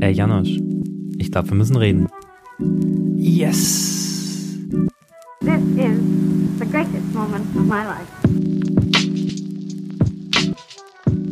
Ey, 0.00 0.12
Janosch, 0.12 0.58
ich 1.18 1.30
glaube, 1.30 1.50
wir 1.50 1.56
müssen 1.56 1.76
reden. 1.76 2.08
Yes. 3.16 4.58
This 5.40 5.62
is 5.76 5.98
the 6.58 6.66
greatest 6.70 7.14
moment 7.14 7.46
of 7.56 7.64
my 7.64 7.84
life. 7.84 8.10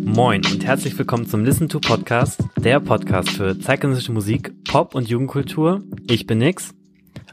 Moin 0.05 0.43
und 0.53 0.65
herzlich 0.65 0.99
willkommen 0.99 1.27
zum 1.27 1.45
Listen 1.45 1.69
to 1.69 1.79
Podcast, 1.79 2.43
der 2.59 2.81
Podcast 2.81 3.31
für 3.31 3.59
zeitgenössische 3.59 4.13
Musik, 4.13 4.53
Pop 4.65 4.95
und 4.95 5.09
Jugendkultur. 5.09 5.83
Ich 6.09 6.27
bin 6.27 6.39
Nix. 6.39 6.75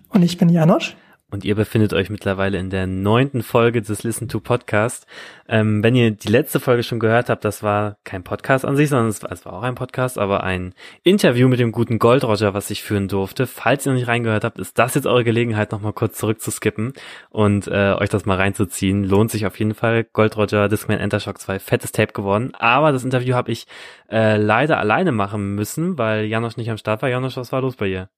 Und 0.09 0.21
ich 0.21 0.37
bin 0.37 0.49
Janosch. 0.49 0.95
Und 1.31 1.43
ihr 1.43 1.55
befindet 1.55 1.91
euch 1.91 2.11
mittlerweile 2.11 2.59
in 2.59 2.69
der 2.69 2.85
neunten 2.85 3.41
Folge 3.41 3.81
des 3.81 4.03
Listen 4.03 4.27
to 4.27 4.39
Podcast. 4.39 5.07
Ähm, 5.49 5.83
wenn 5.83 5.95
ihr 5.95 6.11
die 6.11 6.27
letzte 6.27 6.59
Folge 6.59 6.83
schon 6.83 6.99
gehört 6.99 7.29
habt, 7.29 7.43
das 7.43 7.63
war 7.63 7.97
kein 8.03 8.23
Podcast 8.23 8.63
an 8.63 8.75
sich, 8.75 8.89
sondern 8.89 9.07
es 9.07 9.23
war, 9.23 9.31
es 9.31 9.43
war 9.43 9.53
auch 9.53 9.63
ein 9.63 9.73
Podcast, 9.73 10.19
aber 10.19 10.43
ein 10.43 10.75
Interview 11.03 11.47
mit 11.47 11.59
dem 11.59 11.71
guten 11.71 11.97
Gold 11.97 12.23
Roger, 12.23 12.53
was 12.53 12.69
ich 12.69 12.83
führen 12.83 13.07
durfte. 13.07 13.47
Falls 13.47 13.85
ihr 13.85 13.91
noch 13.91 13.97
nicht 13.97 14.07
reingehört 14.07 14.43
habt, 14.43 14.59
ist 14.59 14.77
das 14.77 14.93
jetzt 14.93 15.07
eure 15.07 15.23
Gelegenheit, 15.23 15.71
nochmal 15.71 15.93
kurz 15.93 16.19
zurückzuskippen 16.19 16.93
und 17.31 17.67
äh, 17.67 17.93
euch 17.93 18.09
das 18.09 18.27
mal 18.27 18.37
reinzuziehen. 18.37 19.03
Lohnt 19.03 19.31
sich 19.31 19.47
auf 19.47 19.57
jeden 19.57 19.73
Fall. 19.73 20.03
Gold 20.03 20.37
Roger, 20.37 20.69
Discman 20.69 20.99
Entershock 20.99 21.39
2, 21.39 21.57
fettes 21.57 21.91
Tape 21.91 22.13
geworden. 22.13 22.53
Aber 22.53 22.91
das 22.91 23.03
Interview 23.03 23.33
habe 23.33 23.51
ich 23.51 23.65
äh, 24.11 24.37
leider 24.37 24.77
alleine 24.77 25.11
machen 25.11 25.55
müssen, 25.55 25.97
weil 25.97 26.25
Janosch 26.25 26.55
nicht 26.55 26.69
am 26.69 26.77
Start 26.77 27.01
war. 27.01 27.09
Janosch, 27.09 27.35
was 27.35 27.51
war 27.51 27.61
los 27.61 27.75
bei 27.75 27.87
dir? 27.87 28.09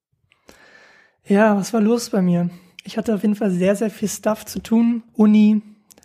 Ja, 1.26 1.56
was 1.56 1.74
war 1.74 1.82
los 1.82 2.10
bei 2.10 2.22
mir? 2.22 2.50
Ich 2.88 2.98
hatte 2.98 3.14
auf 3.14 3.22
jeden 3.22 3.36
Fall 3.36 3.52
sehr, 3.52 3.76
sehr 3.76 3.90
viel 3.90 4.08
Stuff 4.08 4.46
zu 4.46 4.60
tun. 4.60 5.04
Uni, 5.14 5.62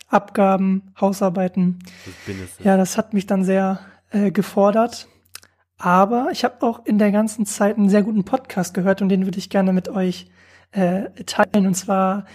Abgaben, 0.09 0.81
Hausarbeiten. 0.99 1.79
Das 2.27 2.65
ja, 2.65 2.75
das 2.75 2.97
hat 2.97 3.13
mich 3.13 3.25
dann 3.25 3.45
sehr 3.45 3.79
äh, 4.11 4.31
gefordert. 4.31 5.07
Aber 5.77 6.27
ich 6.33 6.43
habe 6.43 6.61
auch 6.61 6.85
in 6.85 6.97
der 6.97 7.13
ganzen 7.13 7.45
Zeit 7.45 7.77
einen 7.77 7.87
sehr 7.87 8.03
guten 8.03 8.25
Podcast 8.25 8.73
gehört 8.73 9.01
und 9.01 9.07
den 9.07 9.25
würde 9.25 9.37
ich 9.37 9.49
gerne 9.49 9.71
mit 9.71 9.87
euch 9.87 10.27
äh, 10.71 11.03
teilen. 11.25 11.67
Und 11.67 11.75
zwar, 11.75 12.25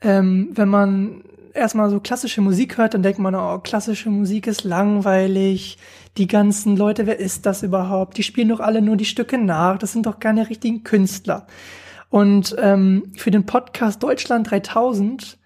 ähm, 0.00 0.48
wenn 0.54 0.68
man 0.70 1.22
erstmal 1.52 1.90
so 1.90 2.00
klassische 2.00 2.40
Musik 2.40 2.78
hört, 2.78 2.94
dann 2.94 3.02
denkt 3.02 3.18
man, 3.18 3.34
oh, 3.34 3.58
klassische 3.58 4.08
Musik 4.08 4.46
ist 4.46 4.64
langweilig. 4.64 5.76
Die 6.16 6.26
ganzen 6.26 6.74
Leute, 6.74 7.06
wer 7.06 7.18
ist 7.18 7.44
das 7.44 7.62
überhaupt? 7.62 8.16
Die 8.16 8.22
spielen 8.22 8.48
doch 8.48 8.60
alle 8.60 8.80
nur 8.80 8.96
die 8.96 9.04
Stücke 9.04 9.36
nach. 9.36 9.76
Das 9.76 9.92
sind 9.92 10.06
doch 10.06 10.20
keine 10.20 10.48
richtigen 10.48 10.84
Künstler. 10.84 11.46
Und 12.10 12.54
ähm, 12.58 13.12
für 13.16 13.30
den 13.30 13.46
Podcast 13.46 14.02
Deutschland 14.02 14.50
3000 14.50 15.38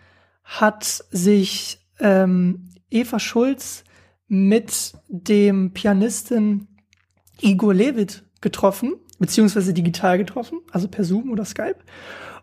hat 0.43 0.85
sich 1.11 1.79
ähm, 2.01 2.71
Eva 2.91 3.21
Schulz 3.21 3.85
mit 4.29 4.95
dem 5.09 5.73
Pianisten 5.73 6.69
Igor 7.41 7.75
Levit 7.75 8.25
getroffen, 8.41 8.95
beziehungsweise 9.19 9.75
digital 9.75 10.19
getroffen, 10.19 10.61
also 10.73 10.89
per 10.89 11.05
Zoom 11.05 11.31
oder 11.31 11.45
Skype. 11.45 11.79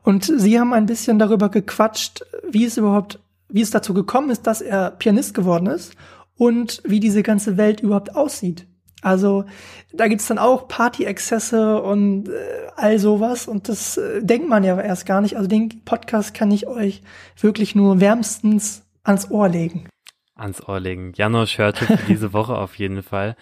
Und 0.03 0.25
sie 0.25 0.59
haben 0.59 0.73
ein 0.73 0.85
bisschen 0.85 1.19
darüber 1.19 1.49
gequatscht, 1.49 2.23
wie 2.49 2.65
es 2.65 2.77
überhaupt, 2.77 3.19
wie 3.49 3.61
es 3.61 3.71
dazu 3.71 3.93
gekommen 3.93 4.29
ist, 4.29 4.47
dass 4.47 4.61
er 4.61 4.91
Pianist 4.91 5.33
geworden 5.33 5.67
ist 5.67 5.93
und 6.35 6.81
wie 6.85 6.99
diese 6.99 7.23
ganze 7.23 7.57
Welt 7.57 7.81
überhaupt 7.81 8.15
aussieht. 8.15 8.67
Also 9.01 9.45
da 9.93 10.07
gibt's 10.07 10.27
dann 10.27 10.37
auch 10.37 10.67
Party-Exzesse 10.67 11.81
und 11.81 12.29
äh, 12.29 12.67
all 12.75 12.99
sowas 12.99 13.47
und 13.47 13.67
das 13.67 13.97
äh, 13.97 14.23
denkt 14.23 14.47
man 14.47 14.63
ja 14.63 14.79
erst 14.79 15.05
gar 15.05 15.21
nicht. 15.21 15.35
Also 15.35 15.47
den 15.47 15.83
Podcast 15.83 16.33
kann 16.33 16.51
ich 16.51 16.67
euch 16.67 17.01
wirklich 17.39 17.75
nur 17.75 17.99
wärmstens 17.99 18.85
ans 19.03 19.29
Ohr 19.31 19.49
legen. 19.49 19.89
Ans 20.35 20.67
Ohr 20.67 20.79
legen. 20.79 21.13
Janosch 21.15 21.57
hörte 21.57 21.85
für 21.85 21.97
diese 22.07 22.33
Woche 22.33 22.55
auf 22.55 22.75
jeden 22.75 23.03
Fall. 23.03 23.35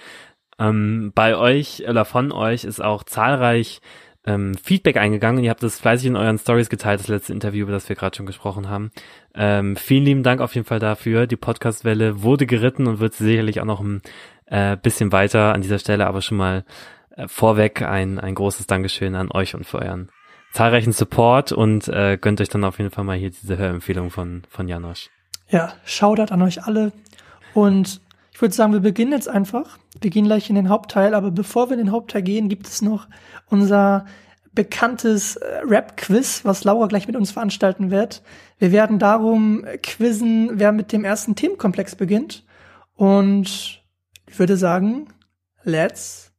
Ähm, 0.57 1.11
bei 1.13 1.35
euch 1.35 1.83
oder 1.87 2.05
von 2.05 2.31
euch 2.31 2.63
ist 2.63 2.81
auch 2.81 3.03
zahlreich 3.03 3.81
ähm, 4.25 4.53
Feedback 4.55 4.97
eingegangen. 4.97 5.43
Ihr 5.43 5.49
habt 5.49 5.63
das 5.63 5.79
fleißig 5.79 6.07
in 6.07 6.15
euren 6.15 6.37
Stories 6.37 6.69
geteilt, 6.69 6.99
das 6.99 7.07
letzte 7.07 7.33
Interview, 7.33 7.63
über 7.63 7.71
das 7.71 7.87
wir 7.87 7.95
gerade 7.95 8.15
schon 8.15 8.25
gesprochen 8.25 8.69
haben. 8.69 8.91
Ähm, 9.33 9.75
vielen 9.75 10.03
lieben 10.03 10.23
Dank 10.23 10.41
auf 10.41 10.55
jeden 10.55 10.67
Fall 10.67 10.79
dafür. 10.79 11.25
Die 11.25 11.37
Podcastwelle 11.37 12.21
wurde 12.21 12.45
geritten 12.45 12.87
und 12.87 12.99
wird 12.99 13.13
sicherlich 13.13 13.61
auch 13.61 13.65
noch 13.65 13.79
ein 13.79 14.01
äh, 14.49 14.77
bisschen 14.77 15.11
weiter 15.11 15.53
an 15.53 15.61
dieser 15.61 15.79
Stelle, 15.79 16.07
aber 16.07 16.21
schon 16.21 16.37
mal 16.37 16.63
äh, 17.15 17.27
vorweg 17.27 17.81
ein, 17.81 18.19
ein 18.19 18.35
großes 18.35 18.67
Dankeschön 18.67 19.15
an 19.15 19.31
euch 19.31 19.55
und 19.55 19.65
für 19.65 19.79
euren 19.79 20.09
zahlreichen 20.53 20.93
Support 20.93 21.51
und 21.51 21.87
äh, 21.87 22.17
gönnt 22.19 22.41
euch 22.41 22.49
dann 22.49 22.63
auf 22.63 22.79
jeden 22.79 22.91
Fall 22.91 23.03
mal 23.03 23.17
hier 23.17 23.29
diese 23.29 23.57
Hörempfehlung 23.57 24.09
von, 24.09 24.43
von 24.49 24.67
Janosch. 24.67 25.09
Ja, 25.49 25.73
Shoutout 25.85 26.33
an 26.33 26.41
euch 26.41 26.63
alle 26.63 26.91
und 27.53 28.01
ich 28.33 28.41
würde 28.41 28.55
sagen, 28.55 28.71
wir 28.71 28.79
beginnen 28.79 29.11
jetzt 29.11 29.27
einfach. 29.27 29.77
Wir 29.99 30.09
gehen 30.09 30.23
gleich 30.23 30.49
in 30.49 30.55
den 30.55 30.69
Hauptteil, 30.69 31.13
aber 31.13 31.29
bevor 31.29 31.69
wir 31.69 31.73
in 31.73 31.85
den 31.85 31.91
Hauptteil 31.91 32.21
gehen, 32.21 32.47
gibt 32.47 32.67
es 32.67 32.81
noch 32.81 33.07
unser 33.49 34.05
bekanntes 34.53 35.35
äh, 35.35 35.61
Rap-Quiz, 35.65 36.45
was 36.45 36.63
Laura 36.63 36.87
gleich 36.87 37.05
mit 37.05 37.15
uns 37.15 37.31
veranstalten 37.31 37.91
wird. 37.91 38.23
Wir 38.57 38.71
werden 38.71 38.97
darum 38.97 39.65
quizzen, 39.83 40.51
wer 40.53 40.71
mit 40.71 40.91
dem 40.91 41.03
ersten 41.03 41.35
Themenkomplex 41.35 41.95
beginnt. 41.95 42.45
Und 42.95 43.78
ich 44.29 44.37
würde 44.37 44.57
sagen, 44.57 45.07
let's 45.63 46.31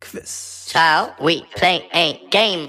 quiz. 0.00 0.68
Shall 0.70 1.14
we 1.18 1.42
play 1.54 1.82
a 1.92 2.18
game? 2.30 2.68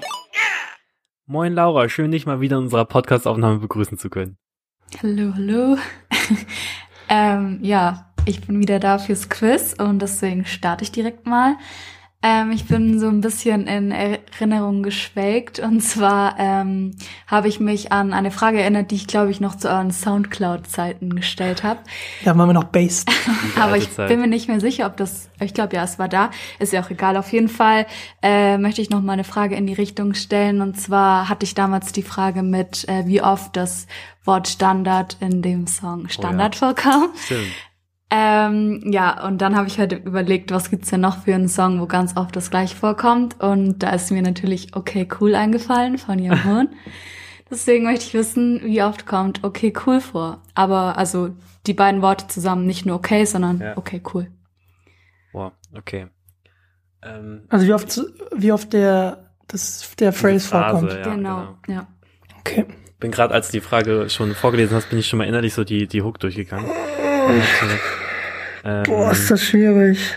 Moin 1.26 1.54
Laura, 1.54 1.88
schön 1.88 2.10
dich 2.10 2.26
mal 2.26 2.40
wieder 2.40 2.56
in 2.56 2.64
unserer 2.64 2.84
Podcast-Aufnahme 2.84 3.58
begrüßen 3.58 3.98
zu 3.98 4.08
können. 4.08 4.38
Hallo, 5.02 5.32
hallo. 5.34 5.76
ähm, 7.08 7.58
ja, 7.62 8.14
ich 8.24 8.46
bin 8.46 8.58
wieder 8.60 8.78
da 8.78 8.98
fürs 8.98 9.28
Quiz 9.28 9.74
und 9.78 10.00
deswegen 10.00 10.46
starte 10.46 10.84
ich 10.84 10.92
direkt 10.92 11.26
mal. 11.26 11.56
Ähm, 12.26 12.50
ich 12.50 12.64
bin 12.64 12.98
so 12.98 13.06
ein 13.06 13.20
bisschen 13.20 13.68
in 13.68 13.92
Erinnerung 13.92 14.82
geschwelgt 14.82 15.60
und 15.60 15.80
zwar 15.80 16.34
ähm, 16.40 16.96
habe 17.28 17.46
ich 17.46 17.60
mich 17.60 17.92
an 17.92 18.12
eine 18.12 18.32
Frage 18.32 18.60
erinnert, 18.60 18.90
die 18.90 18.96
ich 18.96 19.06
glaube 19.06 19.30
ich 19.30 19.38
noch 19.38 19.54
zu 19.54 19.68
euren 19.68 19.92
Soundcloud-Zeiten 19.92 21.14
gestellt 21.14 21.62
habe. 21.62 21.78
Da 22.24 22.36
waren 22.36 22.48
wir 22.48 22.52
noch 22.52 22.64
based. 22.64 23.08
Aber 23.60 23.76
ich 23.76 23.90
bin 23.90 24.18
mir 24.18 24.26
nicht 24.26 24.48
mehr 24.48 24.58
sicher, 24.58 24.86
ob 24.86 24.96
das, 24.96 25.28
ich 25.38 25.54
glaube 25.54 25.76
ja, 25.76 25.84
es 25.84 26.00
war 26.00 26.08
da, 26.08 26.32
ist 26.58 26.72
ja 26.72 26.82
auch 26.82 26.90
egal. 26.90 27.16
Auf 27.16 27.32
jeden 27.32 27.48
Fall 27.48 27.86
äh, 28.22 28.58
möchte 28.58 28.82
ich 28.82 28.90
noch 28.90 29.02
mal 29.02 29.12
eine 29.12 29.22
Frage 29.22 29.54
in 29.54 29.68
die 29.68 29.74
Richtung 29.74 30.14
stellen 30.14 30.62
und 30.62 30.80
zwar 30.80 31.28
hatte 31.28 31.44
ich 31.44 31.54
damals 31.54 31.92
die 31.92 32.02
Frage 32.02 32.42
mit, 32.42 32.88
äh, 32.88 33.06
wie 33.06 33.22
oft 33.22 33.56
das 33.56 33.86
Wort 34.24 34.48
Standard 34.48 35.16
in 35.20 35.42
dem 35.42 35.68
Song 35.68 36.08
Standard 36.08 36.56
oh 36.60 36.66
ja. 36.66 36.74
vorkam. 36.74 37.10
Stimmt. 37.24 37.52
Ähm, 38.08 38.82
ja, 38.84 39.24
und 39.26 39.38
dann 39.38 39.56
habe 39.56 39.66
ich 39.66 39.78
halt 39.78 39.92
überlegt, 39.92 40.52
was 40.52 40.70
gibt's 40.70 40.90
denn 40.90 41.00
noch 41.00 41.24
für 41.24 41.34
einen 41.34 41.48
Song, 41.48 41.80
wo 41.80 41.86
ganz 41.86 42.16
oft 42.16 42.36
das 42.36 42.50
gleich 42.50 42.74
vorkommt. 42.74 43.40
Und 43.40 43.80
da 43.80 43.90
ist 43.90 44.12
mir 44.12 44.22
natürlich 44.22 44.76
Okay 44.76 45.08
Cool 45.20 45.34
eingefallen 45.34 45.98
von 45.98 46.20
Young 46.20 46.44
Hoon. 46.44 46.68
Deswegen 47.50 47.84
möchte 47.84 48.04
ich 48.04 48.14
wissen, 48.14 48.60
wie 48.64 48.82
oft 48.82 49.06
kommt 49.06 49.42
Okay 49.42 49.72
Cool 49.84 50.00
vor. 50.00 50.42
Aber 50.54 50.98
also 50.98 51.30
die 51.66 51.74
beiden 51.74 52.00
Worte 52.00 52.28
zusammen, 52.28 52.66
nicht 52.66 52.86
nur 52.86 52.96
okay, 52.96 53.24
sondern 53.24 53.60
ja. 53.60 53.76
okay 53.76 54.00
cool. 54.14 54.28
Wow, 55.32 55.52
okay. 55.76 56.06
Ähm, 57.02 57.42
also 57.48 57.66
wie 57.66 57.72
oft 57.72 58.00
wie 58.34 58.52
oft 58.52 58.72
der 58.72 59.30
das 59.48 59.92
der 59.98 60.12
Phrase 60.12 60.48
vorkommt. 60.48 60.92
Ja, 60.92 61.02
genau, 61.02 61.58
genau, 61.62 61.80
ja. 61.80 61.88
Okay. 62.40 62.66
Bin 62.98 63.10
gerade, 63.10 63.34
als 63.34 63.48
du 63.48 63.52
die 63.52 63.60
Frage 63.60 64.08
schon 64.08 64.34
vorgelesen 64.34 64.74
hast, 64.76 64.88
bin 64.90 64.98
ich 64.98 65.06
schon 65.06 65.18
mal 65.18 65.26
innerlich 65.26 65.54
so 65.54 65.64
die 65.64 65.86
die 65.86 66.02
Hook 66.02 66.18
durchgegangen. 66.18 66.70
Ähm, 68.64 68.82
Boah, 68.84 69.12
ist 69.12 69.30
das 69.30 69.42
schwierig. 69.42 70.14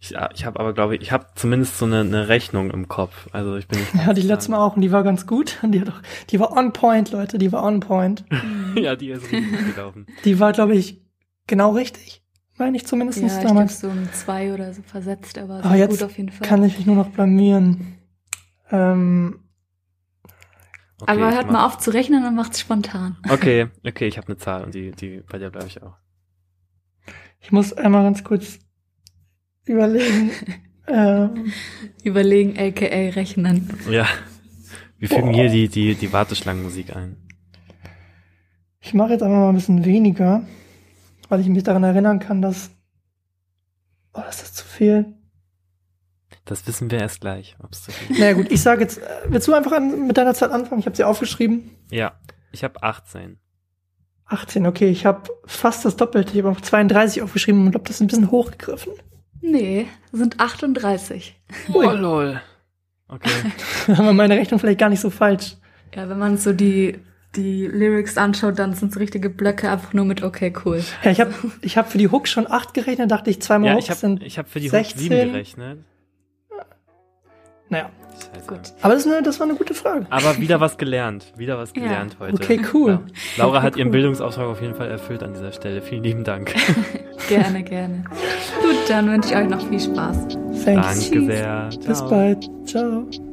Ich, 0.00 0.14
ich 0.34 0.44
habe 0.44 0.60
aber, 0.60 0.72
glaube 0.74 0.94
ich, 0.94 1.02
ich 1.02 1.12
habe 1.12 1.26
zumindest 1.34 1.78
so 1.78 1.84
eine, 1.84 2.00
eine 2.00 2.28
Rechnung 2.28 2.70
im 2.70 2.86
Kopf. 2.88 3.28
Also 3.32 3.56
ich 3.56 3.66
bin 3.66 3.80
Ja, 3.94 4.12
die 4.12 4.22
letzte 4.22 4.52
Mal 4.52 4.58
auch 4.58 4.76
und 4.76 4.82
die 4.82 4.92
war 4.92 5.02
ganz 5.02 5.26
gut. 5.26 5.58
Die, 5.62 5.80
hat 5.80 5.88
auch, 5.88 6.00
die 6.30 6.38
war 6.38 6.52
on 6.52 6.72
point, 6.72 7.10
Leute, 7.10 7.38
die 7.38 7.50
war 7.50 7.64
on 7.64 7.80
point. 7.80 8.24
ja, 8.76 8.94
die 8.94 9.10
ist 9.10 9.30
richtig 9.32 9.74
gelaufen. 9.74 10.06
Die 10.24 10.38
war, 10.38 10.52
glaube 10.52 10.74
ich, 10.76 11.00
genau 11.46 11.72
richtig. 11.72 12.22
Meine 12.56 12.76
ich 12.76 12.86
zumindest 12.86 13.20
ja, 13.22 13.42
damals. 13.42 13.74
Ich 13.74 13.78
so 13.78 13.88
um 13.88 14.12
zwei 14.12 14.52
oder 14.52 14.72
so 14.72 14.82
versetzt, 14.82 15.38
aber, 15.38 15.64
aber 15.64 15.76
jetzt 15.76 15.90
gut 15.90 16.02
auf 16.02 16.16
jeden 16.16 16.30
Fall. 16.30 16.46
Kann 16.46 16.62
ich 16.64 16.76
mich 16.76 16.86
nur 16.86 16.96
noch 16.96 17.08
blamieren. 17.08 17.98
Ähm, 18.70 19.40
Okay, 21.00 21.12
Aber 21.12 21.32
hört 21.32 21.50
mal 21.50 21.64
auf 21.64 21.78
zu 21.78 21.92
rechnen 21.92 22.26
und 22.26 22.34
macht's 22.34 22.58
spontan. 22.58 23.16
Okay, 23.28 23.68
okay, 23.86 24.08
ich 24.08 24.16
habe 24.16 24.26
eine 24.26 24.36
Zahl 24.36 24.64
und 24.64 24.74
die, 24.74 24.90
die 24.90 25.22
bei 25.28 25.38
der 25.38 25.50
bleibe 25.50 25.68
ich 25.68 25.80
auch. 25.80 25.94
Ich 27.40 27.52
muss 27.52 27.72
einmal 27.72 28.04
ganz 28.04 28.24
kurz 28.24 28.58
überlegen. 29.66 30.30
ähm, 30.88 31.52
überlegen, 32.02 32.58
aka 32.58 32.84
rechnen. 32.86 33.70
Ja. 33.90 34.06
Wir 34.98 35.08
fügen 35.08 35.32
Boah. 35.32 35.34
hier 35.34 35.48
die, 35.48 35.68
die, 35.68 35.94
die 35.94 36.12
Warteschlangenmusik 36.12 36.94
ein. 36.96 37.16
Ich 38.80 38.94
mache 38.94 39.12
jetzt 39.12 39.22
einfach 39.22 39.36
mal 39.36 39.50
ein 39.50 39.54
bisschen 39.54 39.84
weniger, 39.84 40.42
weil 41.28 41.40
ich 41.40 41.48
mich 41.48 41.62
daran 41.62 41.84
erinnern 41.84 42.18
kann, 42.18 42.42
dass. 42.42 42.70
Oh, 44.14 44.22
ist 44.28 44.42
das 44.42 44.54
zu 44.54 44.64
viel? 44.64 45.14
Das 46.44 46.66
wissen 46.66 46.90
wir 46.90 46.98
erst 46.98 47.20
gleich, 47.20 47.56
ob 47.62 47.72
es 47.72 47.82
zu 47.82 47.92
viel 47.92 48.18
naja, 48.18 48.32
gut, 48.32 48.50
ich 48.50 48.62
sage 48.62 48.80
jetzt, 48.80 48.98
äh, 48.98 49.06
willst 49.28 49.46
du 49.46 49.52
einfach 49.52 49.72
an, 49.72 50.06
mit 50.06 50.16
deiner 50.16 50.34
Zeit 50.34 50.50
anfangen? 50.50 50.80
Ich 50.80 50.86
habe 50.86 50.96
sie 50.96 51.04
aufgeschrieben. 51.04 51.70
Ja, 51.90 52.18
ich 52.52 52.64
habe 52.64 52.82
18. 52.82 53.38
18, 54.28 54.66
okay, 54.66 54.88
ich 54.88 55.06
habe 55.06 55.30
fast 55.46 55.84
das 55.84 55.96
Doppelte. 55.96 56.32
Ich 56.32 56.44
habe 56.44 56.50
auch 56.50 56.60
32 56.60 57.22
aufgeschrieben 57.22 57.64
und 57.64 57.70
glaube, 57.70 57.86
das 57.86 57.96
ist 57.96 58.02
ein 58.02 58.08
bisschen 58.08 58.30
hochgegriffen. 58.30 58.92
Nee, 59.40 59.86
sind 60.12 60.38
38. 60.38 61.34
Oh, 61.72 61.82
lol. 61.82 62.40
Okay. 63.08 63.30
Aber 63.88 64.12
meine 64.12 64.36
Rechnung 64.36 64.60
vielleicht 64.60 64.80
gar 64.80 64.90
nicht 64.90 65.00
so 65.00 65.10
falsch. 65.10 65.56
Ja, 65.94 66.08
wenn 66.10 66.18
man 66.18 66.36
so 66.36 66.52
die, 66.52 66.98
die 67.36 67.66
Lyrics 67.66 68.18
anschaut, 68.18 68.58
dann 68.58 68.74
sind 68.74 68.92
es 68.92 68.98
richtige 68.98 69.30
Blöcke, 69.30 69.70
einfach 69.70 69.94
nur 69.94 70.04
mit 70.04 70.22
okay, 70.22 70.52
cool. 70.64 70.82
Ja, 71.02 71.10
ich 71.10 71.20
habe 71.20 71.32
ich 71.62 71.78
hab 71.78 71.90
für 71.90 71.98
die 71.98 72.08
Hook 72.08 72.28
schon 72.28 72.50
acht 72.50 72.74
gerechnet, 72.74 73.10
dachte 73.10 73.30
ich, 73.30 73.40
zweimal 73.40 73.70
ja, 73.70 73.74
Hooks 73.76 73.84
ich 73.84 73.90
habe 73.90 74.00
sind 74.00 74.22
ich 74.22 74.38
hab 74.38 74.48
für 74.48 74.60
die 74.60 74.68
16. 74.68 75.00
Hook 75.00 75.16
7 75.16 75.32
gerechnet. 75.32 75.78
Naja, 77.70 77.90
Scheiße. 78.34 78.46
Gut. 78.46 78.60
aber 78.82 78.94
das, 78.94 79.04
ist 79.06 79.12
eine, 79.12 79.22
das 79.22 79.38
war 79.38 79.46
eine 79.46 79.56
gute 79.56 79.74
Frage. 79.74 80.06
Aber 80.10 80.38
wieder 80.38 80.58
was 80.60 80.76
gelernt. 80.78 81.32
Wieder 81.36 81.58
was 81.58 81.72
Ja. 81.76 81.82
gelernt 81.82 82.16
heute. 82.18 82.34
Okay, 82.34 82.60
cool. 82.74 82.92
Ja. 83.36 83.44
Laura 83.44 83.62
hat 83.62 83.76
ihren 83.76 83.88
Cool. 83.88 83.92
Bildungsauftrag 83.92 84.46
auf 84.46 84.60
jeden 84.60 84.74
Fall 84.74 84.90
erfüllt 84.90 85.22
an 85.22 85.34
dieser 85.34 85.52
Stelle. 85.52 85.82
Vielen 85.82 86.02
lieben 86.02 86.24
Dank. 86.24 86.54
Gerne, 87.28 87.62
gerne. 87.62 88.04
Gut, 88.62 88.76
dann 88.88 89.10
wünsche 89.10 89.30
ich 89.30 89.36
euch 89.36 89.48
noch 89.48 89.60
viel 89.68 89.80
Spaß. 89.80 90.28
Thanks. 90.64 91.10
Danke 91.10 91.26
sehr. 91.26 91.68
Bis 91.86 91.98
Ciao. 91.98 92.08
bald. 92.08 92.48
Ciao. 92.64 93.27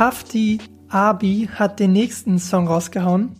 Hafti 0.00 0.60
Abi 0.88 1.50
hat 1.52 1.78
den 1.78 1.92
nächsten 1.92 2.38
Song 2.38 2.66
rausgehauen. 2.66 3.36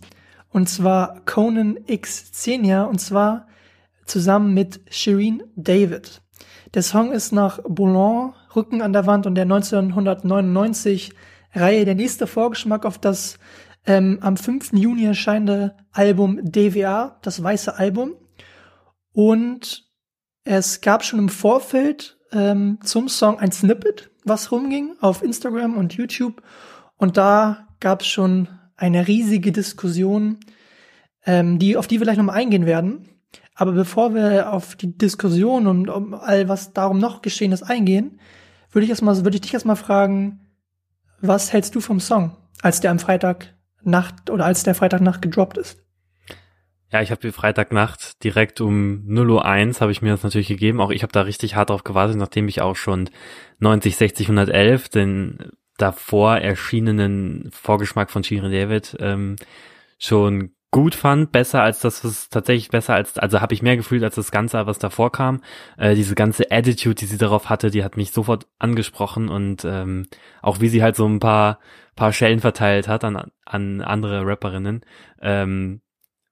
Und 0.49 0.69
zwar 0.69 1.25
Conan 1.25 1.79
X 1.87 2.29
Xenia. 2.33 2.83
Und 2.83 3.01
zwar 3.01 3.47
zusammen 4.05 4.53
mit 4.53 4.79
Shireen 4.87 5.41
David. 5.55 6.21
Der 6.75 6.83
Song 6.83 7.13
ist 7.13 7.31
nach 7.31 7.61
Boulogne, 7.67 8.35
Rücken 8.55 8.83
an 8.83 8.93
der 8.93 9.07
Wand 9.07 9.25
und 9.25 9.33
der 9.33 9.45
1999 9.45 11.13
Reihe 11.55 11.83
der 11.83 11.95
nächste 11.95 12.27
Vorgeschmack 12.27 12.85
auf 12.85 12.99
das 12.99 13.39
ähm, 13.87 14.19
am 14.21 14.37
5. 14.37 14.73
Juni 14.73 15.05
erscheinende 15.05 15.75
Album 15.91 16.41
DWA, 16.43 17.17
das 17.23 17.41
weiße 17.41 17.75
Album. 17.75 18.13
Und 19.13 19.89
es 20.43 20.81
gab 20.81 21.03
schon 21.05 21.17
im 21.17 21.29
Vorfeld 21.29 22.19
ähm, 22.31 22.77
zum 22.83 23.09
Song 23.09 23.39
ein 23.39 23.51
Snippet, 23.51 24.10
was 24.23 24.51
rumging 24.51 24.95
auf 24.99 25.23
Instagram 25.23 25.77
und 25.77 25.93
YouTube. 25.93 26.41
Und 26.97 27.17
da 27.17 27.67
gab 27.79 28.01
es 28.01 28.07
schon 28.07 28.47
eine 28.75 29.07
riesige 29.07 29.51
Diskussion, 29.51 30.39
ähm, 31.25 31.59
die, 31.59 31.77
auf 31.77 31.87
die 31.87 31.99
wir 31.99 32.05
gleich 32.05 32.17
nochmal 32.17 32.37
eingehen 32.37 32.65
werden. 32.65 33.09
Aber 33.55 33.73
bevor 33.73 34.13
wir 34.13 34.51
auf 34.53 34.75
die 34.75 34.97
Diskussion 34.97 35.67
und 35.67 35.89
um 35.89 36.13
all 36.13 36.47
was 36.47 36.73
darum 36.73 36.99
noch 36.99 37.21
geschehen 37.21 37.51
ist 37.51 37.63
eingehen, 37.63 38.19
würde 38.71 38.85
ich 38.85 38.89
erstmal, 38.89 39.15
würde 39.17 39.35
ich 39.35 39.41
dich 39.41 39.53
erstmal 39.53 39.75
fragen, 39.75 40.39
was 41.19 41.53
hältst 41.53 41.75
du 41.75 41.81
vom 41.81 41.99
Song, 41.99 42.35
als 42.61 42.79
der 42.79 42.91
am 42.91 42.99
Freitagnacht 42.99 44.29
oder 44.29 44.45
als 44.45 44.63
der 44.63 44.73
Freitagnacht 44.73 45.21
gedroppt 45.21 45.57
ist? 45.57 45.83
Ja, 46.91 47.01
ich 47.01 47.11
habe 47.11 47.21
die 47.21 47.31
Freitagnacht 47.31 48.21
direkt 48.23 48.59
um 48.59 49.05
0.01 49.07 49.75
Uhr 49.75 49.81
habe 49.81 49.91
ich 49.93 50.01
mir 50.01 50.09
das 50.09 50.23
natürlich 50.23 50.49
gegeben. 50.49 50.81
Auch 50.81 50.91
ich 50.91 51.03
habe 51.03 51.13
da 51.13 51.21
richtig 51.21 51.55
hart 51.55 51.69
drauf 51.69 51.85
gewartet, 51.85 52.17
nachdem 52.17 52.49
ich 52.49 52.61
auch 52.61 52.75
schon 52.75 53.09
90, 53.59 53.95
60, 53.95 54.27
111, 54.27 54.89
den 54.89 55.51
davor 55.77 56.37
erschienenen 56.37 57.49
Vorgeschmack 57.53 58.11
von 58.11 58.23
Shirin 58.23 58.51
David 58.51 58.97
ähm, 58.99 59.37
schon 59.99 60.51
gut 60.69 60.95
fand, 60.95 61.31
besser 61.31 61.63
als 61.63 61.79
das, 61.79 62.03
was 62.03 62.29
tatsächlich 62.29 62.69
besser 62.69 62.93
als, 62.93 63.17
also 63.17 63.41
habe 63.41 63.53
ich 63.53 63.61
mehr 63.61 63.77
gefühlt 63.77 64.03
als 64.03 64.15
das 64.15 64.31
Ganze, 64.31 64.65
was 64.65 64.79
davor 64.79 65.11
kam. 65.11 65.41
Äh, 65.77 65.95
diese 65.95 66.15
ganze 66.15 66.51
Attitude, 66.51 66.95
die 66.95 67.05
sie 67.05 67.17
darauf 67.17 67.49
hatte, 67.49 67.71
die 67.71 67.83
hat 67.83 67.97
mich 67.97 68.11
sofort 68.11 68.47
angesprochen 68.59 69.29
und 69.29 69.63
ähm, 69.65 70.07
auch 70.41 70.59
wie 70.59 70.69
sie 70.69 70.83
halt 70.83 70.95
so 70.97 71.07
ein 71.07 71.19
paar, 71.19 71.59
paar 71.95 72.13
Schellen 72.13 72.39
verteilt 72.39 72.87
hat 72.87 73.03
an, 73.03 73.31
an 73.45 73.81
andere 73.81 74.25
Rapperinnen. 74.25 74.81
Ähm, 75.21 75.81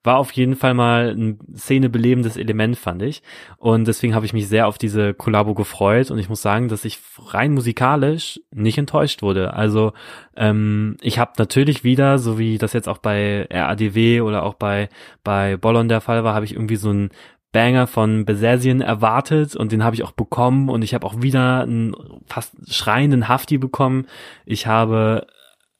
war 0.04 0.18
auf 0.18 0.32
jeden 0.32 0.56
Fall 0.56 0.74
mal 0.74 1.10
ein 1.10 1.40
szenebelebendes 1.56 2.38
Element, 2.38 2.78
fand 2.78 3.02
ich. 3.02 3.22
Und 3.58 3.88
deswegen 3.88 4.16
habe 4.16 4.26
ich 4.26 4.34
mich 4.34 4.48
sehr 4.48 4.68
auf 4.68 4.78
diese 4.78 5.14
Kollabo 5.14 5.54
gefreut. 5.54 6.10
Und 6.10 6.20
ich 6.20 6.30
muss 6.30 6.42
sagen, 6.42 6.70
dass 6.70 6.86
ich 6.86 7.00
rein 7.28 7.54
musikalisch 7.54 8.40
nicht 8.52 8.78
enttäuscht 8.78 9.22
wurde. 9.22 9.54
Also 9.54 9.92
ähm, 10.38 10.96
ich 11.02 11.20
habe 11.20 11.34
natürlich 11.38 11.84
wieder, 11.84 12.18
so 12.18 12.40
wie 12.40 12.58
das 12.58 12.74
jetzt 12.74 12.88
auch 12.88 13.00
bei 13.00 13.48
RADW 13.52 14.22
oder 14.22 14.44
auch 14.44 14.54
bei, 14.54 14.90
bei 15.24 15.58
Bollon 15.58 15.90
der 15.90 16.02
Fall 16.02 16.24
war, 16.24 16.34
habe 16.34 16.46
ich 16.46 16.54
irgendwie 16.54 16.78
so 16.78 16.92
ein 16.92 17.10
Banger 17.52 17.88
von 17.88 18.26
Besesien 18.26 18.80
erwartet 18.80 19.56
und 19.56 19.72
den 19.72 19.84
habe 19.84 19.96
ich 19.96 20.04
auch 20.04 20.12
bekommen 20.12 20.70
und 20.70 20.84
ich 20.84 20.94
habe 20.94 21.06
auch 21.06 21.22
wieder 21.22 21.62
einen 21.62 21.96
fast 22.28 22.54
schreienden 22.72 23.28
Hafti 23.28 23.58
bekommen. 23.58 24.06
Ich 24.46 24.68
habe 24.68 25.26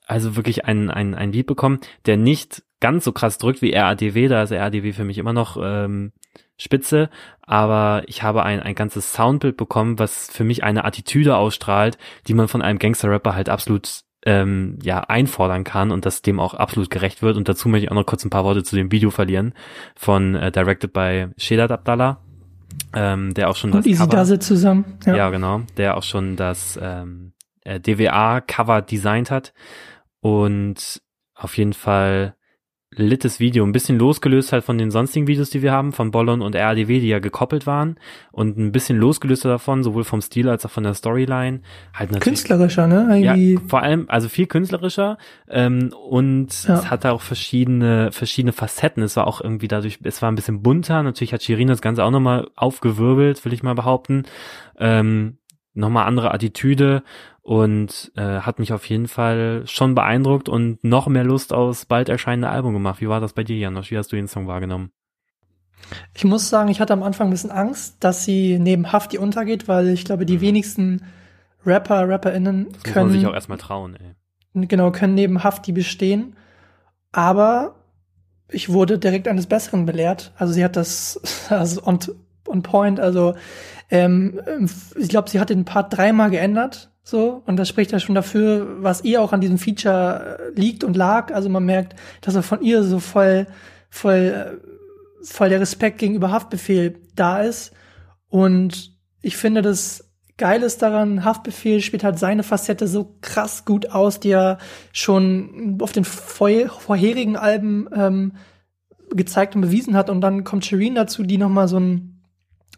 also 0.08 0.36
wirklich 0.36 0.66
ein, 0.66 0.90
ein, 0.90 1.14
ein 1.14 1.32
Lied 1.32 1.46
bekommen, 1.46 1.80
der 2.08 2.18
nicht 2.18 2.64
ganz 2.80 3.04
so 3.04 3.12
krass 3.12 3.38
drückt 3.38 3.62
wie 3.62 3.74
RADW, 3.74 4.28
da 4.28 4.44
ist 4.44 4.52
RADW 4.52 4.94
für 4.94 5.04
mich 5.04 5.18
immer 5.18 5.34
noch 5.34 5.58
ähm, 5.62 6.12
spitze, 6.58 7.10
aber 7.42 8.04
ich 8.08 8.24
habe 8.24 8.44
ein, 8.44 8.62
ein 8.62 8.76
ganzes 8.76 9.14
Soundbild 9.14 9.58
bekommen, 9.58 10.00
was 10.00 10.30
für 10.32 10.44
mich 10.44 10.64
eine 10.64 10.86
Attitüde 10.86 11.36
ausstrahlt, 11.38 11.98
die 12.28 12.34
man 12.34 12.48
von 12.48 12.62
einem 12.62 12.80
Gangster-Rapper 12.80 13.34
halt 13.34 13.50
absolut 13.50 14.04
ähm, 14.26 14.78
ja 14.84 15.00
einfordern 15.02 15.64
kann 15.64 15.92
und 15.92 16.06
das 16.06 16.22
dem 16.22 16.40
auch 16.40 16.54
absolut 16.54 16.90
gerecht 16.90 17.22
wird. 17.22 17.38
Und 17.38 17.48
dazu 17.48 17.70
möchte 17.70 17.86
ich 17.86 17.92
auch 17.92 17.96
noch 17.96 18.06
kurz 18.06 18.26
ein 18.26 18.30
paar 18.30 18.44
Worte 18.44 18.64
zu 18.64 18.76
dem 18.76 18.92
Video 18.92 19.12
verlieren 19.12 19.54
von 19.96 20.36
äh, 20.36 20.52
Directed 20.52 20.92
by 20.92 21.28
Shedat 21.38 21.72
Abdallah, 21.72 22.22
ähm, 22.94 23.34
der 23.34 23.50
auch 23.50 23.56
schon 23.56 23.72
Und 23.72 23.80
das 23.80 23.86
Easy 23.86 24.08
Cover, 24.08 24.40
zusammen. 24.40 25.00
ja. 25.06 25.16
Ja. 25.16 25.30
genau, 25.30 25.62
der 25.78 25.96
auch 25.98 26.04
schon 26.04 26.36
das 26.36 26.78
ähm, 26.82 27.34
äh, 27.64 27.80
DWA-Cover 27.80 28.82
designt 28.82 29.32
hat 29.32 29.54
und 30.20 31.02
auf 31.34 31.58
jeden 31.58 31.74
Fall 31.74 32.36
littes 33.06 33.40
Video, 33.40 33.64
ein 33.66 33.72
bisschen 33.72 33.98
losgelöst 33.98 34.52
halt 34.52 34.64
von 34.64 34.78
den 34.78 34.92
sonstigen 34.92 35.28
Videos, 35.28 35.50
die 35.50 35.62
wir 35.62 35.72
haben, 35.72 35.92
von 35.92 36.12
Bollon 36.12 36.42
und 36.42 36.56
RADW, 36.56 37.00
die 37.00 37.08
ja 37.08 37.20
gekoppelt 37.20 37.66
waren 37.68 37.98
und 38.32 38.58
ein 38.58 38.72
bisschen 38.72 38.98
losgelöst 38.98 39.46
davon, 39.46 39.84
sowohl 39.84 40.04
vom 40.04 40.22
Stil 40.22 40.50
als 40.50 40.66
auch 40.66 40.72
von 40.72 40.84
der 40.84 40.94
Storyline. 40.94 41.62
Halt 41.94 42.12
natürlich 42.12 42.24
Künstlerischer, 42.24 42.88
ne? 42.88 43.20
ja, 43.20 43.36
Irgendwie. 43.36 43.60
vor 43.68 43.82
allem, 43.82 44.06
also 44.08 44.30
viel 44.30 44.48
künstlerischer 44.48 45.18
ähm, 45.50 45.94
und 46.10 46.64
Ja. 46.68 46.76
es 46.76 46.90
hatte 46.90 47.12
auch 47.12 47.22
verschiedene 47.22 48.12
verschiedene 48.12 48.54
Facetten. 48.54 49.04
Es 49.04 49.16
war 49.16 49.28
auch 49.28 49.42
irgendwie 49.42 49.68
dadurch, 49.68 50.00
es 50.04 50.22
war 50.22 50.32
ein 50.32 50.36
bisschen 50.36 50.62
bunter. 50.62 51.04
Natürlich 51.04 51.34
hat 51.34 51.44
Shirin 51.44 51.68
das 51.68 51.82
Ganze 51.82 52.04
auch 52.04 52.12
nochmal 52.12 52.48
aufgewirbelt, 52.56 53.44
will 53.46 53.54
ich 53.54 53.64
mal 53.64 53.76
behaupten. 53.76 54.24
Ähm, 54.78 55.38
nochmal 55.74 56.08
andere 56.08 56.34
Attitüde 56.34 57.04
und 57.50 58.12
äh, 58.16 58.42
hat 58.42 58.60
mich 58.60 58.74
auf 58.74 58.86
jeden 58.86 59.08
Fall 59.08 59.64
schon 59.66 59.96
beeindruckt 59.96 60.48
und 60.50 60.84
noch 60.84 61.08
mehr 61.08 61.24
Lust 61.24 61.52
aufs 61.52 61.88
bald 61.88 62.08
erscheinende 62.08 62.48
Album 62.48 62.74
gemacht. 62.74 63.02
Wie 63.02 63.10
war 63.10 63.20
das 63.20 63.34
bei 63.34 63.44
dir, 63.44 63.58
Janosch? 63.58 63.90
Wie 63.90 63.98
hast 63.98 64.12
du 64.12 64.16
den 64.16 64.28
Song 64.28 64.46
wahrgenommen? 64.46 64.92
Ich 66.14 66.26
muss 66.26 66.48
sagen, 66.48 66.70
ich 66.70 66.80
hatte 66.80 66.94
am 66.94 67.02
Anfang 67.02 67.30
ein 67.30 67.32
bisschen 67.32 67.50
Angst, 67.50 67.96
dass 68.02 68.24
sie 68.24 68.60
neben 68.60 68.92
Hafti 68.92 69.18
untergeht, 69.18 69.68
weil 69.68 69.88
ich 69.88 70.06
glaube, 70.06 70.28
die 70.28 70.42
wenigsten 70.42 71.02
Rapper, 71.66 72.08
RapperInnen 72.08 72.66
Das 72.66 72.76
muss 72.76 72.86
man 72.86 72.94
können, 72.94 73.12
sich 73.14 73.26
auch 73.26 73.34
erstmal 73.34 73.58
trauen, 73.58 73.96
ey. 73.96 74.68
genau, 74.68 74.92
können 74.92 75.16
neben 75.16 75.44
Hafti 75.44 75.72
bestehen. 75.72 76.36
Aber 77.12 77.78
ich 78.52 78.70
wurde 78.70 79.00
direkt 79.00 79.28
eines 79.28 79.48
Besseren 79.48 79.88
belehrt. 79.88 80.34
Also 80.38 80.54
sie 80.54 80.64
hat 80.64 80.76
das 80.76 81.20
also 81.50 81.82
on, 81.84 81.98
on 82.48 82.62
point. 82.62 83.00
Also 83.00 83.34
ähm, 83.90 84.40
ich 84.96 85.10
glaube, 85.10 85.32
sie 85.32 85.40
hat 85.40 85.50
den 85.50 85.66
Part 85.66 85.98
dreimal 85.98 86.30
geändert. 86.30 86.89
So, 87.10 87.42
und 87.48 87.58
das 87.58 87.68
spricht 87.68 87.92
ja 87.92 88.00
schon 88.00 88.14
dafür, 88.14 88.84
was 88.84 89.04
ihr 89.04 89.20
auch 89.20 89.34
an 89.34 89.42
diesem 89.42 89.58
Feature 89.58 90.38
äh, 90.56 90.60
liegt 90.60 90.84
und 90.84 90.96
lag. 90.96 91.34
Also 91.34 91.50
man 91.50 91.66
merkt, 91.66 91.96
dass 92.22 92.36
er 92.36 92.44
von 92.44 92.62
ihr 92.62 92.84
so 92.84 93.00
voll, 93.00 93.48
voll, 93.90 94.60
äh, 94.62 95.26
voll 95.26 95.50
der 95.50 95.60
Respekt 95.60 95.98
gegenüber 95.98 96.30
Haftbefehl 96.30 97.02
da 97.16 97.42
ist. 97.42 97.74
Und 98.28 98.96
ich 99.24 99.38
finde, 99.38 99.64
das 99.64 100.12
Geile 100.38 100.68
ist 100.68 100.84
daran, 100.84 101.26
Haftbefehl 101.26 101.82
spielt 101.82 102.04
halt 102.04 102.20
seine 102.20 102.44
Facette 102.44 102.88
so 102.88 103.16
krass 103.22 103.66
gut 103.66 103.90
aus, 103.90 104.20
die 104.20 104.30
er 104.30 104.60
schon 104.94 105.80
auf 105.82 105.92
den 105.92 106.06
vor 106.06 106.52
vorherigen 106.68 107.38
Alben 107.38 107.90
ähm, 107.92 108.34
gezeigt 109.10 109.56
und 109.56 109.62
bewiesen 109.62 109.98
hat. 109.98 110.12
Und 110.12 110.22
dann 110.22 110.44
kommt 110.44 110.64
Shireen 110.64 110.94
dazu, 110.94 111.24
die 111.24 111.40
noch 111.40 111.50
mal 111.50 111.68
so 111.68 111.80
ein 111.80 112.19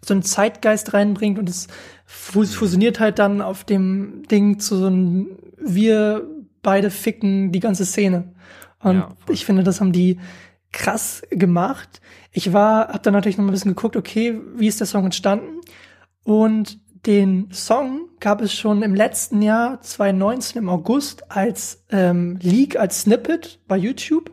so 0.04 0.14
einen 0.14 0.24
Zeitgeist 0.24 0.94
reinbringt 0.94 1.38
und 1.38 1.50
es 1.50 1.68
fus 2.06 2.54
fusioniert 2.54 3.00
halt 3.00 3.20
dann 3.20 3.42
auf 3.42 3.64
dem 3.64 4.24
Ding 4.30 4.60
zu 4.60 4.78
so 4.78 4.88
einem 4.88 5.28
wir 5.58 6.28
beide 6.62 6.90
ficken 6.90 7.52
die 7.52 7.60
ganze 7.60 7.86
Szene. 7.86 8.34
Und 8.80 8.96
Ja, 8.96 9.10
ich 9.30 9.46
finde, 9.46 9.64
das 9.64 9.80
haben 9.80 9.92
die 9.92 10.20
krass 10.72 11.22
gemacht. 11.30 12.02
Ich 12.32 12.54
war, 12.54 12.88
hab 12.90 13.04
dann 13.04 13.14
natürlich 13.14 13.38
noch 13.38 13.44
mal 13.44 13.52
ein 13.52 13.54
bisschen 13.54 13.76
geguckt, 13.76 13.96
okay, 13.96 14.40
wie 14.56 14.68
ist 14.68 14.80
der 14.80 14.88
Song 14.88 15.06
entstanden? 15.06 15.62
Und 16.24 16.80
den 17.06 17.50
Song 17.52 18.10
gab 18.20 18.42
es 18.42 18.54
schon 18.54 18.84
im 18.84 18.94
letzten 18.94 19.42
Jahr, 19.42 19.82
2019 19.82 20.62
im 20.62 20.70
August, 20.70 21.32
als 21.32 21.84
ähm, 21.90 22.38
Leak, 22.42 22.80
als 22.80 23.02
Snippet 23.02 23.60
bei 23.68 23.76
YouTube. 23.76 24.32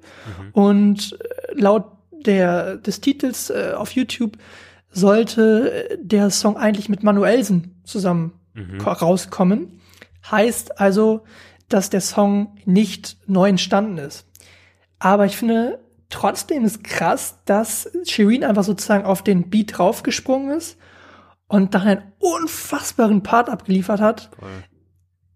Und 0.53 1.19
äh, 1.21 1.61
laut 1.61 1.87
der, 2.13 2.77
des 2.77 3.01
Titels 3.01 3.51
äh, 3.51 3.73
auf 3.75 3.93
YouTube 3.93 4.37
sollte 4.91 5.99
der 6.01 6.31
Song 6.31 6.57
eigentlich 6.57 6.89
mit 6.89 7.03
Manuelsen 7.03 7.81
zusammen 7.85 8.33
mhm. 8.55 8.81
rauskommen. 8.81 9.81
Heißt 10.31 10.81
also, 10.81 11.25
dass 11.69 11.91
der 11.91 12.01
Song 12.01 12.57
nicht 12.65 13.19
neu 13.27 13.49
entstanden 13.49 13.99
ist. 13.99 14.27
Aber 14.99 15.27
ich 15.27 15.37
finde, 15.37 15.79
trotzdem 16.09 16.65
ist 16.65 16.83
krass, 16.83 17.39
dass 17.45 17.91
Shireen 18.07 18.45
einfach 18.45 18.65
sozusagen 18.65 19.05
auf 19.05 19.23
den 19.23 19.51
Beat 19.51 19.79
draufgesprungen 19.79 20.57
ist 20.57 20.79
und 21.47 21.75
dann 21.75 21.83
einen 21.83 22.03
unfassbaren 22.19 23.23
Part 23.23 23.49
abgeliefert 23.49 24.01
hat. 24.01 24.31
Cool. 24.41 24.49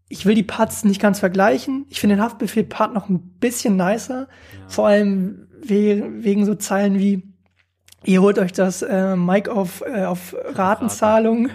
Ich 0.08 0.26
will 0.26 0.34
die 0.34 0.42
Parts 0.42 0.84
nicht 0.84 1.00
ganz 1.00 1.20
vergleichen. 1.20 1.86
Ich 1.88 2.00
finde 2.00 2.16
den 2.16 2.22
Haftbefehl-Part 2.22 2.92
noch 2.92 3.08
ein 3.08 3.38
bisschen 3.40 3.76
nicer. 3.76 4.28
Ja. 4.28 4.68
Vor 4.68 4.86
allem 4.86 5.48
we 5.62 6.02
wegen 6.22 6.44
so 6.44 6.54
Zeilen 6.54 6.98
wie, 6.98 7.31
ihr 8.04 8.22
holt 8.22 8.38
euch 8.38 8.52
das 8.52 8.82
äh, 8.82 9.16
Mic 9.16 9.48
auf, 9.48 9.82
äh, 9.86 10.04
auf 10.04 10.34
Ratenzahlung. 10.54 11.50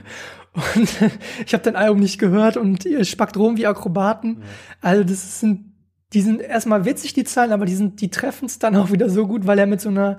Und 0.76 0.90
ich 1.46 1.54
habe 1.54 1.64
dein 1.64 1.76
Album 1.76 2.00
nicht 2.00 2.20
gehört 2.20 2.58
und 2.58 2.86
ihr 2.86 3.06
spackt 3.06 3.38
rum 3.38 3.58
wie 3.58 3.68
Akrobaten. 3.68 4.38
Ja. 4.40 4.48
Also 4.82 5.04
das 5.04 5.40
sind, 5.40 5.74
die 6.14 6.22
sind 6.22 6.42
erstmal 6.42 6.86
witzig, 6.86 7.14
die 7.14 7.24
Zahlen, 7.24 7.52
aber 7.52 7.66
die 7.66 7.76
sind, 7.76 8.02
die 8.02 8.10
treffen 8.10 8.46
es 8.46 8.60
dann 8.60 8.76
auch 8.76 8.92
wieder 8.92 9.10
so 9.10 9.28
gut, 9.28 9.46
weil 9.46 9.60
er 9.60 9.68
mit 9.68 9.82
so 9.82 9.90
einer 9.90 10.18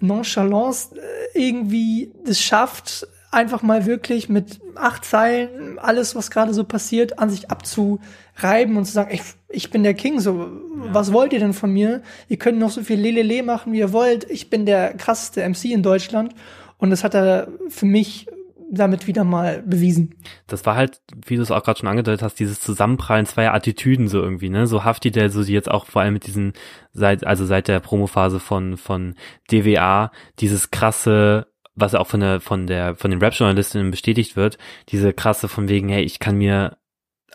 Nonchalance 0.00 0.94
äh, 0.96 1.46
irgendwie 1.46 2.12
das 2.24 2.40
schafft, 2.40 3.06
einfach 3.32 3.62
mal 3.62 3.86
wirklich 3.86 4.28
mit 4.28 4.60
acht 4.76 5.04
Zeilen 5.04 5.78
alles, 5.78 6.14
was 6.14 6.30
gerade 6.30 6.54
so 6.54 6.64
passiert, 6.64 7.18
an 7.18 7.30
sich 7.30 7.50
abzureiben 7.50 8.76
und 8.76 8.84
zu 8.84 8.92
sagen, 8.92 9.12
ich, 9.12 9.22
ich 9.48 9.70
bin 9.70 9.82
der 9.82 9.94
King, 9.94 10.20
so, 10.20 10.42
ja. 10.42 10.94
was 10.94 11.12
wollt 11.12 11.32
ihr 11.32 11.40
denn 11.40 11.54
von 11.54 11.72
mir? 11.72 12.02
Ihr 12.28 12.36
könnt 12.36 12.58
noch 12.58 12.70
so 12.70 12.82
viel 12.82 13.00
Lelele 13.00 13.42
machen, 13.42 13.72
wie 13.72 13.78
ihr 13.78 13.92
wollt. 13.92 14.30
Ich 14.30 14.50
bin 14.50 14.66
der 14.66 14.94
krasseste 14.94 15.48
MC 15.48 15.66
in 15.66 15.82
Deutschland. 15.82 16.34
Und 16.76 16.90
das 16.90 17.04
hat 17.04 17.14
er 17.14 17.48
für 17.68 17.86
mich 17.86 18.26
damit 18.72 19.06
wieder 19.06 19.22
mal 19.24 19.62
bewiesen. 19.62 20.14
Das 20.46 20.64
war 20.64 20.76
halt, 20.76 21.00
wie 21.26 21.36
du 21.36 21.42
es 21.42 21.50
auch 21.50 21.62
gerade 21.62 21.78
schon 21.78 21.88
angedeutet 21.88 22.22
hast, 22.22 22.40
dieses 22.40 22.58
Zusammenprallen 22.60 23.26
zweier 23.26 23.52
Attitüden 23.52 24.08
so 24.08 24.20
irgendwie, 24.22 24.48
ne? 24.48 24.66
So 24.66 24.82
Hafti, 24.82 25.10
der 25.10 25.28
so 25.28 25.42
jetzt 25.42 25.70
auch 25.70 25.86
vor 25.86 26.00
allem 26.00 26.14
mit 26.14 26.26
diesen, 26.26 26.54
seit, 26.92 27.26
also 27.26 27.44
seit 27.44 27.68
der 27.68 27.80
Promophase 27.80 28.40
von, 28.40 28.78
von 28.78 29.14
DWA, 29.50 30.10
dieses 30.40 30.70
krasse, 30.70 31.51
was 31.74 31.94
auch 31.94 32.06
von 32.06 32.20
der, 32.20 32.40
von 32.40 32.66
der, 32.66 32.96
von 32.96 33.10
den 33.10 33.20
Rap-Journalistinnen 33.20 33.90
bestätigt 33.90 34.36
wird, 34.36 34.58
diese 34.88 35.12
krasse 35.12 35.48
von 35.48 35.68
wegen, 35.68 35.88
hey, 35.88 36.02
ich 36.02 36.18
kann 36.18 36.36
mir 36.36 36.76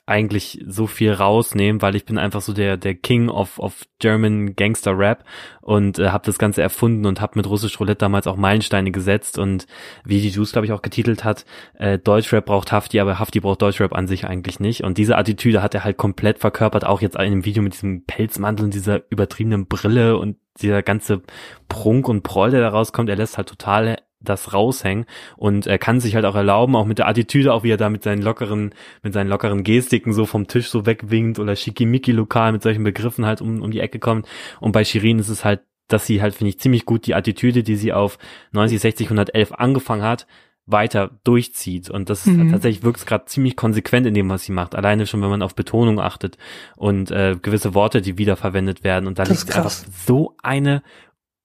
eigentlich 0.08 0.64
so 0.66 0.88
viel 0.88 1.12
rausnehmen, 1.12 1.82
weil 1.82 1.96
ich 1.96 2.06
bin 2.06 2.18
einfach 2.18 2.42
so 2.42 2.54
der 2.54 2.78
der 2.78 2.96
King 2.96 3.28
of 3.28 3.60
of 3.60 3.84
German 4.00 4.56
Gangster 4.56 4.98
Rap 4.98 5.26
und 5.62 6.00
äh, 6.00 6.10
habe 6.10 6.26
das 6.26 6.40
Ganze 6.40 6.62
erfunden 6.62 7.06
und 7.06 7.20
habe 7.20 7.34
mit 7.36 7.46
Russisch 7.46 7.78
Roulette 7.80 8.00
damals 8.00 8.26
auch 8.26 8.38
Meilensteine 8.38 8.92
gesetzt 8.92 9.38
und 9.38 9.68
wie 10.06 10.22
die 10.22 10.30
Juice 10.30 10.54
glaube 10.54 10.66
ich 10.66 10.72
auch 10.72 10.82
getitelt 10.82 11.26
hat, 11.26 11.46
äh, 11.74 12.00
Deutschrap 12.00 12.46
braucht 12.46 12.72
Hafti, 12.72 13.02
aber 13.02 13.20
Hafti 13.20 13.42
braucht 13.42 13.62
Deutschrap 13.62 13.94
an 13.94 14.08
sich 14.08 14.26
eigentlich 14.26 14.62
nicht. 14.62 14.86
Und 14.86 14.98
diese 14.98 15.18
Attitüde 15.18 15.62
hat 15.62 15.76
er 15.76 15.84
halt 15.84 15.98
komplett 15.98 16.40
verkörpert, 16.40 16.86
auch 16.86 17.02
jetzt 17.02 17.18
in 17.18 17.32
dem 17.32 17.46
Video 17.46 17.62
mit 17.62 17.74
diesem 17.74 18.06
Pelzmantel 18.06 18.64
und 18.64 18.74
dieser 18.74 19.02
übertriebenen 19.12 19.68
Brille 19.68 20.18
und 20.18 20.38
dieser 20.62 20.84
ganze 20.84 21.22
Prunk 21.68 22.08
und 22.08 22.24
Proll, 22.24 22.52
der 22.52 22.62
da 22.62 22.70
rauskommt, 22.70 23.10
er 23.10 23.18
lässt 23.18 23.38
halt 23.38 23.50
total 23.50 23.98
das 24.20 24.54
raushängen 24.54 25.06
und 25.36 25.68
er 25.68 25.78
kann 25.78 26.00
sich 26.00 26.16
halt 26.16 26.26
auch 26.26 26.36
erlauben, 26.36 26.76
auch 26.76 26.86
mit 26.86 26.98
der 26.98 27.08
Attitüde, 27.08 27.54
auch 27.54 27.64
wie 27.64 27.72
er 27.72 27.78
da 27.78 27.90
mit 27.90 28.04
seinen 28.04 28.22
lockeren, 28.22 28.74
mit 29.04 29.14
seinen 29.14 29.30
lockeren 29.30 29.64
Gestiken 29.64 30.14
so 30.14 30.26
vom 30.26 30.48
Tisch 30.48 30.70
so 30.70 30.86
wegwinkt 30.86 31.40
oder 31.40 31.56
schickimicki 31.56 32.12
lokal 32.12 32.52
mit 32.52 32.64
solchen 32.64 32.84
Begriffen 32.84 33.26
halt 33.26 33.42
um, 33.42 33.62
um 33.62 33.72
die 33.72 33.80
Ecke 33.80 34.00
kommt. 34.00 34.28
Und 34.60 34.72
bei 34.72 34.84
Shirin 34.84 35.20
ist 35.20 35.30
es 35.30 35.46
halt, 35.46 35.62
dass 35.88 36.06
sie 36.06 36.22
halt, 36.22 36.34
finde 36.34 36.50
ich, 36.50 36.60
ziemlich 36.60 36.86
gut 36.86 37.06
die 37.06 37.16
Attitüde, 37.16 37.64
die 37.64 37.76
sie 37.76 37.94
auf 37.94 38.18
90, 38.52 38.80
60, 38.80 39.08
111 39.08 39.54
angefangen 39.54 40.04
hat, 40.04 40.28
weiter 40.66 41.12
durchzieht. 41.24 41.90
Und 41.90 42.10
das 42.10 42.26
mhm. 42.26 42.52
tatsächlich 42.52 42.84
wirkt 42.84 43.06
gerade 43.08 43.26
ziemlich 43.26 43.56
konsequent 43.56 44.06
in 44.06 44.14
dem, 44.14 44.30
was 44.30 44.44
sie 44.44 44.52
macht. 44.52 44.76
Alleine 44.76 45.06
schon, 45.06 45.22
wenn 45.22 45.30
man 45.30 45.42
auf 45.42 45.56
Betonung 45.56 46.00
achtet 46.00 46.38
und 46.76 47.10
äh, 47.10 47.38
gewisse 47.42 47.74
Worte, 47.74 48.02
die 48.02 48.18
wiederverwendet 48.18 48.84
werden. 48.84 49.08
Und 49.08 49.18
da 49.18 49.24
liegt 49.24 49.56
einfach 49.56 49.72
so 49.72 50.36
eine 50.44 50.84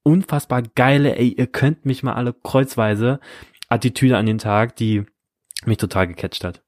unfassbar 0.03 0.63
geile, 0.63 1.17
ey, 1.17 1.29
ihr 1.29 1.47
könnt 1.47 1.87
mich 1.87 2.03
mal 2.03 2.15
alle 2.15 2.33
kreuzweise 2.33 3.21
Attitüde 3.69 4.17
an 4.17 4.27
den 4.27 4.39
Tag, 4.39 4.77
die 4.77 5.05
mich 5.65 5.79
total 5.79 6.09
gecatcht 6.09 6.45
hat. 6.45 6.63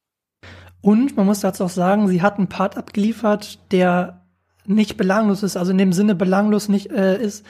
Und 0.81 1.17
man 1.17 1.27
muss 1.27 1.41
dazu 1.41 1.65
auch 1.65 1.71
sagen, 1.71 2.09
sie 2.09 2.23
hat 2.23 2.39
einen 2.39 2.49
Part 2.49 2.77
abgeliefert, 2.77 3.59
der 3.73 4.21
nicht 4.67 4.97
belanglos 4.97 5.43
ist, 5.43 5.57
also 5.57 5.73
in 5.73 5.79
dem 5.79 5.93
Sinne 5.93 6.15
belanglos 6.15 6.69
nicht 6.69 6.91
äh, 6.91 7.21
ist. 7.21 7.45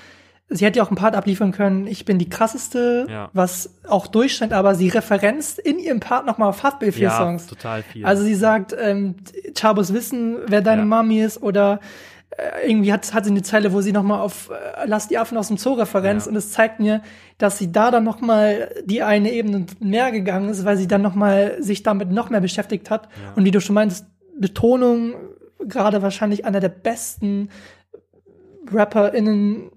Sie 0.48 0.64
hätte 0.64 0.78
ja 0.78 0.84
auch 0.84 0.88
einen 0.88 0.96
Part 0.96 1.16
abliefern 1.16 1.52
können, 1.52 1.86
ich 1.86 2.04
bin 2.04 2.18
die 2.18 2.28
krasseste, 2.28 3.06
ja. 3.08 3.30
was 3.32 3.74
auch 3.88 4.06
durchscheint, 4.06 4.52
aber 4.52 4.74
sie 4.74 4.88
referenzt 4.88 5.58
in 5.58 5.78
ihrem 5.78 6.00
Part 6.00 6.26
nochmal 6.26 6.50
auf 6.50 6.62
Haftbefehl-Songs. 6.62 7.44
Ja, 7.44 7.48
total 7.48 7.82
viel. 7.82 8.04
Also 8.04 8.22
sie 8.22 8.34
sagt, 8.34 8.74
ähm, 8.78 9.16
Chabos 9.58 9.94
wissen, 9.94 10.36
wer 10.46 10.60
deine 10.60 10.82
ja. 10.82 10.86
Mami 10.86 11.20
ist 11.22 11.42
oder 11.42 11.80
irgendwie 12.66 12.92
hat, 12.92 13.12
hat 13.14 13.24
sie 13.24 13.30
eine 13.30 13.42
Zeile, 13.42 13.72
wo 13.72 13.80
sie 13.80 13.92
nochmal 13.92 14.20
auf 14.20 14.50
äh, 14.50 14.86
Lass 14.86 15.08
die 15.08 15.18
Affen 15.18 15.38
aus 15.38 15.48
dem 15.48 15.56
Zoo 15.56 15.74
Referenz 15.74 16.24
ja. 16.24 16.30
und 16.30 16.36
es 16.36 16.52
zeigt 16.52 16.80
mir, 16.80 17.02
dass 17.38 17.58
sie 17.58 17.70
da 17.70 17.90
dann 17.90 18.04
nochmal 18.04 18.70
die 18.84 19.02
eine 19.02 19.32
Ebene 19.32 19.66
mehr 19.80 20.10
gegangen 20.10 20.48
ist, 20.48 20.64
weil 20.64 20.76
sie 20.76 20.88
dann 20.88 21.02
nochmal 21.02 21.56
sich 21.62 21.82
damit 21.82 22.10
noch 22.10 22.30
mehr 22.30 22.40
beschäftigt 22.40 22.90
hat. 22.90 23.04
Ja. 23.04 23.32
Und 23.36 23.44
wie 23.44 23.50
du 23.50 23.60
schon 23.60 23.74
meinst, 23.74 24.06
Betonung, 24.38 25.14
gerade 25.60 26.02
wahrscheinlich 26.02 26.44
einer 26.44 26.60
der 26.60 26.68
besten 26.68 27.50
RapperInnen, 28.70 29.70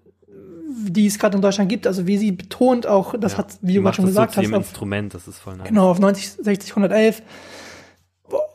die 0.70 1.08
es 1.08 1.20
gerade 1.20 1.36
in 1.36 1.42
Deutschland 1.42 1.70
gibt. 1.70 1.88
Also 1.88 2.08
wie 2.08 2.18
sie 2.18 2.32
betont 2.32 2.88
auch, 2.88 3.16
das 3.20 3.34
ja. 3.34 3.38
hat, 3.40 3.58
wie 3.62 3.76
du 3.76 3.84
gerade 3.84 3.96
schon 3.96 4.06
gesagt 4.06 4.34
so 4.34 4.42
hast. 4.42 4.54
Auf, 4.54 4.60
Instrument, 4.60 5.14
das 5.14 5.28
ist 5.28 5.38
voll 5.38 5.58
nice. 5.58 5.68
Genau, 5.68 5.90
auf 5.90 6.00
90, 6.00 6.32
60, 6.44 6.72
111. 6.72 7.22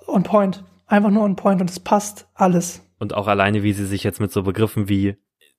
On 0.07 0.23
point. 0.23 0.65
Einfach 0.87 1.11
nur 1.11 1.23
on 1.23 1.37
point 1.37 1.61
und 1.61 1.71
es 1.71 1.81
passt 1.81 2.27
alles. 2.35 2.83
Und 3.03 3.15
auch 3.15 3.27
alleine, 3.27 3.65
wie 3.65 3.73
sie 3.73 3.85
sich 3.85 4.05
jetzt 4.05 4.21
mit 4.21 4.31
so 4.31 4.45
Begriffen 4.45 4.89
wie, 4.89 5.17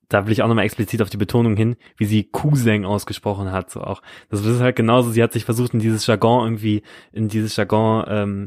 da 0.08 0.26
will 0.26 0.32
ich 0.32 0.44
auch 0.44 0.48
nochmal 0.48 0.64
explizit 0.64 1.02
auf 1.02 1.10
die 1.10 1.18
Betonung 1.18 1.58
hin, 1.58 1.76
wie 1.98 2.06
sie 2.06 2.24
Cousin 2.24 2.86
ausgesprochen 2.86 3.52
hat, 3.52 3.70
so 3.70 3.82
auch. 3.82 4.02
Das 4.30 4.46
ist 4.46 4.62
halt 4.62 4.78
genauso, 4.78 5.12
sie 5.12 5.22
hat 5.22 5.34
sich 5.34 5.44
versucht, 5.44 5.74
in 5.74 5.82
dieses 5.82 6.08
Jargon 6.08 6.46
irgendwie, 6.46 6.84
in 7.12 7.28
dieses 7.28 7.58
Jargon, 7.58 8.06
ähm, 8.08 8.46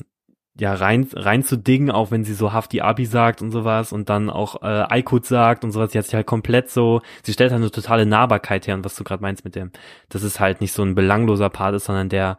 ja, 0.59 0.73
rein, 0.73 1.07
rein 1.13 1.43
zu 1.43 1.59
dingen, 1.59 1.91
auch 1.91 2.11
wenn 2.11 2.25
sie 2.25 2.33
so 2.33 2.55
Hafti 2.55 2.81
Abi 2.81 3.05
sagt 3.05 3.43
und 3.43 3.51
sowas 3.51 3.93
und 3.93 4.09
dann 4.09 4.31
auch 4.31 4.63
äh, 4.63 4.87
Aykut 4.89 5.27
sagt 5.27 5.63
und 5.63 5.73
sowas. 5.73 5.93
Sie 5.93 5.99
hat 5.99 6.07
sich 6.07 6.15
halt 6.15 6.27
komplett 6.27 6.71
so, 6.71 7.03
sie 7.23 7.35
stellt 7.35 7.53
halt 7.53 7.61
eine 7.61 7.71
totale 7.71 8.07
Nahbarkeit 8.07 8.67
her 8.67 8.77
und 8.77 8.85
was 8.87 8.97
du 8.97 9.05
gerade 9.05 9.21
meinst 9.21 9.45
mit 9.45 9.57
dem, 9.57 9.73
dass 10.09 10.23
es 10.23 10.41
halt 10.41 10.63
nicht 10.63 10.73
so 10.73 10.83
ein 10.83 10.95
belangloser 10.95 11.51
Part 11.51 11.75
ist, 11.75 11.85
sondern 11.85 12.09
der 12.09 12.39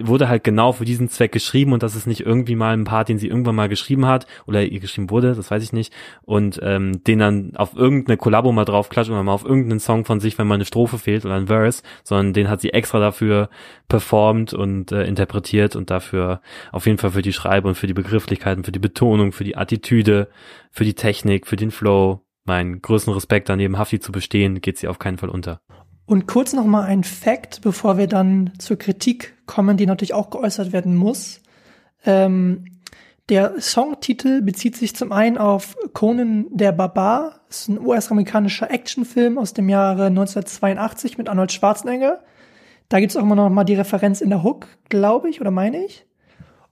wurde 0.00 0.28
halt 0.28 0.44
genau 0.44 0.72
für 0.72 0.84
diesen 0.84 1.08
Zweck 1.08 1.32
geschrieben 1.32 1.72
und 1.72 1.82
das 1.82 1.96
ist 1.96 2.06
nicht 2.06 2.20
irgendwie 2.20 2.54
mal 2.54 2.72
ein 2.72 2.84
Part, 2.84 3.08
den 3.08 3.18
sie 3.18 3.26
irgendwann 3.26 3.56
mal 3.56 3.68
geschrieben 3.68 4.06
hat 4.06 4.26
oder 4.46 4.64
ihr 4.64 4.78
geschrieben 4.78 5.10
wurde, 5.10 5.34
das 5.34 5.50
weiß 5.50 5.62
ich 5.62 5.72
nicht, 5.72 5.92
und 6.22 6.60
ähm, 6.62 7.02
den 7.04 7.18
dann 7.18 7.56
auf 7.56 7.74
irgendeine 7.74 8.16
Kollabo 8.16 8.52
mal 8.52 8.64
draufklatscht 8.64 9.10
oder 9.10 9.22
mal 9.22 9.32
auf 9.32 9.44
irgendeinen 9.44 9.80
Song 9.80 10.04
von 10.04 10.20
sich, 10.20 10.38
wenn 10.38 10.46
mal 10.46 10.54
eine 10.54 10.64
Strophe 10.64 10.98
fehlt 10.98 11.24
oder 11.24 11.34
ein 11.34 11.48
Verse, 11.48 11.82
sondern 12.04 12.32
den 12.32 12.48
hat 12.48 12.60
sie 12.60 12.72
extra 12.72 13.00
dafür 13.00 13.48
performt 13.88 14.54
und 14.54 14.92
äh, 14.92 15.04
interpretiert 15.04 15.74
und 15.74 15.90
dafür 15.90 16.42
auf 16.70 16.86
jeden 16.86 16.98
Fall 16.98 17.10
für 17.10 17.22
die 17.22 17.32
Schreibe 17.32 17.66
und 17.66 17.74
für 17.74 17.88
die 17.88 17.94
Begrifflichkeiten, 17.94 18.62
für 18.62 18.72
die 18.72 18.78
Betonung, 18.78 19.32
für 19.32 19.44
die 19.44 19.56
Attitüde, 19.56 20.28
für 20.70 20.84
die 20.84 20.94
Technik, 20.94 21.46
für 21.48 21.56
den 21.56 21.72
Flow, 21.72 22.22
meinen 22.44 22.80
größten 22.82 23.12
Respekt 23.12 23.48
daneben 23.48 23.78
Hafti 23.78 23.98
zu 23.98 24.12
bestehen, 24.12 24.60
geht 24.60 24.78
sie 24.78 24.88
auf 24.88 24.98
keinen 24.98 25.18
Fall 25.18 25.28
unter. 25.28 25.60
Und 26.08 26.26
kurz 26.26 26.54
noch 26.54 26.64
mal 26.64 26.84
ein 26.84 27.04
Fact, 27.04 27.60
bevor 27.60 27.98
wir 27.98 28.06
dann 28.06 28.52
zur 28.56 28.78
Kritik 28.78 29.34
kommen, 29.44 29.76
die 29.76 29.84
natürlich 29.84 30.14
auch 30.14 30.30
geäußert 30.30 30.72
werden 30.72 30.96
muss. 30.96 31.42
Ähm, 32.06 32.64
der 33.28 33.60
Songtitel 33.60 34.40
bezieht 34.40 34.74
sich 34.74 34.96
zum 34.96 35.12
einen 35.12 35.36
auf 35.36 35.76
Conan 35.92 36.46
der 36.48 36.72
Barbar. 36.72 37.40
Das 37.48 37.60
ist 37.60 37.68
ein 37.68 37.78
US-amerikanischer 37.78 38.70
Actionfilm 38.70 39.36
aus 39.36 39.52
dem 39.52 39.68
Jahre 39.68 40.06
1982 40.06 41.18
mit 41.18 41.28
Arnold 41.28 41.52
Schwarzenegger. 41.52 42.22
Da 42.88 43.00
gibt's 43.00 43.14
auch 43.14 43.22
immer 43.22 43.34
noch 43.34 43.50
mal 43.50 43.64
die 43.64 43.74
Referenz 43.74 44.22
in 44.22 44.30
der 44.30 44.42
Hook, 44.42 44.66
glaube 44.88 45.28
ich, 45.28 45.42
oder 45.42 45.50
meine 45.50 45.84
ich. 45.84 46.06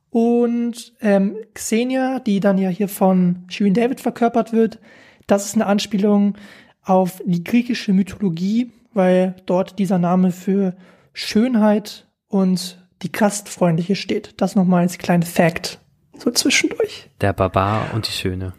Und 0.08 0.94
ähm, 1.02 1.36
Xenia, 1.52 2.20
die 2.20 2.40
dann 2.40 2.56
ja 2.56 2.70
hier 2.70 2.88
von 2.88 3.44
Shirin 3.48 3.74
David 3.74 4.00
verkörpert 4.00 4.54
wird, 4.54 4.80
das 5.26 5.44
ist 5.44 5.56
eine 5.56 5.66
Anspielung 5.66 6.38
auf 6.82 7.20
die 7.26 7.44
griechische 7.44 7.92
Mythologie 7.92 8.72
weil 8.96 9.36
dort 9.46 9.78
dieser 9.78 9.98
Name 9.98 10.32
für 10.32 10.74
Schönheit 11.12 12.08
und 12.28 12.84
die 13.02 13.12
Gastfreundliche 13.12 13.94
steht. 13.94 14.40
Das 14.40 14.56
nochmal 14.56 14.82
als 14.82 14.98
kleinen 14.98 15.22
Fact 15.22 15.80
so 16.18 16.30
zwischendurch. 16.30 17.10
Der 17.20 17.32
Barbar 17.32 17.92
und 17.94 18.08
die 18.08 18.12
Schöne. 18.12 18.54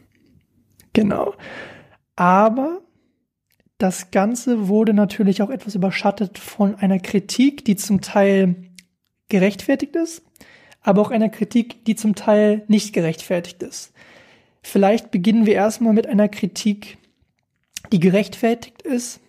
Genau. 0.94 1.34
Aber 2.16 2.82
das 3.78 4.12
Ganze 4.12 4.68
wurde 4.68 4.94
natürlich 4.94 5.42
auch 5.42 5.50
etwas 5.50 5.76
überschattet 5.76 6.38
von 6.38 6.76
einer 6.76 7.00
Kritik, 7.00 7.66
die 7.66 7.76
zum 7.76 8.02
Teil 8.02 8.56
gerechtfertigt 9.30 9.96
ist, 9.96 10.24
aber 10.82 11.02
auch 11.02 11.12
einer 11.12 11.30
Kritik, 11.30 11.84
die 11.86 11.96
zum 11.96 12.16
Teil 12.16 12.64
nicht 12.68 12.94
gerechtfertigt 12.94 13.62
ist. 13.62 13.94
Vielleicht 14.62 15.12
beginnen 15.12 15.46
wir 15.46 15.54
erstmal 15.54 15.94
mit 15.94 16.08
einer 16.08 16.28
Kritik, 16.28 16.98
die 17.92 18.00
gerechtfertigt 18.00 18.82
ist, 18.82 19.20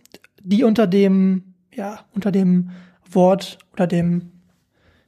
die 0.42 0.64
unter 0.64 0.86
dem 0.86 1.48
ja, 1.78 2.00
unter 2.14 2.30
dem 2.30 2.70
Wort 3.10 3.58
oder 3.72 3.86
dem, 3.86 4.32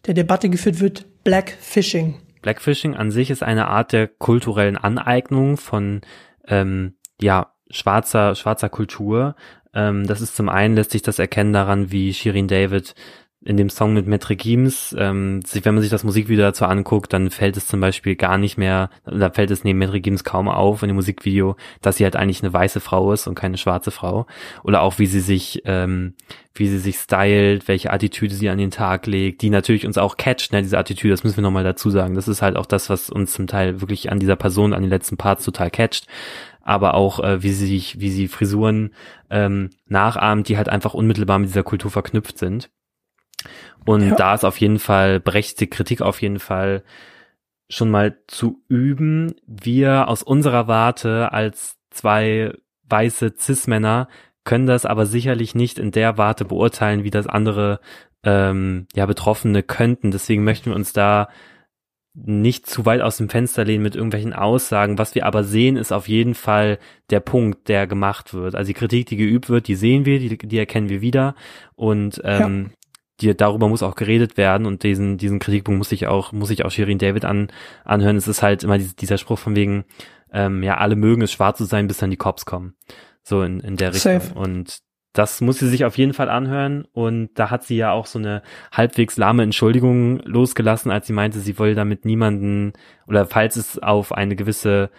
der 0.06 0.14
Debatte 0.14 0.48
geführt 0.48 0.80
wird, 0.80 1.06
Blackfishing. 1.24 2.14
Blackfishing 2.40 2.94
an 2.94 3.10
sich 3.10 3.30
ist 3.30 3.42
eine 3.42 3.66
Art 3.66 3.92
der 3.92 4.06
kulturellen 4.06 4.78
Aneignung 4.78 5.58
von, 5.58 6.00
ähm, 6.46 6.94
ja, 7.20 7.52
schwarzer, 7.68 8.34
schwarzer 8.34 8.70
Kultur. 8.70 9.36
Ähm, 9.74 10.06
das 10.06 10.22
ist 10.22 10.34
zum 10.34 10.48
einen 10.48 10.74
lässt 10.74 10.92
sich 10.92 11.02
das 11.02 11.18
erkennen 11.18 11.52
daran, 11.52 11.92
wie 11.92 12.14
Shirin 12.14 12.48
David 12.48 12.94
in 13.42 13.56
dem 13.56 13.70
Song 13.70 13.94
mit 13.94 14.06
Metre 14.06 14.36
Gims, 14.36 14.94
ähm, 14.98 15.40
wenn 15.50 15.74
man 15.74 15.80
sich 15.80 15.90
das 15.90 16.04
Musikvideo 16.04 16.42
dazu 16.42 16.66
anguckt, 16.66 17.12
dann 17.14 17.30
fällt 17.30 17.56
es 17.56 17.66
zum 17.66 17.80
Beispiel 17.80 18.14
gar 18.14 18.36
nicht 18.36 18.58
mehr, 18.58 18.90
da 19.06 19.30
fällt 19.30 19.50
es 19.50 19.64
neben 19.64 19.78
Metre 19.78 20.02
Gims 20.02 20.24
kaum 20.24 20.46
auf 20.48 20.82
in 20.82 20.88
dem 20.88 20.96
Musikvideo, 20.96 21.56
dass 21.80 21.96
sie 21.96 22.04
halt 22.04 22.16
eigentlich 22.16 22.42
eine 22.42 22.52
weiße 22.52 22.80
Frau 22.80 23.12
ist 23.14 23.26
und 23.26 23.36
keine 23.36 23.56
schwarze 23.56 23.90
Frau. 23.90 24.26
Oder 24.62 24.82
auch 24.82 24.98
wie 24.98 25.06
sie 25.06 25.20
sich, 25.20 25.62
ähm, 25.64 26.12
wie 26.52 26.68
sie 26.68 26.78
sich 26.78 26.96
stylt, 26.96 27.66
welche 27.66 27.90
Attitüde 27.90 28.34
sie 28.34 28.50
an 28.50 28.58
den 28.58 28.70
Tag 28.70 29.06
legt, 29.06 29.40
die 29.40 29.48
natürlich 29.48 29.86
uns 29.86 29.96
auch 29.96 30.18
catcht, 30.18 30.52
ne, 30.52 30.60
diese 30.60 30.76
Attitüde, 30.76 31.14
das 31.14 31.24
müssen 31.24 31.38
wir 31.38 31.42
nochmal 31.42 31.64
dazu 31.64 31.88
sagen. 31.88 32.14
Das 32.14 32.28
ist 32.28 32.42
halt 32.42 32.56
auch 32.56 32.66
das, 32.66 32.90
was 32.90 33.08
uns 33.08 33.32
zum 33.32 33.46
Teil 33.46 33.80
wirklich 33.80 34.12
an 34.12 34.18
dieser 34.18 34.36
Person, 34.36 34.74
an 34.74 34.82
den 34.82 34.90
letzten 34.90 35.16
Parts 35.16 35.44
total 35.44 35.70
catcht 35.70 36.06
aber 36.62 36.94
auch 36.94 37.20
äh, 37.20 37.42
wie 37.42 37.52
sie 37.52 37.66
sich, 37.66 38.00
wie 38.00 38.10
sie 38.10 38.28
Frisuren 38.28 38.92
ähm, 39.30 39.70
nachahmt, 39.86 40.48
die 40.48 40.56
halt 40.56 40.68
einfach 40.68 40.94
unmittelbar 40.94 41.38
mit 41.38 41.48
dieser 41.48 41.62
Kultur 41.64 41.90
verknüpft 41.90 42.38
sind. 42.38 42.70
Und 43.86 44.08
ja. 44.08 44.14
da 44.14 44.34
ist 44.34 44.44
auf 44.44 44.58
jeden 44.58 44.78
Fall 44.78 45.20
berechtigte 45.20 45.66
Kritik 45.66 46.02
auf 46.02 46.20
jeden 46.22 46.38
Fall 46.38 46.82
schon 47.68 47.90
mal 47.90 48.18
zu 48.26 48.62
üben. 48.68 49.34
Wir 49.46 50.08
aus 50.08 50.22
unserer 50.22 50.66
Warte 50.66 51.32
als 51.32 51.78
zwei 51.90 52.52
weiße 52.88 53.34
Cis-Männer 53.38 54.08
können 54.44 54.66
das 54.66 54.86
aber 54.86 55.06
sicherlich 55.06 55.54
nicht 55.54 55.78
in 55.78 55.92
der 55.92 56.18
Warte 56.18 56.44
beurteilen, 56.44 57.04
wie 57.04 57.10
das 57.10 57.26
andere 57.26 57.80
ähm, 58.24 58.86
ja 58.94 59.06
Betroffene 59.06 59.62
könnten. 59.62 60.10
Deswegen 60.10 60.44
möchten 60.44 60.70
wir 60.70 60.76
uns 60.76 60.92
da 60.92 61.28
nicht 62.14 62.66
zu 62.66 62.84
weit 62.86 63.02
aus 63.02 63.18
dem 63.18 63.28
Fenster 63.28 63.64
lehnen 63.64 63.84
mit 63.84 63.94
irgendwelchen 63.94 64.32
Aussagen. 64.32 64.98
Was 64.98 65.14
wir 65.14 65.26
aber 65.26 65.44
sehen, 65.44 65.76
ist 65.76 65.92
auf 65.92 66.08
jeden 66.08 66.34
Fall 66.34 66.78
der 67.10 67.20
Punkt, 67.20 67.68
der 67.68 67.86
gemacht 67.86 68.34
wird. 68.34 68.56
Also 68.56 68.68
die 68.68 68.74
Kritik, 68.74 69.06
die 69.06 69.16
geübt 69.16 69.48
wird, 69.48 69.68
die 69.68 69.76
sehen 69.76 70.04
wir, 70.06 70.18
die, 70.18 70.36
die 70.36 70.58
erkennen 70.58 70.88
wir 70.88 71.00
wieder. 71.00 71.34
Und 71.76 72.20
ähm, 72.24 72.72
die, 73.20 73.36
darüber 73.36 73.68
muss 73.68 73.82
auch 73.82 73.94
geredet 73.94 74.36
werden 74.36 74.66
und 74.66 74.82
diesen, 74.82 75.18
diesen 75.18 75.38
Kritikpunkt 75.38 75.78
muss 75.78 75.92
ich 75.92 76.06
auch, 76.06 76.32
muss 76.32 76.50
ich 76.50 76.64
auch 76.64 76.70
Shirin 76.70 76.98
David 76.98 77.24
an, 77.24 77.48
anhören. 77.84 78.16
Es 78.16 78.28
ist 78.28 78.42
halt 78.42 78.64
immer 78.64 78.78
dieser 78.78 79.18
Spruch 79.18 79.38
von 79.38 79.56
wegen, 79.56 79.84
ähm, 80.32 80.62
ja, 80.62 80.76
alle 80.76 80.96
mögen 80.96 81.22
es 81.22 81.32
schwarz 81.32 81.58
zu 81.58 81.64
sein, 81.64 81.88
bis 81.88 81.98
dann 81.98 82.10
die 82.10 82.16
Cops 82.16 82.46
kommen. 82.46 82.74
So 83.22 83.42
in, 83.42 83.60
in 83.60 83.76
der 83.76 83.94
Richtung. 83.94 84.20
Safe. 84.20 84.34
Und 84.34 84.80
das 85.12 85.40
muss 85.40 85.58
sie 85.58 85.68
sich 85.68 85.84
auf 85.84 85.98
jeden 85.98 86.14
Fall 86.14 86.30
anhören. 86.30 86.86
Und 86.92 87.30
da 87.34 87.50
hat 87.50 87.64
sie 87.64 87.76
ja 87.76 87.92
auch 87.92 88.06
so 88.06 88.18
eine 88.18 88.42
halbwegs 88.72 89.16
lahme 89.16 89.42
Entschuldigung 89.42 90.20
losgelassen, 90.20 90.90
als 90.90 91.06
sie 91.06 91.12
meinte, 91.12 91.40
sie 91.40 91.58
wolle 91.58 91.74
damit 91.74 92.04
niemanden 92.04 92.72
oder 93.06 93.26
falls 93.26 93.56
es 93.56 93.78
auf 93.78 94.12
eine 94.12 94.36
gewisse 94.36 94.90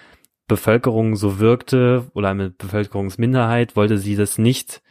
Bevölkerung 0.48 1.16
so 1.16 1.40
wirkte 1.40 2.12
oder 2.14 2.30
eine 2.30 2.50
Bevölkerungsminderheit, 2.50 3.78
wollte 3.78 3.98
sie 3.98 4.18
das 4.18 4.38
nicht 4.38 4.82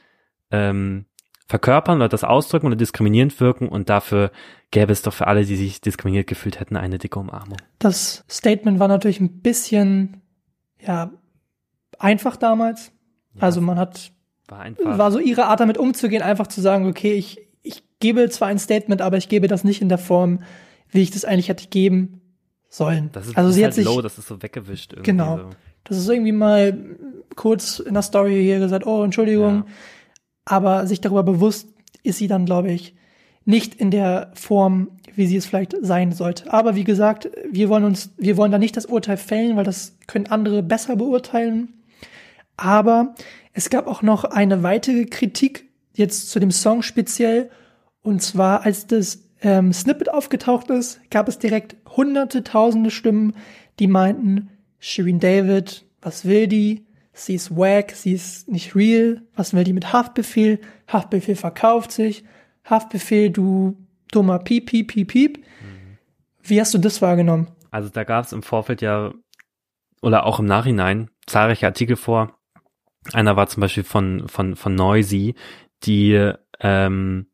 ähm, 0.51 1.05
verkörpern 1.50 1.97
oder 1.97 2.09
das 2.09 2.23
ausdrücken 2.23 2.66
oder 2.66 2.76
diskriminierend 2.76 3.38
wirken 3.40 3.69
und 3.69 3.90
dafür 3.90 4.30
gäbe 4.71 4.92
es 4.92 5.02
doch 5.02 5.12
für 5.12 5.26
alle, 5.26 5.45
die 5.45 5.57
sich 5.57 5.80
diskriminiert 5.80 6.28
gefühlt 6.28 6.61
hätten, 6.61 6.76
eine 6.76 6.99
dicke 6.99 7.19
Umarmung. 7.19 7.57
Das 7.80 8.25
Statement 8.30 8.78
war 8.78 8.87
natürlich 8.87 9.19
ein 9.19 9.40
bisschen, 9.40 10.23
ja, 10.78 11.11
einfach 11.99 12.37
damals. 12.37 12.92
Ja, 13.35 13.42
also 13.42 13.61
man 13.61 13.80
hat, 13.80 14.12
war, 14.47 14.61
einfach. 14.61 14.97
war 14.97 15.11
so 15.11 15.19
ihre 15.19 15.47
Art 15.47 15.59
damit 15.59 15.76
umzugehen, 15.76 16.23
einfach 16.23 16.47
zu 16.47 16.61
sagen, 16.61 16.87
okay, 16.87 17.14
ich, 17.14 17.40
ich 17.64 17.83
gebe 17.99 18.30
zwar 18.30 18.47
ein 18.47 18.61
Statement, 18.61 19.02
aber 19.02 19.16
ich 19.16 19.28
gebe 19.28 19.49
das 19.49 19.64
nicht 19.64 19.83
in 19.83 19.88
der 19.88 19.99
Form, 19.99 20.45
wie 20.88 21.02
ich 21.02 21.11
das 21.11 21.25
eigentlich 21.25 21.49
hätte 21.49 21.67
geben 21.67 22.21
sollen. 22.69 23.10
Das 23.10 23.26
ist, 23.26 23.36
also 23.36 23.49
das 23.49 23.56
sie 23.56 23.63
ist 23.63 23.67
hat 23.67 23.75
sich, 23.75 23.84
low, 23.86 24.00
das 24.00 24.19
ist 24.19 24.28
so 24.28 24.41
weggewischt. 24.41 24.93
Irgendwie 24.93 25.10
genau. 25.10 25.36
So. 25.39 25.50
Das 25.82 25.97
ist 25.97 26.08
irgendwie 26.08 26.30
mal 26.30 26.78
kurz 27.34 27.80
in 27.80 27.95
der 27.95 28.04
Story 28.04 28.41
hier 28.41 28.60
gesagt, 28.60 28.86
oh, 28.86 29.02
Entschuldigung. 29.02 29.65
Ja 29.67 29.75
aber 30.45 30.87
sich 30.87 31.00
darüber 31.00 31.23
bewusst 31.23 31.69
ist 32.03 32.19
sie 32.19 32.29
dann, 32.29 32.47
glaube 32.47 32.71
ich, 32.71 32.95
nicht 33.45 33.75
in 33.75 33.91
der 33.91 34.31
Form, 34.35 34.91
wie 35.15 35.26
sie 35.26 35.37
es 35.37 35.47
vielleicht 35.47 35.75
sein 35.81 36.13
sollte. 36.13 36.53
Aber 36.53 36.76
wie 36.76 36.85
gesagt, 36.85 37.31
wir 37.50 37.69
wollen 37.69 37.85
uns, 37.85 38.11
wir 38.17 38.37
wollen 38.37 38.53
da 38.53 38.59
nicht 38.59 38.76
das 38.76 38.87
Urteil 38.87 39.17
fällen, 39.17 39.57
weil 39.57 39.65
das 39.65 39.97
können 40.07 40.26
andere 40.26 40.63
besser 40.63 40.97
beurteilen. 40.97 41.75
Aber 42.57 43.15
es 43.53 43.71
gab 43.71 43.87
auch 43.87 44.03
noch 44.03 44.25
eine 44.25 44.63
weitere 44.63 45.07
Kritik 45.07 45.69
jetzt 45.95 46.31
zu 46.31 46.39
dem 46.39 46.50
Song 46.50 46.83
speziell. 46.83 47.50
Und 48.03 48.23
zwar, 48.23 48.65
als 48.65 48.87
das 48.87 49.21
ähm, 49.43 49.73
Snippet 49.73 50.11
aufgetaucht 50.11 50.71
ist, 50.71 51.00
gab 51.11 51.29
es 51.29 51.39
direkt 51.39 51.76
hunderte, 51.97 52.45
tausende 52.45 52.91
Stimmen, 52.91 53.35
die 53.79 53.87
meinten, 53.87 54.50
Shirin 54.79 55.21
David, 55.21 55.85
was 56.00 56.25
will 56.25 56.47
die? 56.47 56.87
Sie 57.25 57.35
ist 57.35 57.56
wack, 57.56 57.93
sie 57.93 58.13
ist 58.13 58.49
nicht 58.49 58.75
real, 58.75 59.23
was 59.35 59.54
will 59.54 59.65
die 59.65 59.73
mit 59.73 59.93
Haftbefehl? 59.93 60.61
Haftbefehl 60.89 61.37
verkauft 61.37 61.93
sich, 61.93 62.25
Haftbefehl, 62.65 63.30
du 63.30 63.76
dummer 64.11 64.39
Piep, 64.39 64.67
Piep, 64.67 64.89
Piep, 64.89 65.09
Piep. 65.09 65.39
Mhm. 65.39 65.99
Wie 66.43 66.61
hast 66.61 66.75
du 66.75 66.78
das 66.78 67.02
wahrgenommen? 67.02 67.49
Also 67.71 67.89
da 67.89 68.04
gab 68.04 68.25
es 68.25 68.33
im 68.33 68.43
Vorfeld 68.43 68.83
ja, 68.83 69.13
oder 70.02 70.26
auch 70.26 70.41
im 70.41 70.47
Nachhinein, 70.47 71.11
zahlreiche 71.26 71.67
Artikel 71.67 71.97
vor. 71.97 72.37
Einer 73.13 73.37
war 73.37 73.47
zum 73.47 73.61
Beispiel 73.61 73.85
von, 73.85 74.28
von, 74.28 74.56
von 74.56 74.75
Noisy, 74.75 75.35
die, 75.85 76.33
ähm, 76.61 77.26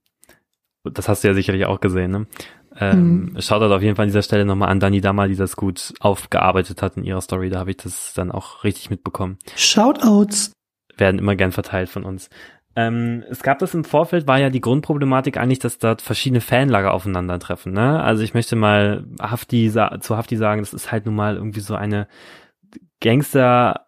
das 0.84 1.08
hast 1.08 1.24
du 1.24 1.28
ja 1.28 1.34
sicherlich 1.34 1.66
auch 1.66 1.80
gesehen, 1.80 2.10
ne? 2.10 2.26
Ähm, 2.78 3.32
mhm. 3.32 3.40
Schaut 3.40 3.62
auf 3.62 3.82
jeden 3.82 3.96
Fall 3.96 4.04
an 4.04 4.08
dieser 4.08 4.22
Stelle 4.22 4.44
nochmal 4.44 4.68
an 4.68 4.80
Dani 4.80 5.00
Dama, 5.00 5.28
die 5.28 5.36
das 5.36 5.56
gut 5.56 5.94
aufgearbeitet 6.00 6.82
hat 6.82 6.96
in 6.96 7.04
ihrer 7.04 7.20
Story. 7.20 7.48
Da 7.50 7.58
habe 7.58 7.70
ich 7.70 7.78
das 7.78 8.12
dann 8.14 8.30
auch 8.30 8.64
richtig 8.64 8.90
mitbekommen. 8.90 9.38
Shoutouts. 9.56 10.52
Werden 10.96 11.18
immer 11.18 11.36
gern 11.36 11.52
verteilt 11.52 11.88
von 11.88 12.04
uns. 12.04 12.30
Ähm, 12.74 13.24
es 13.30 13.42
gab 13.42 13.58
das 13.58 13.72
im 13.72 13.84
Vorfeld, 13.84 14.26
war 14.28 14.38
ja 14.38 14.50
die 14.50 14.60
Grundproblematik 14.60 15.38
eigentlich, 15.38 15.58
dass 15.58 15.78
dort 15.78 16.02
verschiedene 16.02 16.42
Fanlager 16.42 16.92
aufeinandertreffen. 16.92 17.72
Ne? 17.72 18.02
Also 18.02 18.22
ich 18.22 18.34
möchte 18.34 18.54
mal 18.54 19.06
Hafti, 19.20 19.70
zu 19.70 20.16
Hafti 20.16 20.36
sagen, 20.36 20.60
das 20.60 20.74
ist 20.74 20.92
halt 20.92 21.06
nun 21.06 21.14
mal 21.14 21.36
irgendwie 21.36 21.60
so 21.60 21.74
eine 21.74 22.06
Gangster 23.00 23.85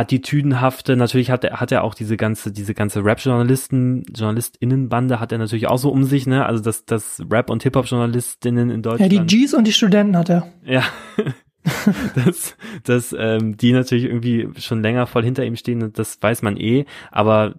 attitüdenhafte, 0.00 0.96
natürlich 0.96 1.30
hat 1.30 1.44
er, 1.44 1.60
hat 1.60 1.70
er 1.70 1.84
auch 1.84 1.94
diese 1.94 2.16
ganze, 2.16 2.50
diese 2.52 2.74
ganze 2.74 3.04
Rap-Journalisten, 3.04 4.04
JournalistInnenbande 4.16 5.20
hat 5.20 5.30
er 5.30 5.38
natürlich 5.38 5.68
auch 5.68 5.78
so 5.78 5.90
um 5.90 6.04
sich, 6.04 6.26
ne? 6.26 6.46
Also 6.46 6.62
das, 6.62 6.86
das 6.86 7.22
Rap- 7.30 7.50
und 7.50 7.62
Hip-Hop-Journalistinnen 7.62 8.70
in 8.70 8.82
Deutschland. 8.82 9.12
Ja, 9.12 9.22
die 9.22 9.44
Gs 9.44 9.54
und 9.54 9.66
die 9.66 9.72
Studenten 9.72 10.16
hat 10.16 10.30
er. 10.30 10.48
Ja. 10.64 10.82
dass, 12.24 12.56
dass 12.84 13.14
ähm, 13.16 13.58
die 13.58 13.72
natürlich 13.72 14.04
irgendwie 14.04 14.48
schon 14.58 14.82
länger 14.82 15.06
voll 15.06 15.22
hinter 15.22 15.44
ihm 15.44 15.56
stehen, 15.56 15.92
das 15.92 16.20
weiß 16.20 16.40
man 16.40 16.56
eh, 16.56 16.86
aber 17.10 17.56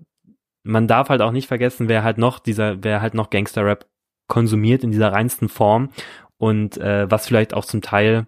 man 0.63 0.87
darf 0.87 1.09
halt 1.09 1.21
auch 1.21 1.31
nicht 1.31 1.47
vergessen, 1.47 1.87
wer 1.87 2.03
halt 2.03 2.17
noch 2.17 2.39
dieser, 2.39 2.83
wer 2.83 3.01
halt 3.01 3.13
noch 3.13 3.29
Gangster-Rap 3.29 3.87
konsumiert 4.27 4.83
in 4.83 4.91
dieser 4.91 5.11
reinsten 5.11 5.49
Form 5.49 5.89
und 6.37 6.77
äh, 6.77 7.09
was 7.11 7.27
vielleicht 7.27 7.53
auch 7.53 7.65
zum 7.65 7.81
Teil 7.81 8.25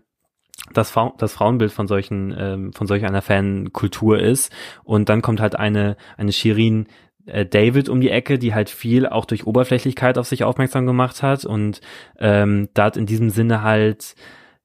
das, 0.74 0.94
das 1.18 1.34
Frauenbild 1.34 1.72
von 1.72 1.88
solchen, 1.88 2.34
ähm, 2.38 2.74
von 2.74 2.88
solch 2.88 3.06
einer 3.06 3.22
Fankultur 3.22 4.20
ist. 4.20 4.52
Und 4.84 5.10
dann 5.10 5.22
kommt 5.22 5.40
halt 5.40 5.56
eine, 5.56 5.98
eine 6.18 6.32
Shirin 6.32 6.88
äh, 7.26 7.46
David 7.46 7.90
um 7.90 8.02
die 8.02 8.10
Ecke, 8.10 8.40
die 8.40 8.54
halt 8.54 8.70
viel 8.70 9.08
auch 9.08 9.26
durch 9.26 9.48
Oberflächlichkeit 9.48 10.18
auf 10.18 10.28
sich 10.28 10.44
aufmerksam 10.44 10.86
gemacht 10.86 11.24
hat 11.24 11.46
und 11.46 11.82
ähm, 12.20 12.70
da 12.74 12.88
in 12.90 13.06
diesem 13.06 13.30
Sinne 13.30 13.62
halt 13.62 14.16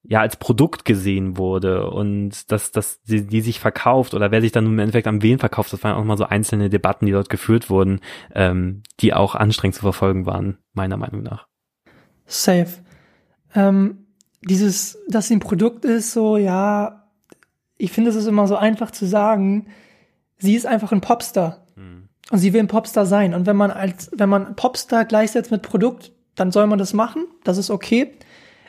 ja 0.03 0.21
als 0.21 0.37
Produkt 0.37 0.85
gesehen 0.85 1.37
wurde 1.37 1.89
und 1.89 2.51
dass, 2.51 2.71
dass 2.71 3.01
die, 3.03 3.27
die 3.27 3.41
sich 3.41 3.59
verkauft 3.59 4.13
oder 4.13 4.31
wer 4.31 4.41
sich 4.41 4.51
dann 4.51 4.65
im 4.65 4.79
Endeffekt 4.79 5.07
am 5.07 5.21
wen 5.21 5.39
verkauft, 5.39 5.73
das 5.73 5.83
waren 5.83 5.95
auch 5.95 6.03
mal 6.03 6.17
so 6.17 6.25
einzelne 6.25 6.69
Debatten, 6.69 7.05
die 7.05 7.11
dort 7.11 7.29
geführt 7.29 7.69
wurden, 7.69 7.99
ähm, 8.33 8.83
die 9.01 9.13
auch 9.13 9.35
anstrengend 9.35 9.75
zu 9.75 9.81
verfolgen 9.81 10.25
waren, 10.25 10.57
meiner 10.73 10.97
Meinung 10.97 11.23
nach. 11.23 11.47
Safe. 12.25 12.69
Ähm, 13.55 14.08
dieses, 14.41 14.97
dass 15.07 15.27
sie 15.27 15.35
ein 15.35 15.41
Produkt 15.41 15.85
ist, 15.85 16.11
so, 16.11 16.37
ja, 16.37 17.07
ich 17.77 17.91
finde, 17.91 18.09
es 18.09 18.15
ist 18.15 18.27
immer 18.27 18.47
so 18.47 18.55
einfach 18.55 18.91
zu 18.91 19.05
sagen, 19.05 19.67
sie 20.37 20.55
ist 20.55 20.65
einfach 20.65 20.91
ein 20.91 21.01
Popstar. 21.01 21.65
Mhm. 21.75 22.09
Und 22.31 22.37
sie 22.37 22.53
will 22.53 22.61
ein 22.61 22.67
Popstar 22.67 23.05
sein. 23.05 23.33
Und 23.33 23.45
wenn 23.45 23.55
man 23.55 23.71
als, 23.71 24.11
wenn 24.13 24.29
man 24.29 24.55
Popstar 24.55 25.05
gleichsetzt 25.05 25.51
mit 25.51 25.61
Produkt, 25.61 26.11
dann 26.35 26.51
soll 26.51 26.67
man 26.67 26.79
das 26.79 26.93
machen. 26.93 27.25
Das 27.43 27.57
ist 27.57 27.69
okay. 27.69 28.13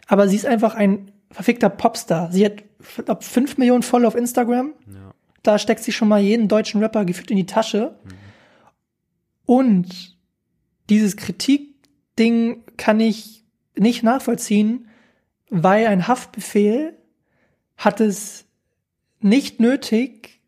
Aber 0.07 0.29
sie 0.29 0.37
ist 0.37 0.47
einfach 0.47 0.75
ein 0.75 1.13
verfickter 1.31 1.69
Popstar. 1.69 2.33
Sie 2.33 2.45
hat, 2.45 2.63
glaub, 3.05 3.23
fünf 3.23 3.59
Millionen 3.59 3.83
Follower 3.83 4.09
auf 4.09 4.15
Instagram. 4.17 4.73
Ja. 4.87 5.13
Da 5.43 5.59
steckt 5.59 5.83
sie 5.83 5.93
schon 5.93 6.09
mal 6.09 6.21
jeden 6.21 6.49
deutschen 6.49 6.83
Rapper 6.83 7.05
gefühlt 7.05 7.31
in 7.31 7.37
die 7.37 7.47
Tasche. 7.47 7.97
Mhm. 8.05 8.11
Und 9.45 10.19
dieses 10.89 11.17
Kritikding 11.17 12.65
kann 12.77 13.01
ich 13.01 13.45
nicht 13.77 14.03
nachvollziehen, 14.03 14.87
weil 15.51 15.87
ein 15.87 16.09
Haftbefehl 16.09 16.97
hat 17.77 18.01
es 18.01 18.47
nicht 19.21 19.61
nötig, 19.61 20.41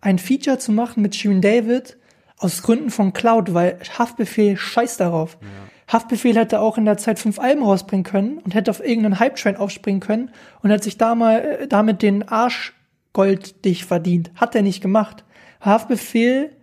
ein 0.00 0.18
Feature 0.18 0.58
zu 0.58 0.72
machen 0.72 1.02
mit 1.02 1.16
Shirin 1.16 1.40
David 1.40 1.96
Aus 2.36 2.62
Gründen 2.62 2.90
von 2.90 3.12
Cloud, 3.12 3.52
weil 3.52 3.78
Haftbefehl 3.98 4.56
scheißt 4.56 5.00
darauf. 5.00 5.36
Ja. 5.40 5.92
Haftbefehl 5.92 6.36
hätte 6.36 6.60
auch 6.60 6.78
in 6.78 6.84
der 6.84 6.96
Zeit 6.96 7.18
fünf 7.18 7.38
Alben 7.38 7.62
rausbringen 7.62 8.04
können 8.04 8.38
und 8.38 8.54
hätte 8.54 8.70
auf 8.70 8.80
irgendeinen 8.80 9.18
Hype-Train 9.18 9.56
aufspringen 9.56 10.00
können 10.00 10.30
und 10.62 10.70
hätte 10.70 10.84
sich 10.84 10.96
da 10.96 11.14
mal, 11.14 11.40
äh, 11.40 11.68
damit 11.68 12.02
den 12.02 12.26
Arsch 12.28 12.74
golddicht 13.12 13.84
verdient. 13.84 14.30
Hat 14.36 14.54
er 14.54 14.62
nicht 14.62 14.80
gemacht. 14.80 15.24
Haftbefehl 15.60 16.56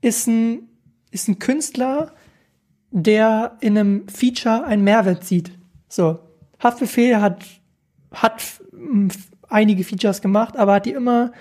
ist 0.00 0.26
ein, 0.26 0.68
ist 1.10 1.28
ein 1.28 1.38
Künstler, 1.38 2.12
der 2.90 3.56
in 3.60 3.78
einem 3.78 4.08
Feature 4.08 4.64
einen 4.64 4.84
Mehrwert 4.84 5.24
sieht. 5.24 5.52
So. 5.88 6.18
Haftbefehl 6.64 7.20
hat, 7.20 7.44
hat 8.12 8.42
einige 9.48 9.84
Features 9.84 10.20
gemacht, 10.20 10.56
aber 10.56 10.74
hat 10.74 10.86
die 10.86 10.92
immer 10.92 11.32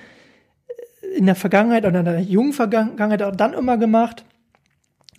in 1.16 1.26
der 1.26 1.36
Vergangenheit 1.36 1.86
oder 1.86 2.00
in 2.00 2.06
der 2.06 2.22
jungen 2.22 2.54
Vergangenheit 2.54 3.22
auch 3.22 3.36
dann 3.36 3.54
immer 3.54 3.78
gemacht, 3.78 4.26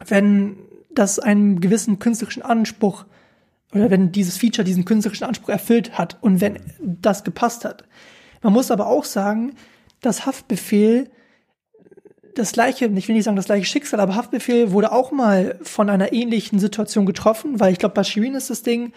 wenn 0.06 0.56
das 0.90 1.18
einen 1.18 1.60
gewissen 1.60 1.98
künstlerischen 1.98 2.42
Anspruch 2.42 3.04
oder 3.72 3.90
wenn 3.90 4.12
dieses 4.12 4.36
Feature 4.36 4.64
diesen 4.64 4.84
künstlerischen 4.84 5.24
Anspruch 5.24 5.48
erfüllt 5.48 5.98
hat 5.98 6.18
und 6.20 6.40
wenn 6.40 6.58
das 6.80 7.24
gepasst 7.24 7.64
hat. 7.64 7.84
Man 8.42 8.52
muss 8.52 8.70
aber 8.70 8.86
auch 8.86 9.04
sagen, 9.04 9.54
dass 10.00 10.26
Haftbefehl 10.26 11.10
das 12.34 12.52
gleiche, 12.52 12.86
ich 12.86 13.08
will 13.08 13.14
nicht 13.14 13.24
sagen 13.24 13.36
das 13.36 13.46
gleiche 13.46 13.64
Schicksal, 13.64 14.00
aber 14.00 14.16
Haftbefehl 14.16 14.72
wurde 14.72 14.92
auch 14.92 15.12
mal 15.12 15.58
von 15.62 15.88
einer 15.88 16.12
ähnlichen 16.12 16.58
Situation 16.58 17.06
getroffen, 17.06 17.60
weil 17.60 17.72
ich 17.72 17.78
glaube, 17.78 17.94
bei 17.94 18.04
Shirin 18.04 18.34
ist 18.34 18.50
das 18.50 18.62
Ding, 18.62 18.92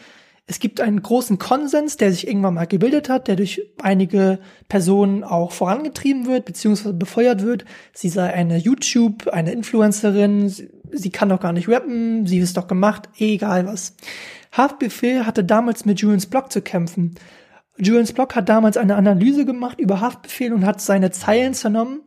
es 0.49 0.59
gibt 0.59 0.79
einen 0.79 1.03
großen 1.03 1.37
Konsens, 1.37 1.97
der 1.97 2.11
sich 2.11 2.25
irgendwann 2.25 2.53
mal 2.53 2.67
gebildet 2.67 3.09
hat, 3.09 3.27
der 3.27 3.35
durch 3.35 3.61
einige 3.81 4.39
Personen 4.69 5.25
auch 5.25 5.51
vorangetrieben 5.51 6.25
wird, 6.25 6.45
beziehungsweise 6.45 6.93
befeuert 6.93 7.43
wird. 7.43 7.65
Sie 7.93 8.07
sei 8.07 8.33
eine 8.33 8.57
YouTube, 8.57 9.27
eine 9.27 9.51
Influencerin, 9.51 10.47
sie, 10.47 10.69
sie 10.93 11.09
kann 11.09 11.27
doch 11.27 11.41
gar 11.41 11.51
nicht 11.51 11.67
rappen, 11.67 12.25
sie 12.25 12.39
ist 12.39 12.55
doch 12.55 12.67
gemacht, 12.67 13.09
egal 13.17 13.67
was. 13.67 13.97
Haftbefehl 14.53 15.25
hatte 15.25 15.43
damals 15.43 15.83
mit 15.83 15.99
Julians 15.99 16.27
Blog 16.27 16.49
zu 16.49 16.61
kämpfen. 16.61 17.15
Julians 17.77 18.13
Blog 18.13 18.33
hat 18.33 18.47
damals 18.47 18.77
eine 18.77 18.95
Analyse 18.95 19.45
gemacht 19.45 19.81
über 19.81 19.99
Haftbefehl 19.99 20.53
und 20.53 20.65
hat 20.65 20.79
seine 20.79 21.11
Zeilen 21.11 21.55
zernommen. 21.55 22.03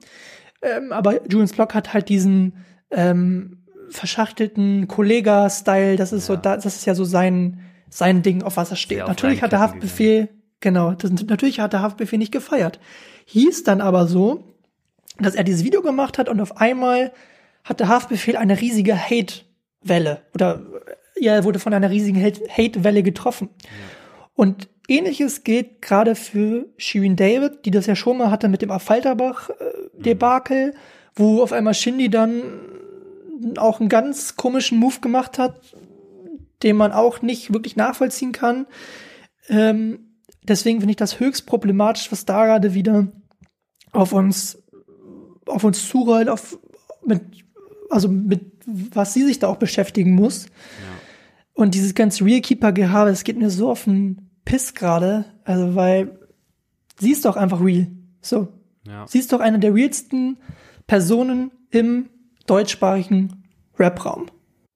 Ähm, 0.62 0.92
aber 0.92 1.31
Julians 1.31 1.53
Blog 1.53 1.74
hat 1.74 1.92
halt 1.92 2.09
diesen 2.09 2.64
ähm, 2.90 3.59
verschachtelten 3.90 4.88
Kollega-Style, 4.88 5.96
das 5.96 6.14
ist 6.14 6.26
ja. 6.26 6.37
so, 6.37 6.40
das 6.40 6.64
ist 6.64 6.87
ja 6.87 6.94
so 6.94 7.05
sein 7.05 7.61
sein 7.90 8.22
Ding, 8.22 8.42
auf 8.42 8.57
was 8.57 8.70
er 8.70 8.76
steht. 8.76 9.07
Natürlich 9.07 9.42
hat 9.42 9.53
der 9.53 9.61
Haftbefehl, 9.61 10.20
gegangen. 10.20 10.40
genau, 10.61 10.92
das, 10.92 11.11
natürlich 11.11 11.61
hat 11.61 11.72
der 11.72 11.83
Haftbefehl 11.83 12.18
nicht 12.18 12.33
gefeiert. 12.33 12.81
Hieß 13.26 13.64
dann 13.64 13.81
aber 13.81 14.07
so, 14.07 14.44
dass 15.18 15.35
er 15.35 15.44
dieses 15.44 15.64
Video 15.64 15.83
gemacht 15.83 16.16
hat 16.16 16.29
und 16.29 16.40
auf 16.40 16.57
einmal 16.57 17.12
hat 17.64 17.81
der 17.81 17.88
Haftbefehl 17.88 18.37
eine 18.37 18.61
riesige 18.61 18.96
Hate-Welle 18.96 20.22
oder 20.35 20.62
ja, 21.18 21.35
er 21.35 21.44
wurde 21.44 21.59
von 21.59 21.74
einer 21.74 21.90
riesigen 21.90 22.22
Hate-Welle 22.22 23.03
getroffen. 23.03 23.50
Ja. 23.62 23.68
Und 24.35 24.68
ähnliches 24.88 25.44
gilt 25.44 25.83
gerade 25.83 26.14
für 26.14 26.66
Shirin 26.79 27.16
David, 27.16 27.66
die 27.66 27.70
das 27.70 27.85
ja 27.87 27.94
schon 27.94 28.16
mal 28.16 28.31
hatte 28.31 28.48
mit 28.48 28.62
dem 28.62 28.70
Affalterbach-Debakel, 28.70 30.68
mhm. 30.68 30.72
wo 31.14 31.42
auf 31.42 31.53
einmal 31.53 31.74
Shindy 31.74 32.09
dann 32.09 32.42
auch 33.57 33.81
einen 33.81 33.88
ganz 33.88 34.37
komischen 34.37 34.79
Move 34.79 35.00
gemacht 35.00 35.38
hat, 35.38 35.61
den 36.62 36.77
man 36.77 36.92
auch 36.92 37.23
nicht 37.23 37.53
wirklich 37.53 37.77
nachvollziehen 37.77 38.33
kann. 38.33 38.66
Ähm, 39.49 40.11
deswegen 40.42 40.81
finde 40.81 40.92
ich 40.92 40.96
das 40.96 41.20
höchst 41.20 41.46
problematisch, 41.46 42.11
was 42.12 42.25
da 42.25 42.46
gerade 42.46 42.75
wieder 42.75 43.09
auf 43.92 44.12
uns, 44.12 44.62
auf 45.46 45.64
uns 45.64 45.88
zurollt, 45.88 46.29
auf, 46.29 46.59
mit, 47.05 47.23
also 47.88 48.09
mit 48.09 48.51
was 48.66 49.14
sie 49.14 49.25
sich 49.25 49.38
da 49.38 49.49
auch 49.49 49.57
beschäftigen 49.57 50.14
muss. 50.14 50.44
Ja. 50.44 50.51
Und 51.55 51.75
dieses 51.75 51.94
ganze 51.94 52.25
Realkeeper-Gehabe, 52.25 53.11
das 53.11 53.25
geht 53.25 53.38
mir 53.38 53.51
so 53.51 53.70
auf 53.70 53.85
den 53.85 54.31
Piss 54.44 54.75
gerade. 54.75 55.25
Also, 55.44 55.75
weil 55.75 56.18
sie 56.99 57.11
ist 57.12 57.25
doch 57.25 57.37
einfach 57.37 57.62
real. 57.62 57.88
So. 58.20 58.49
Ja. 58.87 59.07
Sie 59.07 59.18
ist 59.18 59.33
doch 59.33 59.40
eine 59.40 59.59
der 59.59 59.75
realsten 59.75 60.38
Personen 60.87 61.51
im 61.70 62.09
deutschsprachigen 62.46 63.44
Rap-Raum 63.79 64.27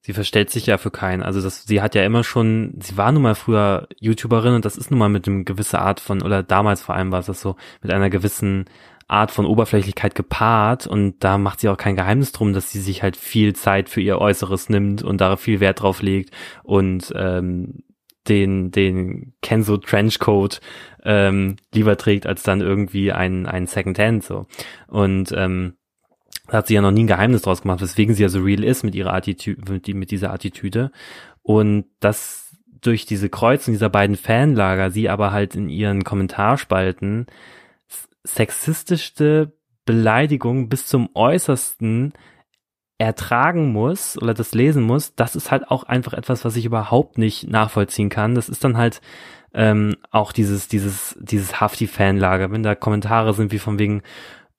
sie 0.04 0.12
verstellt 0.12 0.50
sich 0.50 0.66
ja 0.66 0.76
für 0.76 0.90
keinen. 0.90 1.22
Also 1.22 1.40
das, 1.40 1.64
sie 1.64 1.80
hat 1.80 1.94
ja 1.94 2.04
immer 2.04 2.24
schon, 2.24 2.74
sie 2.80 2.98
war 2.98 3.10
nun 3.10 3.22
mal 3.22 3.34
früher 3.34 3.88
YouTuberin 3.98 4.54
und 4.54 4.64
das 4.64 4.76
ist 4.76 4.90
nun 4.90 4.98
mal 4.98 5.08
mit 5.08 5.26
einem 5.26 5.46
gewissen 5.46 5.76
Art 5.76 5.98
von, 5.98 6.22
oder 6.22 6.42
damals 6.42 6.82
vor 6.82 6.94
allem 6.94 7.10
war 7.10 7.20
es 7.20 7.26
das 7.26 7.40
so, 7.40 7.56
mit 7.82 7.90
einer 7.90 8.10
gewissen 8.10 8.66
Art 9.08 9.30
von 9.30 9.46
Oberflächlichkeit 9.46 10.14
gepaart 10.14 10.86
und 10.86 11.24
da 11.24 11.38
macht 11.38 11.60
sie 11.60 11.70
auch 11.70 11.78
kein 11.78 11.96
Geheimnis 11.96 12.32
drum, 12.32 12.52
dass 12.52 12.70
sie 12.70 12.80
sich 12.80 13.02
halt 13.02 13.16
viel 13.16 13.54
Zeit 13.54 13.88
für 13.88 14.02
ihr 14.02 14.18
Äußeres 14.18 14.68
nimmt 14.68 15.02
und 15.02 15.22
da 15.22 15.36
viel 15.36 15.60
Wert 15.60 15.80
drauf 15.80 16.02
legt 16.02 16.30
und 16.62 17.10
ähm, 17.16 17.82
den, 18.28 18.70
den 18.70 19.34
Kenzo 19.40 19.78
Trenchcoat 19.78 20.60
ähm, 21.02 21.56
lieber 21.72 21.96
trägt, 21.96 22.26
als 22.26 22.42
dann 22.42 22.60
irgendwie 22.60 23.12
ein, 23.12 23.46
ein 23.46 23.66
Second 23.66 23.98
Hand 23.98 24.24
so. 24.24 24.46
Und 24.86 25.32
ähm, 25.36 25.74
da 26.48 26.58
hat 26.58 26.66
sie 26.66 26.74
ja 26.74 26.82
noch 26.82 26.90
nie 26.90 27.04
ein 27.04 27.08
Geheimnis 27.08 27.42
draus 27.42 27.62
gemacht, 27.62 27.80
weswegen 27.80 28.14
sie 28.14 28.22
ja 28.22 28.28
so 28.28 28.40
real 28.40 28.64
ist 28.64 28.82
mit 28.82 28.94
ihrer 28.94 29.14
Attitüde, 29.14 29.72
mit, 29.72 29.88
mit 29.88 30.10
dieser 30.10 30.32
Attitüde. 30.32 30.90
Und 31.42 31.86
dass 32.00 32.54
durch 32.80 33.06
diese 33.06 33.30
Kreuzung 33.30 33.72
dieser 33.72 33.88
beiden 33.88 34.16
Fanlager 34.16 34.90
sie 34.90 35.08
aber 35.08 35.32
halt 35.32 35.54
in 35.54 35.68
ihren 35.68 36.04
Kommentarspalten 36.04 37.26
sexistischste 38.24 39.52
Beleidigung 39.86 40.68
bis 40.68 40.86
zum 40.86 41.10
äußersten 41.14 42.12
ertragen 42.98 43.72
muss 43.72 44.20
oder 44.20 44.34
das 44.34 44.54
lesen 44.54 44.82
muss, 44.82 45.14
das 45.14 45.36
ist 45.36 45.50
halt 45.50 45.68
auch 45.68 45.84
einfach 45.84 46.12
etwas, 46.12 46.44
was 46.44 46.56
ich 46.56 46.64
überhaupt 46.64 47.18
nicht 47.18 47.48
nachvollziehen 47.48 48.08
kann. 48.08 48.34
Das 48.34 48.48
ist 48.48 48.64
dann 48.64 48.76
halt 48.76 49.00
ähm, 49.52 49.96
auch 50.10 50.32
dieses, 50.32 50.68
dieses, 50.68 51.16
dieses 51.20 51.60
Hafti-Fanlager, 51.60 52.50
wenn 52.50 52.62
da 52.62 52.74
Kommentare 52.74 53.34
sind 53.34 53.52
wie 53.52 53.58
von 53.58 53.78
wegen, 53.78 54.02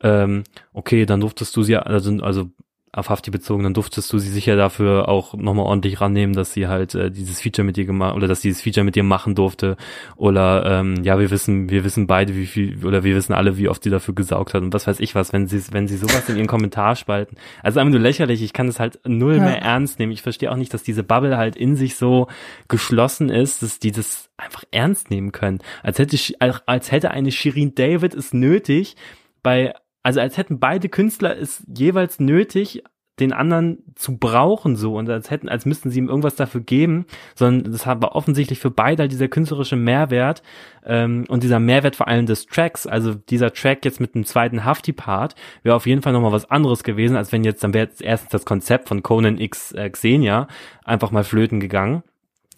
ähm, 0.06 0.44
okay, 0.72 1.08
dann 1.08 1.20
durftest 1.20 1.56
du 1.58 1.64
sie, 1.64 1.76
also, 1.76 2.22
also 2.22 2.52
auf 2.94 3.10
Hafti 3.10 3.30
bezogen, 3.30 3.64
dann 3.64 3.74
durftest 3.74 4.14
du 4.14 4.20
sie 4.20 4.30
sicher 4.30 4.56
dafür 4.56 5.10
auch 5.10 5.34
nochmal 5.34 5.66
ordentlich 5.66 6.00
rannehmen, 6.00 6.34
dass 6.34 6.54
sie 6.54 6.68
halt 6.68 6.96
äh, 6.96 7.12
dieses 7.12 7.42
Feature 7.42 7.66
mit 7.66 7.76
dir 7.76 7.86
gemacht 7.86 8.16
oder 8.16 8.28
dass 8.28 8.40
dieses 8.40 8.62
Feature 8.62 8.86
mit 8.86 8.96
dir 8.96 9.04
machen 9.04 9.36
durfte. 9.36 9.76
Oder 10.16 10.66
ähm, 10.66 11.04
ja, 11.04 11.20
wir 11.20 11.30
wissen, 11.30 11.70
wir 11.70 11.84
wissen 11.84 12.08
beide, 12.08 12.36
wie 12.36 12.46
viel, 12.46 12.86
oder 12.86 13.04
wir 13.04 13.16
wissen 13.16 13.34
alle, 13.34 13.58
wie 13.58 13.68
oft 13.68 13.84
sie 13.84 13.90
dafür 13.90 14.14
gesaugt 14.14 14.54
hat 14.54 14.62
und 14.62 14.74
was 14.74 14.88
weiß 14.88 15.02
ich 15.02 15.14
was, 15.14 15.34
wenn 15.34 15.48
sie, 15.48 15.62
wenn 15.72 15.90
sie 15.90 15.98
sowas 15.98 16.30
in 16.30 16.38
ihren 16.38 16.48
Kommentar 16.48 16.96
spalten. 16.96 17.36
Also 17.64 17.80
einfach 17.80 17.92
nur 17.92 18.00
lächerlich, 18.00 18.42
ich 18.42 18.54
kann 18.54 18.68
das 18.68 18.80
halt 18.80 19.00
null 19.06 19.38
ja. 19.38 19.44
mehr 19.44 19.62
ernst 19.62 20.00
nehmen. 20.00 20.14
Ich 20.14 20.22
verstehe 20.22 20.52
auch 20.52 20.58
nicht, 20.58 20.74
dass 20.74 20.84
diese 20.84 21.04
Bubble 21.04 21.36
halt 21.36 21.58
in 21.58 21.76
sich 21.76 21.98
so 21.98 22.28
geschlossen 22.70 23.30
ist, 23.30 23.62
dass 23.62 23.80
die 23.80 23.92
das 23.92 24.30
einfach 24.38 24.64
ernst 24.72 25.10
nehmen 25.10 25.34
können. 25.34 25.60
Als 25.84 26.00
hätte, 26.00 26.18
als 26.40 26.92
hätte 26.92 27.12
eine 27.12 27.32
Shirin 27.32 27.76
David 27.76 28.14
es 28.14 28.34
nötig, 28.34 28.96
bei 29.44 29.74
also 30.06 30.20
als 30.20 30.38
hätten 30.38 30.60
beide 30.60 30.88
Künstler 30.88 31.36
es 31.36 31.64
jeweils 31.68 32.20
nötig, 32.20 32.84
den 33.20 33.34
anderen 33.34 33.80
zu 33.96 34.18
brauchen 34.18 34.76
so 34.76 34.98
und 34.98 35.10
als 35.10 35.32
hätten, 35.32 35.50
als 35.50 35.66
müssten 35.66 35.90
sie 35.90 35.98
ihm 35.98 36.10
irgendwas 36.10 36.36
dafür 36.36 36.62
geben, 36.62 37.08
sondern 37.34 37.72
das 37.72 37.88
war 37.88 38.16
offensichtlich 38.16 38.60
für 38.60 38.70
beide 38.70 39.04
halt 39.04 39.12
dieser 39.12 39.30
künstlerische 39.30 39.78
Mehrwert 39.78 40.44
ähm, 40.86 41.26
und 41.28 41.42
dieser 41.42 41.60
Mehrwert 41.60 41.96
vor 41.96 42.08
allem 42.08 42.28
des 42.28 42.46
Tracks, 42.46 42.86
also 42.86 43.16
dieser 43.16 43.52
Track 43.52 43.84
jetzt 43.84 44.00
mit 44.00 44.14
einem 44.14 44.26
zweiten 44.26 44.64
Hafti-Part 44.64 45.34
wäre 45.64 45.76
auf 45.76 45.88
jeden 45.88 46.04
Fall 46.04 46.14
nochmal 46.14 46.34
was 46.34 46.52
anderes 46.52 46.84
gewesen, 46.84 47.18
als 47.18 47.32
wenn 47.32 47.44
jetzt, 47.44 47.64
dann 47.64 47.74
wäre 47.74 47.88
jetzt 47.88 48.04
erstens 48.04 48.30
das 48.30 48.46
Konzept 48.46 48.90
von 48.90 49.02
Conan 49.02 49.40
X 49.40 49.72
äh, 49.72 49.90
Xenia 49.90 50.48
einfach 50.84 51.10
mal 51.10 51.24
flöten 51.24 51.60
gegangen 51.60 52.04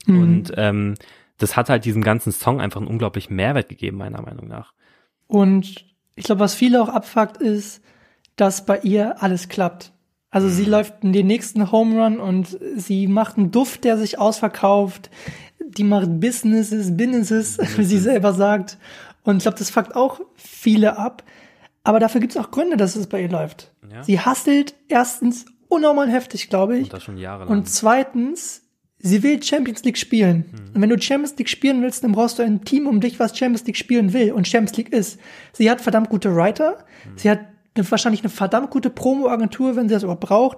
mhm. 0.06 0.20
und 0.22 0.54
ähm, 0.58 0.96
das 1.38 1.56
hat 1.56 1.70
halt 1.70 1.86
diesem 1.86 2.04
ganzen 2.04 2.34
Song 2.34 2.60
einfach 2.60 2.82
einen 2.82 2.90
unglaublichen 2.90 3.38
Mehrwert 3.38 3.70
gegeben, 3.70 3.98
meiner 3.98 4.22
Meinung 4.22 4.50
nach. 4.50 4.74
Und 5.28 5.87
ich 6.18 6.26
glaube, 6.26 6.42
was 6.42 6.56
viele 6.56 6.82
auch 6.82 6.90
abfuckt, 6.90 7.38
ist, 7.38 7.82
dass 8.36 8.66
bei 8.66 8.80
ihr 8.80 9.22
alles 9.22 9.48
klappt. 9.48 9.94
Also 10.30 10.50
sie 10.50 10.64
mhm. 10.64 10.72
läuft 10.72 11.04
in 11.04 11.14
den 11.14 11.28
nächsten 11.28 11.72
Home 11.72 12.04
Run 12.04 12.20
und 12.20 12.58
sie 12.76 13.08
macht 13.08 13.38
einen 13.38 13.52
Duft, 13.52 13.84
der 13.84 13.98
sich 13.98 14.20
ausverkauft. 14.20 15.10
Die 15.60 15.84
macht 15.84 16.20
Businesses, 16.20 16.98
Businesses, 16.98 17.58
wie 17.78 17.86
sie 17.86 18.00
selber 18.00 18.34
sagt. 18.34 18.78
Und 19.24 19.38
ich 19.38 19.44
glaube, 19.44 19.58
das 19.58 19.70
fuckt 19.70 19.96
auch 19.96 20.20
viele 20.36 20.98
ab. 20.98 21.24
Aber 21.84 22.00
dafür 22.00 22.20
gibt 22.20 22.36
es 22.36 22.38
auch 22.38 22.52
Gründe, 22.52 22.78
dass 22.78 22.96
es 22.96 23.08
bei 23.08 23.22
ihr 23.22 23.30
läuft. 23.30 23.72
Ja. 23.90 24.04
Sie 24.04 24.20
hustelt 24.20 24.74
erstens 24.90 25.46
unnormal 25.70 26.10
heftig, 26.10 26.50
glaube 26.50 26.78
ich. 26.78 26.86
Und 26.86 26.94
das 26.94 27.04
schon 27.04 27.18
jahrelang. 27.18 27.50
Und 27.50 27.70
zweitens 27.70 28.67
Sie 29.08 29.24
will 29.24 29.41
Champions 29.41 29.84
League 29.84 29.98
spielen. 29.98 30.46
Mhm. 30.52 30.76
Und 30.76 30.82
wenn 30.82 30.89
du 30.89 31.02
Champions 31.02 31.38
League 31.38 31.50
spielen 31.50 31.82
willst, 31.82 32.04
dann 32.04 32.12
brauchst 32.12 32.39
du 32.39 32.43
ein 32.43 32.63
Team 32.63 32.88
um 32.88 33.00
dich, 33.00 33.20
was 33.20 33.38
Champions 33.38 33.65
League 33.65 33.78
spielen 33.78 34.13
will 34.13 34.32
und 34.32 34.48
Champions 34.48 34.78
League 34.78 34.93
ist. 34.93 35.20
Sie 35.54 35.70
hat 35.70 35.82
verdammt 35.82 36.10
gute 36.10 36.36
Writer. 36.36 36.86
Mhm. 37.06 37.17
Sie 37.17 37.30
hat 37.30 37.39
eine, 37.76 37.89
wahrscheinlich 37.89 38.22
eine 38.22 38.30
verdammt 38.30 38.72
gute 38.72 38.89
Promo-Agentur, 38.89 39.76
wenn 39.76 39.88
sie 39.88 39.93
das 39.93 40.04
überhaupt 40.04 40.22
braucht, 40.22 40.58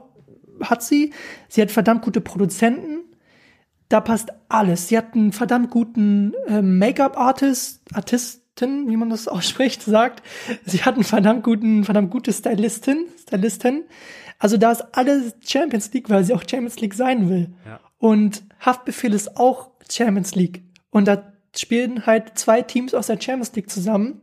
hat 0.61 0.83
sie. 0.83 1.13
Sie 1.47 1.61
hat 1.61 1.71
verdammt 1.71 2.01
gute 2.01 2.21
Produzenten. 2.21 3.03
Da 3.87 4.01
passt 4.01 4.29
alles. 4.49 4.87
Sie 4.87 4.97
hat 4.97 5.15
einen 5.15 5.31
verdammt 5.31 5.71
guten 5.71 6.33
äh, 6.47 6.61
Make-up-Artist, 6.61 7.81
Artistin, 7.93 8.87
wie 8.87 8.97
man 8.97 9.09
das 9.09 9.27
ausspricht, 9.27 9.81
sagt. 9.81 10.23
Sie 10.65 10.83
hat 10.83 10.95
einen 10.95 11.03
verdammt 11.03 11.43
guten, 11.43 11.83
verdammt 11.83 12.11
gute 12.11 12.31
Stylistin, 12.31 13.05
Stylistin. 13.19 13.83
Also 14.37 14.57
da 14.57 14.71
ist 14.71 14.81
alles 14.93 15.35
Champions 15.45 15.91
League, 15.93 16.09
weil 16.09 16.23
sie 16.23 16.33
auch 16.33 16.43
Champions 16.49 16.79
League 16.79 16.93
sein 16.93 17.29
will. 17.29 17.49
Ja. 17.65 17.79
Und 17.99 18.43
Haftbefehl 18.59 19.13
ist 19.13 19.37
auch 19.37 19.69
Champions 19.89 20.33
League. 20.33 20.63
Und 20.89 21.07
da 21.07 21.31
spielen 21.55 22.05
halt 22.05 22.37
zwei 22.37 22.61
Teams 22.61 22.93
aus 22.93 23.07
der 23.07 23.21
Champions 23.21 23.55
League 23.55 23.69
zusammen. 23.69 24.21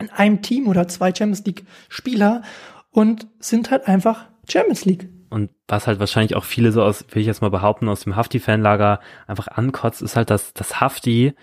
In 0.00 0.10
einem 0.10 0.42
Team 0.42 0.66
oder 0.66 0.88
zwei 0.88 1.14
Champions 1.14 1.44
League 1.44 1.64
Spieler 1.88 2.42
und 2.90 3.28
sind 3.38 3.70
halt 3.70 3.86
einfach 3.86 4.26
Champions 4.48 4.84
League. 4.84 5.08
Und 5.28 5.50
was 5.68 5.86
halt 5.86 6.00
wahrscheinlich 6.00 6.34
auch 6.34 6.44
viele 6.44 6.72
so 6.72 6.82
aus, 6.82 7.04
will 7.10 7.20
ich 7.20 7.26
jetzt 7.26 7.42
mal 7.42 7.50
behaupten, 7.50 7.88
aus 7.88 8.02
dem 8.02 8.16
Hafti-Fanlager 8.16 9.00
einfach 9.26 9.48
ankotzt, 9.48 10.02
ist 10.02 10.16
halt, 10.16 10.30
dass 10.30 10.52
das 10.54 10.80
Hafti 10.80 11.34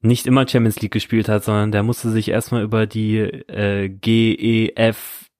nicht 0.00 0.26
immer 0.26 0.46
Champions 0.48 0.80
League 0.80 0.92
gespielt 0.92 1.28
hat, 1.28 1.44
sondern 1.44 1.72
der 1.72 1.82
musste 1.82 2.10
sich 2.10 2.28
erstmal 2.28 2.62
über 2.62 2.86
die 2.86 3.18
äh, 3.18 3.88
G, 3.88 4.32
E, 4.32 4.72
F, 4.76 5.30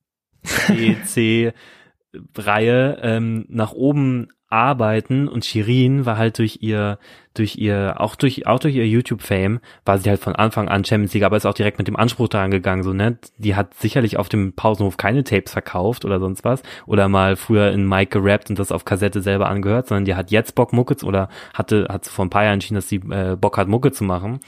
E, 0.68 0.96
C 1.04 1.52
Reihe 2.36 2.98
ähm, 3.02 3.46
nach 3.48 3.72
oben 3.72 4.28
arbeiten 4.50 5.28
und 5.28 5.44
Shirin 5.44 6.06
war 6.06 6.16
halt 6.16 6.38
durch 6.38 6.58
ihr, 6.62 6.98
durch 7.34 7.56
ihr, 7.56 7.96
auch 7.98 8.14
durch, 8.14 8.46
auch 8.46 8.58
durch 8.58 8.74
ihr 8.74 8.86
YouTube-Fame, 8.86 9.60
war 9.84 9.98
sie 9.98 10.08
halt 10.08 10.20
von 10.20 10.34
Anfang 10.34 10.68
an 10.68 10.84
Champions 10.84 11.12
League, 11.12 11.24
aber 11.24 11.36
ist 11.36 11.44
auch 11.44 11.54
direkt 11.54 11.78
mit 11.78 11.86
dem 11.86 11.96
Anspruch 11.96 12.28
daran 12.28 12.50
gegangen, 12.50 12.82
so, 12.82 12.94
ne? 12.94 13.18
Die 13.36 13.56
hat 13.56 13.74
sicherlich 13.74 14.16
auf 14.16 14.30
dem 14.30 14.54
Pausenhof 14.54 14.96
keine 14.96 15.22
Tapes 15.22 15.52
verkauft 15.52 16.06
oder 16.06 16.18
sonst 16.18 16.44
was 16.44 16.62
oder 16.86 17.08
mal 17.08 17.36
früher 17.36 17.70
in 17.72 17.86
Mike 17.86 18.18
gerappt 18.20 18.48
und 18.48 18.58
das 18.58 18.72
auf 18.72 18.86
Kassette 18.86 19.20
selber 19.20 19.48
angehört, 19.48 19.88
sondern 19.88 20.06
die 20.06 20.14
hat 20.14 20.30
jetzt 20.30 20.54
Bock 20.54 20.72
Mucke 20.72 20.96
zu, 20.96 21.06
oder 21.06 21.28
hatte, 21.52 21.86
hat 21.90 22.06
vor 22.06 22.24
ein 22.24 22.30
paar 22.30 22.44
Jahren 22.44 22.54
entschieden, 22.54 22.76
dass 22.76 22.88
sie 22.88 23.02
äh, 23.10 23.36
Bock 23.36 23.58
hat 23.58 23.68
Mucke 23.68 23.92
zu 23.92 24.04
machen 24.04 24.40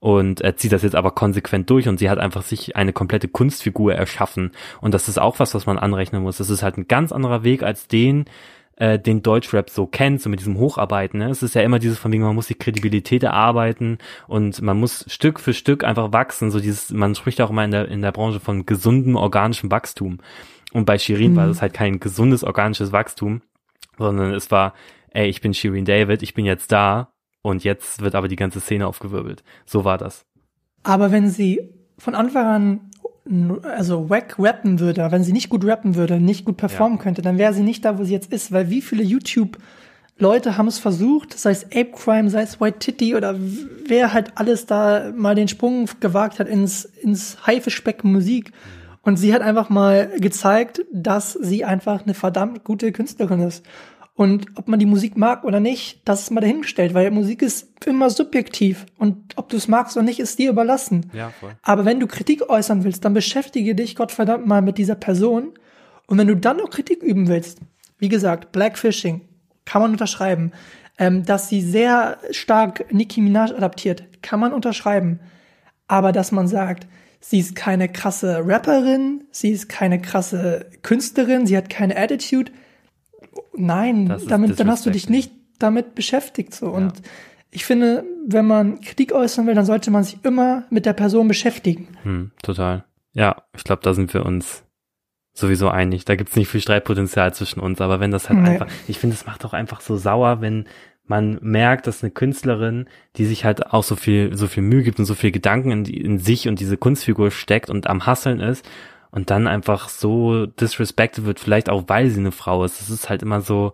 und 0.00 0.40
er 0.40 0.56
zieht 0.56 0.72
das 0.72 0.82
jetzt 0.84 0.94
aber 0.94 1.10
konsequent 1.10 1.68
durch 1.70 1.88
und 1.88 1.98
sie 1.98 2.08
hat 2.08 2.18
einfach 2.18 2.42
sich 2.42 2.76
eine 2.76 2.92
komplette 2.92 3.26
Kunstfigur 3.26 3.94
erschaffen 3.94 4.52
und 4.80 4.94
das 4.94 5.08
ist 5.08 5.18
auch 5.18 5.40
was, 5.40 5.54
was 5.54 5.66
man 5.66 5.78
anrechnen 5.78 6.22
muss. 6.22 6.38
Das 6.38 6.50
ist 6.50 6.62
halt 6.62 6.78
ein 6.78 6.86
ganz 6.86 7.10
anderer 7.10 7.42
Weg 7.42 7.64
als 7.64 7.88
den, 7.88 8.26
äh, 8.78 8.98
den 8.98 9.22
Deutschrap 9.22 9.70
so 9.70 9.86
kennt, 9.86 10.22
so 10.22 10.30
mit 10.30 10.40
diesem 10.40 10.56
Hocharbeiten. 10.56 11.18
Ne? 11.18 11.30
Es 11.30 11.42
ist 11.42 11.54
ja 11.54 11.62
immer 11.62 11.78
dieses 11.78 11.98
von 11.98 12.12
wegen, 12.12 12.22
man 12.22 12.34
muss 12.34 12.46
die 12.46 12.54
Kredibilität 12.54 13.24
erarbeiten 13.24 13.98
und 14.28 14.62
man 14.62 14.78
muss 14.78 15.04
Stück 15.08 15.40
für 15.40 15.52
Stück 15.52 15.82
einfach 15.82 16.12
wachsen. 16.12 16.50
So 16.50 16.60
dieses, 16.60 16.92
man 16.92 17.14
spricht 17.14 17.40
auch 17.40 17.50
immer 17.50 17.64
in 17.64 17.72
der, 17.72 17.88
in 17.88 18.02
der 18.02 18.12
Branche 18.12 18.40
von 18.40 18.66
gesundem 18.66 19.16
organischem 19.16 19.70
Wachstum. 19.70 20.18
Und 20.72 20.84
bei 20.84 20.98
Shirin 20.98 21.32
mhm. 21.32 21.36
war 21.36 21.46
das 21.48 21.60
halt 21.60 21.74
kein 21.74 21.98
gesundes 21.98 22.44
organisches 22.44 22.92
Wachstum, 22.92 23.42
sondern 23.98 24.32
es 24.32 24.50
war, 24.50 24.74
ey, 25.10 25.28
ich 25.28 25.40
bin 25.40 25.54
Shirin 25.54 25.84
David, 25.84 26.22
ich 26.22 26.34
bin 26.34 26.44
jetzt 26.44 26.70
da 26.70 27.12
und 27.42 27.64
jetzt 27.64 28.00
wird 28.00 28.14
aber 28.14 28.28
die 28.28 28.36
ganze 28.36 28.60
Szene 28.60 28.86
aufgewirbelt. 28.86 29.42
So 29.66 29.84
war 29.84 29.98
das. 29.98 30.24
Aber 30.84 31.10
wenn 31.10 31.28
sie 31.28 31.68
von 31.98 32.14
Anfang 32.14 32.46
an 32.46 32.87
also 33.62 34.08
wack 34.08 34.36
rappen 34.38 34.80
würde, 34.80 35.10
wenn 35.10 35.24
sie 35.24 35.32
nicht 35.32 35.48
gut 35.48 35.64
rappen 35.64 35.94
würde, 35.94 36.20
nicht 36.20 36.44
gut 36.44 36.56
performen 36.56 36.98
ja. 36.98 37.02
könnte, 37.02 37.22
dann 37.22 37.38
wäre 37.38 37.52
sie 37.52 37.62
nicht 37.62 37.84
da, 37.84 37.98
wo 37.98 38.04
sie 38.04 38.12
jetzt 38.12 38.32
ist, 38.32 38.52
weil 38.52 38.70
wie 38.70 38.82
viele 38.82 39.02
YouTube 39.02 39.58
Leute 40.20 40.58
haben 40.58 40.66
es 40.66 40.80
versucht, 40.80 41.38
sei 41.38 41.52
es 41.52 41.64
Ape 41.66 41.92
Crime, 41.92 42.28
sei 42.28 42.42
es 42.42 42.60
White 42.60 42.80
Titty 42.80 43.14
oder 43.14 43.36
wer 43.86 44.12
halt 44.12 44.32
alles 44.34 44.66
da 44.66 45.12
mal 45.14 45.36
den 45.36 45.46
Sprung 45.46 45.88
gewagt 46.00 46.40
hat 46.40 46.48
ins, 46.48 46.84
ins 46.84 47.46
Haifischbecken 47.46 48.12
Musik. 48.12 48.52
Und 49.02 49.16
sie 49.16 49.32
hat 49.32 49.42
einfach 49.42 49.70
mal 49.70 50.10
gezeigt, 50.18 50.84
dass 50.92 51.32
sie 51.32 51.64
einfach 51.64 52.02
eine 52.02 52.14
verdammt 52.14 52.64
gute 52.64 52.90
Künstlerin 52.90 53.40
ist. 53.40 53.64
Und 54.18 54.46
ob 54.56 54.66
man 54.66 54.80
die 54.80 54.84
Musik 54.84 55.16
mag 55.16 55.44
oder 55.44 55.60
nicht, 55.60 56.00
das 56.04 56.22
ist 56.22 56.32
mal 56.32 56.40
dahingestellt, 56.40 56.92
weil 56.92 57.08
Musik 57.12 57.40
ist 57.40 57.68
immer 57.86 58.10
subjektiv. 58.10 58.84
Und 58.98 59.16
ob 59.36 59.48
du 59.48 59.56
es 59.56 59.68
magst 59.68 59.96
oder 59.96 60.04
nicht, 60.04 60.18
ist 60.18 60.40
dir 60.40 60.50
überlassen. 60.50 61.08
Ja, 61.12 61.30
voll. 61.30 61.52
Aber 61.62 61.84
wenn 61.84 62.00
du 62.00 62.08
Kritik 62.08 62.50
äußern 62.50 62.82
willst, 62.82 63.04
dann 63.04 63.14
beschäftige 63.14 63.76
dich 63.76 63.94
Gottverdammt 63.94 64.44
mal 64.44 64.60
mit 64.60 64.76
dieser 64.76 64.96
Person. 64.96 65.52
Und 66.08 66.18
wenn 66.18 66.26
du 66.26 66.34
dann 66.34 66.56
noch 66.56 66.68
Kritik 66.68 67.00
üben 67.00 67.28
willst, 67.28 67.60
wie 68.00 68.08
gesagt, 68.08 68.50
Blackfishing, 68.50 69.20
kann 69.64 69.82
man 69.82 69.92
unterschreiben. 69.92 70.50
Ähm, 70.98 71.24
dass 71.24 71.48
sie 71.48 71.62
sehr 71.62 72.18
stark 72.32 72.92
Nicki 72.92 73.20
Minaj 73.20 73.52
adaptiert, 73.52 74.02
kann 74.20 74.40
man 74.40 74.52
unterschreiben. 74.52 75.20
Aber 75.86 76.10
dass 76.10 76.32
man 76.32 76.48
sagt, 76.48 76.88
sie 77.20 77.38
ist 77.38 77.54
keine 77.54 77.88
krasse 77.88 78.42
Rapperin, 78.44 79.22
sie 79.30 79.50
ist 79.50 79.68
keine 79.68 80.00
krasse 80.00 80.66
Künstlerin, 80.82 81.46
sie 81.46 81.56
hat 81.56 81.70
keine 81.70 81.96
Attitude, 81.96 82.50
nein, 83.56 84.16
damit, 84.28 84.58
dann 84.58 84.70
hast 84.70 84.86
du 84.86 84.90
dich 84.90 85.08
nicht 85.08 85.32
damit 85.58 85.94
beschäftigt. 85.94 86.54
So. 86.54 86.66
Und 86.66 86.96
ja. 86.96 87.04
ich 87.50 87.64
finde, 87.64 88.04
wenn 88.26 88.46
man 88.46 88.80
Kritik 88.80 89.12
äußern 89.12 89.46
will, 89.46 89.54
dann 89.54 89.66
sollte 89.66 89.90
man 89.90 90.04
sich 90.04 90.18
immer 90.24 90.64
mit 90.70 90.86
der 90.86 90.92
Person 90.92 91.28
beschäftigen. 91.28 91.88
Hm, 92.02 92.30
total. 92.42 92.84
Ja, 93.12 93.42
ich 93.56 93.64
glaube, 93.64 93.82
da 93.82 93.94
sind 93.94 94.14
wir 94.14 94.24
uns 94.24 94.64
sowieso 95.34 95.68
einig. 95.68 96.04
Da 96.04 96.16
gibt's 96.16 96.36
nicht 96.36 96.48
viel 96.48 96.60
Streitpotenzial 96.60 97.32
zwischen 97.34 97.60
uns, 97.60 97.80
aber 97.80 98.00
wenn 98.00 98.10
das 98.10 98.28
halt 98.28 98.40
nee. 98.40 98.50
einfach, 98.50 98.68
ich 98.86 98.98
finde, 98.98 99.14
es 99.14 99.26
macht 99.26 99.44
doch 99.44 99.52
einfach 99.52 99.80
so 99.80 99.96
sauer, 99.96 100.40
wenn 100.40 100.66
man 101.04 101.38
merkt, 101.40 101.86
dass 101.86 102.02
eine 102.02 102.10
Künstlerin, 102.10 102.86
die 103.16 103.24
sich 103.24 103.44
halt 103.44 103.72
auch 103.72 103.82
so 103.82 103.96
viel, 103.96 104.36
so 104.36 104.46
viel 104.46 104.62
Mühe 104.62 104.82
gibt 104.82 104.98
und 104.98 105.06
so 105.06 105.14
viel 105.14 105.30
Gedanken 105.30 105.70
in, 105.70 105.84
in 105.86 106.18
sich 106.18 106.48
und 106.48 106.60
diese 106.60 106.76
Kunstfigur 106.76 107.30
steckt 107.30 107.70
und 107.70 107.86
am 107.86 108.04
Hasseln 108.04 108.40
ist 108.40 108.68
und 109.10 109.30
dann 109.30 109.46
einfach 109.46 109.88
so 109.88 110.46
disrespected 110.46 111.24
wird, 111.24 111.40
vielleicht 111.40 111.70
auch 111.70 111.84
weil 111.86 112.10
sie 112.10 112.20
eine 112.20 112.32
Frau 112.32 112.64
ist. 112.64 112.80
Das 112.80 112.90
ist 112.90 113.08
halt 113.08 113.22
immer 113.22 113.40
so, 113.40 113.72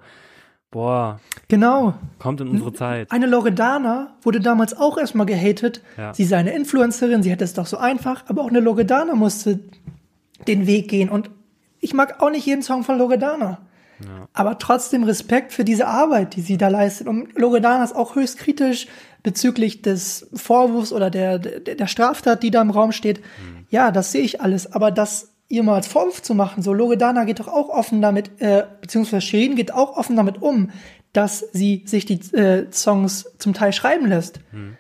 boah. 0.71 1.21
Genau. 1.49 1.95
Kommt 2.19 2.41
in 2.41 2.49
unsere 2.49 2.73
Zeit. 2.73 3.11
Eine 3.11 3.27
Loredana 3.27 4.15
wurde 4.23 4.41
damals 4.41 4.77
auch 4.77 4.99
erstmal 4.99 5.27
gehatet. 5.27 5.83
Ja. 5.97 6.13
Sie 6.15 6.25
sei 6.25 6.39
eine 6.39 6.55
Influencerin, 6.55 7.23
sie 7.23 7.31
hätte 7.31 7.45
es 7.45 7.55
doch 7.55 7.67
so 7.67 7.77
einfach, 7.77 8.25
aber 8.29 8.43
auch 8.43 8.49
eine 8.49 8.61
Loredana 8.61 9.15
musste 9.15 9.61
den 10.47 10.67
Weg 10.67 10.89
gehen. 10.89 11.09
Und 11.09 11.31
ich 11.81 11.95
mag 11.95 12.21
auch 12.21 12.31
nicht 12.31 12.47
jeden 12.47 12.63
Song 12.63 12.83
von 12.83 12.99
Loredana. 12.99 13.59
Ja. 14.07 14.29
Aber 14.33 14.59
trotzdem 14.59 15.05
Respekt 15.05 15.53
für 15.53 15.65
diese 15.65 15.87
Arbeit, 15.87 16.37
die 16.37 16.41
sie 16.41 16.57
da 16.57 16.69
leistet. 16.69 17.07
Und 17.07 17.39
Loredana 17.39 17.85
ist 17.85 17.97
auch 17.97 18.15
höchst 18.15 18.39
kritisch 18.39 18.87
bezüglich 19.23 19.83
des 19.83 20.29
Vorwurfs 20.35 20.93
oder 20.93 21.11
der, 21.11 21.39
der, 21.39 21.75
der 21.75 21.87
Straftat, 21.87 22.43
die 22.43 22.51
da 22.51 22.61
im 22.63 22.71
Raum 22.71 22.93
steht. 22.93 23.21
Mhm. 23.21 23.67
Ja, 23.71 23.91
das 23.91 24.13
sehe 24.13 24.23
ich 24.23 24.41
alles. 24.41 24.73
Aber 24.73 24.91
das 24.91 25.35
ihr 25.49 25.63
mal 25.63 25.75
als 25.75 25.87
Vorwurf 25.87 26.23
zu 26.23 26.35
machen, 26.35 26.63
so 26.63 26.73
Loredana 26.73 27.25
geht 27.25 27.41
doch 27.41 27.49
auch 27.49 27.69
offen 27.69 28.01
damit, 28.01 28.41
äh, 28.41 28.65
beziehungsweise 28.81 29.21
Shirin 29.21 29.57
geht 29.57 29.73
auch 29.73 29.97
offen 29.97 30.17
damit 30.17 30.41
um, 30.43 30.71
dass 31.13 31.41
sie 31.53 31.85
sich 31.87 32.07
die 32.07 32.21
äh, 32.37 32.71
Songs 32.73 33.27
zum 33.39 33.55
Teil 33.55 33.73
schreiben 33.73 34.07
lässt. 34.07 34.41
Mhm. 34.53 34.77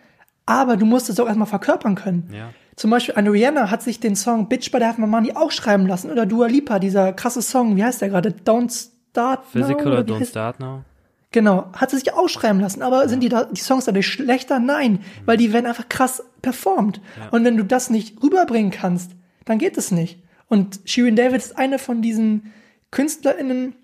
Aber 0.47 0.77
du 0.77 0.85
musst 0.85 1.09
es 1.09 1.17
doch 1.17 1.27
erstmal 1.27 1.47
verkörpern 1.47 1.95
können. 1.95 2.29
Ja. 2.33 2.51
Zum 2.77 2.91
Beispiel 2.91 3.15
eine 3.15 3.33
Rihanna 3.33 3.71
hat 3.71 3.83
sich 3.83 4.01
den 4.01 4.17
Song 4.17 4.49
Bitch 4.49 4.71
by 4.71 4.79
the 4.79 4.85
Have 4.85 5.01
My 5.01 5.07
Money 5.07 5.33
auch 5.35 5.53
schreiben 5.53 5.87
lassen. 5.87 6.11
Oder 6.11 6.27
Dua 6.27 6.47
Lipa, 6.47 6.79
dieser 6.81 7.13
krasse 7.13 7.41
Song, 7.41 7.77
wie 7.77 7.85
heißt 7.85 8.03
der 8.03 8.09
gerade? 8.09 8.31
Don't 8.31 8.89
Start 9.14 9.46
Physical 9.46 9.92
oder 9.92 10.00
Don't 10.00 10.29
Start 10.29 10.59
Now? 10.59 10.83
Genau, 11.31 11.70
hat 11.72 11.90
sie 11.90 11.98
sich 11.98 12.12
auch 12.12 12.29
schreiben 12.29 12.59
lassen. 12.59 12.83
Aber 12.83 13.03
ja. 13.03 13.09
sind 13.09 13.20
die, 13.20 13.29
da, 13.29 13.44
die 13.44 13.61
Songs 13.61 13.85
dadurch 13.85 14.09
schlechter? 14.09 14.59
Nein, 14.59 14.92
mhm. 14.92 15.00
weil 15.24 15.37
die 15.37 15.53
werden 15.53 15.66
einfach 15.66 15.88
krass 15.88 16.24
performt. 16.42 17.00
Ja. 17.16 17.29
Und 17.29 17.44
wenn 17.44 17.57
du 17.57 17.64
das 17.64 17.90
nicht 17.90 18.20
rüberbringen 18.20 18.72
kannst, 18.72 19.12
dann 19.44 19.59
geht 19.59 19.79
es 19.79 19.92
nicht. 19.92 20.20
Und 20.48 20.81
Shirin 20.85 21.14
David 21.14 21.37
ist 21.37 21.57
eine 21.57 21.79
von 21.79 22.03
diesen 22.03 22.53
KünstlerInnen, 22.90 23.77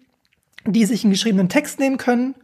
die 0.67 0.85
sich 0.85 1.05
einen 1.05 1.13
geschriebenen 1.13 1.49
Text 1.49 1.79
nehmen 1.79 1.97
können 1.97 2.35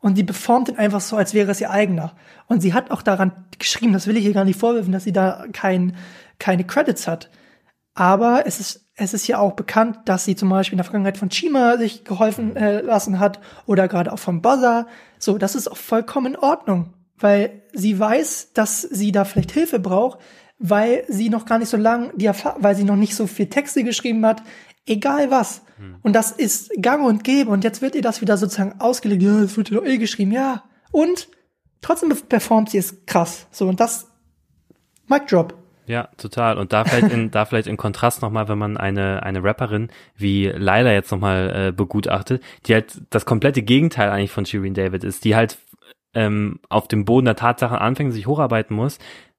und 0.00 0.18
die 0.18 0.24
performt 0.24 0.68
ihn 0.68 0.76
einfach 0.76 1.00
so, 1.00 1.16
als 1.16 1.32
wäre 1.32 1.50
es 1.50 1.62
ihr 1.62 1.70
eigener. 1.70 2.14
Und 2.46 2.60
sie 2.60 2.74
hat 2.74 2.90
auch 2.90 3.00
daran 3.00 3.32
geschrieben, 3.58 3.94
das 3.94 4.06
will 4.06 4.18
ich 4.18 4.24
ihr 4.26 4.34
gar 4.34 4.44
nicht 4.44 4.60
vorwerfen, 4.60 4.92
dass 4.92 5.04
sie 5.04 5.14
da 5.14 5.46
kein, 5.54 5.96
keine 6.38 6.64
Credits 6.64 7.08
hat. 7.08 7.30
Aber 7.94 8.46
es 8.46 8.60
ist, 8.60 8.83
es 8.96 9.14
ist 9.14 9.26
ja 9.26 9.38
auch 9.38 9.52
bekannt, 9.52 9.98
dass 10.04 10.24
sie 10.24 10.36
zum 10.36 10.48
Beispiel 10.48 10.74
in 10.74 10.78
der 10.78 10.84
Vergangenheit 10.84 11.18
von 11.18 11.28
Chima 11.28 11.76
sich 11.78 12.04
geholfen 12.04 12.56
äh, 12.56 12.80
lassen 12.80 13.18
hat 13.18 13.40
oder 13.66 13.88
gerade 13.88 14.12
auch 14.12 14.18
von 14.18 14.40
Bozza. 14.40 14.86
So, 15.18 15.36
das 15.38 15.54
ist 15.54 15.68
auch 15.68 15.76
vollkommen 15.76 16.34
in 16.34 16.36
Ordnung, 16.36 16.94
weil 17.18 17.62
sie 17.72 17.98
weiß, 17.98 18.52
dass 18.54 18.82
sie 18.82 19.10
da 19.10 19.24
vielleicht 19.24 19.50
Hilfe 19.50 19.80
braucht, 19.80 20.20
weil 20.58 21.04
sie 21.08 21.28
noch 21.28 21.46
gar 21.46 21.58
nicht 21.58 21.68
so 21.68 21.76
lang, 21.76 22.16
die 22.16 22.28
weil 22.28 22.76
sie 22.76 22.84
noch 22.84 22.96
nicht 22.96 23.16
so 23.16 23.26
viel 23.26 23.46
Texte 23.46 23.82
geschrieben 23.82 24.24
hat, 24.24 24.42
egal 24.86 25.30
was. 25.30 25.62
Hm. 25.78 25.96
Und 26.02 26.12
das 26.12 26.30
ist 26.30 26.70
gang 26.80 27.04
und 27.04 27.24
gäbe. 27.24 27.50
Und 27.50 27.64
jetzt 27.64 27.82
wird 27.82 27.96
ihr 27.96 28.02
das 28.02 28.20
wieder 28.20 28.36
sozusagen 28.36 28.80
ausgelegt. 28.80 29.22
Ja, 29.22 29.40
das 29.40 29.56
wird 29.56 29.72
doch 29.72 29.84
eh 29.84 29.98
geschrieben. 29.98 30.30
Ja. 30.30 30.64
Und 30.92 31.28
trotzdem 31.80 32.14
performt 32.28 32.70
sie 32.70 32.78
es 32.78 33.04
krass. 33.06 33.46
So, 33.50 33.66
und 33.66 33.80
das, 33.80 34.06
Mic 35.08 35.26
Drop. 35.26 35.63
Ja, 35.86 36.08
total. 36.16 36.58
Und 36.58 36.72
da 36.72 36.84
vielleicht 36.84 37.12
in, 37.12 37.30
da 37.32 37.44
vielleicht 37.44 37.68
in 37.68 37.76
Kontrast 37.76 38.22
nochmal, 38.22 38.48
wenn 38.48 38.58
man 38.58 38.76
eine, 38.76 39.22
eine 39.22 39.42
Rapperin 39.42 39.90
wie 40.16 40.46
Laila 40.46 40.92
jetzt 40.92 41.10
nochmal 41.10 41.68
äh, 41.68 41.72
begutachtet, 41.72 42.42
die 42.66 42.74
halt 42.74 43.02
das 43.10 43.26
komplette 43.26 43.62
Gegenteil 43.62 44.10
eigentlich 44.10 44.32
von 44.32 44.46
Shirin 44.46 44.74
David 44.74 45.04
ist, 45.04 45.24
die 45.24 45.36
halt 45.36 45.58
ähm, 46.14 46.60
auf 46.68 46.88
dem 46.88 47.04
Boden 47.04 47.26
der 47.26 47.36
Tatsachen 47.36 47.76
anfängt, 47.76 48.12
sich 48.12 48.26
hocharbeiten 48.26 48.74
muss, 48.74 48.98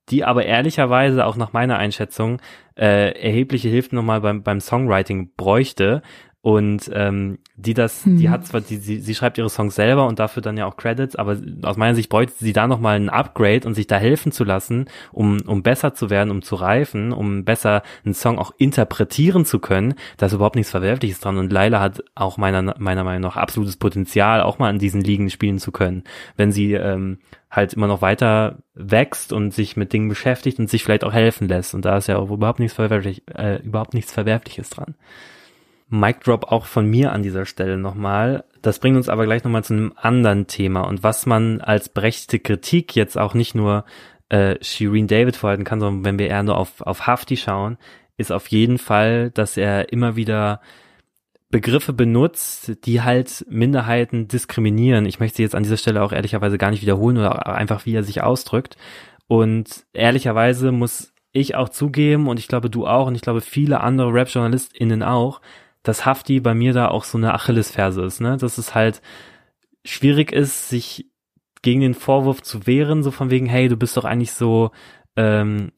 die 0.10 0.24
aber 0.24 0.46
ehrlicherweise 0.46 1.26
auch 1.26 1.36
nach 1.36 1.54
meiner 1.54 1.78
Einschätzung 1.78 2.42
äh, 2.78 3.12
erhebliche 3.20 3.70
Hilfe 3.70 3.96
nochmal 3.96 4.22
beim, 4.22 4.44
beim 4.44 4.60
Songwriting 4.60 5.32
bräuchte 5.36 6.04
Und 6.46 6.92
ähm, 6.94 7.40
die 7.56 7.74
das, 7.74 8.06
mhm. 8.06 8.18
die 8.18 8.30
hat 8.30 8.46
zwar, 8.46 8.62
die, 8.62 8.76
sie, 8.76 9.00
sie 9.00 9.16
schreibt 9.16 9.40
ihre 9.40 9.50
Songs 9.50 9.74
selber 9.74 10.06
und 10.06 10.20
dafür 10.20 10.44
dann 10.44 10.58
ja 10.58 10.68
auch 10.68 10.78
Credits, 10.78 11.16
aber 11.16 11.38
aus 11.64 11.76
meiner 11.76 11.96
Sicht 11.96 12.08
bräuchte 12.08 12.36
sie 12.38 12.54
da 12.54 12.68
nochmal 12.68 12.98
ein 12.98 13.10
Upgrade 13.10 13.68
und 13.68 13.74
sich 13.74 13.88
da 13.88 13.98
helfen 13.98 14.32
zu 14.32 14.44
lassen, 14.44 14.86
um, 15.12 15.42
um 15.48 15.64
besser 15.64 15.96
zu 15.96 16.12
werden, 16.12 16.30
um 16.30 16.44
zu 16.44 16.54
reifen, 16.54 17.14
um 17.14 17.46
besser 17.46 17.82
einen 18.06 18.14
Song 18.14 18.38
auch 18.38 18.52
interpretieren 18.60 19.44
zu 19.44 19.58
können. 19.58 19.96
Da 20.18 20.28
ist 20.28 20.34
überhaupt 20.34 20.56
nichts 20.56 20.70
Verwerfliches 20.70 21.20
dran. 21.20 21.40
Und 21.40 21.52
Laila 21.52 21.80
hat 21.80 22.04
auch 22.14 22.38
meiner, 22.38 22.76
meiner 22.78 23.04
Meinung 23.04 23.24
nach 23.24 23.38
absolutes 23.38 23.78
Potenzial, 23.78 24.44
auch 24.44 24.60
mal 24.60 24.70
an 24.70 24.78
diesen 24.78 25.02
Ligen 25.02 25.32
spielen 25.32 25.58
zu 25.58 25.72
können. 25.72 26.04
Wenn 26.38 26.52
sie 26.52 26.74
ähm, 26.74 27.18
halt 27.50 27.74
immer 27.74 27.88
noch 27.88 28.04
weiter 28.04 28.60
wächst 28.76 29.34
und 29.34 29.52
sich 29.52 29.78
mit 29.78 29.94
Dingen 29.94 30.10
beschäftigt 30.10 30.60
und 30.60 30.70
sich 30.70 30.84
vielleicht 30.84 31.06
auch 31.06 31.14
helfen 31.14 31.48
lässt. 31.48 31.74
Und 31.74 31.86
da 31.86 31.98
ist 31.98 32.06
ja 32.06 32.18
auch 32.18 32.30
überhaupt 32.30 32.60
nichts 32.60 32.76
verwerflich, 32.76 33.24
äh, 33.34 33.64
überhaupt 33.64 33.96
nichts 33.96 34.14
Verwerfliches 34.14 34.70
dran. 34.70 34.94
Mic 36.00 36.20
Drop 36.24 36.52
auch 36.52 36.66
von 36.66 36.86
mir 36.86 37.12
an 37.12 37.24
dieser 37.24 37.46
Stelle 37.46 37.78
nochmal. 37.78 38.44
Das 38.62 38.80
bringt 38.80 38.98
uns 38.98 39.10
aber 39.10 39.26
gleich 39.26 39.44
nochmal 39.44 39.64
zu 39.64 39.74
einem 39.74 39.94
anderen 39.96 40.48
Thema 40.48 40.82
und 40.82 41.04
was 41.04 41.26
man 41.26 41.62
als 41.62 41.90
berechtigte 41.90 42.40
Kritik 42.40 42.96
jetzt 42.96 43.18
auch 43.18 43.34
nicht 43.34 43.56
nur 43.56 43.86
äh, 44.30 44.56
Shireen 44.62 45.08
David 45.08 45.36
vorhalten 45.36 45.64
kann, 45.64 45.80
sondern 45.80 46.06
wenn 46.06 46.20
wir 46.20 46.28
eher 46.28 46.44
nur 46.44 46.58
auf, 46.58 46.82
auf 46.82 47.06
Hafti 47.08 47.38
schauen, 47.38 47.78
ist 48.18 48.32
auf 48.32 48.48
jeden 48.48 48.78
Fall, 48.78 49.32
dass 49.32 49.58
er 49.58 49.92
immer 49.92 50.16
wieder 50.16 50.62
Begriffe 51.50 51.94
benutzt, 51.94 52.86
die 52.86 53.02
halt 53.02 53.46
Minderheiten 53.50 54.28
diskriminieren. 54.28 55.06
Ich 55.06 55.20
möchte 55.20 55.42
jetzt 55.42 55.56
an 55.56 55.64
dieser 55.64 55.78
Stelle 55.78 56.02
auch 56.02 56.12
ehrlicherweise 56.12 56.58
gar 56.58 56.72
nicht 56.72 56.82
wiederholen 56.82 57.18
oder 57.18 57.48
einfach 57.48 57.86
wie 57.86 57.96
er 57.96 58.04
sich 58.04 58.22
ausdrückt. 58.24 58.78
Und 59.28 59.86
ehrlicherweise 59.94 60.72
muss 60.72 61.14
ich 61.32 61.56
auch 61.56 61.70
zugeben 61.70 62.28
und 62.28 62.40
ich 62.40 62.48
glaube 62.48 62.70
du 62.70 62.88
auch 62.88 63.08
und 63.08 63.16
ich 63.16 63.22
glaube 63.22 63.42
viele 63.42 63.82
andere 63.82 64.14
Rap-JournalistInnen 64.14 65.04
auch, 65.04 65.42
dass 65.88 66.06
Hafti 66.06 66.40
bei 66.40 66.54
mir 66.54 66.74
da 66.74 66.90
auch 66.90 67.04
so 67.04 67.18
eine 67.18 67.34
Achillesferse 67.34 68.04
ist, 68.04 68.20
ne? 68.20 68.38
Dass 68.38 68.58
es 68.58 68.76
halt 68.76 69.02
schwierig 69.86 70.32
ist, 70.32 70.70
sich 70.70 71.10
gegen 71.62 71.82
den 71.82 71.94
Vorwurf 71.94 72.42
zu 72.42 72.68
wehren, 72.68 73.04
so 73.04 73.12
von 73.12 73.30
wegen, 73.32 73.46
hey, 73.46 73.70
du 73.70 73.78
bist 73.78 73.96
doch 73.98 74.06
eigentlich 74.06 74.34
so, 74.34 74.72
ähm, 75.16 75.72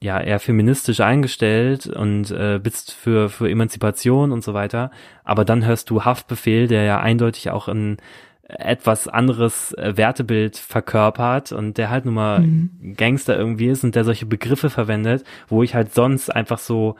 ja, 0.00 0.20
eher 0.20 0.38
feministisch 0.38 1.00
eingestellt 1.00 1.86
und 1.86 2.30
äh, 2.30 2.60
bist 2.62 2.92
für, 2.92 3.30
für 3.30 3.48
Emanzipation 3.48 4.32
und 4.32 4.44
so 4.44 4.52
weiter. 4.52 4.90
Aber 5.24 5.44
dann 5.44 5.64
hörst 5.64 5.88
du 5.88 6.04
Haftbefehl, 6.04 6.66
der 6.66 6.82
ja 6.82 7.00
eindeutig 7.00 7.50
auch 7.50 7.68
ein 7.68 7.96
etwas 8.42 9.08
anderes 9.08 9.72
äh, 9.72 9.96
Wertebild 9.96 10.58
verkörpert 10.58 11.52
und 11.52 11.78
der 11.78 11.90
halt 11.90 12.04
nun 12.04 12.14
mal 12.14 12.40
mhm. 12.40 12.94
Gangster 12.96 13.36
irgendwie 13.38 13.68
ist 13.68 13.84
und 13.84 13.94
der 13.94 14.04
solche 14.04 14.26
Begriffe 14.26 14.68
verwendet, 14.68 15.24
wo 15.48 15.62
ich 15.62 15.74
halt 15.74 15.94
sonst 15.94 16.28
einfach 16.28 16.58
so 16.58 16.96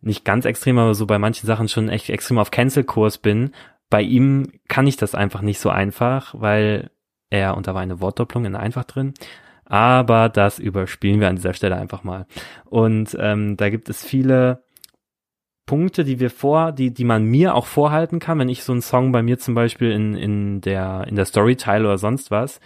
nicht 0.00 0.24
ganz 0.24 0.44
extrem, 0.44 0.78
aber 0.78 0.94
so 0.94 1.06
bei 1.06 1.18
manchen 1.18 1.46
Sachen 1.46 1.68
schon 1.68 1.88
echt 1.88 2.10
extrem 2.10 2.38
auf 2.38 2.50
Cancel-Kurs 2.50 3.18
bin. 3.18 3.52
Bei 3.90 4.02
ihm 4.02 4.52
kann 4.68 4.86
ich 4.86 4.96
das 4.96 5.14
einfach 5.14 5.40
nicht 5.40 5.60
so 5.60 5.70
einfach, 5.70 6.34
weil 6.36 6.90
er, 7.30 7.56
und 7.56 7.66
da 7.66 7.74
war 7.74 7.82
eine 7.82 8.00
Wortdopplung 8.00 8.44
in 8.44 8.56
einfach 8.56 8.84
drin, 8.84 9.14
aber 9.64 10.28
das 10.28 10.58
überspielen 10.58 11.20
wir 11.20 11.28
an 11.28 11.36
dieser 11.36 11.54
Stelle 11.54 11.76
einfach 11.76 12.04
mal. 12.04 12.26
Und 12.64 13.16
ähm, 13.18 13.56
da 13.56 13.70
gibt 13.70 13.88
es 13.88 14.04
viele 14.04 14.64
Punkte, 15.66 16.04
die 16.04 16.20
wir 16.20 16.30
vor, 16.30 16.72
die, 16.72 16.92
die 16.92 17.04
man 17.04 17.24
mir 17.24 17.54
auch 17.54 17.66
vorhalten 17.66 18.18
kann, 18.18 18.38
wenn 18.38 18.50
ich 18.50 18.64
so 18.64 18.72
einen 18.72 18.82
Song 18.82 19.12
bei 19.12 19.22
mir 19.22 19.38
zum 19.38 19.54
Beispiel 19.54 19.90
in, 19.90 20.14
in 20.14 20.60
der, 20.60 21.06
in 21.08 21.16
der 21.16 21.24
Story 21.24 21.56
teile 21.56 21.86
oder 21.86 21.98
sonst 21.98 22.30
was. 22.30 22.60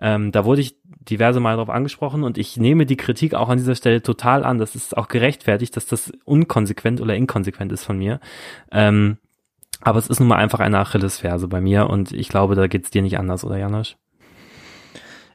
Ähm, 0.00 0.32
da 0.32 0.44
wurde 0.44 0.60
ich 0.60 0.76
diverse 0.86 1.40
Mal 1.40 1.56
darauf 1.56 1.70
angesprochen 1.70 2.24
und 2.24 2.38
ich 2.38 2.56
nehme 2.56 2.86
die 2.86 2.96
Kritik 2.96 3.34
auch 3.34 3.48
an 3.48 3.58
dieser 3.58 3.74
Stelle 3.74 4.02
total 4.02 4.44
an. 4.44 4.58
Das 4.58 4.74
ist 4.74 4.96
auch 4.96 5.08
gerechtfertigt, 5.08 5.76
dass 5.76 5.86
das 5.86 6.12
unkonsequent 6.24 7.00
oder 7.00 7.14
inkonsequent 7.14 7.72
ist 7.72 7.84
von 7.84 7.98
mir. 7.98 8.20
Ähm, 8.72 9.18
aber 9.80 9.98
es 9.98 10.08
ist 10.08 10.18
nun 10.18 10.28
mal 10.28 10.38
einfach 10.38 10.60
eine 10.60 10.78
Achillesferse 10.78 11.46
bei 11.48 11.60
mir 11.60 11.90
und 11.90 12.12
ich 12.12 12.28
glaube, 12.28 12.54
da 12.54 12.66
geht's 12.66 12.90
dir 12.90 13.02
nicht 13.02 13.18
anders, 13.18 13.44
oder 13.44 13.58
Janosch? 13.58 13.96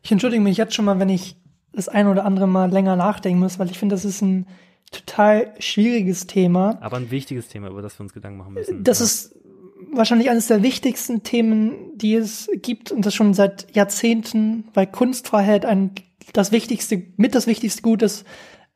Ich 0.02 0.12
entschuldige 0.12 0.42
mich 0.42 0.58
jetzt 0.58 0.74
schon 0.74 0.86
mal, 0.86 1.00
wenn 1.00 1.10
ich 1.10 1.38
das 1.72 1.88
ein 1.88 2.08
oder 2.08 2.26
andere 2.26 2.48
Mal 2.48 2.72
länger 2.72 2.96
nachdenken 2.96 3.40
muss, 3.40 3.60
weil 3.60 3.70
ich 3.70 3.78
finde, 3.78 3.94
das 3.94 4.06
ist 4.06 4.22
ein 4.22 4.48
total 4.92 5.54
schwieriges 5.60 6.26
Thema. 6.26 6.80
Aber 6.82 6.98
ein 6.98 7.12
wichtiges 7.12 7.48
Thema, 7.48 7.70
über 7.70 7.82
das 7.84 8.00
wir 8.00 8.04
uns 8.04 8.14
Gedanken 8.14 8.40
machen 8.40 8.54
müssen. 8.54 8.84
Das 8.84 9.00
ja. 9.00 9.06
ist 9.06 9.36
wahrscheinlich 9.92 10.30
eines 10.30 10.48
der 10.48 10.64
wichtigsten 10.64 11.24
Themen, 11.24 11.98
die 11.98 12.16
es 12.16 12.50
gibt 12.62 12.92
und 12.92 13.06
das 13.06 13.16
schon 13.16 13.34
seit 13.34 13.76
Jahrzehnten, 13.76 14.68
weil 14.74 14.88
Kunstfreiheit 14.88 15.66
ein 15.66 15.92
das 16.34 16.52
wichtigste, 16.52 17.04
mit 17.18 17.36
das 17.36 17.48
wichtigste 17.48 17.82
Gut 17.82 18.02
ist, 18.02 18.26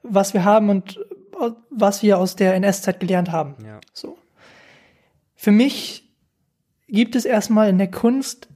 was 0.01 0.33
wir 0.33 0.43
haben 0.43 0.69
und 0.69 0.99
was 1.69 2.03
wir 2.03 2.17
aus 2.17 2.35
der 2.35 2.55
NS-Zeit 2.55 2.99
gelernt 2.99 3.31
haben. 3.31 3.55
Ja. 3.65 3.79
So. 3.93 4.17
Für 5.35 5.51
mich 5.51 6.09
gibt 6.87 7.15
es 7.15 7.25
erstmal 7.25 7.69
in 7.69 7.77
der 7.77 7.91
Kunst 7.91 8.47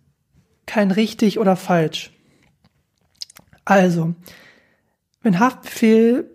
kein 0.65 0.91
richtig 0.91 1.39
oder 1.39 1.55
falsch. 1.55 2.11
Also, 3.65 4.15
wenn 5.21 5.39
Haftbefehl 5.39 6.29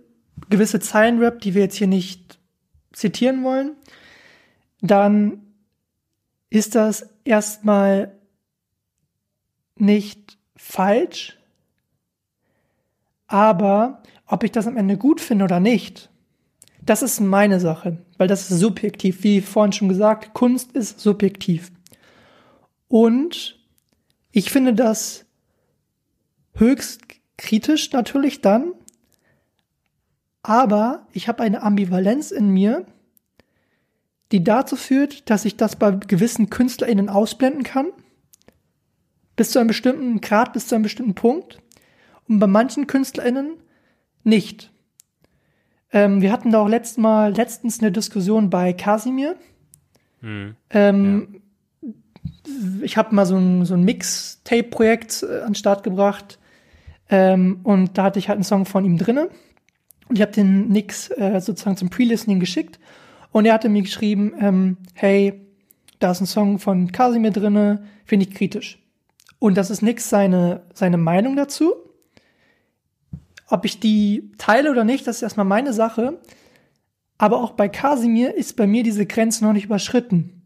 gewisse 0.51 0.81
Zeilen 0.81 1.23
rappt, 1.23 1.45
die 1.45 1.55
wir 1.55 1.63
jetzt 1.63 1.77
hier 1.77 1.87
nicht 1.87 2.39
zitieren 2.93 3.43
wollen, 3.45 3.77
dann 4.81 5.52
ist 6.53 6.75
das 6.75 7.09
erstmal 7.25 8.13
nicht 9.77 10.37
falsch, 10.55 11.39
aber 13.27 14.03
ob 14.27 14.45
ich 14.45 14.53
das 14.53 14.67
am 14.67 14.77
Ende 14.77 14.99
gut 14.99 15.23
finde 15.23 15.45
oder 15.45 15.61
nicht, 15.61 16.11
das 16.83 17.01
ist 17.01 17.21
meine 17.21 17.59
Sache, 17.59 18.05
weil 18.19 18.29
das 18.29 18.51
ist 18.51 18.59
subjektiv. 18.59 19.25
Wie 19.25 19.41
vorhin 19.41 19.73
schon 19.73 19.89
gesagt, 19.89 20.35
Kunst 20.35 20.73
ist 20.73 21.01
subjektiv. 21.01 21.73
Und 22.87 23.59
ich 24.31 24.51
finde 24.51 24.75
das 24.75 25.25
höchst 26.53 27.01
kritisch 27.39 27.93
natürlich 27.93 28.43
dann, 28.43 28.75
aber 30.43 31.07
ich 31.13 31.29
habe 31.29 31.43
eine 31.43 31.63
Ambivalenz 31.63 32.31
in 32.31 32.51
mir, 32.51 32.85
die 34.33 34.43
dazu 34.43 34.77
führt, 34.77 35.29
dass 35.31 35.45
ich 35.45 35.57
das 35.57 35.77
bei 35.77 35.91
gewissen 35.91 36.51
KünstlerInnen 36.51 37.09
ausblenden 37.09 37.63
kann. 37.63 37.89
Bis 39.37 39.51
zu 39.51 39.59
einem 39.59 39.69
bestimmten 39.69 40.21
Grad, 40.21 40.53
bis 40.53 40.67
zu 40.67 40.75
einem 40.75 40.83
bestimmten 40.83 41.15
Punkt. 41.15 41.59
Und 42.29 42.39
bei 42.39 42.47
manchen 42.47 42.87
KünstlerInnen 42.87 43.55
nicht. 44.25 44.73
Ähm, 45.93 46.23
wir 46.23 46.33
hatten 46.33 46.51
da 46.51 46.61
auch 46.61 46.69
letztes 46.69 46.97
Mal, 46.97 47.35
letztens 47.35 47.81
eine 47.81 47.93
Diskussion 47.93 48.49
bei 48.49 48.73
Casimir. 48.73 49.37
Hm. 50.21 50.57
Ähm, 50.71 51.43
ja. 51.83 51.91
Ich 52.83 52.97
habe 52.97 53.15
mal 53.15 53.27
so 53.27 53.37
ein, 53.37 53.65
so 53.67 53.75
ein 53.75 53.85
Mixtape-Projekt 53.85 55.23
äh, 55.23 55.41
an 55.41 55.49
den 55.49 55.55
Start 55.55 55.83
gebracht. 55.83 56.39
Ähm, 57.11 57.61
und 57.65 57.99
da 57.99 58.05
hatte 58.05 58.19
ich 58.19 58.29
halt 58.29 58.37
einen 58.37 58.45
Song 58.45 58.65
von 58.65 58.85
ihm 58.85 58.97
drinne. 58.97 59.29
Und 60.09 60.17
ich 60.17 60.23
habe 60.23 60.33
den 60.33 60.69
Nix 60.69 61.11
äh, 61.11 61.41
sozusagen 61.41 61.77
zum 61.77 61.91
Pre-Listening 61.91 62.41
geschickt. 62.41 62.79
Und 63.33 63.47
er 63.47 63.55
hatte 63.55 63.69
mir 63.69 63.83
geschrieben, 63.83 64.35
ähm, 64.39 64.77
hey, 64.95 65.41
da 65.99 66.11
ist 66.11 66.21
ein 66.21 66.27
Song 66.27 66.59
von 66.59 66.93
Casimir 66.93 67.31
drinne, 67.31 67.85
finde 68.05 68.27
ich 68.27 68.35
kritisch. 68.35 68.79
Und 69.39 69.57
das 69.57 69.71
ist 69.71 69.83
nix 69.83 70.09
seine, 70.09 70.63
seine 70.75 70.99
Meinung 70.99 71.35
dazu. 71.35 71.75
Ob 73.49 73.65
ich 73.65 73.81
die 73.81 74.31
teile 74.39 74.71
oder 74.71 74.85
nicht, 74.85 75.07
das 75.07 75.17
ist 75.17 75.23
erstmal 75.23 75.47
meine 75.47 75.73
Sache. 75.73 76.21
Aber 77.19 77.43
auch 77.43 77.53
bei 77.53 77.69
Casimir 77.69 78.35
ist 78.35 78.57
bei 78.57 78.67
mir 78.67 78.83
diese 78.83 79.07
Grenze 79.07 79.45
noch 79.45 79.53
nicht 79.53 79.65
überschritten. 79.65 80.43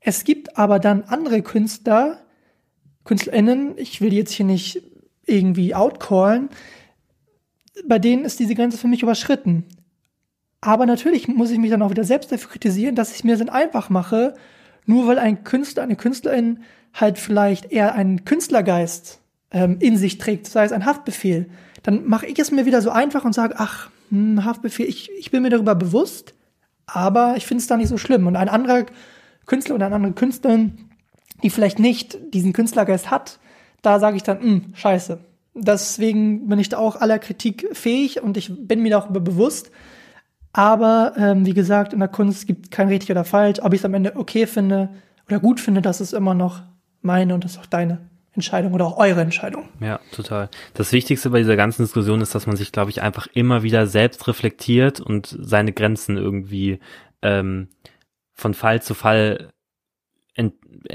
Es 0.00 0.24
gibt 0.24 0.56
aber 0.56 0.78
dann 0.78 1.02
andere 1.02 1.42
Künstler, 1.42 2.22
KünstlerInnen, 3.04 3.76
ich 3.76 4.00
will 4.00 4.12
jetzt 4.12 4.32
hier 4.32 4.46
nicht 4.46 4.82
irgendwie 5.26 5.74
outcallen, 5.74 6.48
bei 7.86 7.98
denen 7.98 8.24
ist 8.24 8.40
diese 8.40 8.54
Grenze 8.54 8.78
für 8.78 8.88
mich 8.88 9.02
überschritten. 9.02 9.64
Aber 10.60 10.86
natürlich 10.86 11.28
muss 11.28 11.50
ich 11.50 11.58
mich 11.58 11.70
dann 11.70 11.82
auch 11.82 11.90
wieder 11.90 12.04
selbst 12.04 12.30
dafür 12.30 12.50
kritisieren, 12.50 12.94
dass 12.94 13.14
ich 13.14 13.24
mir 13.24 13.36
das 13.36 13.48
einfach 13.48 13.88
mache, 13.88 14.34
nur 14.86 15.06
weil 15.06 15.18
ein 15.18 15.44
Künstler, 15.44 15.82
eine 15.82 15.96
Künstlerin 15.96 16.60
halt 16.92 17.18
vielleicht 17.18 17.72
eher 17.72 17.94
einen 17.94 18.24
Künstlergeist 18.24 19.20
ähm, 19.52 19.76
in 19.80 19.96
sich 19.96 20.18
trägt, 20.18 20.46
sei 20.46 20.64
es 20.64 20.72
ein 20.72 20.84
Haftbefehl, 20.84 21.48
dann 21.82 22.06
mache 22.06 22.26
ich 22.26 22.38
es 22.38 22.50
mir 22.50 22.66
wieder 22.66 22.82
so 22.82 22.90
einfach 22.90 23.24
und 23.24 23.34
sage, 23.34 23.54
ach, 23.56 23.90
hm, 24.10 24.44
Haftbefehl, 24.44 24.86
ich, 24.86 25.10
ich 25.18 25.30
bin 25.30 25.42
mir 25.42 25.50
darüber 25.50 25.74
bewusst, 25.74 26.34
aber 26.86 27.34
ich 27.36 27.46
finde 27.46 27.62
es 27.62 27.66
da 27.66 27.76
nicht 27.76 27.88
so 27.88 27.96
schlimm. 27.96 28.26
Und 28.26 28.36
ein 28.36 28.48
anderer 28.48 28.84
Künstler 29.46 29.76
oder 29.76 29.86
eine 29.86 29.94
andere 29.94 30.12
Künstlerin, 30.12 30.90
die 31.42 31.50
vielleicht 31.50 31.78
nicht 31.78 32.18
diesen 32.34 32.52
Künstlergeist 32.52 33.10
hat, 33.10 33.38
da 33.82 33.98
sage 33.98 34.16
ich 34.16 34.22
dann, 34.22 34.40
hm, 34.40 34.64
scheiße. 34.74 35.20
Deswegen 35.54 36.48
bin 36.48 36.58
ich 36.58 36.68
da 36.68 36.78
auch 36.78 36.96
aller 37.00 37.18
Kritik 37.18 37.68
fähig 37.72 38.22
und 38.22 38.36
ich 38.36 38.52
bin 38.66 38.82
mir 38.82 38.90
darüber 38.90 39.20
bewusst, 39.20 39.70
aber 40.52 41.14
ähm, 41.16 41.46
wie 41.46 41.54
gesagt, 41.54 41.92
in 41.92 42.00
der 42.00 42.08
Kunst 42.08 42.46
gibt 42.46 42.70
kein 42.70 42.88
richtig 42.88 43.10
oder 43.10 43.24
falsch. 43.24 43.60
Ob 43.62 43.72
ich 43.72 43.80
es 43.80 43.84
am 43.84 43.94
Ende 43.94 44.16
okay 44.16 44.46
finde 44.46 44.88
oder 45.28 45.38
gut 45.38 45.60
finde, 45.60 45.82
das 45.82 46.00
ist 46.00 46.12
immer 46.12 46.34
noch 46.34 46.62
meine 47.02 47.34
und 47.34 47.44
das 47.44 47.52
ist 47.52 47.58
auch 47.58 47.66
deine 47.66 47.98
Entscheidung 48.32 48.74
oder 48.74 48.86
auch 48.86 48.96
eure 48.96 49.20
Entscheidung. 49.20 49.68
Ja, 49.80 50.00
total. 50.12 50.48
Das 50.74 50.92
Wichtigste 50.92 51.30
bei 51.30 51.38
dieser 51.38 51.56
ganzen 51.56 51.82
Diskussion 51.82 52.20
ist, 52.20 52.34
dass 52.34 52.46
man 52.46 52.56
sich, 52.56 52.72
glaube 52.72 52.90
ich, 52.90 53.02
einfach 53.02 53.26
immer 53.32 53.62
wieder 53.62 53.86
selbst 53.86 54.26
reflektiert 54.28 55.00
und 55.00 55.36
seine 55.40 55.72
Grenzen 55.72 56.16
irgendwie 56.16 56.78
ähm, 57.22 57.68
von 58.34 58.54
Fall 58.54 58.82
zu 58.82 58.94
Fall 58.94 59.50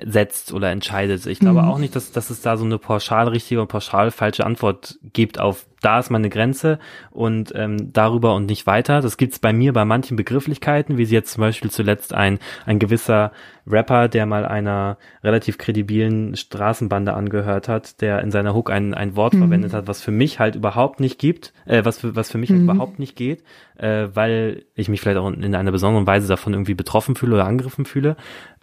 setzt 0.03 0.51
oder 0.53 0.71
entscheidet. 0.71 1.25
Ich 1.27 1.39
glaube 1.39 1.61
mhm. 1.61 1.67
auch 1.67 1.77
nicht, 1.77 1.95
dass, 1.95 2.11
dass 2.11 2.29
es 2.29 2.41
da 2.41 2.57
so 2.57 2.65
eine 2.65 2.79
pauschal 2.79 3.27
richtige 3.27 3.61
und 3.61 3.67
pauschal 3.67 4.11
falsche 4.11 4.45
Antwort 4.45 4.97
gibt 5.13 5.39
auf 5.39 5.65
da 5.85 5.99
ist 5.99 6.09
meine 6.09 6.31
Grenze 6.31 6.79
und 7.11 7.53
ähm, 7.55 7.93
darüber 7.93 8.33
und 8.33 8.47
nicht 8.47 8.65
weiter. 8.65 9.01
Das 9.01 9.17
gibt's 9.17 9.37
bei 9.37 9.53
mir 9.53 9.71
bei 9.71 9.85
manchen 9.85 10.17
Begrifflichkeiten, 10.17 10.97
wie 10.97 11.05
sie 11.05 11.13
jetzt 11.13 11.33
zum 11.33 11.41
Beispiel 11.41 11.69
zuletzt 11.69 12.11
ein, 12.11 12.39
ein 12.65 12.79
gewisser 12.79 13.31
Rapper, 13.67 14.07
der 14.07 14.25
mal 14.25 14.45
einer 14.45 14.97
relativ 15.23 15.59
kredibilen 15.59 16.35
Straßenbande 16.35 17.13
angehört 17.13 17.67
hat, 17.67 18.01
der 18.01 18.21
in 18.21 18.31
seiner 18.31 18.55
Hook 18.55 18.71
ein, 18.71 18.95
ein 18.95 19.15
Wort 19.15 19.35
mhm. 19.35 19.39
verwendet 19.39 19.73
hat, 19.73 19.87
was 19.87 20.01
für 20.01 20.09
mich 20.09 20.39
halt 20.39 20.55
überhaupt 20.55 20.99
nicht 20.99 21.19
gibt, 21.19 21.53
äh, 21.65 21.85
was 21.85 21.99
für, 21.99 22.15
was 22.15 22.31
für 22.31 22.39
mich 22.39 22.49
halt 22.49 22.61
mhm. 22.61 22.67
halt 22.67 22.77
überhaupt 22.77 22.99
nicht 22.99 23.15
geht, 23.15 23.43
äh, 23.77 24.07
weil 24.11 24.65
ich 24.73 24.89
mich 24.89 25.01
vielleicht 25.01 25.17
auch 25.17 25.31
in 25.31 25.53
einer 25.53 25.71
besonderen 25.71 26.07
Weise 26.07 26.27
davon 26.27 26.53
irgendwie 26.53 26.73
betroffen 26.73 27.15
fühle 27.15 27.35
oder 27.35 27.45
angegriffen 27.45 27.85
fühle. 27.85 28.17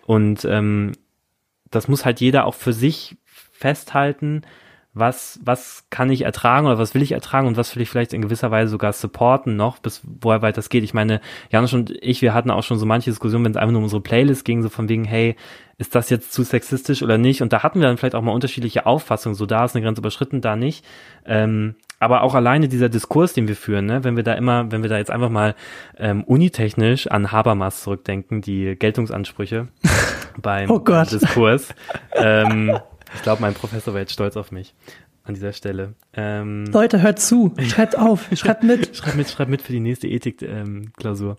Und 0.06 0.44
ähm, 0.44 0.92
das 1.70 1.88
muss 1.88 2.04
halt 2.04 2.20
jeder 2.20 2.46
auch 2.46 2.54
für 2.54 2.72
sich 2.72 3.16
festhalten, 3.24 4.42
was, 4.94 5.40
was 5.42 5.86
kann 5.88 6.10
ich 6.10 6.22
ertragen 6.22 6.66
oder 6.66 6.76
was 6.78 6.94
will 6.94 7.00
ich 7.00 7.12
ertragen 7.12 7.46
und 7.46 7.56
was 7.56 7.74
will 7.74 7.82
ich 7.82 7.88
vielleicht 7.88 8.12
in 8.12 8.20
gewisser 8.20 8.50
Weise 8.50 8.70
sogar 8.70 8.92
supporten 8.92 9.56
noch, 9.56 9.78
bis 9.78 10.02
woher 10.04 10.42
weit 10.42 10.58
das 10.58 10.68
geht. 10.68 10.84
Ich 10.84 10.92
meine, 10.92 11.22
Janusz 11.50 11.72
und 11.72 11.90
ich, 12.02 12.20
wir 12.20 12.34
hatten 12.34 12.50
auch 12.50 12.62
schon 12.62 12.78
so 12.78 12.84
manche 12.84 13.10
Diskussionen, 13.10 13.46
wenn 13.46 13.52
es 13.52 13.56
einfach 13.56 13.72
nur 13.72 13.78
um 13.78 13.84
unsere 13.84 14.02
Playlist 14.02 14.44
ging, 14.44 14.62
so 14.62 14.68
von 14.68 14.90
wegen, 14.90 15.04
hey, 15.04 15.36
ist 15.78 15.94
das 15.94 16.10
jetzt 16.10 16.32
zu 16.32 16.42
sexistisch 16.42 17.02
oder 17.02 17.16
nicht? 17.16 17.40
Und 17.40 17.54
da 17.54 17.62
hatten 17.62 17.80
wir 17.80 17.88
dann 17.88 17.96
vielleicht 17.96 18.14
auch 18.14 18.22
mal 18.22 18.32
unterschiedliche 18.32 18.84
Auffassungen, 18.84 19.34
so 19.34 19.46
da 19.46 19.64
ist 19.64 19.74
eine 19.74 19.82
Grenze 19.82 20.00
überschritten, 20.00 20.42
da 20.42 20.56
nicht. 20.56 20.84
Ähm, 21.24 21.76
aber 22.02 22.22
auch 22.22 22.34
alleine 22.34 22.68
dieser 22.68 22.88
Diskurs, 22.88 23.32
den 23.32 23.46
wir 23.48 23.56
führen, 23.56 23.86
ne, 23.86 24.04
wenn 24.04 24.16
wir 24.16 24.24
da 24.24 24.34
immer, 24.34 24.70
wenn 24.72 24.82
wir 24.82 24.90
da 24.90 24.98
jetzt 24.98 25.10
einfach 25.10 25.30
mal 25.30 25.54
ähm, 25.98 26.24
unitechnisch 26.24 27.06
an 27.06 27.30
Habermas 27.30 27.82
zurückdenken, 27.82 28.42
die 28.42 28.76
Geltungsansprüche 28.76 29.68
beim 30.36 30.70
oh 30.70 30.78
Diskurs. 30.78 31.68
ähm, 32.14 32.76
ich 33.14 33.22
glaube, 33.22 33.40
mein 33.40 33.54
Professor 33.54 33.94
wäre 33.94 34.02
jetzt 34.02 34.12
stolz 34.12 34.36
auf 34.36 34.50
mich 34.50 34.74
an 35.24 35.34
dieser 35.34 35.52
Stelle. 35.52 35.94
Ähm, 36.14 36.66
Leute, 36.66 37.00
hört 37.00 37.20
zu, 37.20 37.54
schreibt 37.60 37.96
auf, 37.96 38.28
schreibt 38.34 38.64
mit. 38.64 38.96
schreibt 38.96 39.16
mit, 39.16 39.30
schreibt 39.30 39.50
mit 39.50 39.62
für 39.62 39.72
die 39.72 39.80
nächste 39.80 40.08
Ethik-Klausur. 40.08 41.36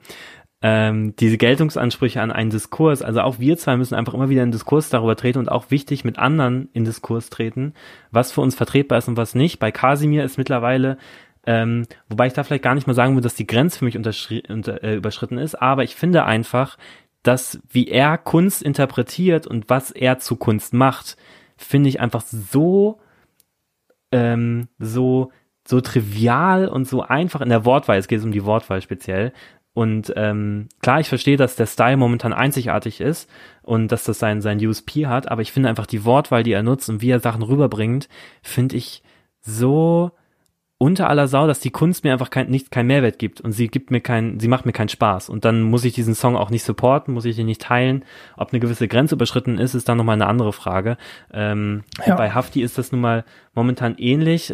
Ähm, 0.65 1.13
diese 1.17 1.37
Geltungsansprüche 1.37 2.21
an 2.21 2.31
einen 2.31 2.49
Diskurs, 2.49 3.01
also 3.01 3.19
auch 3.19 3.37
wir 3.37 3.57
zwei 3.57 3.75
müssen 3.75 3.95
einfach 3.95 4.13
immer 4.13 4.29
wieder 4.29 4.43
in 4.43 4.51
Diskurs 4.51 4.89
darüber 4.89 5.17
treten 5.17 5.39
und 5.39 5.49
auch 5.51 5.71
wichtig 5.71 6.05
mit 6.05 6.17
anderen 6.17 6.69
in 6.71 6.85
Diskurs 6.85 7.29
treten, 7.29 7.73
was 8.11 8.31
für 8.31 8.39
uns 8.39 8.55
vertretbar 8.55 8.97
ist 8.97 9.09
und 9.09 9.17
was 9.17 9.35
nicht. 9.35 9.59
Bei 9.59 9.71
Kasimir 9.71 10.23
ist 10.23 10.37
mittlerweile 10.37 10.97
ähm, 11.45 11.85
wobei 12.07 12.27
ich 12.27 12.33
da 12.33 12.43
vielleicht 12.43 12.63
gar 12.63 12.75
nicht 12.75 12.87
mal 12.87 12.93
sagen 12.93 13.15
würde, 13.15 13.23
dass 13.23 13.35
die 13.35 13.47
Grenze 13.47 13.79
für 13.79 13.85
mich 13.85 13.97
unter, 13.97 14.83
äh, 14.83 14.95
überschritten 14.95 15.37
ist, 15.37 15.55
aber 15.55 15.83
ich 15.83 15.95
finde 15.95 16.23
einfach, 16.23 16.77
dass 17.21 17.59
wie 17.69 17.87
er 17.87 18.17
Kunst 18.17 18.61
interpretiert 18.61 19.47
und 19.47 19.69
was 19.69 19.91
er 19.91 20.19
zu 20.19 20.35
Kunst 20.35 20.73
macht, 20.73 21.17
finde 21.57 21.89
ich 21.89 21.99
einfach 21.99 22.21
so, 22.21 22.99
ähm, 24.11 24.69
so, 24.79 25.31
so 25.67 25.81
trivial 25.81 26.67
und 26.67 26.87
so 26.87 27.01
einfach 27.01 27.41
in 27.41 27.49
der 27.49 27.65
Wortwahl. 27.65 27.97
Es 27.97 28.07
geht 28.07 28.23
um 28.23 28.31
die 28.31 28.45
Wortwahl 28.45 28.81
speziell, 28.81 29.33
und 29.73 30.13
ähm, 30.15 30.69
klar, 30.81 30.99
ich 30.99 31.09
verstehe, 31.09 31.37
dass 31.37 31.55
der 31.55 31.65
Style 31.65 31.97
momentan 31.97 32.31
einzigartig 32.31 33.01
ist 33.01 33.29
und 33.63 33.91
dass 33.91 34.03
das 34.03 34.19
sein, 34.19 34.41
sein 34.41 34.63
USP 34.63 35.07
hat, 35.07 35.31
aber 35.31 35.41
ich 35.41 35.51
finde 35.51 35.69
einfach 35.69 35.87
die 35.87 36.05
Wortwahl, 36.05 36.43
die 36.43 36.51
er 36.51 36.63
nutzt 36.63 36.89
und 36.89 37.01
wie 37.01 37.09
er 37.09 37.19
Sachen 37.19 37.41
rüberbringt, 37.41 38.07
finde 38.43 38.75
ich 38.75 39.01
so 39.41 40.11
unter 40.77 41.09
aller 41.09 41.27
Sau, 41.27 41.47
dass 41.47 41.59
die 41.59 41.71
Kunst 41.71 42.03
mir 42.03 42.11
einfach 42.11 42.29
kein, 42.29 42.49
nicht 42.49 42.69
keinen 42.69 42.87
Mehrwert 42.87 43.17
gibt 43.17 43.41
und 43.41 43.53
sie 43.53 43.67
gibt 43.69 43.89
mir 43.89 44.01
keinen, 44.01 44.39
sie 44.39 44.47
macht 44.47 44.65
mir 44.65 44.73
keinen 44.73 44.89
Spaß 44.89 45.29
und 45.29 45.45
dann 45.45 45.61
muss 45.61 45.85
ich 45.85 45.93
diesen 45.93 46.13
Song 46.13 46.35
auch 46.35 46.49
nicht 46.49 46.63
supporten, 46.63 47.13
muss 47.13 47.25
ich 47.25 47.39
ihn 47.39 47.45
nicht 47.45 47.61
teilen. 47.61 48.03
Ob 48.37 48.51
eine 48.51 48.59
gewisse 48.59 48.87
Grenze 48.87 49.15
überschritten 49.15 49.57
ist, 49.57 49.75
ist 49.75 49.87
dann 49.87 49.97
nochmal 49.97 50.15
eine 50.15 50.27
andere 50.27 50.53
Frage. 50.53 50.97
Ähm, 51.31 51.83
ja. 52.05 52.15
Bei 52.15 52.31
Hafti 52.31 52.61
ist 52.61 52.77
das 52.77 52.91
nun 52.91 53.01
mal 53.01 53.23
momentan 53.53 53.95
ähnlich 53.97 54.53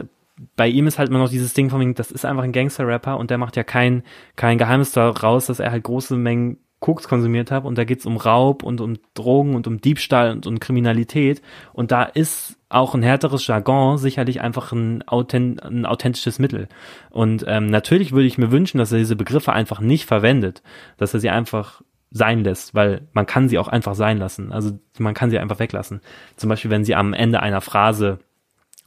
bei 0.56 0.68
ihm 0.68 0.88
ist 0.88 1.00
halt 1.00 1.10
immer 1.10 1.20
noch 1.20 1.30
dieses 1.30 1.54
Ding 1.54 1.70
von 1.70 1.80
wegen, 1.80 1.96
das 1.96 2.12
ist 2.12 2.26
einfach 2.26 2.44
ein 2.44 2.52
Gangster-Rapper 2.52 3.18
und 3.18 3.30
der 3.30 3.38
macht 3.38 3.56
ja 3.56 3.64
kein, 3.64 4.04
kein 4.36 4.58
Geheimnis 4.58 4.92
daraus, 4.92 5.48
dass 5.48 5.60
er 5.60 5.72
halt 5.72 5.84
große 5.84 6.16
Mengen 6.16 6.58
Koks 6.80 7.10
konsumiert 7.10 7.52
hat 7.52 7.66
und 7.66 7.78
da 7.78 7.84
geht's 7.84 8.06
um 8.06 8.16
Raub 8.16 8.64
und 8.64 8.80
um 8.80 8.98
Drogen 9.14 9.56
und 9.56 9.68
um 9.68 9.82
Diebstahl 9.82 10.32
und 10.32 10.48
um 10.48 10.60
Kriminalität 10.60 11.42
und 11.74 11.92
da 11.92 12.04
ist 12.04 12.58
auch 12.70 12.94
ein 12.94 13.04
härteres 13.04 13.46
Jargon 13.48 13.98
sicherlich 13.98 14.42
einfach 14.42 14.72
ein, 14.72 15.06
authent 15.08 15.62
ein 15.64 15.86
authentisches 15.86 16.38
Mittel. 16.38 16.70
Und 17.10 17.44
ähm, 17.48 17.66
natürlich 17.66 18.12
würde 18.12 18.28
ich 18.28 18.38
mir 18.38 18.52
wünschen, 18.52 18.78
dass 18.78 18.92
er 18.92 19.00
diese 19.00 19.16
Begriffe 19.16 19.54
einfach 19.54 19.82
nicht 19.82 20.06
verwendet, 20.06 20.62
dass 20.98 21.14
er 21.14 21.20
sie 21.20 21.32
einfach 21.32 21.82
sein 22.12 22.44
lässt, 22.44 22.76
weil 22.76 23.08
man 23.14 23.26
kann 23.26 23.50
sie 23.50 23.58
auch 23.58 23.68
einfach 23.68 23.96
sein 23.96 24.18
lassen. 24.18 24.52
Also 24.52 24.80
man 25.00 25.14
kann 25.14 25.32
sie 25.32 25.40
einfach 25.40 25.60
weglassen. 25.60 26.02
Zum 26.36 26.50
Beispiel, 26.50 26.72
wenn 26.72 26.86
sie 26.86 26.96
am 26.96 27.14
Ende 27.14 27.42
einer 27.42 27.62
Phrase 27.62 28.20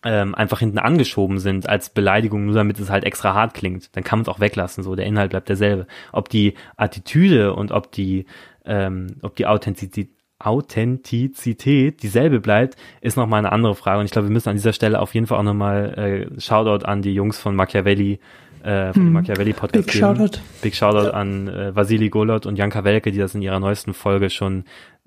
ähm, 0.05 0.34
einfach 0.34 0.59
hinten 0.59 0.78
angeschoben 0.78 1.38
sind 1.38 1.68
als 1.68 1.90
Beleidigung, 1.90 2.46
nur 2.46 2.55
damit 2.55 2.78
es 2.80 2.90
halt 2.90 3.05
extra 3.05 3.34
hart 3.34 3.55
klingt, 3.55 3.94
dann 3.96 4.05
kann 4.05 4.18
man 4.18 4.22
es 4.24 4.28
auch 4.28 4.40
weglassen. 4.40 4.82
So, 4.82 4.94
der 4.94 5.07
Inhalt 5.07 5.30
bleibt 5.30 5.48
derselbe. 5.48 5.86
Ob 6.12 6.28
die 6.28 6.55
Attitüde 6.76 7.55
und 7.55 7.72
ob 7.72 7.92
die, 7.92 8.26
ähm, 8.64 9.16
ob 9.22 9.36
die 9.36 9.46
Authentizität, 9.46 10.11
Authentizität 10.38 12.03
dieselbe 12.03 12.40
bleibt, 12.40 12.76
ist 13.00 13.16
nochmal 13.16 13.38
eine 13.38 13.53
andere 13.53 13.76
Frage. 13.76 14.00
Und 14.00 14.07
ich 14.07 14.11
glaube, 14.11 14.28
wir 14.28 14.32
müssen 14.32 14.48
an 14.48 14.57
dieser 14.57 14.72
Stelle 14.72 14.98
auf 15.00 15.14
jeden 15.14 15.28
Fall 15.28 15.38
auch 15.38 15.44
nochmal 15.44 16.28
äh, 16.36 16.40
Shoutout 16.40 16.84
an 16.84 17.00
die 17.00 17.14
Jungs 17.14 17.38
von 17.38 17.55
Machiavelli, 17.55 18.18
äh, 18.64 18.92
von 18.92 19.03
hm. 19.03 19.07
dem 19.07 19.12
Machiavelli 19.12 19.53
Podcast 19.53 19.86
Big 19.86 19.94
geben. 19.94 20.16
Shoutout. 20.16 20.38
Big 20.61 20.74
Shoutout 20.74 21.11
an 21.11 21.46
äh, 21.46 21.76
Vasili 21.76 22.09
Golot 22.09 22.46
und 22.46 22.57
Janka 22.57 22.82
Welke, 22.82 23.12
die 23.12 23.18
das 23.18 23.36
in 23.36 23.42
ihrer 23.42 23.61
neuesten 23.61 23.94
Folge 23.94 24.30
schon 24.30 24.64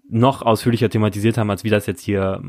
noch 0.09 0.41
ausführlicher 0.41 0.89
thematisiert 0.89 1.37
haben, 1.37 1.49
als 1.49 1.63
wir 1.63 1.71
das 1.71 1.85
jetzt 1.85 2.01
hier 2.01 2.41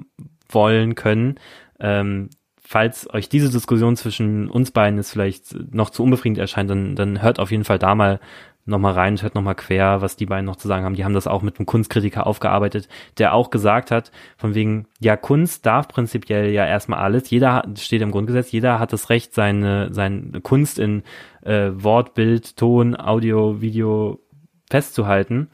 wollen 0.49 0.95
können. 0.95 1.37
Ähm, 1.81 2.31
falls 2.61 3.13
euch 3.13 3.29
diese 3.29 3.51
Diskussion 3.51 3.97
zwischen 3.97 4.51
uns 4.51 4.71
beiden 4.71 4.99
ist 4.99 5.13
vielleicht 5.13 5.57
noch 5.73 5.91
zu 5.91 6.03
unbefriedigend 6.03 6.39
erscheint, 6.39 6.71
dann, 6.71 6.97
dann 6.97 7.23
hört 7.23 7.39
auf 7.39 7.51
jeden 7.51 7.65
Fall 7.65 7.79
da 7.79 7.95
mal 7.95 8.21
nochmal 8.67 8.95
rein, 8.95 9.21
hört 9.23 9.37
nochmal 9.37 9.55
quer, 9.55 10.03
was 10.03 10.17
die 10.17 10.27
beiden 10.27 10.45
noch 10.45 10.57
zu 10.57 10.67
sagen 10.69 10.85
haben. 10.85 10.97
Die 10.97 11.05
haben 11.05 11.15
das 11.15 11.29
auch 11.29 11.43
mit 11.43 11.59
einem 11.59 11.67
Kunstkritiker 11.67 12.27
aufgearbeitet, 12.27 12.89
der 13.19 13.33
auch 13.33 13.51
gesagt 13.51 13.91
hat, 13.91 14.11
von 14.37 14.55
wegen, 14.55 14.89
ja, 14.99 15.17
Kunst 15.17 15.65
darf 15.65 15.89
prinzipiell 15.89 16.51
ja 16.51 16.67
erstmal 16.67 16.99
alles. 16.99 17.31
Jeder 17.31 17.63
steht 17.79 18.03
im 18.03 18.11
Grundgesetz, 18.11 18.51
jeder 18.51 18.79
hat 18.81 18.93
das 18.93 19.09
Recht, 19.09 19.35
seine, 19.35 19.95
seine 19.95 20.41
Kunst 20.41 20.79
in 20.79 21.05
äh, 21.43 21.71
Wort, 21.75 22.15
Bild, 22.15 22.57
Ton, 22.57 22.99
Audio, 22.99 23.61
Video 23.61 24.19
festzuhalten. 24.69 25.49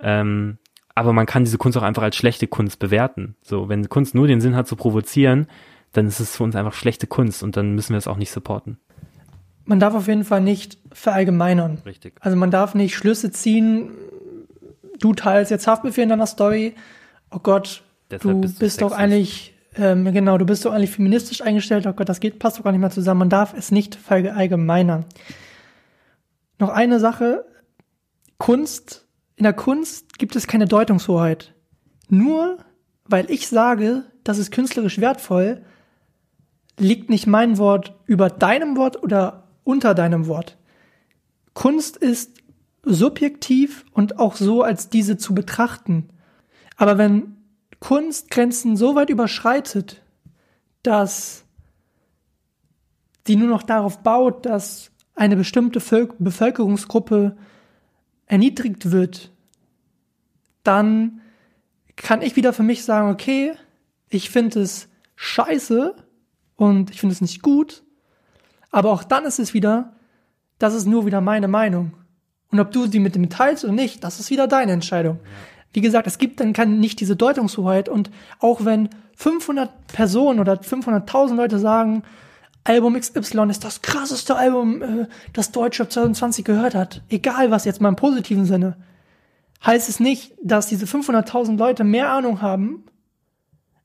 Ähm, 0.00 0.58
aber 0.96 1.12
man 1.12 1.26
kann 1.26 1.44
diese 1.44 1.58
Kunst 1.58 1.76
auch 1.78 1.82
einfach 1.82 2.02
als 2.02 2.16
schlechte 2.16 2.48
Kunst 2.48 2.78
bewerten. 2.78 3.36
So, 3.42 3.68
wenn 3.68 3.88
Kunst 3.88 4.14
nur 4.14 4.26
den 4.26 4.40
Sinn 4.40 4.56
hat 4.56 4.66
zu 4.66 4.76
provozieren, 4.76 5.46
dann 5.92 6.06
ist 6.06 6.20
es 6.20 6.36
für 6.36 6.42
uns 6.42 6.56
einfach 6.56 6.72
schlechte 6.72 7.06
Kunst 7.06 7.42
und 7.42 7.56
dann 7.56 7.74
müssen 7.74 7.90
wir 7.90 7.98
es 7.98 8.08
auch 8.08 8.16
nicht 8.16 8.30
supporten. 8.30 8.78
Man 9.66 9.78
darf 9.78 9.94
auf 9.94 10.08
jeden 10.08 10.24
Fall 10.24 10.40
nicht 10.40 10.78
verallgemeinern. 10.92 11.82
Richtig. 11.84 12.14
Also 12.20 12.36
man 12.38 12.50
darf 12.50 12.74
nicht 12.74 12.96
Schlüsse 12.96 13.30
ziehen, 13.30 13.90
du 14.98 15.12
teilst 15.12 15.50
jetzt 15.50 15.66
Haftbefehl 15.66 16.04
in 16.04 16.08
deiner 16.08 16.26
Story, 16.26 16.74
oh 17.30 17.40
Gott, 17.40 17.82
Deshalb 18.10 18.34
du 18.34 18.40
bist, 18.40 18.58
bist 18.58 18.80
doch 18.80 18.92
eigentlich, 18.92 19.54
ähm, 19.74 20.10
genau, 20.14 20.38
du 20.38 20.46
bist 20.46 20.64
doch 20.64 20.72
eigentlich 20.72 20.92
feministisch 20.92 21.42
eingestellt, 21.42 21.86
oh 21.86 21.92
Gott, 21.92 22.08
das 22.08 22.20
geht, 22.20 22.38
passt 22.38 22.58
doch 22.58 22.64
gar 22.64 22.72
nicht 22.72 22.80
mehr 22.80 22.90
zusammen. 22.90 23.18
Man 23.18 23.30
darf 23.30 23.52
es 23.52 23.70
nicht 23.70 23.96
verallgemeinern. 23.96 25.04
Noch 26.58 26.70
eine 26.70 27.00
Sache, 27.00 27.44
Kunst 28.38 29.05
in 29.36 29.44
der 29.44 29.52
Kunst 29.52 30.18
gibt 30.18 30.34
es 30.34 30.46
keine 30.46 30.66
Deutungshoheit. 30.66 31.54
Nur 32.08 32.58
weil 33.04 33.30
ich 33.30 33.48
sage, 33.48 34.04
das 34.24 34.38
ist 34.38 34.50
künstlerisch 34.50 34.98
wertvoll, 34.98 35.62
liegt 36.78 37.08
nicht 37.10 37.26
mein 37.26 37.58
Wort 37.58 37.94
über 38.06 38.30
deinem 38.30 38.76
Wort 38.76 39.02
oder 39.02 39.48
unter 39.64 39.94
deinem 39.94 40.26
Wort. 40.26 40.58
Kunst 41.54 41.96
ist 41.96 42.42
subjektiv 42.82 43.84
und 43.92 44.18
auch 44.18 44.36
so 44.36 44.62
als 44.62 44.88
diese 44.88 45.16
zu 45.16 45.34
betrachten. 45.34 46.08
Aber 46.76 46.98
wenn 46.98 47.36
Kunst 47.80 48.30
Grenzen 48.30 48.76
so 48.76 48.94
weit 48.94 49.10
überschreitet, 49.10 50.02
dass 50.82 51.44
die 53.26 53.36
nur 53.36 53.48
noch 53.48 53.62
darauf 53.62 54.02
baut, 54.02 54.46
dass 54.46 54.90
eine 55.14 55.36
bestimmte 55.36 55.80
Bevölkerungsgruppe 56.18 57.36
erniedrigt 58.26 58.90
wird, 58.90 59.32
dann 60.62 61.20
kann 61.96 62.22
ich 62.22 62.36
wieder 62.36 62.52
für 62.52 62.62
mich 62.62 62.84
sagen, 62.84 63.10
okay, 63.10 63.52
ich 64.08 64.30
finde 64.30 64.60
es 64.60 64.88
scheiße 65.14 65.94
und 66.56 66.90
ich 66.90 67.00
finde 67.00 67.14
es 67.14 67.20
nicht 67.20 67.42
gut, 67.42 67.82
aber 68.70 68.90
auch 68.90 69.04
dann 69.04 69.24
ist 69.24 69.38
es 69.38 69.54
wieder, 69.54 69.94
das 70.58 70.74
ist 70.74 70.86
nur 70.86 71.06
wieder 71.06 71.20
meine 71.20 71.48
Meinung. 71.48 71.92
Und 72.50 72.60
ob 72.60 72.70
du 72.70 72.86
sie 72.86 73.00
mit 73.00 73.14
dem 73.14 73.28
teilst 73.28 73.64
oder 73.64 73.72
nicht, 73.72 74.04
das 74.04 74.20
ist 74.20 74.30
wieder 74.30 74.46
deine 74.46 74.72
Entscheidung. 74.72 75.18
Wie 75.72 75.80
gesagt, 75.80 76.06
es 76.06 76.18
gibt 76.18 76.40
dann 76.40 76.52
kann 76.52 76.80
nicht 76.80 77.00
diese 77.00 77.16
Deutungshoheit 77.16 77.88
und 77.88 78.10
auch 78.38 78.64
wenn 78.64 78.88
500 79.16 79.86
Personen 79.88 80.40
oder 80.40 80.54
500.000 80.54 81.34
Leute 81.34 81.58
sagen, 81.58 82.02
Album 82.66 82.98
XY 82.98 83.48
ist 83.48 83.64
das 83.64 83.80
krasseste 83.80 84.36
Album, 84.36 84.82
äh, 84.82 85.06
das 85.32 85.52
Deutschrap 85.52 85.92
2020 85.92 86.44
gehört 86.44 86.74
hat. 86.74 87.02
Egal 87.08 87.50
was 87.50 87.64
jetzt 87.64 87.80
mal 87.80 87.88
im 87.88 87.96
positiven 87.96 88.44
Sinne. 88.44 88.76
heißt 89.64 89.88
es 89.88 90.00
nicht, 90.00 90.34
dass 90.42 90.66
diese 90.66 90.84
500.000 90.84 91.56
Leute 91.56 91.84
mehr 91.84 92.10
Ahnung 92.10 92.42
haben, 92.42 92.84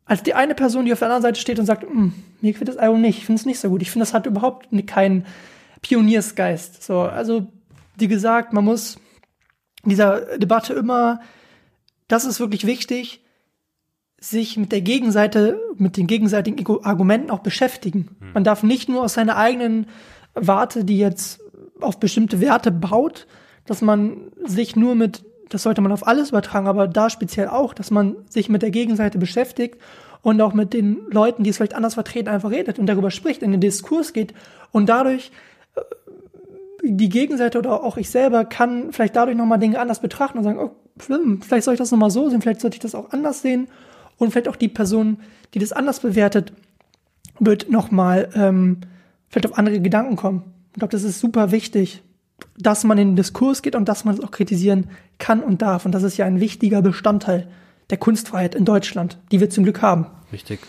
als 0.06 0.24
die 0.24 0.34
eine 0.34 0.56
Person, 0.56 0.86
die 0.86 0.94
auf 0.94 1.00
der 1.00 1.08
anderen 1.08 1.22
Seite 1.22 1.40
steht 1.40 1.60
und 1.60 1.66
sagt, 1.66 1.84
hm, 1.84 2.14
mir 2.42 2.52
gefällt 2.52 2.68
das 2.68 2.78
Album 2.78 3.02
nicht, 3.02 3.20
ich 3.20 3.26
finde 3.26 3.40
es 3.40 3.46
nicht 3.46 3.60
so 3.60 3.70
gut. 3.70 3.82
Ich 3.82 3.92
finde, 3.92 4.04
das 4.04 4.14
hat 4.14 4.26
überhaupt 4.26 4.68
keinen 4.88 5.26
Pioniersgeist. 5.82 6.84
So, 6.84 7.02
also, 7.02 7.48
wie 7.98 8.08
gesagt, 8.08 8.52
man 8.52 8.66
muss 8.66 9.00
dieser 9.84 10.38
Debatte 10.38 10.74
immer, 10.74 11.22
das 12.08 12.26
ist 12.26 12.40
wirklich 12.40 12.66
wichtig, 12.66 13.21
sich 14.22 14.56
mit 14.56 14.72
der 14.72 14.82
Gegenseite, 14.82 15.60
mit 15.78 15.98
den 15.98 16.06
gegenseitigen 16.06 16.64
Argumenten 16.84 17.32
auch 17.32 17.40
beschäftigen. 17.40 18.16
Hm. 18.20 18.34
Man 18.36 18.44
darf 18.44 18.62
nicht 18.62 18.88
nur 18.88 19.04
aus 19.04 19.16
seiner 19.16 19.36
eigenen 19.36 19.88
Warte, 20.36 20.86
die 20.86 20.98
jetzt 20.98 21.42
auf 21.82 22.00
bestimmte 22.00 22.40
Werte 22.40 22.72
baut, 22.72 23.26
dass 23.66 23.82
man 23.82 24.32
sich 24.46 24.76
nur 24.76 24.94
mit, 24.94 25.24
das 25.50 25.64
sollte 25.64 25.82
man 25.82 25.92
auf 25.92 26.06
alles 26.06 26.30
übertragen, 26.30 26.68
aber 26.68 26.88
da 26.88 27.10
speziell 27.10 27.48
auch, 27.48 27.74
dass 27.74 27.90
man 27.90 28.16
sich 28.30 28.48
mit 28.48 28.62
der 28.62 28.70
Gegenseite 28.70 29.18
beschäftigt 29.18 29.82
und 30.22 30.40
auch 30.40 30.54
mit 30.54 30.74
den 30.74 31.02
Leuten, 31.10 31.44
die 31.44 31.50
es 31.50 31.58
vielleicht 31.58 31.74
anders 31.74 31.96
vertreten, 31.96 32.30
einfach 32.30 32.52
redet 32.52 32.78
und 32.78 32.86
darüber 32.86 33.10
spricht, 33.10 33.42
in 33.42 33.52
den 33.52 33.60
Diskurs 33.60 34.14
geht 34.14 34.36
und 34.72 34.88
dadurch 34.88 35.32
äh, 35.76 35.82
die 36.84 37.10
Gegenseite 37.10 37.58
oder 37.58 37.84
auch 37.84 37.98
ich 37.98 38.12
selber 38.12 38.46
kann 38.46 38.94
vielleicht 38.94 39.16
dadurch 39.16 39.36
nochmal 39.36 39.58
Dinge 39.58 39.80
anders 39.80 40.00
betrachten 40.00 40.38
und 40.38 40.44
sagen, 40.44 40.60
oh, 40.60 40.72
vielleicht 41.00 41.64
soll 41.64 41.74
ich 41.74 41.80
das 41.80 41.90
nochmal 41.90 42.12
so 42.12 42.30
sehen, 42.30 42.42
vielleicht 42.42 42.62
sollte 42.62 42.76
ich 42.76 42.82
das 42.82 42.94
auch 42.94 43.10
anders 43.10 43.42
sehen 43.42 43.68
und 44.22 44.32
vielleicht 44.32 44.48
auch 44.48 44.56
die 44.56 44.68
Person, 44.68 45.18
die 45.54 45.60
das 45.60 45.72
anders 45.72 46.00
bewertet, 46.00 46.54
wird 47.40 47.70
nochmal 47.70 48.30
ähm, 48.36 48.82
vielleicht 49.30 49.48
auf 49.48 49.58
andere 49.58 49.82
Gedanken 49.82 50.16
kommen. 50.16 50.44
Ich 50.74 50.80
glaube, 50.80 50.92
das 50.92 51.04
ist 51.04 51.20
super 51.20 51.52
wichtig, 51.52 52.04
dass 52.58 52.84
man 52.84 52.98
in 52.98 53.10
den 53.10 53.16
Diskurs 53.16 53.62
geht 53.62 53.76
und 53.76 53.90
dass 53.90 54.06
man 54.06 54.16
es 54.16 54.22
auch 54.22 54.32
kritisieren 54.32 54.90
kann 55.18 55.42
und 55.42 55.62
darf. 55.62 55.86
Und 55.86 55.94
das 55.94 56.04
ist 56.04 56.18
ja 56.18 56.26
ein 56.26 56.40
wichtiger 56.40 56.82
Bestandteil 56.82 57.48
der 57.90 57.98
Kunstfreiheit 57.98 58.56
in 58.56 58.64
Deutschland, 58.64 59.18
die 59.32 59.40
wir 59.40 59.50
zum 59.50 59.64
Glück 59.64 59.82
haben. 59.82 60.06
Richtig. 60.32 60.60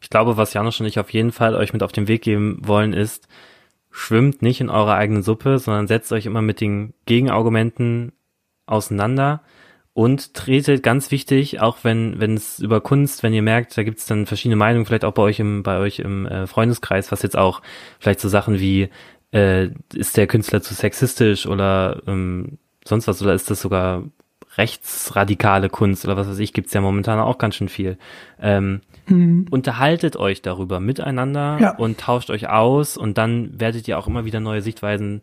Ich 0.00 0.10
glaube, 0.10 0.36
was 0.36 0.52
Janusz 0.52 0.80
und 0.80 0.86
ich 0.86 0.98
auf 0.98 1.10
jeden 1.10 1.32
Fall 1.32 1.54
euch 1.54 1.72
mit 1.72 1.82
auf 1.82 1.92
den 1.92 2.08
Weg 2.08 2.22
geben 2.22 2.60
wollen, 2.62 2.92
ist, 2.92 3.26
schwimmt 3.90 4.42
nicht 4.42 4.60
in 4.60 4.68
eurer 4.68 4.94
eigenen 4.94 5.22
Suppe, 5.22 5.58
sondern 5.58 5.86
setzt 5.86 6.12
euch 6.12 6.26
immer 6.26 6.42
mit 6.42 6.60
den 6.60 6.92
Gegenargumenten 7.06 8.12
auseinander 8.66 9.42
und 9.94 10.34
tretet 10.34 10.82
ganz 10.82 11.10
wichtig, 11.10 11.60
auch 11.60 11.78
wenn 11.82 12.18
wenn 12.18 12.34
es 12.34 12.58
über 12.58 12.80
Kunst, 12.80 13.22
wenn 13.22 13.34
ihr 13.34 13.42
merkt, 13.42 13.76
da 13.76 13.82
gibt 13.82 13.98
es 13.98 14.06
dann 14.06 14.26
verschiedene 14.26 14.56
Meinungen, 14.56 14.86
vielleicht 14.86 15.04
auch 15.04 15.12
bei 15.12 15.22
euch 15.22 15.38
im 15.38 15.62
bei 15.62 15.78
euch 15.78 15.98
im 15.98 16.26
äh, 16.26 16.46
Freundeskreis, 16.46 17.12
was 17.12 17.22
jetzt 17.22 17.36
auch 17.36 17.60
vielleicht 17.98 18.20
so 18.20 18.28
Sachen 18.28 18.58
wie 18.58 18.88
äh, 19.32 19.68
ist 19.94 20.16
der 20.16 20.26
Künstler 20.26 20.62
zu 20.62 20.74
sexistisch 20.74 21.46
oder 21.46 22.02
ähm, 22.06 22.58
sonst 22.84 23.06
was 23.06 23.20
oder 23.22 23.34
ist 23.34 23.50
das 23.50 23.60
sogar 23.60 24.04
rechtsradikale 24.56 25.68
Kunst 25.68 26.04
oder 26.04 26.16
was 26.16 26.28
weiß 26.28 26.38
ich, 26.38 26.52
gibt's 26.52 26.74
ja 26.74 26.80
momentan 26.80 27.18
auch 27.18 27.38
ganz 27.38 27.56
schön 27.56 27.70
viel. 27.70 27.98
Ähm, 28.40 28.82
mhm. 29.06 29.46
Unterhaltet 29.50 30.16
euch 30.16 30.42
darüber 30.42 30.78
miteinander 30.80 31.58
ja. 31.60 31.76
und 31.76 31.98
tauscht 31.98 32.30
euch 32.30 32.48
aus 32.48 32.96
und 32.96 33.16
dann 33.18 33.58
werdet 33.58 33.88
ihr 33.88 33.98
auch 33.98 34.06
immer 34.06 34.24
wieder 34.24 34.40
neue 34.40 34.62
Sichtweisen 34.62 35.22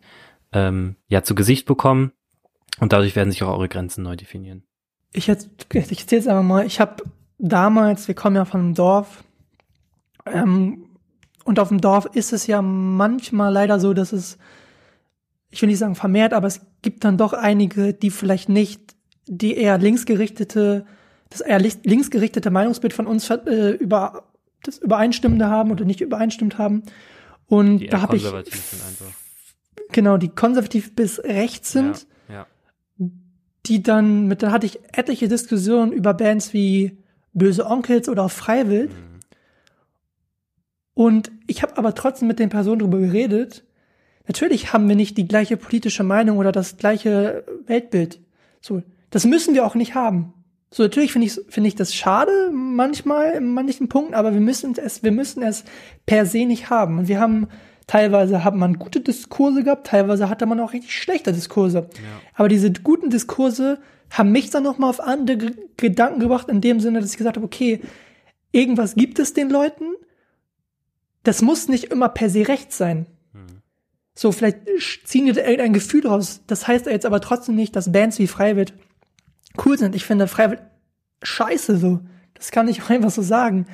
ähm, 0.52 0.96
ja 1.08 1.22
zu 1.22 1.34
Gesicht 1.34 1.66
bekommen 1.66 2.12
und 2.80 2.92
dadurch 2.92 3.14
werden 3.14 3.30
sich 3.30 3.42
auch 3.42 3.48
eure 3.48 3.68
Grenzen 3.68 4.02
neu 4.02 4.16
definieren. 4.16 4.64
Ich, 5.12 5.26
jetzt, 5.26 5.48
ich 5.72 6.00
erzähle 6.00 6.20
es 6.20 6.26
einfach 6.26 6.42
mal. 6.42 6.66
Ich 6.66 6.80
habe 6.80 7.04
damals, 7.38 8.08
wir 8.08 8.14
kommen 8.14 8.36
ja 8.36 8.44
von 8.44 8.60
einem 8.60 8.74
Dorf, 8.74 9.24
ähm, 10.26 10.86
und 11.44 11.58
auf 11.58 11.68
dem 11.68 11.80
Dorf 11.80 12.06
ist 12.12 12.32
es 12.32 12.46
ja 12.46 12.62
manchmal 12.62 13.52
leider 13.52 13.80
so, 13.80 13.94
dass 13.94 14.12
es, 14.12 14.38
ich 15.50 15.60
will 15.62 15.68
nicht 15.68 15.78
sagen 15.78 15.94
vermehrt, 15.94 16.32
aber 16.32 16.46
es 16.46 16.60
gibt 16.82 17.04
dann 17.04 17.16
doch 17.16 17.32
einige, 17.32 17.92
die 17.92 18.10
vielleicht 18.10 18.48
nicht 18.48 18.94
die 19.26 19.56
eher 19.56 19.78
linksgerichtete, 19.78 20.86
das 21.28 21.40
eher 21.40 21.58
linksgerichtete 21.58 22.50
Meinungsbild 22.50 22.92
von 22.92 23.06
uns 23.06 23.30
äh, 23.30 23.70
über 23.70 24.24
das 24.62 24.78
Übereinstimmende 24.78 25.46
haben 25.46 25.70
oder 25.70 25.84
nicht 25.84 26.00
übereinstimmt 26.00 26.58
haben. 26.58 26.82
Und 27.46 27.78
die 27.78 27.86
da 27.88 28.02
habe 28.02 28.16
ich 28.16 28.30
genau 29.90 30.18
die 30.18 30.28
konservativ 30.28 30.94
bis 30.94 31.18
rechts 31.20 31.72
sind. 31.72 32.02
Ja 32.02 32.09
die 33.66 33.82
dann, 33.82 34.26
mit 34.26 34.42
da 34.42 34.52
hatte 34.52 34.66
ich 34.66 34.80
etliche 34.92 35.28
Diskussionen 35.28 35.92
über 35.92 36.14
Bands 36.14 36.52
wie 36.52 36.98
Böse 37.32 37.66
Onkels 37.66 38.08
oder 38.08 38.28
Freiwild. 38.28 38.90
Mhm. 38.90 39.10
Und 40.94 41.32
ich 41.46 41.62
habe 41.62 41.78
aber 41.78 41.94
trotzdem 41.94 42.28
mit 42.28 42.38
den 42.38 42.50
Personen 42.50 42.80
darüber 42.80 42.98
geredet. 42.98 43.64
Natürlich 44.26 44.72
haben 44.72 44.88
wir 44.88 44.96
nicht 44.96 45.16
die 45.16 45.26
gleiche 45.26 45.56
politische 45.56 46.04
Meinung 46.04 46.38
oder 46.38 46.52
das 46.52 46.76
gleiche 46.76 47.44
Weltbild. 47.66 48.20
So, 48.60 48.82
das 49.10 49.24
müssen 49.24 49.54
wir 49.54 49.64
auch 49.64 49.74
nicht 49.74 49.94
haben. 49.94 50.34
So, 50.70 50.82
natürlich 50.84 51.12
finde 51.12 51.26
ich, 51.26 51.40
finde 51.48 51.68
ich 51.68 51.74
das 51.74 51.94
schade 51.94 52.50
manchmal 52.52 53.32
in 53.32 53.52
manchen 53.54 53.88
Punkten, 53.88 54.14
aber 54.14 54.32
wir 54.32 54.40
müssen 54.40 54.76
es, 54.76 55.02
wir 55.02 55.10
müssen 55.10 55.42
es 55.42 55.64
per 56.06 56.26
se 56.26 56.44
nicht 56.46 56.70
haben. 56.70 56.98
Und 56.98 57.08
wir 57.08 57.18
haben 57.18 57.48
Teilweise 57.90 58.44
hat 58.44 58.54
man 58.54 58.78
gute 58.78 59.00
Diskurse 59.00 59.64
gehabt, 59.64 59.88
teilweise 59.88 60.28
hatte 60.28 60.46
man 60.46 60.60
auch 60.60 60.72
richtig 60.72 60.94
schlechte 60.94 61.32
Diskurse. 61.32 61.88
Ja. 61.94 62.20
Aber 62.34 62.48
diese 62.48 62.72
guten 62.72 63.10
Diskurse 63.10 63.80
haben 64.10 64.30
mich 64.30 64.48
dann 64.50 64.62
noch 64.62 64.78
mal 64.78 64.88
auf 64.88 65.00
andere 65.00 65.50
Gedanken 65.76 66.20
gebracht, 66.20 66.48
in 66.48 66.60
dem 66.60 66.78
Sinne, 66.78 67.00
dass 67.00 67.10
ich 67.10 67.18
gesagt 67.18 67.36
habe, 67.36 67.44
okay, 67.44 67.80
irgendwas 68.52 68.94
gibt 68.94 69.18
es 69.18 69.34
den 69.34 69.50
Leuten. 69.50 69.86
Das 71.24 71.42
muss 71.42 71.66
nicht 71.66 71.86
immer 71.86 72.08
per 72.08 72.30
se 72.30 72.46
recht 72.46 72.72
sein. 72.72 73.06
Mhm. 73.32 73.60
So, 74.14 74.30
vielleicht 74.30 74.58
ziehen 75.04 75.26
die 75.26 75.32
da 75.32 75.40
irgendein 75.40 75.72
Gefühl 75.72 76.06
raus. 76.06 76.42
Das 76.46 76.68
heißt 76.68 76.86
jetzt 76.86 77.06
aber 77.06 77.20
trotzdem 77.20 77.56
nicht, 77.56 77.74
dass 77.74 77.90
Bands 77.90 78.20
wie 78.20 78.28
Freiwild 78.28 78.72
cool 79.66 79.76
sind. 79.76 79.96
Ich 79.96 80.04
finde 80.04 80.28
Freiwild 80.28 80.62
scheiße 81.24 81.76
so. 81.76 81.98
Das 82.34 82.52
kann 82.52 82.68
ich 82.68 82.82
auch 82.84 82.90
einfach 82.90 83.10
so 83.10 83.22
sagen. 83.22 83.66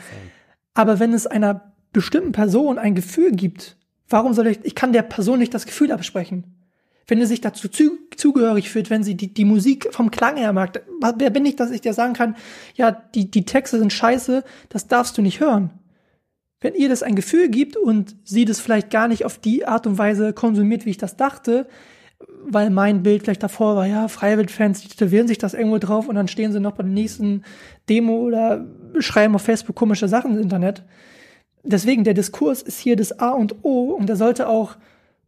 Aber 0.73 1.01
wenn 1.01 1.13
es 1.13 1.27
einer 1.27 1.75
bestimmten 1.93 2.33
Person 2.33 2.79
ein 2.79 2.95
Gefühl 2.95 3.33
gibt, 3.33 3.77
Warum 4.09 4.35
soll 4.35 4.49
ich, 4.49 4.61
ich 4.63 4.75
kann 4.75 4.93
der 4.93 5.03
Person 5.03 5.39
nicht 5.39 5.55
das 5.55 5.67
Gefühl 5.67 5.93
absprechen. 5.93 6.45
Wenn 7.09 7.21
sie 7.21 7.27
sich 7.27 7.41
dazu 7.41 7.69
zu, 7.69 7.99
zugehörig 8.17 8.69
fühlt, 8.69 8.91
wenn 8.91 9.05
sie 9.05 9.15
die, 9.15 9.33
die 9.33 9.45
Musik 9.45 9.89
vom 9.93 10.11
Klang 10.11 10.37
her 10.37 10.53
mag, 10.53 10.83
wer 11.17 11.31
bin 11.31 11.47
ich, 11.47 11.55
dass 11.55 11.71
ich 11.71 11.81
dir 11.81 11.95
sagen 11.95 12.15
kann, 12.15 12.37
ja, 12.75 12.91
die, 12.91 13.31
die 13.31 13.45
Texte 13.45 13.79
sind 13.79 13.93
scheiße, 13.93 14.43
das 14.69 14.89
darfst 14.89 15.17
du 15.17 15.23
nicht 15.23 15.41
hören. 15.41 15.71
Wenn 16.61 16.75
ihr 16.75 16.89
das 16.89 17.05
ein 17.05 17.15
Gefühl 17.15 17.49
gibt 17.49 17.77
und 17.77 18.17
sie 18.25 18.45
das 18.45 18.59
vielleicht 18.59 18.91
gar 18.91 19.07
nicht 19.07 19.25
auf 19.25 19.39
die 19.39 19.67
Art 19.67 19.87
und 19.87 19.99
Weise 19.99 20.33
konsumiert, 20.33 20.85
wie 20.85 20.91
ich 20.91 20.99
das 20.99 21.17
dachte, 21.17 21.69
weil 22.45 22.71
mein 22.71 23.03
Bild 23.03 23.23
vielleicht 23.23 23.43
davor 23.43 23.77
war, 23.77 23.87
ja, 23.87 24.09
Freiwild-Fans, 24.09 24.81
die 24.81 24.89
tätowieren 24.89 25.29
sich 25.29 25.39
das 25.39 25.55
irgendwo 25.55 25.79
drauf 25.79 26.09
und 26.09 26.17
dann 26.17 26.29
stehen 26.29 26.53
sie 26.53 26.61
noch 26.61 26.73
bei 26.73 26.83
der 26.83 26.93
nächsten 26.93 27.43
Demo 27.89 28.17
oder 28.17 28.67
schreiben 28.99 29.35
auf 29.35 29.43
Facebook 29.43 29.77
komische 29.77 30.09
Sachen 30.09 30.35
im 30.37 30.43
Internet 30.43 30.83
deswegen, 31.67 32.05
der 32.05 32.15
Diskurs 32.15 32.63
ist 32.63 32.79
hier 32.79 32.97
das 32.97 33.19
A 33.19 33.31
und 33.31 33.65
O 33.65 33.91
und 33.91 34.09
der 34.09 34.17
sollte 34.17 34.49
auch 34.49 34.77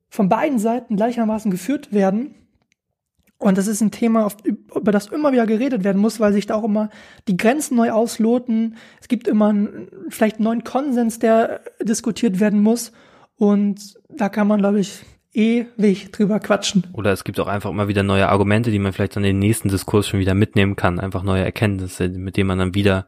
von 0.08 0.28
beiden 0.28 0.58
Seiten 0.58 0.96
gleichermaßen 0.96 1.50
geführt 1.50 1.92
werden. 1.92 2.34
Und 3.38 3.56
das 3.56 3.68
ist 3.68 3.80
ein 3.80 3.92
Thema, 3.92 4.28
über 4.74 4.90
das 4.90 5.06
immer 5.06 5.30
wieder 5.30 5.46
geredet 5.46 5.84
werden 5.84 6.00
muss, 6.00 6.18
weil 6.18 6.32
sich 6.32 6.46
da 6.46 6.56
auch 6.56 6.64
immer 6.64 6.90
die 7.28 7.36
Grenzen 7.36 7.76
neu 7.76 7.92
ausloten. 7.92 8.76
Es 9.00 9.06
gibt 9.06 9.28
immer 9.28 9.48
einen, 9.48 9.88
vielleicht 10.08 10.36
einen 10.36 10.44
neuen 10.44 10.64
Konsens, 10.64 11.20
der 11.20 11.60
diskutiert 11.80 12.40
werden 12.40 12.60
muss. 12.60 12.90
Und 13.36 13.94
da 14.08 14.28
kann 14.28 14.48
man, 14.48 14.58
glaube 14.58 14.80
ich, 14.80 15.04
ewig 15.32 16.10
drüber 16.10 16.40
quatschen. 16.40 16.84
Oder 16.94 17.12
es 17.12 17.22
gibt 17.22 17.38
auch 17.38 17.46
einfach 17.46 17.70
immer 17.70 17.86
wieder 17.86 18.02
neue 18.02 18.28
Argumente, 18.28 18.72
die 18.72 18.80
man 18.80 18.92
vielleicht 18.92 19.14
dann 19.14 19.22
in 19.22 19.36
den 19.36 19.38
nächsten 19.38 19.68
Diskurs 19.68 20.08
schon 20.08 20.18
wieder 20.18 20.34
mitnehmen 20.34 20.74
kann. 20.74 20.98
Einfach 20.98 21.22
neue 21.22 21.44
Erkenntnisse, 21.44 22.08
mit 22.08 22.36
denen 22.36 22.48
man 22.48 22.58
dann 22.58 22.74
wieder 22.74 23.06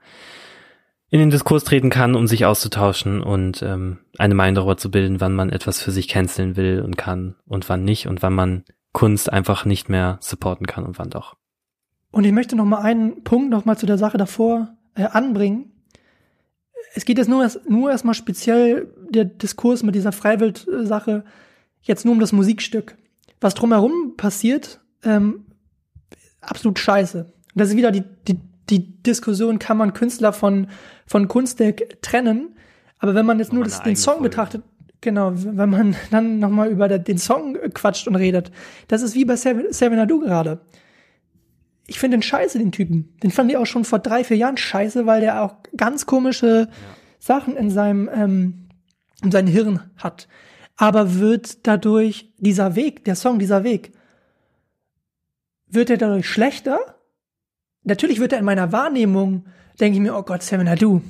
in 1.10 1.18
den 1.18 1.30
Diskurs 1.30 1.64
treten 1.64 1.90
kann, 1.90 2.14
um 2.14 2.26
sich 2.28 2.46
auszutauschen 2.46 3.20
und 3.20 3.62
ähm, 3.62 3.98
eine 4.16 4.34
Meinung 4.34 4.54
darüber 4.54 4.76
zu 4.76 4.90
bilden, 4.90 5.20
wann 5.20 5.34
man 5.34 5.50
etwas 5.50 5.82
für 5.82 5.90
sich 5.90 6.06
canceln 6.06 6.56
will 6.56 6.82
und 6.82 6.96
kann 6.96 7.34
und 7.46 7.68
wann 7.68 7.84
nicht 7.84 8.06
und 8.06 8.22
wann 8.22 8.32
man 8.32 8.64
Kunst 8.92 9.32
einfach 9.32 9.64
nicht 9.64 9.88
mehr 9.88 10.18
supporten 10.20 10.66
kann 10.66 10.84
und 10.84 10.98
wann 10.98 11.10
doch. 11.10 11.36
Und 12.12 12.24
ich 12.24 12.32
möchte 12.32 12.56
noch 12.56 12.64
mal 12.64 12.80
einen 12.80 13.24
Punkt 13.24 13.50
noch 13.50 13.64
mal 13.64 13.76
zu 13.76 13.86
der 13.86 13.98
Sache 13.98 14.18
davor 14.18 14.76
äh, 14.94 15.04
anbringen. 15.04 15.72
Es 16.94 17.04
geht 17.04 17.18
jetzt 17.18 17.28
nur, 17.28 17.42
erst, 17.42 17.68
nur 17.68 17.90
erstmal 17.90 18.14
speziell 18.14 18.92
der 19.10 19.24
Diskurs 19.24 19.82
mit 19.82 19.94
dieser 19.94 20.12
Freiwild-Sache 20.12 21.24
jetzt 21.82 22.04
nur 22.04 22.14
um 22.14 22.20
das 22.20 22.32
Musikstück. 22.32 22.96
Was 23.40 23.54
drumherum 23.54 24.14
passiert, 24.16 24.80
ähm, 25.04 25.46
absolut 26.40 26.78
scheiße. 26.78 27.24
Und 27.24 27.32
das 27.54 27.70
ist 27.70 27.76
wieder 27.76 27.90
die, 27.90 28.02
die 28.26 28.38
die 28.70 29.02
Diskussion, 29.02 29.58
kann 29.58 29.76
man 29.76 29.92
Künstler 29.92 30.32
von, 30.32 30.68
von 31.06 31.28
Kunstwerk 31.28 32.02
trennen? 32.02 32.56
Aber 32.98 33.14
wenn 33.14 33.26
man 33.26 33.38
jetzt 33.38 33.52
nur 33.52 33.64
das, 33.64 33.82
den 33.82 33.96
Song 33.96 34.14
Folge. 34.14 34.28
betrachtet, 34.28 34.62
genau, 35.00 35.32
wenn 35.34 35.70
man 35.70 35.96
dann 36.10 36.38
nochmal 36.38 36.70
über 36.70 36.88
den 36.88 37.18
Song 37.18 37.54
quatscht 37.74 38.06
und 38.06 38.16
redet, 38.16 38.52
das 38.88 39.02
ist 39.02 39.14
wie 39.14 39.24
bei 39.24 39.36
Seven 39.36 39.98
Adu 39.98 40.20
gerade. 40.20 40.60
Ich 41.86 41.98
finde 41.98 42.18
den 42.18 42.22
scheiße, 42.22 42.58
den 42.58 42.70
Typen. 42.70 43.16
Den 43.22 43.32
fand 43.32 43.50
ich 43.50 43.56
auch 43.56 43.66
schon 43.66 43.84
vor 43.84 43.98
drei, 43.98 44.22
vier 44.22 44.36
Jahren 44.36 44.56
scheiße, 44.56 45.06
weil 45.06 45.20
der 45.20 45.42
auch 45.42 45.56
ganz 45.76 46.06
komische 46.06 46.68
ja. 46.70 46.76
Sachen 47.18 47.56
in 47.56 47.70
seinem, 47.70 48.08
ähm, 48.14 48.68
in 49.24 49.32
seinem 49.32 49.48
Hirn 49.48 49.90
hat. 49.96 50.28
Aber 50.76 51.16
wird 51.16 51.66
dadurch 51.66 52.32
dieser 52.38 52.76
Weg, 52.76 53.04
der 53.04 53.16
Song, 53.16 53.40
dieser 53.40 53.64
Weg, 53.64 53.92
wird 55.66 55.90
er 55.90 55.96
dadurch 55.96 56.28
schlechter 56.28 56.99
natürlich 57.84 58.20
wird 58.20 58.32
er 58.32 58.38
in 58.38 58.44
meiner 58.44 58.72
Wahrnehmung, 58.72 59.46
denke 59.78 59.96
ich 59.96 60.02
mir, 60.02 60.16
oh 60.16 60.22
Gott, 60.22 60.42
Seven 60.42 60.74
du. 60.76 61.02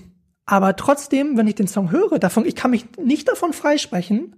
Aber 0.47 0.77
trotzdem, 0.77 1.37
wenn 1.37 1.47
ich 1.47 1.55
den 1.55 1.68
Song 1.68 1.91
höre, 1.91 2.18
davon, 2.18 2.45
ich 2.45 2.57
kann 2.57 2.73
mich 2.73 2.87
nicht 2.99 3.29
davon 3.29 3.53
freisprechen, 3.53 4.37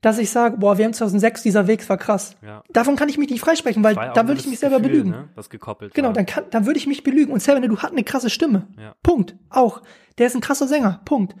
dass 0.00 0.18
ich 0.18 0.30
sage, 0.30 0.56
boah, 0.58 0.78
wir 0.78 0.84
haben 0.84 0.92
2006, 0.92 1.42
dieser 1.42 1.66
Weg 1.66 1.86
war 1.88 1.98
krass. 1.98 2.36
Ja. 2.42 2.62
Davon 2.70 2.96
kann 2.96 3.08
ich 3.08 3.18
mich 3.18 3.28
nicht 3.28 3.40
freisprechen, 3.40 3.84
weil 3.84 3.94
da 3.94 4.26
würde 4.26 4.40
ich 4.40 4.46
mich 4.46 4.58
selber 4.58 4.78
Gefühl, 4.78 4.90
belügen. 4.90 5.10
Ne? 5.10 5.28
Was 5.34 5.50
gekoppelt 5.50 5.94
genau, 5.94 6.08
war. 6.08 6.14
dann, 6.14 6.26
kann, 6.26 6.44
dann 6.50 6.66
würde 6.66 6.78
ich 6.78 6.86
mich 6.86 7.02
belügen. 7.02 7.32
Und 7.32 7.40
Seven, 7.42 7.62
du 7.62 7.78
hat 7.78 7.92
eine 7.92 8.04
krasse 8.04 8.30
Stimme. 8.30 8.66
Ja. 8.78 8.94
Punkt. 9.02 9.36
Auch. 9.50 9.82
Der 10.18 10.26
ist 10.26 10.34
ein 10.34 10.40
krasser 10.40 10.66
Sänger. 10.66 11.00
Punkt. 11.04 11.34
Ja. 11.34 11.40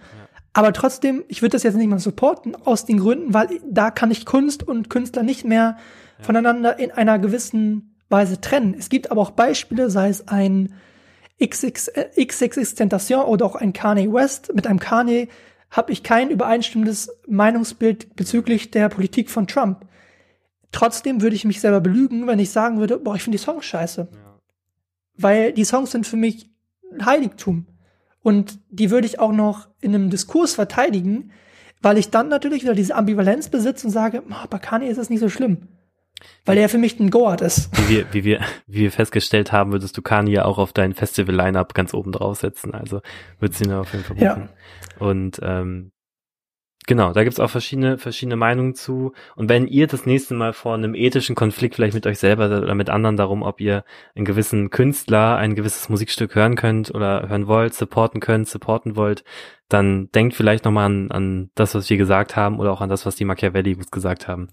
Aber 0.52 0.72
trotzdem, 0.72 1.24
ich 1.28 1.42
würde 1.42 1.52
das 1.52 1.62
jetzt 1.62 1.76
nicht 1.76 1.88
mal 1.88 1.98
supporten, 1.98 2.54
aus 2.54 2.84
den 2.84 2.98
Gründen, 2.98 3.32
weil 3.32 3.48
da 3.66 3.90
kann 3.90 4.10
ich 4.10 4.26
Kunst 4.26 4.66
und 4.66 4.90
Künstler 4.90 5.22
nicht 5.22 5.44
mehr 5.44 5.76
voneinander 6.20 6.78
in 6.78 6.90
einer 6.90 7.18
gewissen 7.18 7.89
Weise 8.10 8.40
trennen. 8.40 8.74
Es 8.78 8.88
gibt 8.88 9.10
aber 9.10 9.22
auch 9.22 9.30
Beispiele, 9.30 9.88
sei 9.88 10.08
es 10.08 10.28
ein 10.28 10.74
XX, 11.42 11.90
XXX 12.20 12.74
Tentation 12.74 13.24
oder 13.24 13.46
auch 13.46 13.56
ein 13.56 13.72
Kanye 13.72 14.12
West. 14.12 14.52
Mit 14.54 14.66
einem 14.66 14.78
Kanye 14.78 15.28
habe 15.70 15.92
ich 15.92 16.02
kein 16.02 16.30
übereinstimmendes 16.30 17.10
Meinungsbild 17.26 18.16
bezüglich 18.16 18.70
der 18.70 18.88
Politik 18.88 19.30
von 19.30 19.46
Trump. 19.46 19.86
Trotzdem 20.72 21.22
würde 21.22 21.36
ich 21.36 21.44
mich 21.44 21.60
selber 21.60 21.80
belügen, 21.80 22.26
wenn 22.26 22.38
ich 22.38 22.50
sagen 22.50 22.78
würde, 22.78 22.98
boah, 22.98 23.14
ich 23.14 23.22
finde 23.22 23.38
die 23.38 23.44
Songs 23.44 23.64
scheiße. 23.64 24.08
Ja. 24.12 24.38
Weil 25.16 25.52
die 25.52 25.64
Songs 25.64 25.90
sind 25.90 26.06
für 26.06 26.16
mich 26.16 26.50
ein 26.92 27.06
Heiligtum. 27.06 27.66
Und 28.22 28.58
die 28.68 28.90
würde 28.90 29.06
ich 29.06 29.18
auch 29.18 29.32
noch 29.32 29.68
in 29.80 29.94
einem 29.94 30.10
Diskurs 30.10 30.54
verteidigen, 30.54 31.32
weil 31.80 31.96
ich 31.96 32.10
dann 32.10 32.28
natürlich 32.28 32.62
wieder 32.62 32.74
diese 32.74 32.94
Ambivalenz 32.94 33.48
besitze 33.48 33.86
und 33.86 33.92
sage, 33.92 34.22
oh, 34.28 34.46
bei 34.50 34.58
Kanye 34.58 34.88
ist 34.88 34.98
das 34.98 35.08
nicht 35.08 35.20
so 35.20 35.28
schlimm. 35.28 35.68
Weil 36.44 36.58
er 36.58 36.68
für 36.68 36.78
mich 36.78 36.98
ein 37.00 37.10
Goat 37.10 37.40
ist. 37.40 37.70
Wie 37.78 37.96
wir, 37.96 38.12
wie 38.12 38.24
wir, 38.24 38.40
wie 38.66 38.80
wir 38.80 38.92
festgestellt 38.92 39.52
haben, 39.52 39.72
würdest 39.72 39.96
du 39.96 40.02
Kanye 40.02 40.32
ja 40.32 40.44
auch 40.44 40.58
auf 40.58 40.72
dein 40.72 40.94
Festival-Line-Up 40.94 41.74
ganz 41.74 41.94
oben 41.94 42.12
draufsetzen. 42.12 42.74
Also 42.74 43.00
würdest 43.38 43.60
du 43.60 43.68
ihn 43.68 43.72
auf 43.74 43.92
jeden 43.92 44.04
Fall 44.04 44.16
buchen. 44.16 44.48
Ja. 44.48 45.06
Und 45.06 45.40
ähm, 45.42 45.92
Genau, 46.86 47.12
da 47.12 47.24
gibt's 47.24 47.38
auch 47.38 47.50
verschiedene, 47.50 47.98
verschiedene 47.98 48.36
Meinungen 48.36 48.74
zu. 48.74 49.12
Und 49.36 49.48
wenn 49.48 49.66
ihr 49.66 49.86
das 49.86 50.06
nächste 50.06 50.34
Mal 50.34 50.52
vor 50.52 50.74
einem 50.74 50.94
ethischen 50.94 51.36
Konflikt 51.36 51.74
vielleicht 51.74 51.94
mit 51.94 52.06
euch 52.06 52.18
selber 52.18 52.46
oder 52.46 52.74
mit 52.74 52.90
anderen 52.90 53.16
darum, 53.16 53.42
ob 53.42 53.60
ihr 53.60 53.84
einen 54.14 54.24
gewissen 54.24 54.70
Künstler, 54.70 55.36
ein 55.36 55.54
gewisses 55.54 55.88
Musikstück 55.88 56.34
hören 56.34 56.56
könnt 56.56 56.92
oder 56.92 57.28
hören 57.28 57.46
wollt, 57.46 57.74
supporten 57.74 58.20
könnt, 58.20 58.48
supporten 58.48 58.96
wollt, 58.96 59.24
dann 59.68 60.10
denkt 60.12 60.34
vielleicht 60.34 60.64
nochmal 60.64 60.86
an, 60.86 61.10
an 61.10 61.50
das, 61.54 61.74
was 61.74 61.88
wir 61.90 61.96
gesagt 61.96 62.34
haben 62.34 62.58
oder 62.58 62.72
auch 62.72 62.80
an 62.80 62.88
das, 62.88 63.06
was 63.06 63.14
die 63.14 63.24
Machiavelli 63.24 63.76
gesagt 63.90 64.26
haben. 64.26 64.48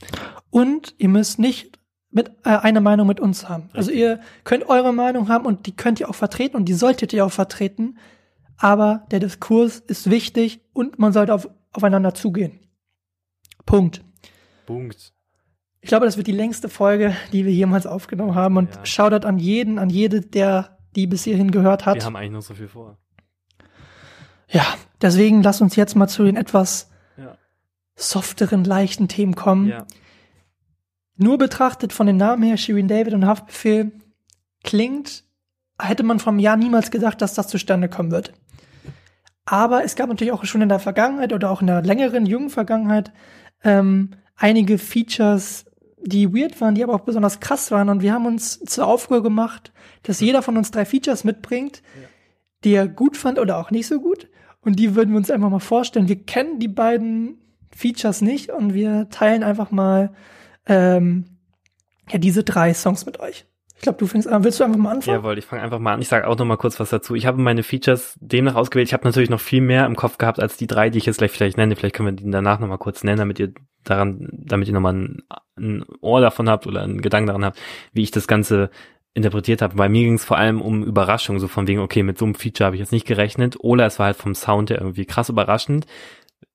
Und 0.49 0.93
ihr 0.97 1.09
müsst 1.09 1.39
nicht 1.39 1.79
mit 2.11 2.31
äh, 2.43 2.49
eine 2.49 2.81
Meinung 2.81 3.07
mit 3.07 3.19
uns 3.19 3.49
haben. 3.49 3.69
Also 3.73 3.91
ihr 3.91 4.19
könnt 4.43 4.67
eure 4.69 4.93
Meinung 4.93 5.29
haben 5.29 5.45
und 5.45 5.65
die 5.65 5.75
könnt 5.75 5.99
ihr 5.99 6.09
auch 6.09 6.15
vertreten 6.15 6.57
und 6.57 6.65
die 6.65 6.73
solltet 6.73 7.13
ihr 7.13 7.25
auch 7.25 7.31
vertreten. 7.31 7.97
Aber 8.57 9.05
der 9.11 9.19
Diskurs 9.19 9.79
ist 9.79 10.09
wichtig 10.09 10.61
und 10.73 10.99
man 10.99 11.13
sollte 11.13 11.33
auf 11.33 11.49
aufeinander 11.71 12.13
zugehen. 12.13 12.59
Punkt. 13.65 14.03
Punkt. 14.65 15.13
Ich 15.81 15.89
glaube, 15.89 16.05
das 16.05 16.17
wird 16.17 16.27
die 16.27 16.33
längste 16.33 16.69
Folge, 16.69 17.15
die 17.31 17.45
wir 17.45 17.53
jemals 17.53 17.85
aufgenommen 17.85 18.35
haben. 18.35 18.57
Und 18.57 18.75
ja. 18.75 18.85
Shoutout 18.85 19.27
an 19.27 19.37
jeden, 19.37 19.79
an 19.79 19.89
jede, 19.89 20.21
der 20.21 20.77
die 20.95 21.07
bis 21.07 21.23
hierhin 21.23 21.51
gehört 21.51 21.85
hat. 21.85 21.95
Wir 21.95 22.05
haben 22.05 22.15
eigentlich 22.15 22.31
noch 22.31 22.41
so 22.41 22.55
viel 22.55 22.67
vor. 22.67 22.97
Ja, 24.49 24.65
deswegen 25.01 25.43
lass 25.43 25.61
uns 25.61 25.75
jetzt 25.75 25.95
mal 25.95 26.07
zu 26.07 26.23
den 26.23 26.35
etwas 26.35 26.89
ja. 27.17 27.37
softeren, 27.95 28.63
leichten 28.63 29.07
Themen 29.07 29.35
kommen. 29.35 29.67
Ja. 29.67 29.85
Nur 31.15 31.37
betrachtet 31.37 31.93
von 31.93 32.07
den 32.07 32.17
Namen 32.17 32.43
her, 32.43 32.57
Shirin 32.57 32.87
David 32.87 33.13
und 33.13 33.25
Haftbefehl, 33.25 33.91
klingt, 34.63 35.23
hätte 35.79 36.03
man 36.03 36.19
vom 36.19 36.39
Jahr 36.39 36.57
niemals 36.57 36.91
gedacht, 36.91 37.21
dass 37.21 37.33
das 37.33 37.47
zustande 37.47 37.89
kommen 37.89 38.11
wird. 38.11 38.33
Aber 39.49 39.85
es 39.85 39.95
gab 39.95 40.09
natürlich 40.09 40.33
auch 40.33 40.43
schon 40.43 40.61
in 40.61 40.67
der 40.67 40.79
Vergangenheit 40.79 41.31
oder 41.31 41.49
auch 41.49 41.61
in 41.61 41.67
der 41.67 41.81
längeren, 41.81 42.25
jungen 42.25 42.49
Vergangenheit 42.49 43.13
ähm, 43.63 44.11
einige 44.35 44.77
Features, 44.77 45.65
die 46.01 46.33
weird 46.33 46.59
waren, 46.59 46.75
die 46.75 46.83
aber 46.83 46.93
auch 46.93 47.05
besonders 47.05 47.39
krass 47.39 47.71
waren. 47.71 47.87
Und 47.87 48.01
wir 48.01 48.11
haben 48.11 48.25
uns 48.25 48.59
zur 48.59 48.85
Aufgabe 48.85 49.23
gemacht, 49.23 49.71
dass 50.03 50.19
jeder 50.19 50.41
von 50.41 50.57
uns 50.57 50.71
drei 50.71 50.83
Features 50.83 51.23
mitbringt, 51.23 51.81
ja. 51.95 52.07
die 52.65 52.73
er 52.73 52.89
gut 52.89 53.15
fand 53.15 53.39
oder 53.39 53.57
auch 53.57 53.71
nicht 53.71 53.87
so 53.87 54.01
gut. 54.01 54.27
Und 54.59 54.79
die 54.79 54.95
würden 54.95 55.11
wir 55.11 55.17
uns 55.17 55.31
einfach 55.31 55.49
mal 55.49 55.59
vorstellen. 55.59 56.09
Wir 56.09 56.21
kennen 56.25 56.59
die 56.59 56.67
beiden 56.67 57.39
Features 57.73 58.19
nicht 58.19 58.49
und 58.49 58.73
wir 58.73 59.07
teilen 59.11 59.43
einfach 59.43 59.71
mal 59.71 60.11
ähm, 60.65 61.23
ja, 62.09 62.17
diese 62.17 62.43
drei 62.43 62.73
Songs 62.73 63.05
mit 63.05 63.21
euch. 63.21 63.45
Ich 63.77 63.83
glaube, 63.83 63.99
du 63.99 64.07
fängst 64.07 64.27
an. 64.27 64.43
Willst 64.43 64.59
du 64.59 64.63
einfach 64.63 64.79
mal 64.79 64.95
anfangen? 64.95 65.17
Jawohl, 65.17 65.37
ich 65.37 65.45
fange 65.45 65.61
einfach 65.61 65.77
mal 65.77 65.93
an. 65.93 66.01
Ich 66.01 66.07
sage 66.07 66.27
auch 66.27 66.35
noch 66.37 66.45
mal 66.45 66.57
kurz 66.57 66.79
was 66.79 66.89
dazu. 66.89 67.13
Ich 67.13 67.27
habe 67.27 67.39
meine 67.39 67.61
Features 67.61 68.17
demnach 68.19 68.55
ausgewählt. 68.55 68.87
Ich 68.87 68.93
habe 68.93 69.05
natürlich 69.05 69.29
noch 69.29 69.39
viel 69.39 69.61
mehr 69.61 69.85
im 69.85 69.95
Kopf 69.95 70.17
gehabt 70.17 70.39
als 70.39 70.57
die 70.57 70.65
drei, 70.65 70.89
die 70.89 70.97
ich 70.97 71.05
jetzt 71.05 71.19
gleich 71.19 71.31
vielleicht 71.31 71.57
nenne. 71.57 71.75
Vielleicht 71.75 71.95
können 71.95 72.07
wir 72.07 72.13
die 72.13 72.29
danach 72.29 72.59
noch 72.59 72.67
mal 72.67 72.77
kurz 72.77 73.03
nennen, 73.03 73.19
damit 73.19 73.37
ihr 73.37 73.53
daran, 73.83 74.29
damit 74.31 74.67
ihr 74.67 74.73
noch 74.73 74.81
mal 74.81 74.93
ein, 74.93 75.23
ein 75.57 75.85
Ohr 76.01 76.21
davon 76.21 76.49
habt 76.49 76.65
oder 76.65 76.81
einen 76.81 77.01
Gedanken 77.01 77.27
daran 77.27 77.45
habt, 77.45 77.59
wie 77.93 78.01
ich 78.01 78.09
das 78.09 78.27
Ganze 78.27 78.71
interpretiert 79.13 79.61
habe. 79.61 79.75
Bei 79.75 79.89
mir 79.89 80.03
ging 80.03 80.15
es 80.15 80.25
vor 80.25 80.37
allem 80.37 80.59
um 80.59 80.83
Überraschung, 80.83 81.39
so 81.39 81.47
von 81.47 81.67
wegen, 81.67 81.79
okay, 81.79 82.01
mit 82.01 82.17
so 82.17 82.25
einem 82.25 82.35
Feature 82.35 82.65
habe 82.65 82.75
ich 82.75 82.79
jetzt 82.79 82.91
nicht 82.91 83.07
gerechnet. 83.07 83.57
Oder 83.59 83.85
es 83.85 83.99
war 83.99 84.07
halt 84.07 84.17
vom 84.17 84.33
Sound 84.33 84.71
her 84.71 84.79
irgendwie 84.79 85.05
krass 85.05 85.29
überraschend. 85.29 85.85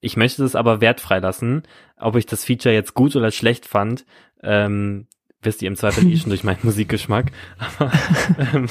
Ich 0.01 0.17
möchte 0.17 0.43
das 0.43 0.57
aber 0.57 0.81
wertfrei 0.81 1.21
lassen, 1.21 1.63
ob 1.97 2.17
ich 2.17 2.27
das 2.27 2.45
Feature 2.45 2.75
jetzt 2.75 2.95
gut 2.95 3.15
oder 3.15 3.31
schlecht 3.31 3.67
fand. 3.67 4.05
Ähm, 4.43 5.07
wisst 5.43 5.63
ihr 5.63 5.69
im 5.69 5.77
Zweifel 5.77 6.07
eh 6.07 6.17
schon 6.17 6.31
durch 6.31 6.45
meinen 6.45 6.61
Musikgeschmack. 6.63 7.33
Aber 7.59 7.93
ähm, 8.39 8.67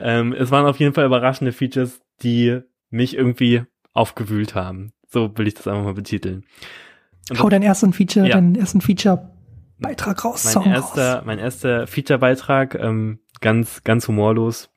ähm, 0.00 0.32
es 0.32 0.50
waren 0.50 0.66
auf 0.66 0.78
jeden 0.78 0.94
Fall 0.94 1.06
überraschende 1.06 1.52
Features, 1.52 2.00
die 2.22 2.60
mich 2.90 3.16
irgendwie 3.16 3.64
aufgewühlt 3.92 4.54
haben. 4.54 4.92
So 5.08 5.36
will 5.36 5.46
ich 5.46 5.54
das 5.54 5.66
einfach 5.68 5.84
mal 5.84 5.94
betiteln. 5.94 6.44
Und 7.30 7.40
Hau 7.40 7.48
deinen 7.48 7.62
ersten 7.62 7.92
Feature, 7.92 8.26
ja. 8.26 8.34
deinen 8.34 8.54
ersten 8.54 8.80
Feature-Beitrag 8.80 10.24
raus. 10.24 10.44
Mein 10.44 10.52
Song 10.52 10.66
erster, 10.66 11.16
raus. 11.16 11.24
mein 11.26 11.38
erster 11.38 11.86
Feature-Beitrag, 11.86 12.74
ähm, 12.76 13.20
ganz, 13.40 13.82
ganz 13.84 14.08
humorlos. 14.08 14.70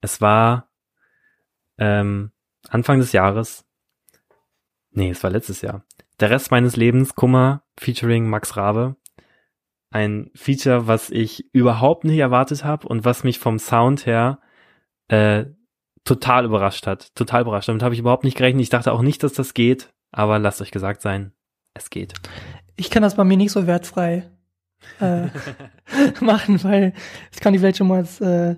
Es 0.00 0.20
war 0.20 0.70
ähm, 1.78 2.32
Anfang 2.68 2.98
des 2.98 3.12
Jahres. 3.12 3.64
Nee, 4.90 5.10
es 5.10 5.22
war 5.22 5.30
letztes 5.30 5.62
Jahr. 5.62 5.84
Der 6.20 6.30
Rest 6.30 6.50
meines 6.50 6.76
Lebens, 6.76 7.14
Kummer, 7.14 7.62
featuring 7.78 8.28
Max 8.28 8.56
Rabe 8.56 8.96
ein 9.90 10.30
Feature, 10.34 10.86
was 10.86 11.10
ich 11.10 11.46
überhaupt 11.52 12.04
nicht 12.04 12.18
erwartet 12.18 12.64
habe 12.64 12.86
und 12.88 13.04
was 13.04 13.24
mich 13.24 13.38
vom 13.38 13.58
Sound 13.58 14.06
her 14.06 14.38
äh, 15.08 15.46
total 16.04 16.44
überrascht 16.44 16.86
hat. 16.86 17.14
Total 17.14 17.42
überrascht. 17.42 17.68
Damit 17.68 17.82
habe 17.82 17.94
ich 17.94 18.00
überhaupt 18.00 18.24
nicht 18.24 18.36
gerechnet. 18.36 18.62
Ich 18.62 18.70
dachte 18.70 18.92
auch 18.92 19.02
nicht, 19.02 19.22
dass 19.22 19.32
das 19.32 19.54
geht, 19.54 19.90
aber 20.10 20.38
lasst 20.38 20.60
euch 20.60 20.70
gesagt 20.70 21.02
sein, 21.02 21.32
es 21.74 21.90
geht. 21.90 22.14
Ich 22.76 22.90
kann 22.90 23.02
das 23.02 23.16
bei 23.16 23.24
mir 23.24 23.36
nicht 23.36 23.52
so 23.52 23.66
wertfrei 23.66 24.30
äh, 25.00 25.26
machen, 26.20 26.62
weil 26.64 26.92
das 27.30 27.40
kann 27.40 27.54
ich 27.54 27.60
vielleicht 27.60 27.78
schon 27.78 27.88
mal 27.88 27.98
als, 27.98 28.20
äh, 28.20 28.56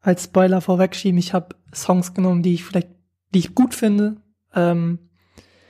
als 0.00 0.24
Spoiler 0.24 0.60
vorwegschieben. 0.60 1.18
Ich 1.18 1.32
habe 1.32 1.56
Songs 1.74 2.14
genommen, 2.14 2.42
die 2.42 2.54
ich 2.54 2.64
vielleicht, 2.64 2.88
die 3.34 3.40
ich 3.40 3.54
gut 3.54 3.74
finde. 3.74 4.16
Ähm, 4.54 5.10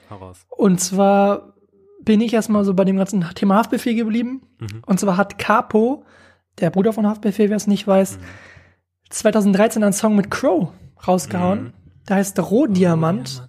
Heraus. 0.09 0.45
Und 0.49 0.81
zwar 0.81 1.55
bin 2.03 2.21
ich 2.21 2.33
erstmal 2.33 2.65
so 2.65 2.75
bei 2.75 2.85
dem 2.85 2.97
ganzen 2.97 3.25
Thema 3.35 3.57
Haftbefehl 3.57 3.95
geblieben. 3.95 4.43
Mhm. 4.59 4.83
Und 4.87 5.01
zwar 5.01 5.17
hat 5.17 5.39
Capo, 5.39 6.05
der 6.59 6.71
Bruder 6.71 6.93
von 6.93 7.07
Haftbefehl, 7.07 7.51
wer 7.51 7.57
es 7.57 7.67
nicht 7.67 7.87
weiß, 7.87 8.19
mhm. 8.19 8.23
2013 9.11 9.83
einen 9.83 9.93
Song 9.93 10.17
mit 10.17 10.31
Crow 10.31 10.69
rausgehauen. 11.07 11.63
Mhm. 11.63 11.73
Der 12.09 12.17
heißt 12.17 12.39
Rohdiamant. 12.39 13.49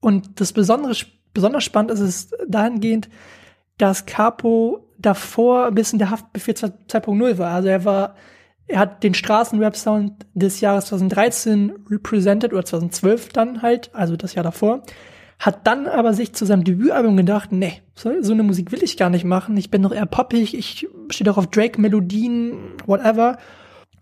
Oh, 0.00 0.08
und 0.08 0.40
das 0.40 0.52
Besondere, 0.52 0.94
besonders 1.34 1.64
spannend 1.64 1.92
ist 1.92 2.00
es 2.00 2.30
dahingehend, 2.48 3.08
dass 3.78 4.06
Capo 4.06 4.88
davor 4.98 5.66
ein 5.66 5.74
bisschen 5.74 5.98
der 5.98 6.10
Haftbefehl 6.10 6.54
2.0 6.54 7.38
war. 7.38 7.52
Also 7.52 7.68
er 7.68 7.84
war, 7.84 8.16
er 8.66 8.78
hat 8.80 9.02
den 9.02 9.14
Straßenrap-Sound 9.14 10.26
des 10.34 10.60
Jahres 10.60 10.86
2013 10.86 11.72
represented 11.90 12.52
oder 12.52 12.64
2012 12.64 13.28
dann 13.30 13.62
halt, 13.62 13.94
also 13.94 14.16
das 14.16 14.34
Jahr 14.34 14.44
davor 14.44 14.82
hat 15.42 15.66
dann 15.66 15.88
aber 15.88 16.14
sich 16.14 16.34
zu 16.34 16.46
seinem 16.46 16.62
Debütalbum 16.62 17.16
gedacht, 17.16 17.50
nee, 17.50 17.82
so, 17.96 18.22
so 18.22 18.32
eine 18.32 18.44
Musik 18.44 18.70
will 18.70 18.84
ich 18.84 18.96
gar 18.96 19.10
nicht 19.10 19.24
machen. 19.24 19.56
Ich 19.56 19.72
bin 19.72 19.82
doch 19.82 19.92
eher 19.92 20.06
poppig, 20.06 20.54
ich 20.54 20.88
stehe 21.10 21.24
doch 21.24 21.36
auf 21.36 21.48
Drake-Melodien, 21.48 22.74
whatever. 22.86 23.38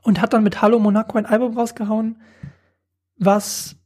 Und 0.03 0.21
hat 0.21 0.35
dann 0.35 0.43
mit 0.45 0.61
Hallo 0.61 0.79
Monaco 0.79 1.17
ein 1.17 1.25
Album 1.25 1.57
rausgehauen, 1.57 2.21
was 3.17 3.77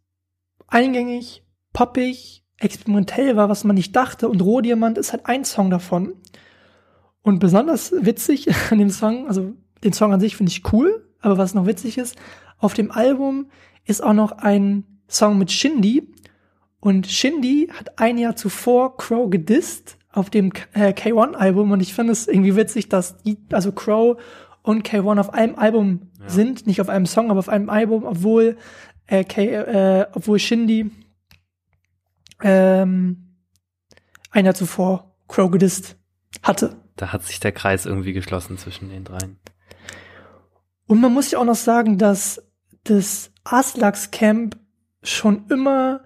eingängig, 0.67 1.45
poppig, 1.73 2.45
experimentell 2.59 3.37
war, 3.37 3.49
was 3.49 3.63
man 3.63 3.77
nicht 3.77 3.95
dachte. 3.95 4.29
Und 4.29 4.43
Rohdiamant 4.43 4.99
ist 4.99 5.13
halt 5.13 5.27
ein 5.27 5.45
Song 5.45 5.71
davon. 5.71 6.15
Und 7.23 7.39
besonders 7.39 7.93
witzig 7.93 8.49
an 8.73 8.79
dem 8.79 8.91
Song, 8.91 9.29
also 9.29 9.53
den 9.85 9.93
Song 9.93 10.13
an 10.13 10.19
sich 10.19 10.37
finde 10.37 10.51
ich 10.51 10.73
cool, 10.73 11.09
aber 11.21 11.39
was 11.39 11.55
noch 11.55 11.67
witzig 11.67 11.99
ist, 11.99 12.17
auf 12.59 12.75
dem 12.75 12.91
Album 12.91 13.47
ist 13.85 14.03
auch 14.03 14.13
noch 14.13 14.33
ein 14.33 14.85
Song 15.07 15.39
mit 15.39 15.53
Shindy, 15.53 16.14
und 16.85 17.07
Shindy 17.07 17.70
hat 17.72 17.99
ein 17.99 18.18
Jahr 18.18 18.37
zuvor 18.37 18.99
Crow 18.99 19.30
gedisst 19.30 19.97
auf 20.12 20.28
dem 20.28 20.53
äh, 20.74 20.91
K1-Album 20.91 21.70
und 21.70 21.80
ich 21.80 21.95
finde 21.95 22.12
es 22.12 22.28
irgendwie 22.28 22.57
witzig, 22.57 22.91
dass 22.91 23.16
die, 23.22 23.39
also 23.53 23.72
Crow 23.72 24.20
und 24.61 24.87
K1 24.87 25.18
auf 25.18 25.32
einem 25.32 25.55
Album 25.55 26.11
ja. 26.20 26.28
sind, 26.28 26.66
nicht 26.66 26.82
auf 26.82 26.91
einem 26.91 27.07
Song, 27.07 27.30
aber 27.30 27.39
auf 27.39 27.49
einem 27.49 27.70
Album, 27.70 28.05
obwohl 28.05 28.59
äh, 29.07 29.24
K, 29.24 29.45
äh, 29.45 30.07
obwohl 30.12 30.39
Shindy 30.39 30.91
ähm, 32.43 33.35
ein 34.30 34.45
Jahr 34.45 34.55
zuvor 34.55 35.16
Crow 35.26 35.51
gedisst 35.51 35.97
hatte. 36.43 36.76
Da 36.97 37.14
hat 37.14 37.22
sich 37.24 37.41
der 37.41 37.53
Kreis 37.53 37.87
irgendwie 37.87 38.12
geschlossen 38.12 38.59
zwischen 38.59 38.91
den 38.91 39.05
dreien. 39.05 39.39
Und 40.87 41.01
man 41.01 41.14
muss 41.14 41.30
ja 41.30 41.39
auch 41.39 41.47
noch 41.47 41.55
sagen, 41.55 41.97
dass 41.97 42.43
das 42.82 43.32
Aslax 43.43 44.11
Camp 44.11 44.59
schon 45.03 45.47
immer 45.49 46.03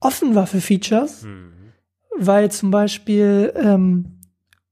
offen 0.00 0.34
war 0.34 0.46
für 0.46 0.60
Features, 0.60 1.22
mhm. 1.22 1.52
weil 2.16 2.50
zum 2.50 2.70
Beispiel 2.70 3.52
ähm, 3.56 4.18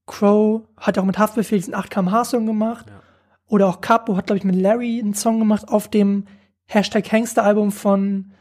Crow 0.07 0.63
hat 0.77 0.99
auch 0.99 1.05
mit 1.05 1.19
Haftbefehl 1.19 1.59
diesen 1.59 1.75
8 1.75 1.91
kmh 1.91 2.25
Song 2.25 2.47
gemacht 2.47 2.87
ja. 2.89 3.01
oder 3.47 3.69
auch 3.69 3.81
Capo 3.81 4.17
hat 4.17 4.27
glaube 4.27 4.39
ich 4.39 4.45
mit 4.45 4.57
Larry 4.57 5.01
einen 5.01 5.15
Song 5.15 5.39
gemacht 5.39 5.69
auf 5.69 5.89
dem 5.89 6.25
Hashtag 6.65 7.11
Hangster 7.13 7.45
Album 7.45 7.71
von 7.71 8.33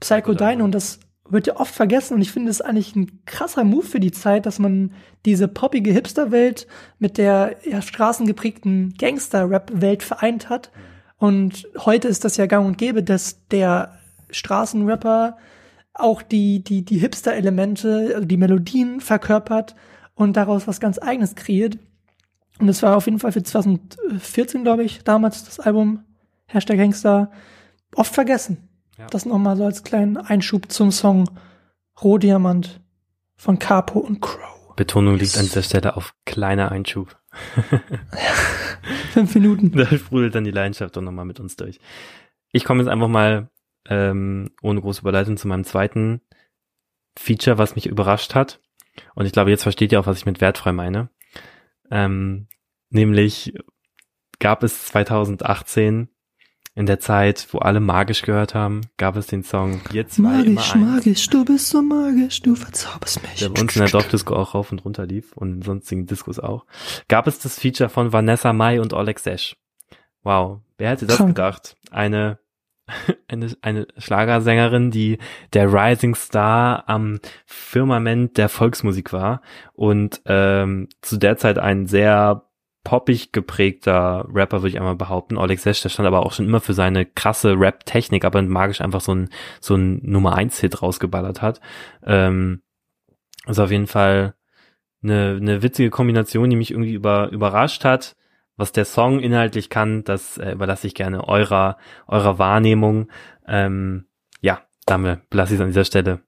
Psycho 0.00 0.34
Dino 0.34 0.64
und 0.64 0.72
das 0.72 1.00
wird 1.28 1.46
ja 1.46 1.56
oft 1.56 1.74
vergessen 1.74 2.14
und 2.14 2.22
ich 2.22 2.30
finde 2.30 2.50
es 2.50 2.60
eigentlich 2.60 2.94
ein 2.94 3.24
krasser 3.24 3.64
Move 3.64 3.84
für 3.84 4.00
die 4.00 4.12
Zeit, 4.12 4.46
dass 4.46 4.58
man 4.58 4.92
diese 5.24 5.48
poppige 5.48 5.92
Hipster-Welt 5.92 6.66
mit 6.98 7.18
der 7.18 7.56
ja, 7.64 7.82
straßengeprägten 7.82 8.94
Gangster-Rap-Welt 8.96 10.02
vereint 10.02 10.48
hat. 10.48 10.70
Und 11.18 11.66
heute 11.78 12.08
ist 12.08 12.24
das 12.24 12.36
ja 12.36 12.46
gang 12.46 12.66
und 12.66 12.78
gäbe, 12.78 13.02
dass 13.02 13.46
der 13.48 13.98
Straßenrapper 14.30 15.36
auch 15.98 16.22
die, 16.22 16.62
die, 16.62 16.84
die 16.84 16.98
Hipster-Elemente, 16.98 18.12
also 18.14 18.26
die 18.26 18.36
Melodien 18.36 19.00
verkörpert 19.00 19.74
und 20.14 20.36
daraus 20.36 20.66
was 20.66 20.80
ganz 20.80 20.98
Eigenes 20.98 21.34
kreiert. 21.34 21.78
Und 22.58 22.68
es 22.68 22.82
war 22.82 22.96
auf 22.96 23.06
jeden 23.06 23.18
Fall 23.18 23.32
für 23.32 23.42
2014, 23.42 24.62
glaube 24.62 24.84
ich, 24.84 25.04
damals 25.04 25.44
das 25.44 25.60
Album 25.60 26.04
Hashtag 26.46 26.78
Gangster 26.78 27.30
oft 27.94 28.14
vergessen. 28.14 28.68
Ja. 28.98 29.06
Das 29.08 29.26
nochmal 29.26 29.56
so 29.56 29.64
als 29.64 29.82
kleinen 29.82 30.16
Einschub 30.16 30.72
zum 30.72 30.90
Song 30.90 31.28
Rohdiamant 32.02 32.80
von 33.36 33.58
Capo 33.58 33.98
und 33.98 34.20
Crow. 34.20 34.74
Betonung 34.76 35.16
liegt 35.16 35.36
an 35.36 35.44
dieser 35.44 35.62
Stelle 35.62 35.96
auf 35.96 36.14
kleiner 36.24 36.70
Einschub. 36.70 37.16
Fünf 39.12 39.34
Minuten. 39.34 39.72
Da 39.76 39.86
sprudelt 39.86 40.34
dann 40.34 40.44
die 40.44 40.50
Leidenschaft 40.50 40.96
doch 40.96 41.02
nochmal 41.02 41.24
mit 41.24 41.40
uns 41.40 41.56
durch. 41.56 41.78
Ich 42.52 42.64
komme 42.64 42.82
jetzt 42.82 42.90
einfach 42.90 43.08
mal 43.08 43.48
ähm, 43.88 44.50
ohne 44.62 44.80
große 44.80 45.00
Überleitung 45.00 45.36
zu 45.36 45.48
meinem 45.48 45.64
zweiten 45.64 46.20
Feature, 47.18 47.58
was 47.58 47.74
mich 47.74 47.86
überrascht 47.86 48.34
hat. 48.34 48.60
Und 49.14 49.26
ich 49.26 49.32
glaube, 49.32 49.50
jetzt 49.50 49.62
versteht 49.62 49.92
ihr 49.92 50.00
auch, 50.00 50.06
was 50.06 50.18
ich 50.18 50.26
mit 50.26 50.40
wertfrei 50.40 50.72
meine. 50.72 51.10
Ähm, 51.90 52.48
nämlich 52.90 53.54
gab 54.38 54.62
es 54.62 54.86
2018 54.86 56.08
in 56.74 56.84
der 56.84 57.00
Zeit, 57.00 57.48
wo 57.52 57.58
alle 57.58 57.80
magisch 57.80 58.20
gehört 58.20 58.54
haben, 58.54 58.82
gab 58.98 59.16
es 59.16 59.26
den 59.28 59.42
Song 59.42 59.80
zwei 60.08 60.22
Magisch, 60.22 60.74
magisch, 60.74 61.30
du 61.30 61.42
bist 61.42 61.70
so 61.70 61.80
magisch, 61.80 62.42
du 62.42 62.54
verzauberst 62.54 63.22
mich. 63.22 63.36
Der 63.36 63.48
bei 63.48 63.62
uns 63.62 63.74
in 63.74 63.80
der 63.80 63.90
Dorfdisco 63.90 64.34
auch 64.36 64.54
rauf 64.54 64.72
und 64.72 64.84
runter 64.84 65.06
lief 65.06 65.32
und 65.32 65.54
in 65.54 65.62
sonstigen 65.62 66.06
Discos 66.06 66.38
auch. 66.38 66.66
Gab 67.08 67.26
es 67.26 67.38
das 67.38 67.58
Feature 67.58 67.88
von 67.88 68.12
Vanessa 68.12 68.52
Mai 68.52 68.78
und 68.82 68.92
Oleg 68.92 69.18
Sesh. 69.18 69.56
Wow, 70.22 70.60
wer 70.76 70.90
hätte 70.90 71.06
das 71.06 71.16
Krank. 71.16 71.30
gedacht? 71.30 71.76
Eine 71.90 72.38
eine, 73.28 73.56
eine 73.62 73.86
Schlagersängerin, 73.98 74.90
die 74.90 75.18
der 75.52 75.72
Rising 75.72 76.14
Star 76.14 76.88
am 76.88 77.18
Firmament 77.44 78.36
der 78.38 78.48
Volksmusik 78.48 79.12
war 79.12 79.42
und 79.72 80.22
ähm, 80.26 80.88
zu 81.00 81.16
der 81.16 81.36
Zeit 81.36 81.58
ein 81.58 81.86
sehr 81.86 82.46
poppig 82.84 83.32
geprägter 83.32 84.28
Rapper, 84.32 84.58
würde 84.58 84.68
ich 84.68 84.78
einmal 84.78 84.94
behaupten. 84.94 85.38
Oleg 85.38 85.58
Sesh, 85.58 85.82
der 85.82 85.88
stand 85.88 86.06
aber 86.06 86.24
auch 86.24 86.32
schon 86.32 86.46
immer 86.46 86.60
für 86.60 86.72
seine 86.72 87.04
krasse 87.04 87.58
Rap-Technik, 87.58 88.24
aber 88.24 88.40
magisch 88.42 88.80
einfach 88.80 89.00
so 89.00 89.12
ein, 89.12 89.28
so 89.60 89.74
ein 89.74 89.98
Nummer 90.04 90.38
1-Hit 90.38 90.82
rausgeballert 90.82 91.42
hat. 91.42 91.60
Ähm, 92.04 92.62
also 93.44 93.64
auf 93.64 93.72
jeden 93.72 93.88
Fall 93.88 94.34
eine, 95.02 95.36
eine 95.40 95.62
witzige 95.62 95.90
Kombination, 95.90 96.48
die 96.48 96.54
mich 96.54 96.70
irgendwie 96.70 96.94
über, 96.94 97.28
überrascht 97.30 97.84
hat. 97.84 98.14
Was 98.56 98.72
der 98.72 98.84
Song 98.84 99.20
inhaltlich 99.20 99.68
kann, 99.68 100.04
das 100.04 100.38
äh, 100.38 100.52
überlasse 100.52 100.86
ich 100.86 100.94
gerne 100.94 101.28
eurer, 101.28 101.76
eurer 102.06 102.38
Wahrnehmung. 102.38 103.08
Ähm, 103.46 104.06
ja, 104.40 104.62
damit 104.86 105.28
belasse 105.28 105.54
ich 105.54 105.60
es 105.60 105.62
an 105.62 105.68
dieser 105.68 105.84
Stelle. 105.84 106.20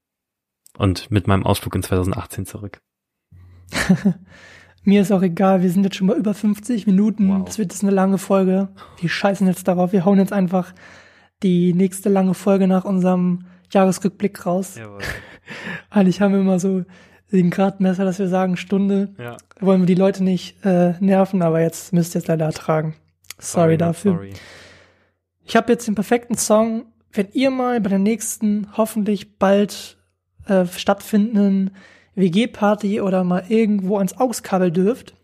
Und 0.77 1.11
mit 1.11 1.27
meinem 1.27 1.45
Ausflug 1.45 1.75
in 1.75 1.83
2018 1.83 2.47
zurück. 2.47 2.81
Mir 4.85 5.03
ist 5.03 5.13
auch 5.13 5.23
egal, 5.23 5.63
wir 5.63 5.71
sind 5.71 5.85
jetzt 5.85 5.97
schon 5.97 6.07
mal 6.07 6.17
über 6.17 6.35
50 6.35 6.87
Minuten. 6.87 7.29
Wow. 7.29 7.45
Das 7.45 7.59
wird 7.59 7.73
jetzt 7.73 7.83
eine 7.83 7.93
lange 7.93 8.19
Folge. 8.19 8.69
Wir 9.01 9.09
scheißen 9.09 9.47
jetzt 9.47 9.67
darauf. 9.69 9.93
Wir 9.93 10.05
hauen 10.05 10.19
jetzt 10.19 10.33
einfach 10.33 10.73
die 11.43 11.75
nächste 11.75 12.09
lange 12.09 12.35
Folge 12.35 12.69
nach 12.69 12.85
unserem 12.85 13.47
Jahresrückblick 13.71 14.47
raus. 14.47 14.77
Jawohl. 14.77 15.01
Eigentlich 15.91 16.21
haben 16.21 16.33
wir 16.33 16.41
immer 16.41 16.59
so 16.59 16.85
den 17.33 17.51
Gradmesser, 17.51 18.05
dass 18.05 18.19
wir 18.19 18.29
sagen 18.29 18.57
Stunde. 18.57 19.15
Ja. 19.19 19.37
Wollen 19.61 19.83
wir 19.83 19.87
die 19.87 19.95
Leute 19.95 20.25
nicht 20.25 20.65
äh, 20.65 20.95
nerven, 21.01 21.43
aber 21.43 21.61
jetzt 21.61 21.93
müsst 21.93 22.15
ihr 22.15 22.21
es 22.21 22.27
leider 22.27 22.47
ertragen. 22.47 22.95
Sorry, 23.39 23.63
sorry 23.63 23.79
dafür. 23.79 24.13
Sorry. 24.13 24.33
Ich 25.45 25.57
habe 25.57 25.73
jetzt 25.73 25.87
den 25.87 25.95
perfekten 25.95 26.37
Song. 26.37 26.87
Wenn 27.13 27.29
ihr 27.33 27.51
mal 27.51 27.81
bei 27.81 27.89
der 27.91 27.99
nächsten, 27.99 28.69
hoffentlich 28.77 29.39
bald 29.39 29.97
äh, 30.47 30.67
stattfindenden 30.67 31.71
WG-Party 32.15 33.01
oder 33.01 33.25
mal 33.25 33.45
irgendwo 33.49 33.97
ans 33.97 34.19
Augskabel 34.19 34.71
dürft, 34.71 35.15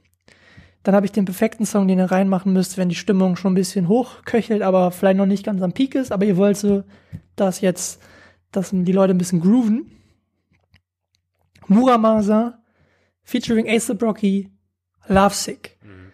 dann 0.83 0.95
habe 0.95 1.07
ich 1.07 1.13
den 1.13 1.25
perfekten 1.25 1.65
Song, 1.65 1.89
den 1.89 1.99
ihr 1.99 2.11
reinmachen 2.11 2.53
müsst, 2.53 2.77
wenn 2.77 2.91
die 2.91 2.95
Stimmung 2.95 3.37
schon 3.37 3.53
ein 3.53 3.57
bisschen 3.57 3.89
hochköchelt, 3.89 4.63
aber 4.63 4.91
vielleicht 4.91 5.17
noch 5.17 5.27
nicht 5.27 5.45
ganz 5.45 5.63
am 5.63 5.73
Peak 5.73 5.95
ist, 5.95 6.13
aber 6.13 6.27
ihr 6.27 6.37
wollt 6.37 6.59
so, 6.59 6.85
dass 7.37 7.63
jetzt, 7.63 8.01
dass 8.53 8.71
die 8.73 8.93
Leute 8.93 9.15
ein 9.15 9.19
bisschen 9.19 9.41
grooven. 9.41 9.91
Muramasa 11.69 12.59
featuring 13.23 13.69
Ace 13.69 13.93
Brocky, 13.95 14.51
Lovesick. 15.09 15.79
Mhm. 15.83 16.13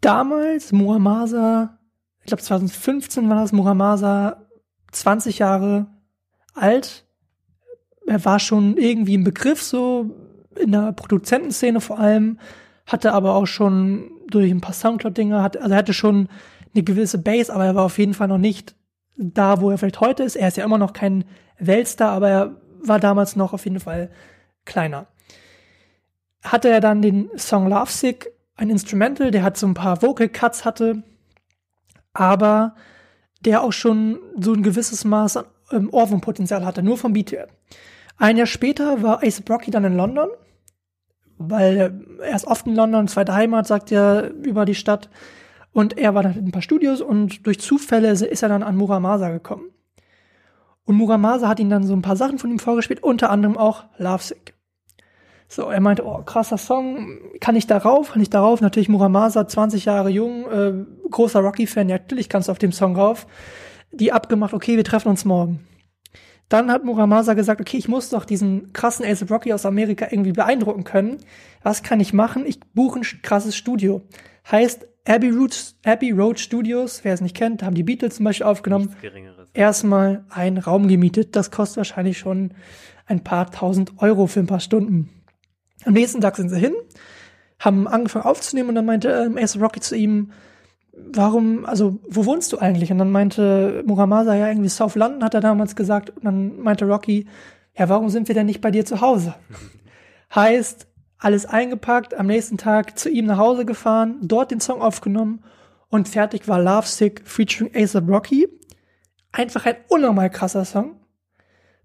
Damals 0.00 0.72
Muramasa, 0.72 1.78
ich 2.20 2.26
glaube 2.26 2.42
2015 2.42 3.28
war 3.28 3.36
das 3.36 3.52
Muramasa 3.52 4.46
20 4.92 5.38
Jahre 5.38 5.86
alt, 6.54 7.04
er 8.06 8.24
war 8.24 8.38
schon 8.38 8.76
irgendwie 8.76 9.14
im 9.14 9.24
Begriff, 9.24 9.62
so 9.62 10.10
in 10.56 10.72
der 10.72 10.92
Produzentenszene 10.92 11.80
vor 11.80 11.98
allem, 11.98 12.38
hatte 12.86 13.12
aber 13.12 13.34
auch 13.34 13.46
schon 13.46 14.10
durch 14.28 14.50
ein 14.50 14.60
paar 14.60 14.72
Soundcloud-Dinge, 14.72 15.38
also 15.38 15.58
er 15.58 15.76
hatte 15.76 15.92
schon 15.92 16.28
eine 16.74 16.84
gewisse 16.84 17.18
Base, 17.18 17.52
aber 17.52 17.66
er 17.66 17.74
war 17.74 17.84
auf 17.84 17.98
jeden 17.98 18.14
Fall 18.14 18.28
noch 18.28 18.38
nicht 18.38 18.74
da, 19.16 19.60
wo 19.60 19.70
er 19.70 19.78
vielleicht 19.78 20.00
heute 20.00 20.22
ist. 20.22 20.36
Er 20.36 20.48
ist 20.48 20.56
ja 20.56 20.64
immer 20.64 20.78
noch 20.78 20.92
kein 20.92 21.24
Weltstar, 21.58 22.12
aber 22.12 22.28
er 22.28 22.56
war 22.82 23.00
damals 23.00 23.36
noch 23.36 23.52
auf 23.52 23.64
jeden 23.64 23.80
Fall 23.80 24.10
kleiner. 24.68 25.06
Hatte 26.44 26.68
er 26.68 26.80
dann 26.80 27.02
den 27.02 27.30
Song 27.36 27.68
Lovesick, 27.68 28.30
ein 28.54 28.70
Instrumental, 28.70 29.32
der 29.32 29.42
hat 29.42 29.56
so 29.56 29.66
ein 29.66 29.74
paar 29.74 30.00
Vocal 30.02 30.28
Cuts 30.28 30.64
hatte, 30.64 31.02
aber 32.12 32.76
der 33.40 33.62
auch 33.62 33.72
schon 33.72 34.20
so 34.38 34.52
ein 34.52 34.62
gewisses 34.62 35.04
Maß 35.04 35.38
an 35.38 35.46
ähm, 35.70 35.88
Ohrwurmpotenzial 35.92 36.64
hatte, 36.64 36.82
nur 36.82 36.98
vom 36.98 37.12
Beat 37.12 37.32
her. 37.32 37.48
Ein 38.16 38.36
Jahr 38.36 38.46
später 38.46 39.02
war 39.02 39.22
Ace 39.22 39.40
Brocky 39.40 39.70
dann 39.70 39.84
in 39.84 39.96
London, 39.96 40.28
weil 41.36 42.00
er 42.20 42.34
ist 42.34 42.46
oft 42.46 42.66
in 42.66 42.74
London, 42.74 43.06
zweite 43.06 43.34
Heimat, 43.34 43.66
sagt 43.66 43.92
er 43.92 44.30
über 44.30 44.64
die 44.64 44.74
Stadt. 44.74 45.08
Und 45.72 45.96
er 45.96 46.14
war 46.14 46.24
dann 46.24 46.36
in 46.36 46.46
ein 46.46 46.50
paar 46.50 46.62
Studios 46.62 47.00
und 47.00 47.46
durch 47.46 47.60
Zufälle 47.60 48.10
ist 48.10 48.42
er 48.42 48.48
dann 48.48 48.64
an 48.64 48.76
Muramasa 48.76 49.30
gekommen. 49.30 49.70
Und 50.84 50.96
Muramasa 50.96 51.46
hat 51.46 51.60
ihn 51.60 51.70
dann 51.70 51.86
so 51.86 51.92
ein 51.92 52.02
paar 52.02 52.16
Sachen 52.16 52.38
von 52.38 52.50
ihm 52.50 52.58
vorgespielt, 52.58 53.02
unter 53.02 53.30
anderem 53.30 53.56
auch 53.56 53.84
Lovesick. 53.98 54.54
So, 55.50 55.70
er 55.70 55.80
meinte, 55.80 56.04
oh, 56.04 56.22
krasser 56.22 56.58
Song, 56.58 57.18
kann 57.40 57.56
ich 57.56 57.66
darauf, 57.66 58.12
kann 58.12 58.20
ich 58.20 58.28
darauf? 58.28 58.60
Natürlich 58.60 58.90
Muramasa, 58.90 59.48
20 59.48 59.86
Jahre 59.86 60.10
jung, 60.10 60.44
äh, 60.50 60.74
großer 61.10 61.40
Rocky-Fan, 61.40 61.88
ja, 61.88 61.96
natürlich 61.96 62.28
kannst 62.28 62.48
du 62.48 62.52
auf 62.52 62.58
dem 62.58 62.72
Song 62.72 62.96
rauf. 62.96 63.26
Die 63.90 64.12
abgemacht, 64.12 64.52
okay, 64.52 64.76
wir 64.76 64.84
treffen 64.84 65.08
uns 65.08 65.24
morgen. 65.24 65.66
Dann 66.50 66.70
hat 66.70 66.84
Muramasa 66.84 67.32
gesagt, 67.34 67.60
okay, 67.60 67.78
ich 67.78 67.88
muss 67.88 68.10
doch 68.10 68.26
diesen 68.26 68.72
krassen 68.72 69.06
Ace 69.06 69.30
Rocky 69.30 69.52
aus 69.52 69.66
Amerika 69.66 70.08
irgendwie 70.10 70.32
beeindrucken 70.32 70.84
können. 70.84 71.18
Was 71.62 71.82
kann 71.82 72.00
ich 72.00 72.12
machen? 72.12 72.46
Ich 72.46 72.60
buche 72.74 73.00
ein 73.00 73.22
krasses 73.22 73.56
Studio. 73.56 74.02
Heißt 74.50 74.86
Abbey 75.06 75.30
Road, 75.30 75.74
Abbey 75.84 76.10
Road 76.10 76.38
Studios, 76.38 77.00
wer 77.04 77.14
es 77.14 77.20
nicht 77.20 77.36
kennt, 77.36 77.62
haben 77.62 77.74
die 77.74 77.82
Beatles 77.82 78.16
zum 78.16 78.24
Beispiel 78.24 78.46
aufgenommen. 78.46 78.94
Erstmal 79.54 80.24
einen 80.28 80.58
Raum 80.58 80.88
gemietet. 80.88 81.36
Das 81.36 81.50
kostet 81.50 81.78
wahrscheinlich 81.78 82.18
schon 82.18 82.52
ein 83.06 83.24
paar 83.24 83.50
tausend 83.50 83.92
Euro 83.98 84.26
für 84.26 84.40
ein 84.40 84.46
paar 84.46 84.60
Stunden. 84.60 85.10
Am 85.84 85.92
nächsten 85.92 86.20
Tag 86.20 86.36
sind 86.36 86.48
sie 86.48 86.58
hin, 86.58 86.74
haben 87.58 87.86
angefangen 87.86 88.24
aufzunehmen 88.24 88.70
und 88.70 88.74
dann 88.74 88.86
meinte 88.86 89.10
ähm, 89.10 89.38
Ace 89.38 89.60
Rocky 89.60 89.80
zu 89.80 89.96
ihm, 89.96 90.32
warum, 90.92 91.64
also 91.64 91.98
wo 92.08 92.24
wohnst 92.24 92.52
du 92.52 92.58
eigentlich? 92.58 92.90
Und 92.90 92.98
dann 92.98 93.10
meinte 93.10 93.82
Muramasa 93.86 94.34
ja 94.34 94.48
irgendwie 94.48 94.68
South 94.68 94.94
London, 94.94 95.24
hat 95.24 95.34
er 95.34 95.40
damals 95.40 95.76
gesagt. 95.76 96.10
Und 96.10 96.24
dann 96.24 96.60
meinte 96.60 96.84
Rocky, 96.86 97.26
ja, 97.76 97.88
warum 97.88 98.08
sind 98.08 98.28
wir 98.28 98.34
denn 98.34 98.46
nicht 98.46 98.60
bei 98.60 98.70
dir 98.70 98.84
zu 98.84 99.00
Hause? 99.00 99.34
heißt, 100.34 100.86
alles 101.18 101.46
eingepackt, 101.46 102.14
am 102.14 102.26
nächsten 102.26 102.58
Tag 102.58 102.98
zu 102.98 103.08
ihm 103.08 103.26
nach 103.26 103.38
Hause 103.38 103.64
gefahren, 103.64 104.18
dort 104.22 104.50
den 104.50 104.60
Song 104.60 104.82
aufgenommen 104.82 105.42
und 105.88 106.08
fertig 106.08 106.48
war 106.48 106.60
Love 106.60 106.86
Sick 106.86 107.22
featuring 107.24 107.74
ASAP 107.74 108.08
Rocky. 108.08 108.48
Einfach 109.32 109.66
ein 109.66 109.76
unnormal 109.88 110.30
krasser 110.30 110.64
Song. 110.64 111.00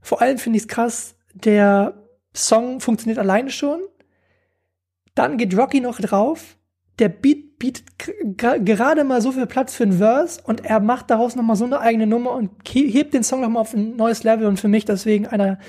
Vor 0.02 0.22
allem 0.22 0.38
finde 0.38 0.58
ich 0.58 0.64
es 0.64 0.68
krass, 0.68 1.16
der 1.34 2.03
Song 2.36 2.80
funktioniert 2.80 3.20
alleine 3.20 3.52
schon. 3.52 3.80
Dann 5.16 5.38
geht 5.38 5.58
Rocky 5.58 5.80
noch 5.80 6.00
drauf. 6.00 6.58
Der 7.00 7.10
Beat 7.10 7.60
bietet 7.60 7.86
gerade 8.38 9.04
mal 9.04 9.22
so 9.22 9.32
viel 9.32 9.48
Platz 9.48 9.74
für 9.74 9.84
ein 9.84 9.94
Verse 9.94 10.42
und 10.44 10.66
er 10.66 10.80
macht 10.80 11.10
daraus 11.10 11.36
noch 11.36 11.44
mal 11.44 11.56
so 11.56 11.66
eine 11.66 11.80
eigene 11.80 12.08
Nummer 12.08 12.32
und 12.32 12.52
hebt 12.68 13.14
den 13.14 13.24
Song 13.24 13.42
noch 13.42 13.50
mal 13.50 13.62
auf 13.62 13.74
ein 13.74 13.96
neues 13.96 14.24
Level 14.24 14.48
und 14.48 14.60
für 14.60 14.68
mich 14.68 14.86
deswegen 14.86 15.26
einer 15.28 15.60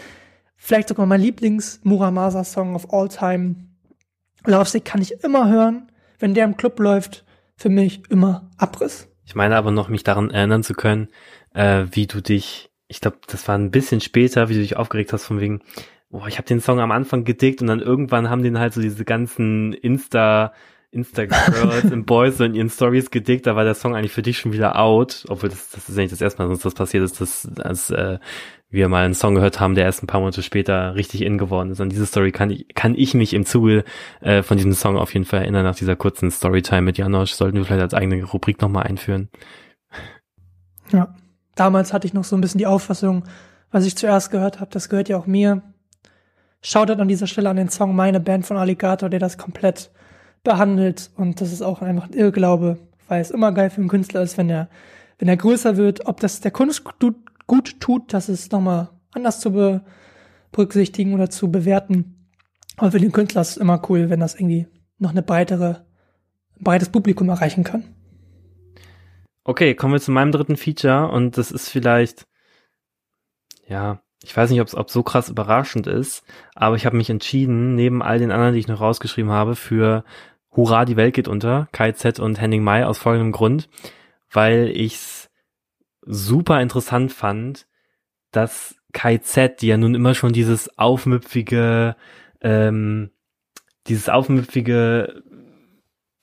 vielleicht 0.57 0.89
sogar 0.89 1.07
mein 1.07 1.21
Lieblings 1.21 1.81
Muramasa 1.85 2.45
Song 2.45 2.75
of 2.75 2.93
all 2.93 3.09
time. 3.09 3.57
Love 4.45 4.69
Sick 4.69 4.85
kann 4.85 5.01
ich 5.01 5.23
immer 5.23 5.49
hören, 5.49 5.91
wenn 6.19 6.35
der 6.35 6.45
im 6.45 6.57
Club 6.57 6.79
läuft. 6.81 7.25
Für 7.57 7.69
mich 7.69 8.03
immer 8.11 8.51
Abriss. 8.57 9.09
Ich 9.25 9.37
meine 9.37 9.57
aber 9.57 9.71
noch, 9.71 9.89
mich 9.89 10.03
daran 10.03 10.31
erinnern 10.31 10.65
zu 10.65 10.75
können, 10.75 11.09
äh, 11.55 11.87
wie 11.93 12.09
du 12.09 12.21
dich, 12.21 12.71
ich 12.89 13.01
glaube, 13.01 13.19
das 13.29 13.47
war 13.47 13.57
ein 13.57 13.71
bisschen 13.71 14.01
später, 14.01 14.49
wie 14.49 14.55
du 14.55 14.61
dich 14.61 14.77
aufgeregt 14.77 15.13
hast 15.13 15.25
von 15.25 15.41
wegen, 15.41 15.63
boah, 16.15 16.29
ich 16.29 16.39
habe 16.39 16.47
den 16.47 16.61
Song 16.61 16.79
am 16.79 16.93
Anfang 16.93 17.25
gedickt 17.25 17.61
und 17.61 17.67
dann 17.67 17.81
irgendwann 17.81 18.31
haben 18.31 18.45
den 18.45 18.61
halt 18.61 18.73
so 18.73 18.81
diese 18.81 19.05
ganzen 19.05 19.73
Insta 19.73 20.53
Insta-Girls 20.93 21.85
und 21.93 22.07
Boys 22.07 22.39
so 22.39 22.45
in 22.45 22.55
ihren 22.55 22.71
Stories 22.71 23.11
gedickt, 23.11 23.49
da 23.49 23.57
war 23.57 23.65
der 23.65 23.75
Song 23.75 23.97
eigentlich 23.97 24.13
für 24.13 24.23
dich 24.23 24.39
schon 24.39 24.53
wieder 24.53 24.79
out, 24.79 25.25
obwohl 25.29 25.49
das, 25.49 25.71
das 25.71 25.89
ist 25.89 25.97
ja 25.97 26.03
nicht 26.03 26.13
das 26.13 26.21
erste 26.21 26.41
Mal, 26.41 26.47
sonst 26.47 26.65
das 26.65 26.75
passiert 26.75 27.03
ist, 27.03 27.21
dass, 27.21 27.49
als 27.59 27.91
äh, 27.91 28.21
wir 28.71 28.89
mal 28.89 29.05
einen 29.05 29.15
Song 29.15 29.35
gehört 29.35 29.59
haben, 29.59 29.75
der 29.75 29.87
erst 29.87 30.05
ein 30.05 30.07
paar 30.07 30.21
Monate 30.21 30.45
später 30.45 30.95
richtig 30.95 31.23
in 31.23 31.37
geworden 31.37 31.73
ist. 31.73 31.81
An 31.81 31.89
diese 31.89 32.07
Story 32.07 32.31
kann 32.31 32.51
ich, 32.51 32.69
kann 32.77 32.95
ich 32.95 33.15
mich 33.15 33.35
im 33.35 33.45
Zuge 33.45 33.83
äh, 34.21 34.45
von 34.45 34.57
diesem 34.57 34.73
Song 34.73 34.97
auf 34.97 35.13
jeden 35.15 35.27
Fall 35.27 35.41
erinnern, 35.41 35.65
nach 35.65 35.75
dieser 35.75 35.97
kurzen 35.97 36.31
Storytime 36.31 36.83
mit 36.83 36.97
Janosch. 36.97 37.33
Sollten 37.33 37.57
wir 37.57 37.65
vielleicht 37.65 37.83
als 37.83 37.95
eigene 37.95 38.23
Rubrik 38.23 38.61
nochmal 38.61 38.85
einführen. 38.85 39.31
Ja, 40.93 41.13
damals 41.57 41.93
hatte 41.93 42.07
ich 42.07 42.15
noch 42.15 42.23
so 42.23 42.37
ein 42.37 42.41
bisschen 42.41 42.59
die 42.59 42.69
Auffassung, 42.69 43.25
was 43.73 43.85
ich 43.85 43.97
zuerst 43.97 44.31
gehört 44.31 44.61
habe, 44.61 44.71
das 44.71 44.89
gehört 44.89 45.09
ja 45.09 45.17
auch 45.17 45.27
mir. 45.27 45.74
Shoutout 46.67 46.99
an 46.99 47.09
dieser 47.09 47.27
Stelle 47.27 47.51
an 47.51 47.57
den 47.57 47.69
Song 47.69 47.95
Meine 47.95 48.21
Band 48.21 48.47
von 48.47 48.57
Alligator, 48.57 49.11
der 49.11 49.21
das 49.21 49.37
komplett 49.37 49.91
behandelt. 50.45 51.11
Und 51.15 51.43
das 51.43 51.53
ist 51.53 51.61
auch 51.61 51.83
einfach 51.83 52.09
ein 52.09 52.15
Irrglaube, 52.15 52.79
weil 53.07 53.21
es 53.21 53.31
immer 53.31 53.53
geil 53.53 53.69
für 53.69 53.83
einen 53.83 53.91
Künstler 53.91 54.23
ist, 54.23 54.39
wenn 54.39 54.49
er, 54.49 54.71
wenn 55.19 55.29
er 55.29 55.37
größer 55.37 55.77
wird, 55.77 56.07
ob 56.07 56.21
das 56.21 56.41
der 56.41 56.53
Kunst 56.53 56.85
gut 57.47 57.81
tut, 57.81 58.15
das 58.15 58.31
ist 58.31 58.51
nochmal 58.51 58.89
anders 59.13 59.41
zu 59.41 59.53
be 59.53 59.85
berücksichtigen 60.53 61.15
oder 61.15 61.29
zu 61.29 61.51
bewerten. 61.51 62.31
Aber 62.77 62.93
für 62.93 63.01
den 63.01 63.13
Künstler 63.13 63.43
ist 63.43 63.51
es 63.51 63.57
immer 63.57 63.83
cool, 63.91 64.09
wenn 64.09 64.21
das 64.21 64.35
irgendwie 64.35 64.67
noch 64.99 65.11
eine 65.11 65.23
breitere, 65.23 65.85
ein 66.57 66.65
breites 66.65 66.89
Publikum 66.89 67.29
erreichen 67.29 67.65
kann. 67.65 67.85
Okay, 69.43 69.75
kommen 69.75 69.95
wir 69.95 70.01
zu 70.01 70.13
meinem 70.13 70.33
dritten 70.33 70.57
Feature 70.57 71.11
und 71.11 71.37
das 71.37 71.51
ist 71.51 71.69
vielleicht, 71.69 72.27
ja, 73.67 74.01
ich 74.25 74.37
weiß 74.37 74.51
nicht, 74.51 74.61
ob 74.61 74.69
es 74.69 74.93
so 74.93 75.03
krass 75.03 75.29
überraschend 75.29 75.87
ist, 75.87 76.25
aber 76.55 76.77
ich 76.77 76.87
habe 76.87 76.97
mich 76.97 77.11
entschieden, 77.11 77.75
neben 77.75 78.03
all 78.03 78.19
den 78.19 78.31
anderen, 78.31 78.55
die 78.55 78.61
ich 78.61 78.69
noch 78.69 78.81
rausgeschrieben 78.81 79.31
habe, 79.31 79.55
für 79.55 80.05
Hurra, 80.51 80.85
die 80.85 80.97
Welt 80.97 81.15
geht 81.15 81.29
unter, 81.29 81.69
KZ 81.73 82.21
und 82.21 82.41
Henning 82.41 82.63
Mai 82.63 82.87
aus 82.87 82.99
folgendem 82.99 83.33
Grund, 83.33 83.69
weil 84.31 84.71
ich's 84.75 85.31
super 86.03 86.61
interessant 86.61 87.13
fand, 87.13 87.67
dass 88.31 88.77
KZ, 88.93 89.61
die 89.61 89.69
ja 89.69 89.77
nun 89.77 89.95
immer 89.95 90.15
schon 90.15 90.33
dieses 90.33 90.79
aufmüpfige, 90.79 91.97
ähm, 92.41 93.11
dieses 93.89 94.09
aufmüpfige, 94.09 95.23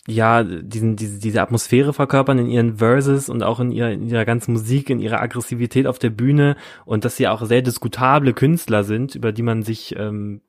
ja, 0.08 0.44
diesen, 0.44 0.96
diese, 0.96 1.20
diese 1.20 1.42
Atmosphäre 1.42 1.94
verkörpern 1.94 2.40
in 2.40 2.48
ihren 2.48 2.78
Verses 2.78 3.30
und 3.30 3.44
auch 3.44 3.60
in 3.60 3.72
ihrer, 3.72 3.92
in 3.92 4.08
ihrer 4.08 4.26
ganzen 4.26 4.54
Musik, 4.54 4.90
in 4.90 5.00
ihrer 5.00 5.22
Aggressivität 5.22 5.86
auf 5.86 6.00
der 6.00 6.10
Bühne 6.10 6.56
und 6.86 7.06
dass 7.06 7.18
sie 7.18 7.28
auch 7.28 7.44
sehr 7.46 7.62
diskutable 7.62 8.34
Künstler 8.34 8.84
sind, 8.84 9.14
über 9.14 9.32
die 9.32 9.44
man 9.44 9.62
sich 9.62 9.96
ähm, 9.98 10.42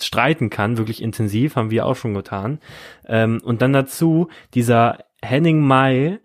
streiten 0.00 0.50
kann, 0.50 0.76
wirklich 0.76 1.02
intensiv, 1.02 1.56
haben 1.56 1.70
wir 1.70 1.86
auch 1.86 1.96
schon 1.96 2.14
getan. 2.14 2.58
Ähm, 3.06 3.40
und 3.42 3.62
dann 3.62 3.72
dazu 3.72 4.28
dieser 4.52 4.98
Henning 5.22 5.60
Mai, 5.60 6.20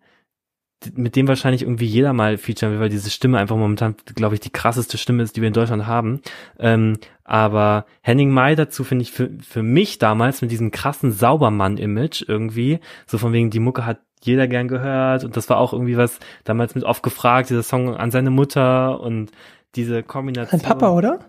mit 0.95 1.15
dem 1.15 1.27
wahrscheinlich 1.27 1.63
irgendwie 1.63 1.85
jeder 1.85 2.13
mal 2.13 2.37
featuren 2.37 2.73
will, 2.73 2.79
weil 2.79 2.89
diese 2.89 3.09
Stimme 3.09 3.37
einfach 3.37 3.57
momentan, 3.57 3.95
glaube 4.15 4.35
ich, 4.35 4.41
die 4.41 4.49
krasseste 4.49 4.97
Stimme 4.97 5.23
ist, 5.23 5.35
die 5.35 5.41
wir 5.41 5.47
in 5.47 5.53
Deutschland 5.53 5.87
haben. 5.87 6.21
Ähm, 6.57 6.97
aber 7.23 7.85
Henning 8.01 8.31
Mai 8.31 8.55
dazu 8.55 8.83
finde 8.83 9.03
ich 9.03 9.11
für, 9.11 9.29
für 9.41 9.61
mich 9.61 9.97
damals 9.97 10.41
mit 10.41 10.51
diesem 10.51 10.71
krassen 10.71 11.11
Saubermann-Image 11.11 12.23
irgendwie, 12.27 12.79
so 13.07 13.17
von 13.17 13.33
wegen, 13.33 13.49
die 13.49 13.59
Mucke 13.59 13.85
hat 13.85 13.99
jeder 14.21 14.47
gern 14.47 14.67
gehört 14.67 15.23
und 15.23 15.37
das 15.37 15.49
war 15.49 15.57
auch 15.57 15.73
irgendwie 15.73 15.97
was 15.97 16.19
damals 16.43 16.75
mit 16.75 16.83
oft 16.83 17.03
gefragt, 17.03 17.49
dieser 17.49 17.63
Song 17.63 17.95
an 17.95 18.11
seine 18.11 18.31
Mutter 18.31 18.99
und 18.99 19.31
diese 19.75 20.03
Kombination. 20.03 20.59
Sein 20.59 20.67
Papa, 20.67 20.89
oder? 20.91 21.19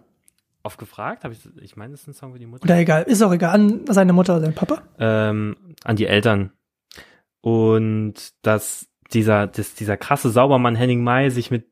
Oft 0.62 0.78
gefragt? 0.78 1.24
Habe 1.24 1.34
ich, 1.34 1.40
ich 1.60 1.76
meine, 1.76 1.92
das 1.92 2.02
ist 2.02 2.08
ein 2.08 2.14
Song 2.14 2.32
für 2.32 2.38
die 2.38 2.46
Mutter. 2.46 2.64
Oder 2.64 2.78
egal, 2.78 3.02
ist 3.04 3.22
auch 3.22 3.32
egal. 3.32 3.54
An 3.54 3.84
seine 3.88 4.12
Mutter 4.12 4.34
oder 4.34 4.44
sein 4.44 4.54
Papa? 4.54 4.82
Ähm, 4.98 5.56
an 5.84 5.96
die 5.96 6.06
Eltern. 6.06 6.52
Und 7.40 8.14
das, 8.42 8.89
dieser, 9.14 9.46
das, 9.46 9.74
dieser 9.74 9.96
krasse 9.96 10.30
Saubermann 10.30 10.76
Henning 10.76 11.02
Mai 11.02 11.30
sich 11.30 11.50
mit 11.50 11.64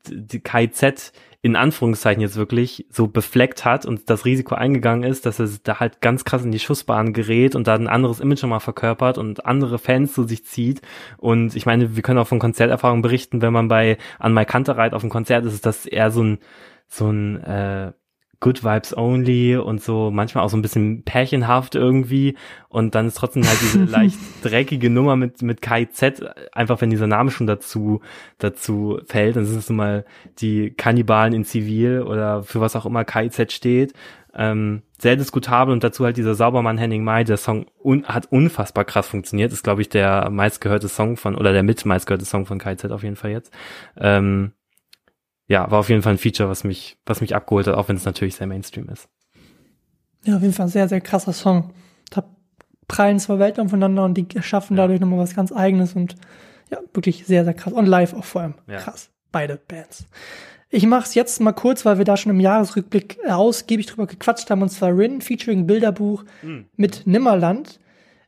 KZ 0.43 1.11
in 1.41 1.55
Anführungszeichen 1.55 2.21
jetzt 2.21 2.35
wirklich 2.35 2.85
so 2.89 3.07
befleckt 3.07 3.63
hat 3.63 3.85
und 3.85 4.09
das 4.09 4.25
Risiko 4.25 4.55
eingegangen 4.55 5.09
ist, 5.09 5.25
dass 5.25 5.39
er 5.39 5.49
da 5.63 5.79
halt 5.79 6.01
ganz 6.01 6.25
krass 6.25 6.43
in 6.43 6.51
die 6.51 6.59
Schussbahn 6.59 7.13
gerät 7.13 7.55
und 7.55 7.65
da 7.65 7.75
ein 7.75 7.87
anderes 7.87 8.19
Image 8.19 8.43
nochmal 8.43 8.59
verkörpert 8.59 9.17
und 9.17 9.45
andere 9.45 9.79
Fans 9.79 10.13
zu 10.13 10.23
sich 10.23 10.43
zieht. 10.43 10.81
Und 11.17 11.55
ich 11.55 11.65
meine, 11.65 11.95
wir 11.95 12.03
können 12.03 12.19
auch 12.19 12.27
von 12.27 12.39
Konzerterfahrungen 12.39 13.01
berichten, 13.01 13.41
wenn 13.41 13.53
man 13.53 13.69
bei 13.69 13.97
An 14.19 14.33
My 14.33 14.45
Kantereit 14.45 14.93
auf 14.93 15.01
dem 15.01 15.09
Konzert 15.09 15.45
ist, 15.45 15.53
ist 15.53 15.65
das 15.65 15.85
eher 15.85 16.11
so 16.11 16.23
ein 16.23 16.39
so 16.91 17.09
ein 17.09 17.41
äh, 17.43 17.93
Good 18.41 18.63
Vibes 18.63 18.95
Only 18.95 19.57
und 19.57 19.81
so 19.81 20.11
manchmal 20.11 20.45
auch 20.45 20.49
so 20.49 20.55
ein 20.55 20.61
bisschen 20.61 21.03
pärchenhaft 21.03 21.75
irgendwie. 21.75 22.37
Und 22.69 22.95
dann 22.95 23.07
ist 23.07 23.15
trotzdem 23.15 23.45
halt 23.45 23.59
diese 23.61 23.83
leicht 23.85 24.17
dreckige 24.41 24.89
Nummer 24.89 25.15
mit 25.15 25.41
mit 25.41 25.61
KIZ 25.61 26.23
einfach 26.53 26.79
wenn 26.81 26.89
dieser 26.89 27.07
Name 27.07 27.31
schon 27.31 27.47
dazu 27.47 28.01
dazu 28.37 28.99
fällt 29.05 29.35
dann 29.35 29.45
sind 29.45 29.59
es 29.59 29.69
nun 29.69 29.77
mal 29.77 30.05
die 30.39 30.71
Kannibalen 30.71 31.33
in 31.33 31.43
Zivil 31.43 32.01
oder 32.03 32.43
für 32.43 32.61
was 32.61 32.75
auch 32.75 32.85
immer 32.85 33.03
KIZ 33.03 33.51
steht. 33.51 33.93
Ähm, 34.33 34.83
sehr 34.99 35.15
diskutabel 35.15 35.73
und 35.73 35.83
dazu 35.83 36.05
halt 36.05 36.15
dieser 36.15 36.35
Saubermann 36.35 36.77
Henning 36.77 37.03
Mai 37.03 37.23
der 37.23 37.37
Song 37.37 37.65
un 37.83 38.05
hat 38.05 38.31
unfassbar 38.31 38.85
krass 38.85 39.07
funktioniert. 39.07 39.51
Ist 39.51 39.63
glaube 39.63 39.81
ich 39.81 39.89
der 39.89 40.29
meistgehörte 40.29 40.87
Song 40.87 41.17
von 41.17 41.35
oder 41.35 41.51
der 41.51 41.63
mit 41.63 41.85
meistgehörte 41.85 42.25
Song 42.25 42.45
von 42.45 42.59
KIZ 42.59 42.85
auf 42.85 43.03
jeden 43.03 43.15
Fall 43.15 43.31
jetzt. 43.31 43.51
Ähm, 43.97 44.53
ja, 45.49 45.69
war 45.69 45.79
auf 45.79 45.89
jeden 45.89 46.03
Fall 46.03 46.13
ein 46.13 46.17
Feature, 46.19 46.47
was 46.47 46.63
mich, 46.63 46.97
was 47.05 47.21
mich 47.21 47.35
abgeholt 47.35 47.67
hat, 47.67 47.75
auch 47.75 47.89
wenn 47.89 47.95
es 47.95 48.05
natürlich 48.05 48.35
sehr 48.35 48.47
Mainstream 48.47 48.87
ist. 48.87 49.09
Ja, 50.23 50.35
auf 50.35 50.41
jeden 50.41 50.53
Fall 50.53 50.67
ein 50.67 50.71
sehr, 50.71 50.87
sehr 50.87 51.01
krasser 51.01 51.33
Song. 51.33 51.73
Da 52.11 52.23
prallen 52.87 53.19
zwei 53.19 53.39
Welten 53.39 53.65
aufeinander 53.65 54.05
und 54.05 54.13
die 54.13 54.27
schaffen 54.41 54.77
dadurch 54.77 54.99
nochmal 54.99 55.19
was 55.19 55.35
ganz 55.35 55.51
eigenes 55.51 55.93
und 55.93 56.15
ja, 56.69 56.77
wirklich 56.93 57.25
sehr, 57.25 57.45
sehr 57.45 57.55
krass. 57.55 57.73
Und 57.73 57.87
live 57.87 58.13
auch 58.13 58.25
vor 58.25 58.41
allem. 58.41 58.53
Ja. 58.67 58.77
Krass. 58.77 59.09
Beide 59.31 59.57
Bands. 59.57 60.05
Ich 60.69 60.85
mach's 60.85 61.15
jetzt 61.15 61.41
mal 61.41 61.53
kurz, 61.53 61.83
weil 61.83 61.97
wir 61.97 62.05
da 62.05 62.15
schon 62.15 62.31
im 62.31 62.39
Jahresrückblick 62.39 63.17
ausgiebig 63.27 63.87
drüber 63.87 64.05
gequatscht 64.05 64.51
haben, 64.51 64.61
und 64.61 64.69
zwar 64.69 64.95
Rin 64.95 65.19
featuring 65.19 65.65
Bilderbuch 65.65 66.25
mhm. 66.43 66.67
mit 66.75 67.07
Nimmerland. 67.07 67.79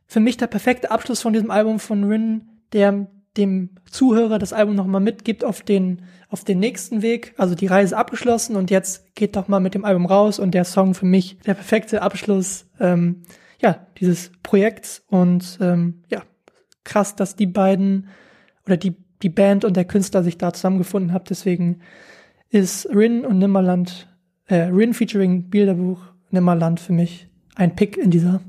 Für 0.08 0.18
mich 0.18 0.38
der 0.38 0.48
perfekte 0.48 0.90
Abschluss 0.90 1.22
von 1.22 1.32
diesem 1.32 1.52
Album 1.52 1.78
von 1.78 2.02
Rin, 2.02 2.48
der 2.72 3.06
dem 3.36 3.70
Zuhörer 3.90 4.38
das 4.38 4.52
Album 4.52 4.74
nochmal 4.74 5.00
mitgibt 5.00 5.44
auf 5.44 5.62
den, 5.62 6.02
auf 6.28 6.44
den 6.44 6.58
nächsten 6.58 7.02
Weg. 7.02 7.34
Also 7.38 7.54
die 7.54 7.66
Reise 7.66 7.96
abgeschlossen 7.96 8.56
und 8.56 8.70
jetzt 8.70 9.14
geht 9.14 9.36
doch 9.36 9.48
mal 9.48 9.60
mit 9.60 9.74
dem 9.74 9.84
Album 9.84 10.06
raus 10.06 10.38
und 10.38 10.52
der 10.52 10.64
Song 10.64 10.94
für 10.94 11.06
mich 11.06 11.38
der 11.46 11.54
perfekte 11.54 12.02
Abschluss 12.02 12.66
ähm, 12.78 13.22
ja, 13.60 13.86
dieses 13.98 14.32
Projekts. 14.42 15.04
Und 15.08 15.58
ähm, 15.60 16.02
ja, 16.10 16.22
krass, 16.84 17.16
dass 17.16 17.36
die 17.36 17.46
beiden 17.46 18.08
oder 18.66 18.76
die, 18.76 18.96
die 19.22 19.30
Band 19.30 19.64
und 19.64 19.76
der 19.76 19.84
Künstler 19.84 20.22
sich 20.22 20.36
da 20.36 20.52
zusammengefunden 20.52 21.12
haben. 21.12 21.24
Deswegen 21.28 21.80
ist 22.50 22.86
Rin 22.90 23.24
und 23.24 23.38
Nimmerland, 23.38 24.08
äh, 24.46 24.64
Rin 24.64 24.92
featuring 24.92 25.48
Bilderbuch 25.48 26.12
Nimmerland 26.30 26.80
für 26.80 26.92
mich 26.92 27.28
ein 27.54 27.76
Pick 27.76 27.96
in 27.96 28.10
dieser 28.10 28.40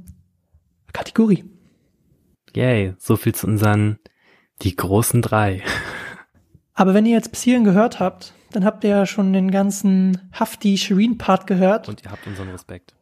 Kategorie. 0.94 1.44
Yay, 2.56 2.94
so 2.98 3.16
viel 3.16 3.36
zu 3.36 3.48
unseren 3.48 4.00
die 4.64 4.76
großen 4.76 5.22
drei. 5.22 5.61
Aber 6.74 6.93
wenn 6.93 7.05
ihr 7.05 7.14
jetzt 7.14 7.32
bis 7.32 7.41
hierhin 7.41 7.64
gehört 7.64 7.99
habt, 7.99 8.34
dann 8.51 8.66
habt 8.66 8.84
ihr 8.84 8.91
ja 8.91 9.05
schon 9.05 9.34
den 9.34 9.51
ganzen 9.51 10.30
Hafti 10.32 10.78
Shireen 10.78 11.18
Part 11.18 11.47
gehört. 11.47 11.89
Und 11.89 12.03
ihr 12.03 12.11
habt 12.11 12.26
unseren 12.28 12.49
Respekt. 12.49 12.93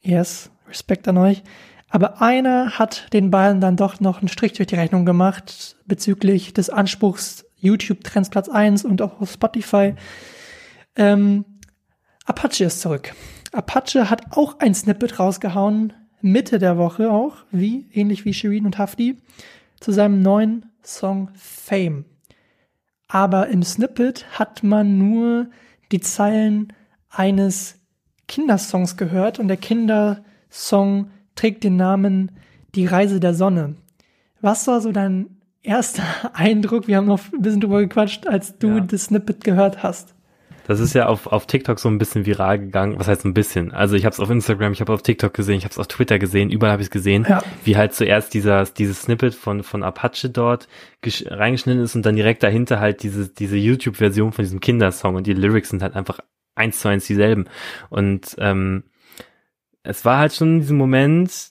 Yes, 0.00 0.50
Respekt 0.68 1.06
an 1.08 1.18
euch. 1.18 1.42
Aber 1.88 2.22
einer 2.22 2.78
hat 2.78 3.12
den 3.12 3.30
beiden 3.30 3.60
dann 3.60 3.76
doch 3.76 4.00
noch 4.00 4.20
einen 4.20 4.28
Strich 4.28 4.52
durch 4.52 4.68
die 4.68 4.76
Rechnung 4.76 5.04
gemacht 5.04 5.76
bezüglich 5.86 6.54
des 6.54 6.70
Anspruchs 6.70 7.44
YouTube 7.56 8.04
Trends 8.04 8.30
Platz 8.30 8.48
1 8.48 8.84
und 8.84 9.02
auch 9.02 9.20
auf 9.20 9.32
Spotify. 9.32 9.94
Ähm, 10.96 11.44
Apache 12.24 12.64
ist 12.64 12.80
zurück. 12.80 13.12
Apache 13.52 14.08
hat 14.08 14.36
auch 14.36 14.60
ein 14.60 14.74
Snippet 14.74 15.18
rausgehauen, 15.18 15.92
Mitte 16.20 16.58
der 16.58 16.78
Woche 16.78 17.10
auch, 17.10 17.38
wie, 17.50 17.88
ähnlich 17.92 18.24
wie 18.24 18.34
Shireen 18.34 18.66
und 18.66 18.78
Hafti 18.78 19.16
zu 19.80 19.90
seinem 19.92 20.22
neuen 20.22 20.69
Song 20.82 21.30
Fame. 21.34 22.04
Aber 23.08 23.48
im 23.48 23.62
Snippet 23.62 24.26
hat 24.38 24.62
man 24.62 24.98
nur 24.98 25.48
die 25.92 26.00
Zeilen 26.00 26.72
eines 27.08 27.80
Kindersongs 28.28 28.96
gehört 28.96 29.38
und 29.38 29.48
der 29.48 29.56
Kindersong 29.56 31.10
trägt 31.34 31.64
den 31.64 31.76
Namen 31.76 32.30
Die 32.74 32.86
Reise 32.86 33.18
der 33.18 33.34
Sonne. 33.34 33.74
Was 34.40 34.68
war 34.68 34.80
so 34.80 34.92
dein 34.92 35.40
erster 35.62 36.04
Eindruck? 36.34 36.86
Wir 36.86 36.98
haben 36.98 37.06
noch 37.06 37.20
ein 37.32 37.42
bisschen 37.42 37.60
drüber 37.60 37.80
gequatscht, 37.80 38.26
als 38.26 38.58
du 38.58 38.68
ja. 38.68 38.80
das 38.80 39.04
Snippet 39.04 39.42
gehört 39.42 39.82
hast. 39.82 40.14
Das 40.70 40.78
ist 40.78 40.94
ja 40.94 41.06
auf, 41.06 41.26
auf 41.26 41.48
TikTok 41.48 41.80
so 41.80 41.88
ein 41.88 41.98
bisschen 41.98 42.26
viral 42.26 42.60
gegangen. 42.60 42.96
Was 42.96 43.08
heißt 43.08 43.24
ein 43.24 43.34
bisschen? 43.34 43.72
Also 43.72 43.96
ich 43.96 44.04
habe 44.04 44.12
es 44.12 44.20
auf 44.20 44.30
Instagram, 44.30 44.72
ich 44.72 44.80
habe 44.80 44.92
auf 44.92 45.02
TikTok 45.02 45.34
gesehen, 45.34 45.56
ich 45.56 45.64
habe 45.64 45.72
es 45.72 45.78
auf 45.80 45.88
Twitter 45.88 46.20
gesehen, 46.20 46.48
überall 46.48 46.70
habe 46.70 46.80
ich 46.80 46.86
es 46.86 46.92
gesehen, 46.92 47.26
ja. 47.28 47.42
wie 47.64 47.76
halt 47.76 47.92
zuerst 47.92 48.34
dieser, 48.34 48.62
dieses 48.66 49.02
Snippet 49.02 49.34
von, 49.34 49.64
von 49.64 49.82
Apache 49.82 50.30
dort 50.30 50.68
reingeschnitten 51.04 51.82
ist 51.82 51.96
und 51.96 52.06
dann 52.06 52.14
direkt 52.14 52.44
dahinter 52.44 52.78
halt 52.78 53.02
diese, 53.02 53.28
diese 53.28 53.56
YouTube-Version 53.56 54.30
von 54.30 54.44
diesem 54.44 54.60
Kindersong 54.60 55.16
und 55.16 55.26
die 55.26 55.32
Lyrics 55.32 55.70
sind 55.70 55.82
halt 55.82 55.96
einfach 55.96 56.20
eins 56.54 56.78
zu 56.78 56.86
eins 56.86 57.04
dieselben. 57.04 57.48
Und 57.88 58.36
ähm, 58.38 58.84
es 59.82 60.04
war 60.04 60.18
halt 60.18 60.34
schon 60.34 60.52
in 60.54 60.60
diesem 60.60 60.76
Moment, 60.76 61.50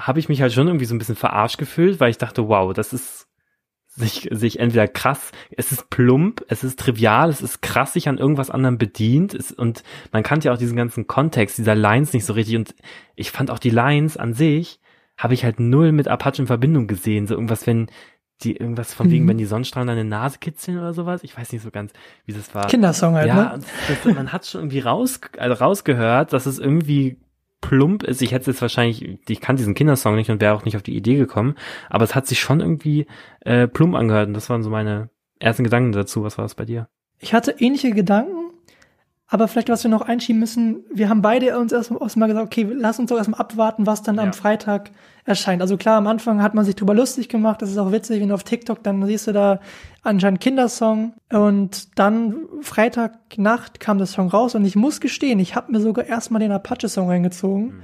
habe 0.00 0.18
ich 0.18 0.30
mich 0.30 0.40
halt 0.40 0.54
schon 0.54 0.68
irgendwie 0.68 0.86
so 0.86 0.94
ein 0.94 0.98
bisschen 0.98 1.16
verarscht 1.16 1.58
gefühlt, 1.58 2.00
weil 2.00 2.08
ich 2.08 2.16
dachte, 2.16 2.48
wow, 2.48 2.72
das 2.72 2.94
ist 2.94 3.28
sich, 3.96 4.28
sich 4.32 4.58
entweder 4.58 4.88
krass, 4.88 5.30
es 5.56 5.70
ist 5.70 5.88
plump, 5.88 6.44
es 6.48 6.64
ist 6.64 6.78
trivial, 6.80 7.30
es 7.30 7.40
ist 7.40 7.62
krass 7.62 7.92
sich 7.92 8.08
an 8.08 8.18
irgendwas 8.18 8.50
anderem 8.50 8.76
bedient 8.76 9.34
es, 9.34 9.52
und 9.52 9.82
man 10.12 10.22
kannte 10.22 10.48
ja 10.48 10.52
auch 10.52 10.58
diesen 10.58 10.76
ganzen 10.76 11.06
Kontext 11.06 11.58
dieser 11.58 11.76
Lines 11.76 12.12
nicht 12.12 12.24
so 12.24 12.32
richtig 12.32 12.56
und 12.56 12.74
ich 13.14 13.30
fand 13.30 13.50
auch 13.50 13.58
die 13.58 13.70
Lines 13.70 14.16
an 14.16 14.34
sich, 14.34 14.80
habe 15.16 15.34
ich 15.34 15.44
halt 15.44 15.60
null 15.60 15.92
mit 15.92 16.08
Apache 16.08 16.42
in 16.42 16.48
Verbindung 16.48 16.88
gesehen, 16.88 17.28
so 17.28 17.34
irgendwas, 17.34 17.66
wenn 17.66 17.86
die 18.42 18.56
irgendwas 18.56 18.92
von 18.92 19.10
wegen, 19.10 19.24
mhm. 19.24 19.28
wenn 19.28 19.38
die 19.38 19.44
Sonnenstrahlen 19.44 19.86
deine 19.86 20.04
Nase 20.04 20.38
kitzeln 20.38 20.78
oder 20.78 20.92
sowas. 20.92 21.22
Ich 21.22 21.38
weiß 21.38 21.52
nicht 21.52 21.62
so 21.62 21.70
ganz, 21.70 21.92
wie 22.26 22.32
das 22.32 22.52
war. 22.52 22.66
Kindersong 22.66 23.14
halt, 23.14 23.28
ja, 23.28 23.56
ne? 23.56 23.60
Das, 23.86 24.14
man 24.14 24.32
hat 24.32 24.44
schon 24.44 24.62
irgendwie 24.62 24.80
raus, 24.80 25.20
also 25.38 25.54
rausgehört, 25.54 26.32
dass 26.32 26.46
es 26.46 26.58
irgendwie 26.58 27.16
plump 27.64 28.02
ist. 28.02 28.20
Ich 28.20 28.32
hätte 28.32 28.50
jetzt 28.50 28.60
wahrscheinlich, 28.60 29.18
ich 29.26 29.40
kann 29.40 29.56
diesen 29.56 29.74
Kindersong 29.74 30.16
nicht 30.16 30.30
und 30.30 30.42
wäre 30.42 30.54
auch 30.54 30.66
nicht 30.66 30.76
auf 30.76 30.82
die 30.82 30.94
Idee 30.94 31.16
gekommen, 31.16 31.54
aber 31.88 32.04
es 32.04 32.14
hat 32.14 32.26
sich 32.26 32.38
schon 32.38 32.60
irgendwie 32.60 33.06
äh, 33.40 33.66
plump 33.66 33.94
angehört 33.94 34.28
und 34.28 34.34
das 34.34 34.50
waren 34.50 34.62
so 34.62 34.68
meine 34.68 35.08
ersten 35.40 35.64
Gedanken 35.64 35.92
dazu. 35.92 36.22
Was 36.24 36.36
war 36.36 36.44
das 36.44 36.54
bei 36.54 36.66
dir? 36.66 36.88
Ich 37.20 37.32
hatte 37.32 37.54
ähnliche 37.58 37.92
Gedanken, 37.92 38.43
aber 39.34 39.48
vielleicht, 39.48 39.68
was 39.68 39.82
wir 39.82 39.90
noch 39.90 40.02
einschieben 40.02 40.38
müssen, 40.38 40.84
wir 40.94 41.08
haben 41.08 41.20
beide 41.20 41.58
uns 41.58 41.72
erst 41.72 41.90
mal 41.90 42.28
gesagt, 42.28 42.46
okay, 42.46 42.68
lass 42.72 43.00
uns 43.00 43.10
doch 43.10 43.16
erstmal 43.16 43.40
abwarten, 43.40 43.84
was 43.84 44.04
dann 44.04 44.14
ja. 44.14 44.22
am 44.22 44.32
Freitag 44.32 44.92
erscheint. 45.24 45.60
Also 45.60 45.76
klar, 45.76 45.96
am 45.96 46.06
Anfang 46.06 46.40
hat 46.40 46.54
man 46.54 46.64
sich 46.64 46.76
drüber 46.76 46.94
lustig 46.94 47.28
gemacht, 47.28 47.60
das 47.60 47.72
ist 47.72 47.78
auch 47.78 47.90
witzig, 47.90 48.20
wenn 48.20 48.28
du 48.28 48.36
auf 48.36 48.44
TikTok, 48.44 48.84
dann 48.84 49.04
siehst 49.04 49.26
du 49.26 49.32
da 49.32 49.58
anscheinend 50.04 50.40
Kindersong 50.40 51.14
und 51.32 51.98
dann 51.98 52.36
Freitagnacht 52.60 53.80
kam 53.80 53.98
der 53.98 54.06
Song 54.06 54.28
raus 54.28 54.54
und 54.54 54.64
ich 54.64 54.76
muss 54.76 55.00
gestehen, 55.00 55.40
ich 55.40 55.56
habe 55.56 55.72
mir 55.72 55.80
sogar 55.80 56.04
erstmal 56.04 56.38
den 56.38 56.52
Apache-Song 56.52 57.08
reingezogen. 57.08 57.64
Mhm. 57.64 57.80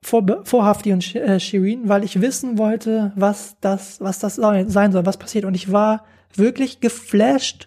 Vor, 0.00 0.24
vor 0.44 0.64
Hafti 0.64 0.92
und 0.92 1.12
äh, 1.16 1.40
Shirin, 1.40 1.88
weil 1.88 2.04
ich 2.04 2.20
wissen 2.20 2.56
wollte, 2.56 3.10
was 3.16 3.56
das, 3.60 4.00
was 4.00 4.20
das 4.20 4.36
sein 4.36 4.92
soll, 4.92 5.06
was 5.06 5.16
passiert. 5.16 5.44
Und 5.44 5.54
ich 5.54 5.72
war 5.72 6.04
wirklich 6.36 6.78
geflasht 6.78 7.66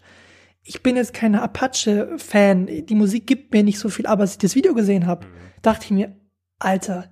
ich 0.63 0.83
bin 0.83 0.95
jetzt 0.95 1.13
keine 1.13 1.41
Apache-Fan, 1.41 2.85
die 2.85 2.95
Musik 2.95 3.25
gibt 3.25 3.53
mir 3.53 3.63
nicht 3.63 3.79
so 3.79 3.89
viel, 3.89 4.05
aber 4.05 4.21
als 4.21 4.33
ich 4.33 4.37
das 4.37 4.55
Video 4.55 4.73
gesehen 4.73 5.07
habe, 5.07 5.25
mhm. 5.25 5.31
dachte 5.61 5.85
ich 5.85 5.91
mir, 5.91 6.15
Alter, 6.59 7.09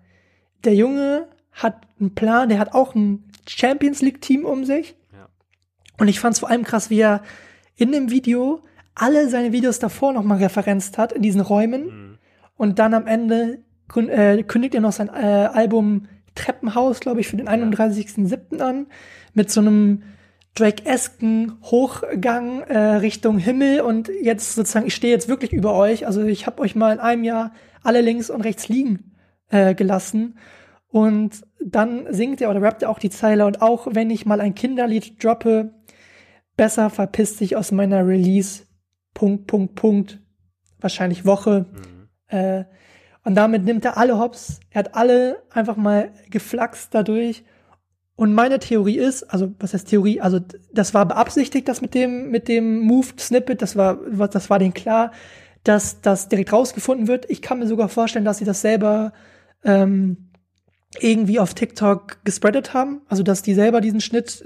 der 0.64 0.76
Junge 0.76 1.28
hat 1.52 1.82
einen 2.00 2.14
Plan, 2.14 2.50
der 2.50 2.60
hat 2.60 2.74
auch 2.74 2.96
ein 2.96 3.24
Champions 3.48 4.02
League-Team 4.02 4.46
um 4.46 4.66
sich. 4.66 4.96
Ja. 5.12 5.28
Und 5.98 6.08
ich 6.08 6.20
fand 6.20 6.34
es 6.34 6.40
vor 6.40 6.50
allem 6.50 6.64
krass, 6.64 6.90
wie 6.90 7.00
er 7.00 7.24
in 7.76 7.92
dem 7.92 8.12
Video 8.12 8.62
alle 8.94 9.30
seine 9.30 9.52
Videos 9.52 9.80
davor 9.80 10.14
nochmal 10.14 10.38
referenzt 10.38 10.98
hat 10.98 11.12
in 11.12 11.22
diesen 11.22 11.42
Räumen. 11.42 11.86
Mhm. 11.86 12.18
Und 12.56 12.80
dann 12.80 12.94
am 12.94 13.08
Ende 13.08 13.64
äh, 13.96 14.44
kündigt 14.44 14.76
er 14.76 14.82
noch 14.82 14.92
sein 14.92 15.10
äh, 15.10 15.50
Album 15.52 16.08
Treppenhaus, 16.36 17.00
glaube 17.00 17.22
ich, 17.22 17.28
für 17.28 17.38
den 17.38 17.50
31.07. 17.50 18.60
an, 18.60 18.88
mit 19.34 19.50
so 19.50 19.62
einem 19.62 20.04
Drake-esken 20.56 21.58
Hochgang 21.64 22.62
äh, 22.64 22.78
Richtung 22.78 23.38
Himmel 23.38 23.82
und 23.82 24.10
jetzt 24.22 24.56
sozusagen, 24.56 24.88
ich 24.88 24.96
stehe 24.96 25.14
jetzt 25.14 25.30
wirklich 25.30 25.54
über 25.54 25.74
euch. 25.74 26.06
Also 26.06 26.24
ich 26.24 26.48
habe 26.48 26.62
euch 26.62 26.76
mal 26.76 26.94
in 26.94 27.00
einem 27.00 27.24
Jahr 27.24 27.54
alle 27.84 28.02
links 28.02 28.30
und 28.30 28.42
rechts 28.42 28.68
liegen 28.68 29.16
äh, 29.50 29.74
gelassen. 29.74 30.38
Und 30.88 31.42
dann 31.64 32.12
singt 32.12 32.42
er 32.42 32.50
oder 32.50 32.62
rappt 32.62 32.82
er 32.82 32.90
auch 32.90 33.00
die 33.00 33.12
Zeile 33.12 33.46
und 33.46 33.62
auch 33.62 33.88
wenn 33.92 34.10
ich 34.10 34.26
mal 34.26 34.42
ein 34.42 34.56
Kinderlied 34.56 35.24
droppe, 35.24 35.74
besser 36.58 36.90
verpisst 36.90 37.38
sich 37.38 37.56
aus 37.56 37.72
meiner 37.72 38.06
Release. 38.06 38.64
Punkt, 39.14 39.48
Punkt, 39.48 39.76
Punkt. 39.76 40.20
Wahrscheinlich 40.80 41.26
Woche. 41.26 41.68
Mhm. 41.72 42.08
Äh, 42.28 42.66
und 43.24 43.36
damit 43.36 43.64
nimmt 43.64 43.86
er 43.86 43.98
alle 43.98 44.18
Hops. 44.18 44.60
Er 44.72 44.80
hat 44.80 44.96
alle 44.96 45.44
einfach 45.52 45.76
mal 45.76 46.12
geflaxt 46.30 46.94
dadurch 46.94 47.44
und 48.20 48.34
meine 48.34 48.60
Theorie 48.60 48.98
ist, 48.98 49.24
also 49.24 49.54
was 49.60 49.74
heißt 49.74 49.88
Theorie? 49.88 50.20
Also 50.20 50.42
das 50.74 50.94
war 50.94 51.08
beabsichtigt, 51.08 51.70
das 51.70 51.80
mit 51.80 51.94
dem 51.94 52.30
mit 52.32 52.50
dem 52.50 52.82
Moved 52.82 53.22
Snippet, 53.22 53.62
das 53.62 53.78
war 53.78 53.96
das 54.28 54.50
war 54.50 54.60
denen 54.60 54.74
klar, 54.74 55.14
dass 55.64 56.02
das 56.02 56.28
direkt 56.28 56.52
rausgefunden 56.52 57.08
wird. 57.08 57.30
Ich 57.30 57.42
kann 57.42 57.60
mir 57.60 57.68
sogar 57.68 57.88
vorstellen, 57.88 58.26
dass 58.26 58.40
sie 58.40 58.44
das 58.44 58.60
selber 58.60 59.14
ähm, 59.64 60.32
irgendwie 61.00 61.40
auf 61.40 61.54
TikTok 61.54 62.18
gespreadet 62.26 62.74
haben, 62.74 63.04
also 63.08 63.24
dass 63.24 63.42
die 63.42 63.54
selber 63.54 63.80
diesen 63.80 64.02
Schnitt 64.02 64.44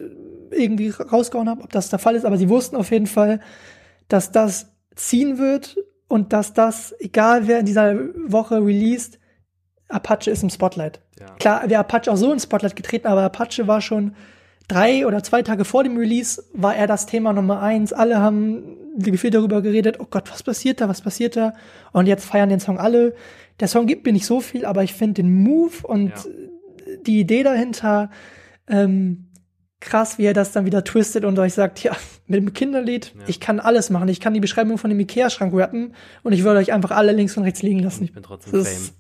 irgendwie 0.51 0.89
rausgehauen 0.91 1.49
haben, 1.49 1.63
ob 1.63 1.71
das 1.71 1.89
der 1.89 1.97
Fall 1.97 2.15
ist, 2.15 2.26
aber 2.26 2.38
sie 2.38 2.49
wussten 2.49 2.76
auf 2.76 2.91
jeden 2.91 3.07
Fall, 3.07 3.39
dass 4.07 4.32
das 4.32 4.67
ziehen 4.93 5.39
wird 5.39 5.78
und 6.07 6.32
dass 6.32 6.53
das, 6.53 6.93
egal 6.99 7.47
wer 7.47 7.61
in 7.61 7.65
dieser 7.65 7.95
Woche 8.28 8.57
released, 8.57 9.17
Apache 9.89 10.31
ist 10.31 10.43
im 10.43 10.49
Spotlight. 10.49 10.99
Ja. 11.19 11.27
Klar, 11.39 11.69
wäre 11.69 11.79
Apache 11.79 12.11
auch 12.11 12.17
so 12.17 12.31
ins 12.31 12.43
Spotlight 12.43 12.75
getreten, 12.75 13.07
aber 13.07 13.23
Apache 13.23 13.67
war 13.67 13.81
schon 13.81 14.15
drei 14.67 15.05
oder 15.05 15.23
zwei 15.23 15.41
Tage 15.41 15.65
vor 15.65 15.84
dem 15.84 15.97
Release, 15.97 16.43
war 16.53 16.75
er 16.75 16.88
das 16.88 17.05
Thema 17.05 17.34
Nummer 17.34 17.61
eins. 17.61 17.93
Alle 17.93 18.19
haben 18.19 18.77
viel 19.15 19.31
darüber 19.31 19.61
geredet, 19.61 19.99
oh 19.99 20.07
Gott, 20.09 20.31
was 20.31 20.43
passiert 20.43 20.81
da, 20.81 20.89
was 20.89 21.01
passiert 21.01 21.36
da? 21.36 21.53
Und 21.91 22.07
jetzt 22.07 22.25
feiern 22.25 22.49
den 22.49 22.59
Song 22.59 22.79
alle. 22.79 23.13
Der 23.59 23.67
Song 23.67 23.88
gibt 23.88 24.05
mir 24.05 24.13
nicht 24.13 24.25
so 24.25 24.39
viel, 24.39 24.65
aber 24.65 24.84
ich 24.84 24.93
finde 24.93 25.21
den 25.21 25.43
Move 25.43 25.75
und 25.84 26.09
ja. 26.09 26.23
die 27.05 27.19
Idee 27.19 27.43
dahinter 27.43 28.09
ähm, 28.67 29.29
krass, 29.79 30.17
wie 30.17 30.25
er 30.25 30.34
das 30.34 30.53
dann 30.53 30.65
wieder 30.65 30.84
twistet 30.84 31.25
und 31.25 31.38
euch 31.38 31.53
sagt, 31.53 31.84
ja, 31.84 31.95
mit 32.27 32.39
dem 32.39 32.53
Kinderlied, 32.53 33.13
ja. 33.15 33.23
ich 33.27 33.39
kann 33.39 33.59
alles 33.59 33.89
machen. 33.89 34.07
Ich 34.07 34.19
kann 34.19 34.34
die 34.34 34.39
Beschreibung 34.39 34.77
von 34.77 34.89
dem 34.89 34.99
Ikea-Schrank 34.99 35.53
rappen 35.53 35.93
und 36.23 36.34
ich 36.34 36.43
würde 36.43 36.59
euch 36.59 36.71
einfach 36.71 36.91
alle 36.91 37.11
links 37.11 37.38
und 37.38 37.43
rechts 37.43 37.61
liegen 37.61 37.79
lassen. 37.79 38.05
Ich 38.05 38.13
bin 38.13 38.23
trotzdem 38.23 38.53
das 38.53 38.93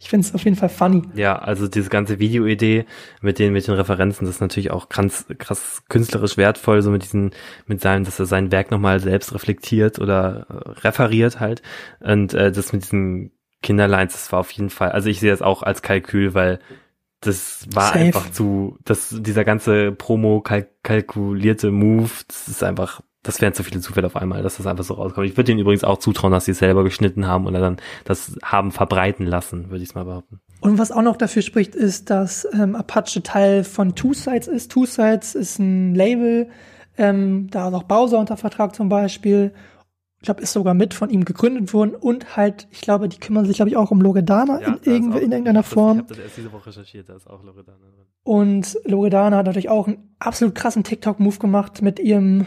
ich 0.00 0.08
finde 0.08 0.26
es 0.26 0.34
auf 0.34 0.44
jeden 0.44 0.56
Fall 0.56 0.70
funny. 0.70 1.02
Ja, 1.14 1.38
also 1.38 1.68
diese 1.68 1.90
ganze 1.90 2.18
Videoidee 2.18 2.86
mit 3.20 3.38
den 3.38 3.52
mit 3.52 3.66
den 3.66 3.74
Referenzen, 3.74 4.24
das 4.24 4.36
ist 4.36 4.40
natürlich 4.40 4.70
auch 4.70 4.88
krass, 4.88 5.26
krass 5.38 5.82
künstlerisch 5.90 6.38
wertvoll, 6.38 6.80
so 6.80 6.90
mit 6.90 7.02
diesen 7.02 7.32
mit 7.66 7.82
seinem, 7.82 8.04
dass 8.04 8.18
er 8.18 8.24
sein 8.24 8.50
Werk 8.50 8.70
nochmal 8.70 9.00
selbst 9.00 9.34
reflektiert 9.34 9.98
oder 9.98 10.46
äh, 10.48 10.80
referiert 10.80 11.38
halt 11.38 11.60
und 12.00 12.32
äh, 12.32 12.50
das 12.50 12.72
mit 12.72 12.82
diesen 12.84 13.32
Kinderlines, 13.62 14.14
das 14.14 14.32
war 14.32 14.40
auf 14.40 14.50
jeden 14.52 14.70
Fall, 14.70 14.90
also 14.90 15.10
ich 15.10 15.20
sehe 15.20 15.30
das 15.30 15.42
auch 15.42 15.62
als 15.62 15.82
Kalkül, 15.82 16.32
weil 16.32 16.60
das 17.20 17.66
war 17.74 17.88
Safe. 17.88 17.98
einfach 17.98 18.30
zu, 18.30 18.78
dass 18.84 19.10
dieser 19.10 19.44
ganze 19.44 19.92
Promo 19.92 20.40
kalk 20.40 20.68
kalkulierte 20.82 21.70
Move, 21.70 22.10
das 22.26 22.48
ist 22.48 22.64
einfach 22.64 23.02
das 23.22 23.40
wären 23.40 23.52
zu 23.52 23.62
viele 23.62 23.80
Zufälle 23.80 24.06
auf 24.06 24.16
einmal, 24.16 24.42
dass 24.42 24.56
das 24.56 24.66
einfach 24.66 24.84
so 24.84 24.94
rauskommt. 24.94 25.26
Ich 25.26 25.36
würde 25.36 25.52
ihnen 25.52 25.60
übrigens 25.60 25.84
auch 25.84 25.98
zutrauen, 25.98 26.32
dass 26.32 26.46
sie 26.46 26.52
es 26.52 26.58
selber 26.58 26.84
geschnitten 26.84 27.26
haben 27.26 27.46
oder 27.46 27.60
dann 27.60 27.76
das 28.04 28.36
haben 28.42 28.72
verbreiten 28.72 29.26
lassen, 29.26 29.70
würde 29.70 29.82
ich 29.82 29.90
es 29.90 29.94
mal 29.94 30.04
behaupten. 30.04 30.40
Und 30.60 30.78
was 30.78 30.90
auch 30.90 31.02
noch 31.02 31.16
dafür 31.16 31.42
spricht, 31.42 31.74
ist, 31.74 32.08
dass 32.08 32.48
ähm, 32.52 32.74
Apache 32.74 33.22
Teil 33.22 33.64
von 33.64 33.94
Two 33.94 34.14
Sides 34.14 34.48
ist. 34.48 34.70
Two 34.70 34.86
Sides 34.86 35.34
ist 35.34 35.58
ein 35.58 35.94
Label, 35.94 36.48
ähm, 36.96 37.48
da 37.50 37.68
ist 37.68 37.74
auch 37.74 37.82
Bowser 37.82 38.18
unter 38.18 38.36
Vertrag 38.36 38.74
zum 38.74 38.88
Beispiel. 38.88 39.52
Ich 40.22 40.24
glaube, 40.24 40.42
ist 40.42 40.52
sogar 40.52 40.74
mit 40.74 40.92
von 40.92 41.08
ihm 41.08 41.24
gegründet 41.24 41.72
worden 41.72 41.94
und 41.94 42.36
halt, 42.36 42.68
ich 42.70 42.82
glaube, 42.82 43.08
die 43.08 43.18
kümmern 43.18 43.46
sich, 43.46 43.56
glaube 43.56 43.70
ich, 43.70 43.76
auch 43.78 43.90
um 43.90 44.02
Loredana 44.02 44.60
ja, 44.60 44.68
in, 44.68 44.80
irgendwie, 44.84 45.18
in 45.20 45.32
irgendeiner 45.32 45.62
Form. 45.62 45.98
Ich 45.98 46.02
habe 46.02 46.14
das 46.14 46.18
erst 46.18 46.36
diese 46.36 46.52
Woche 46.52 46.66
recherchiert, 46.66 47.08
da 47.08 47.16
ist 47.16 47.26
auch 47.26 47.42
Loredana 47.42 47.78
drin. 47.78 48.06
Und 48.22 48.78
Loredana 48.84 49.38
hat 49.38 49.46
natürlich 49.46 49.70
auch 49.70 49.86
einen 49.86 50.14
absolut 50.18 50.54
krassen 50.54 50.84
TikTok-Move 50.84 51.38
gemacht 51.38 51.80
mit 51.80 51.98
ihrem 51.98 52.44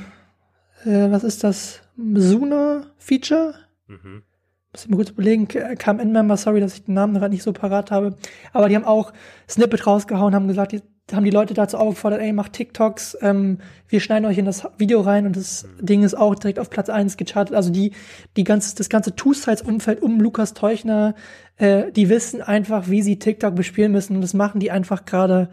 äh, 0.86 1.12
was 1.12 1.24
ist 1.24 1.44
das? 1.44 1.82
Suna-Feature? 1.98 3.56
Mhm. 3.88 4.24
Muss 4.72 4.86
ich 4.86 4.90
mal 4.90 4.98
kurz 4.98 5.12
überlegen, 5.12 5.48
kam 5.48 6.00
Endmember, 6.00 6.36
sorry, 6.36 6.60
dass 6.60 6.74
ich 6.74 6.86
den 6.86 6.96
Namen 6.96 7.14
gerade 7.14 7.32
nicht 7.32 7.44
so 7.44 7.54
parat 7.54 7.92
habe. 7.92 8.16
Aber 8.54 8.70
die 8.70 8.76
haben 8.76 8.86
auch 8.86 9.14
Snippet 9.48 9.86
rausgehauen, 9.86 10.34
haben 10.34 10.48
gesagt, 10.48 10.72
die 10.72 10.82
haben 11.12 11.26
die 11.26 11.32
Leute 11.32 11.54
dazu 11.54 11.78
aufgefordert, 11.78 12.22
ey, 12.22 12.32
macht 12.32 12.54
TikToks, 12.54 13.18
ähm, 13.22 13.60
wir 13.88 14.00
schneiden 14.00 14.26
euch 14.26 14.38
in 14.38 14.46
das 14.46 14.66
Video 14.78 15.02
rein 15.02 15.26
und 15.26 15.36
das 15.36 15.66
mhm. 15.66 15.86
Ding 15.86 16.04
ist 16.04 16.16
auch 16.16 16.34
direkt 16.34 16.60
auf 16.60 16.70
Platz 16.70 16.90
eins 16.90 17.18
gechartet. 17.18 17.56
Also 17.56 17.72
die, 17.72 17.92
die 18.38 18.44
ganze, 18.44 18.76
das 18.76 18.90
ganze 18.90 19.16
Two-Sides-Umfeld 19.16 20.02
um 20.02 20.20
Lukas 20.20 20.54
Teuchner, 20.54 21.14
äh, 21.58 21.92
die 21.92 22.10
wissen 22.10 22.42
einfach, 22.42 22.90
wie 22.90 23.02
sie 23.02 23.20
TikTok 23.20 23.54
bespielen 23.54 23.92
müssen 23.92 24.16
und 24.16 24.22
das 24.22 24.34
machen 24.34 24.60
die 24.60 24.72
einfach 24.72 25.06
gerade 25.06 25.50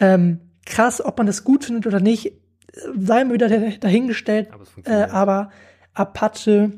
ähm, 0.00 0.40
krass, 0.64 1.04
ob 1.04 1.18
man 1.18 1.26
das 1.26 1.44
gut 1.44 1.66
findet 1.66 1.86
oder 1.86 2.00
nicht, 2.00 2.32
sei 2.72 3.24
mir 3.24 3.34
wieder 3.34 3.48
dahingestellt. 3.48 4.48
Aber, 4.52 4.90
äh, 4.90 5.10
aber 5.10 5.50
Apache 5.94 6.72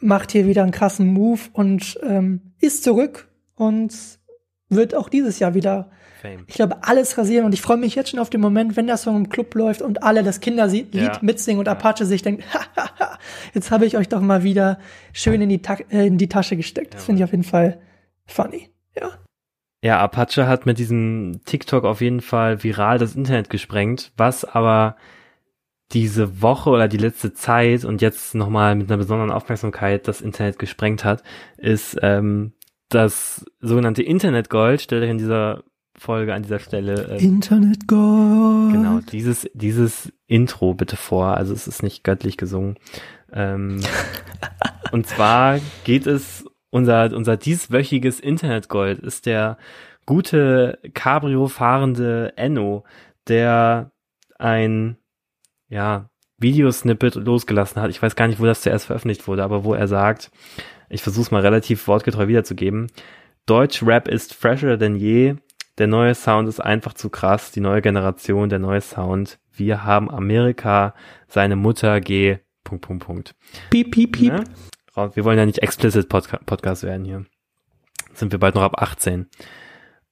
macht 0.00 0.32
hier 0.32 0.46
wieder 0.46 0.62
einen 0.62 0.72
krassen 0.72 1.12
Move 1.12 1.40
und 1.52 1.98
ähm, 2.02 2.52
ist 2.60 2.84
zurück 2.84 3.28
und 3.54 3.94
wird 4.68 4.94
auch 4.94 5.08
dieses 5.08 5.38
Jahr 5.38 5.54
wieder, 5.54 5.90
Fame. 6.20 6.44
ich 6.46 6.54
glaube, 6.54 6.84
alles 6.84 7.16
rasieren. 7.18 7.46
Und 7.46 7.52
ich 7.52 7.62
freue 7.62 7.76
mich 7.76 7.94
jetzt 7.94 8.10
schon 8.10 8.20
auf 8.20 8.30
den 8.30 8.40
Moment, 8.40 8.76
wenn 8.76 8.86
der 8.86 8.96
Song 8.96 9.16
im 9.16 9.28
Club 9.28 9.54
läuft 9.54 9.82
und 9.82 10.02
alle 10.02 10.22
das 10.22 10.40
Kinderlied 10.40 10.94
ja. 10.94 11.18
mitsingen 11.22 11.58
und 11.58 11.66
ja. 11.66 11.72
Apache 11.72 12.04
sich 12.04 12.22
denkt, 12.22 12.44
jetzt 13.54 13.70
habe 13.70 13.86
ich 13.86 13.96
euch 13.96 14.08
doch 14.08 14.20
mal 14.20 14.42
wieder 14.42 14.78
schön 15.12 15.40
in 15.40 15.48
die, 15.48 15.62
Ta 15.62 15.74
äh, 15.90 16.06
in 16.06 16.18
die 16.18 16.28
Tasche 16.28 16.56
gesteckt. 16.56 16.94
Das 16.94 17.02
ja, 17.02 17.06
finde 17.06 17.20
ich 17.20 17.24
auf 17.24 17.30
jeden 17.30 17.44
Fall 17.44 17.80
funny. 18.26 18.70
Ja. 18.96 19.10
Ja, 19.82 20.00
Apache 20.00 20.48
hat 20.48 20.66
mit 20.66 20.78
diesem 20.78 21.40
TikTok 21.44 21.84
auf 21.84 22.00
jeden 22.00 22.20
Fall 22.20 22.64
viral 22.64 22.98
das 22.98 23.14
Internet 23.14 23.48
gesprengt, 23.48 24.12
was 24.16 24.44
aber 24.44 24.96
diese 25.92 26.42
Woche 26.42 26.70
oder 26.70 26.88
die 26.88 26.98
letzte 26.98 27.32
Zeit 27.32 27.84
und 27.84 28.02
jetzt 28.02 28.34
nochmal 28.34 28.74
mit 28.74 28.90
einer 28.90 28.98
besonderen 28.98 29.30
Aufmerksamkeit 29.30 30.06
das 30.06 30.20
Internet 30.20 30.58
gesprengt 30.58 31.04
hat, 31.04 31.22
ist 31.56 31.96
ähm, 32.02 32.52
das 32.88 33.46
sogenannte 33.60 34.02
Internetgold. 34.02 34.82
Stellt 34.82 35.04
euch 35.04 35.10
in 35.10 35.18
dieser 35.18 35.64
Folge 35.96 36.34
an 36.34 36.42
dieser 36.42 36.58
Stelle. 36.58 37.08
Ähm, 37.10 37.18
Internetgold. 37.18 38.72
Genau, 38.72 39.00
dieses, 39.10 39.48
dieses 39.54 40.12
Intro 40.26 40.74
bitte 40.74 40.96
vor. 40.96 41.36
Also 41.36 41.54
es 41.54 41.66
ist 41.66 41.82
nicht 41.82 42.04
göttlich 42.04 42.36
gesungen. 42.36 42.76
Ähm, 43.32 43.80
und 44.92 45.06
zwar 45.06 45.58
geht 45.84 46.06
es 46.06 46.44
unser, 46.70 47.14
unser 47.14 47.36
dieswöchiges 47.36 48.20
Internetgold 48.20 48.98
ist 48.98 49.26
der 49.26 49.58
gute 50.06 50.78
Cabrio 50.94 51.48
fahrende 51.48 52.32
Enno, 52.36 52.84
der 53.26 53.90
ein, 54.38 54.96
ja, 55.68 56.10
Videosnippet 56.38 57.16
losgelassen 57.16 57.82
hat. 57.82 57.90
Ich 57.90 58.00
weiß 58.00 58.14
gar 58.14 58.28
nicht, 58.28 58.40
wo 58.40 58.44
das 58.44 58.62
zuerst 58.62 58.86
veröffentlicht 58.86 59.26
wurde, 59.26 59.42
aber 59.42 59.64
wo 59.64 59.74
er 59.74 59.88
sagt, 59.88 60.30
ich 60.88 61.02
versuche 61.02 61.22
es 61.22 61.30
mal 61.30 61.42
relativ 61.42 61.86
wortgetreu 61.88 62.28
wiederzugeben, 62.28 62.86
Deutsch 63.46 63.82
Rap 63.82 64.08
ist 64.08 64.34
fresher 64.34 64.76
denn 64.76 64.94
je, 64.94 65.34
der 65.78 65.86
neue 65.86 66.14
Sound 66.14 66.48
ist 66.48 66.60
einfach 66.60 66.94
zu 66.94 67.08
krass, 67.08 67.50
die 67.50 67.60
neue 67.60 67.82
Generation, 67.82 68.48
der 68.48 68.58
neue 68.58 68.80
Sound, 68.80 69.38
wir 69.52 69.84
haben 69.84 70.10
Amerika, 70.10 70.94
seine 71.28 71.56
Mutter, 71.56 72.00
geh, 72.00 72.38
Punkt, 72.64 72.84
Punkt, 72.84 73.04
Punkt. 73.04 73.34
Piep, 73.70 73.90
piep, 73.90 74.12
piep. 74.12 74.32
Ne? 74.32 74.44
Wir 75.14 75.24
wollen 75.24 75.38
ja 75.38 75.46
nicht 75.46 75.60
explicit 75.60 76.08
Podca 76.08 76.38
Podcast 76.44 76.82
werden 76.82 77.04
hier. 77.04 77.24
Sind 78.14 78.32
wir 78.32 78.38
bald 78.38 78.56
noch 78.56 78.62
ab 78.62 78.82
18. 78.82 79.28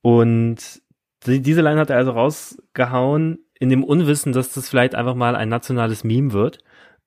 Und 0.02 0.82
die, 1.26 1.42
diese 1.42 1.62
Line 1.62 1.80
hat 1.80 1.90
er 1.90 1.96
also 1.96 2.12
rausgehauen, 2.12 3.40
in 3.58 3.70
dem 3.70 3.82
Unwissen, 3.82 4.32
dass 4.32 4.52
das 4.52 4.68
vielleicht 4.68 4.94
einfach 4.94 5.14
mal 5.14 5.34
ein 5.34 5.48
nationales 5.48 6.04
Meme 6.04 6.32
wird. 6.32 6.58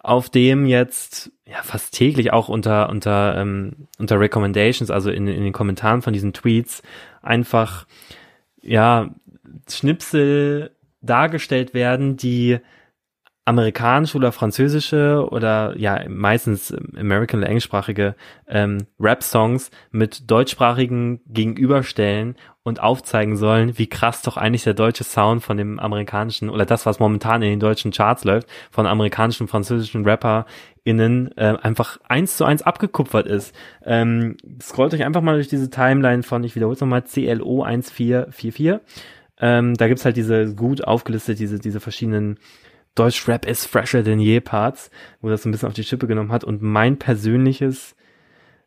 auf 0.00 0.30
dem 0.30 0.64
jetzt 0.66 1.30
ja 1.46 1.62
fast 1.62 1.94
täglich 1.94 2.32
auch 2.32 2.48
unter 2.48 2.88
unter 2.88 3.36
ähm, 3.36 3.88
unter 3.98 4.18
Recommendations, 4.20 4.90
also 4.90 5.10
in, 5.10 5.28
in 5.28 5.44
den 5.44 5.52
Kommentaren 5.52 6.02
von 6.02 6.12
diesen 6.12 6.32
Tweets 6.32 6.82
einfach 7.22 7.86
ja 8.60 9.14
Schnipsel 9.76 10.70
dargestellt 11.00 11.74
werden, 11.74 12.16
die 12.16 12.58
amerikanische 13.48 14.18
oder 14.18 14.30
französische 14.30 15.26
oder 15.30 15.74
ja 15.78 16.06
meistens 16.06 16.74
American 16.94 17.40
oder 17.40 17.48
englischsprachige 17.48 18.14
ähm, 18.46 18.86
Rap-Songs 19.00 19.70
mit 19.90 20.30
deutschsprachigen 20.30 21.22
gegenüberstellen 21.26 22.36
und 22.62 22.80
aufzeigen 22.80 23.38
sollen, 23.38 23.78
wie 23.78 23.86
krass 23.86 24.20
doch 24.20 24.36
eigentlich 24.36 24.64
der 24.64 24.74
deutsche 24.74 25.02
Sound 25.02 25.42
von 25.42 25.56
dem 25.56 25.78
amerikanischen 25.78 26.50
oder 26.50 26.66
das, 26.66 26.84
was 26.84 26.98
momentan 26.98 27.40
in 27.40 27.48
den 27.48 27.60
deutschen 27.60 27.90
Charts 27.90 28.24
läuft, 28.24 28.48
von 28.70 28.86
amerikanischen, 28.86 29.48
französischen 29.48 30.06
RapperInnen 30.06 31.34
äh, 31.38 31.56
einfach 31.62 31.98
eins 32.06 32.36
zu 32.36 32.44
eins 32.44 32.60
abgekupfert 32.60 33.26
ist. 33.26 33.54
Ähm, 33.82 34.36
scrollt 34.60 34.92
euch 34.92 35.04
einfach 35.04 35.22
mal 35.22 35.36
durch 35.36 35.48
diese 35.48 35.70
Timeline 35.70 36.22
von, 36.22 36.44
ich 36.44 36.54
wiederhole 36.54 36.74
es 36.74 36.82
nochmal, 36.82 37.02
CLO 37.02 37.62
1444 37.62 38.80
ähm, 39.40 39.74
da 39.74 39.88
gibt's 39.88 40.04
halt 40.04 40.16
diese 40.16 40.54
gut 40.54 40.84
aufgelistet, 40.84 41.38
diese, 41.38 41.58
diese 41.58 41.80
verschiedenen 41.80 42.38
Deutschrap 42.94 43.46
ist 43.46 43.66
fresher 43.66 44.02
denn 44.02 44.18
je 44.18 44.40
Parts, 44.40 44.90
wo 45.20 45.28
das 45.28 45.42
so 45.42 45.48
ein 45.48 45.52
bisschen 45.52 45.68
auf 45.68 45.74
die 45.74 45.84
Schippe 45.84 46.08
genommen 46.08 46.32
hat. 46.32 46.42
Und 46.42 46.62
mein 46.62 46.98
persönliches 46.98 47.94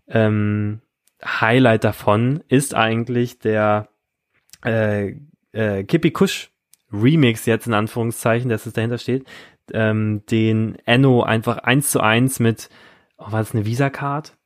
ähm, 0.07 0.81
Highlight 1.23 1.83
davon 1.83 2.41
ist 2.47 2.73
eigentlich 2.73 3.39
der 3.39 3.89
äh, 4.63 5.15
äh, 5.51 5.83
Kippy 5.83 6.11
Kush 6.11 6.51
Remix 6.93 7.45
jetzt 7.45 7.67
in 7.67 7.73
Anführungszeichen, 7.73 8.49
dass 8.49 8.65
es 8.65 8.73
dahinter 8.73 8.97
steht, 8.97 9.25
ähm, 9.73 10.23
den 10.29 10.77
Enno 10.85 11.23
einfach 11.23 11.59
eins 11.59 11.91
zu 11.91 12.01
eins 12.01 12.39
mit, 12.39 12.69
oh, 13.17 13.31
war 13.31 13.39
das 13.39 13.53
eine 13.53 13.65
Visa-Card? 13.65 14.37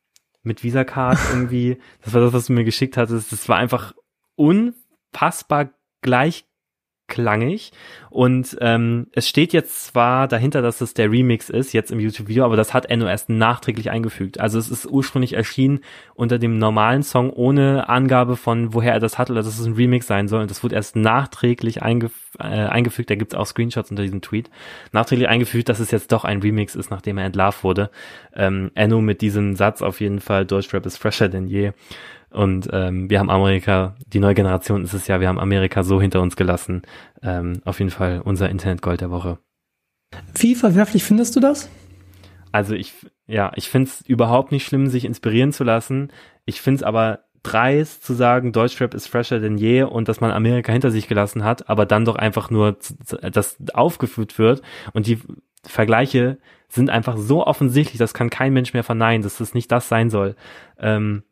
Mit 0.42 0.62
Visa-Card 0.62 1.18
irgendwie, 1.32 1.78
das 2.02 2.14
war 2.14 2.20
das, 2.20 2.32
was 2.32 2.46
du 2.46 2.52
mir 2.52 2.64
geschickt 2.64 2.96
hattest, 2.96 3.32
das 3.32 3.48
war 3.48 3.56
einfach 3.56 3.94
unfassbar 4.36 5.70
gleichklangig 6.06 7.72
und 8.10 8.56
ähm, 8.60 9.08
es 9.12 9.28
steht 9.28 9.52
jetzt 9.52 9.86
zwar 9.86 10.28
dahinter, 10.28 10.62
dass 10.62 10.80
es 10.80 10.94
der 10.94 11.10
Remix 11.10 11.50
ist, 11.50 11.72
jetzt 11.72 11.90
im 11.90 12.00
YouTube-Video, 12.00 12.44
aber 12.44 12.56
das 12.56 12.72
hat 12.72 12.90
erst 12.90 13.28
nachträglich 13.28 13.90
eingefügt. 13.90 14.40
Also 14.40 14.58
es 14.58 14.70
ist 14.70 14.86
ursprünglich 14.86 15.34
erschienen 15.34 15.80
unter 16.14 16.38
dem 16.38 16.58
normalen 16.58 17.02
Song 17.02 17.30
ohne 17.30 17.88
Angabe 17.88 18.36
von 18.36 18.72
woher 18.72 18.94
er 18.94 19.00
das 19.00 19.18
hat 19.18 19.30
oder 19.30 19.42
dass 19.42 19.58
es 19.58 19.66
ein 19.66 19.74
Remix 19.74 20.06
sein 20.06 20.28
soll 20.28 20.42
und 20.42 20.50
das 20.50 20.62
wurde 20.62 20.76
erst 20.76 20.96
nachträglich 20.96 21.82
eingef 21.82 22.12
äh, 22.38 22.44
eingefügt, 22.44 23.10
da 23.10 23.14
gibt's 23.14 23.34
auch 23.34 23.46
Screenshots 23.46 23.90
unter 23.90 24.02
diesem 24.02 24.20
Tweet, 24.20 24.48
nachträglich 24.92 25.28
eingefügt, 25.28 25.68
dass 25.68 25.80
es 25.80 25.90
jetzt 25.90 26.12
doch 26.12 26.24
ein 26.24 26.40
Remix 26.40 26.74
ist, 26.74 26.90
nachdem 26.90 27.18
er 27.18 27.26
entlarvt 27.26 27.64
wurde. 27.64 27.90
Ähm, 28.34 28.70
Enno 28.74 29.00
mit 29.00 29.20
diesem 29.20 29.56
Satz 29.56 29.82
auf 29.82 30.00
jeden 30.00 30.20
Fall, 30.20 30.46
Deutschrap 30.46 30.86
ist 30.86 30.98
fresher 30.98 31.28
denn 31.28 31.48
je. 31.48 31.72
Und 32.36 32.68
ähm, 32.70 33.08
wir 33.08 33.18
haben 33.18 33.30
Amerika, 33.30 33.94
die 34.06 34.18
neue 34.18 34.34
Generation 34.34 34.84
ist 34.84 34.92
es 34.92 35.06
ja, 35.06 35.20
wir 35.20 35.28
haben 35.28 35.38
Amerika 35.38 35.82
so 35.82 36.02
hinter 36.02 36.20
uns 36.20 36.36
gelassen. 36.36 36.82
Ähm, 37.22 37.62
auf 37.64 37.78
jeden 37.78 37.90
Fall 37.90 38.20
unser 38.22 38.50
Internetgold 38.50 39.00
der 39.00 39.10
Woche. 39.10 39.38
Wie 40.34 40.54
verwerflich 40.54 41.02
findest 41.02 41.34
du 41.34 41.40
das? 41.40 41.70
Also 42.52 42.74
ich, 42.74 42.92
ja, 43.26 43.52
ich 43.54 43.70
finde 43.70 43.88
es 43.88 44.02
überhaupt 44.02 44.52
nicht 44.52 44.66
schlimm, 44.66 44.88
sich 44.88 45.06
inspirieren 45.06 45.54
zu 45.54 45.64
lassen. 45.64 46.12
Ich 46.44 46.60
finde 46.60 46.76
es 46.76 46.82
aber 46.82 47.20
dreist 47.42 48.04
zu 48.04 48.12
sagen, 48.12 48.52
Deutschrap 48.52 48.92
ist 48.92 49.06
fresher 49.06 49.40
denn 49.40 49.56
je 49.56 49.84
und 49.84 50.06
dass 50.06 50.20
man 50.20 50.30
Amerika 50.30 50.72
hinter 50.72 50.90
sich 50.90 51.08
gelassen 51.08 51.42
hat, 51.42 51.70
aber 51.70 51.86
dann 51.86 52.04
doch 52.04 52.16
einfach 52.16 52.50
nur 52.50 52.76
das 53.32 53.56
aufgeführt 53.72 54.38
wird 54.38 54.60
und 54.92 55.06
die 55.06 55.20
Vergleiche 55.64 56.36
sind 56.68 56.90
einfach 56.90 57.16
so 57.16 57.46
offensichtlich, 57.46 57.98
das 57.98 58.12
kann 58.12 58.28
kein 58.28 58.52
Mensch 58.52 58.74
mehr 58.74 58.84
verneinen, 58.84 59.22
dass 59.22 59.38
das 59.38 59.54
nicht 59.54 59.72
das 59.72 59.88
sein 59.88 60.10
soll. 60.10 60.36
Ähm, 60.78 61.22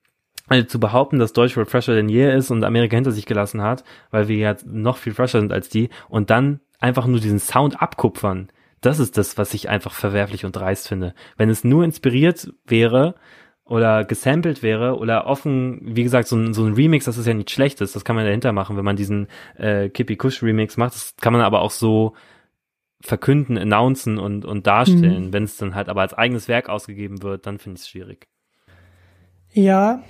also 0.47 0.67
zu 0.67 0.79
behaupten, 0.79 1.19
dass 1.19 1.33
Deutschrap 1.33 1.71
fresher 1.71 1.95
denn 1.95 2.09
je 2.09 2.35
ist 2.35 2.51
und 2.51 2.65
Amerika 2.65 2.97
hinter 2.97 3.13
sich 3.13 3.27
gelassen 3.27 3.63
hat, 3.63 3.85
weil 4.11 4.29
wir 4.29 4.37
ja 4.37 4.57
noch 4.67 4.99
viel 4.99 5.15
fresher 5.15 5.41
sind 5.41 5.53
als 5.53 5.69
die 5.69 5.89
und 6.09 6.31
dann 6.31 6.61
einfach 6.81 7.07
nur 7.07 7.21
diesen 7.21 7.39
Sound 7.39 7.81
abkupfern, 7.81 8.49
das 8.85 8.99
ist 8.99 9.17
das, 9.17 9.39
was 9.39 9.55
ich 9.55 9.71
einfach 9.71 9.95
verwerflich 9.95 10.45
und 10.45 10.55
dreist 10.55 10.89
finde. 10.89 11.15
Wenn 11.39 11.49
es 11.49 11.65
nur 11.65 11.85
inspiriert 11.85 12.53
wäre 12.67 13.15
oder 13.65 14.05
gesampelt 14.05 14.63
wäre 14.63 14.99
oder 14.99 15.27
offen, 15.27 15.81
wie 15.83 16.03
gesagt, 16.03 16.29
so 16.29 16.37
ein, 16.37 16.53
so 16.53 16.65
ein 16.65 16.75
Remix, 16.75 17.07
das 17.07 17.17
ist 17.17 17.27
ja 17.27 17.33
nichts 17.33 17.53
Schlechtes, 17.53 17.93
das 17.93 18.05
kann 18.05 18.15
man 18.15 18.27
dahinter 18.27 18.53
machen, 18.53 18.77
wenn 18.77 18.85
man 18.85 18.97
diesen 18.97 19.29
äh, 19.57 19.89
Kippy 19.89 20.17
Kush 20.17 20.43
Remix 20.43 20.77
macht, 20.77 20.95
das 20.95 21.15
kann 21.19 21.33
man 21.33 21.41
aber 21.41 21.63
auch 21.63 21.71
so 21.71 22.13
verkünden, 23.01 23.57
announcen 23.57 24.19
und, 24.19 24.45
und 24.45 24.67
darstellen. 24.67 25.27
Mhm. 25.27 25.33
Wenn 25.33 25.45
es 25.45 25.57
dann 25.57 25.75
halt 25.75 25.89
aber 25.89 26.03
als 26.03 26.15
eigenes 26.15 26.49
Werk 26.49 26.69
ausgegeben 26.69 27.23
wird, 27.23 27.47
dann 27.47 27.59
finde 27.59 27.77
ich 27.77 27.83
es 27.83 27.89
schwierig. 27.89 28.29
Ja, 29.53 30.03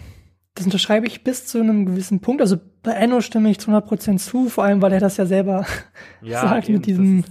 das 0.54 0.66
unterschreibe 0.66 1.06
ich 1.06 1.24
bis 1.24 1.46
zu 1.46 1.58
einem 1.58 1.86
gewissen 1.86 2.20
Punkt. 2.20 2.40
Also 2.40 2.56
bei 2.82 2.92
Enno 2.92 3.20
stimme 3.20 3.50
ich 3.50 3.58
zu 3.58 3.70
100% 3.70 4.18
zu, 4.18 4.48
vor 4.48 4.64
allem, 4.64 4.82
weil 4.82 4.92
er 4.92 5.00
das 5.00 5.16
ja 5.16 5.26
selber 5.26 5.66
ja, 6.22 6.40
sagt 6.42 6.68
eben, 6.68 6.78
mit 6.78 6.86
diesem, 6.86 7.24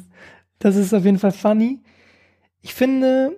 das 0.60 0.76
ist, 0.76 0.80
das 0.80 0.86
ist 0.88 0.94
auf 0.94 1.06
jeden 1.06 1.20
Fall 1.20 1.32
funny. 1.32 1.80
Ich 2.62 2.74
finde, 2.74 3.38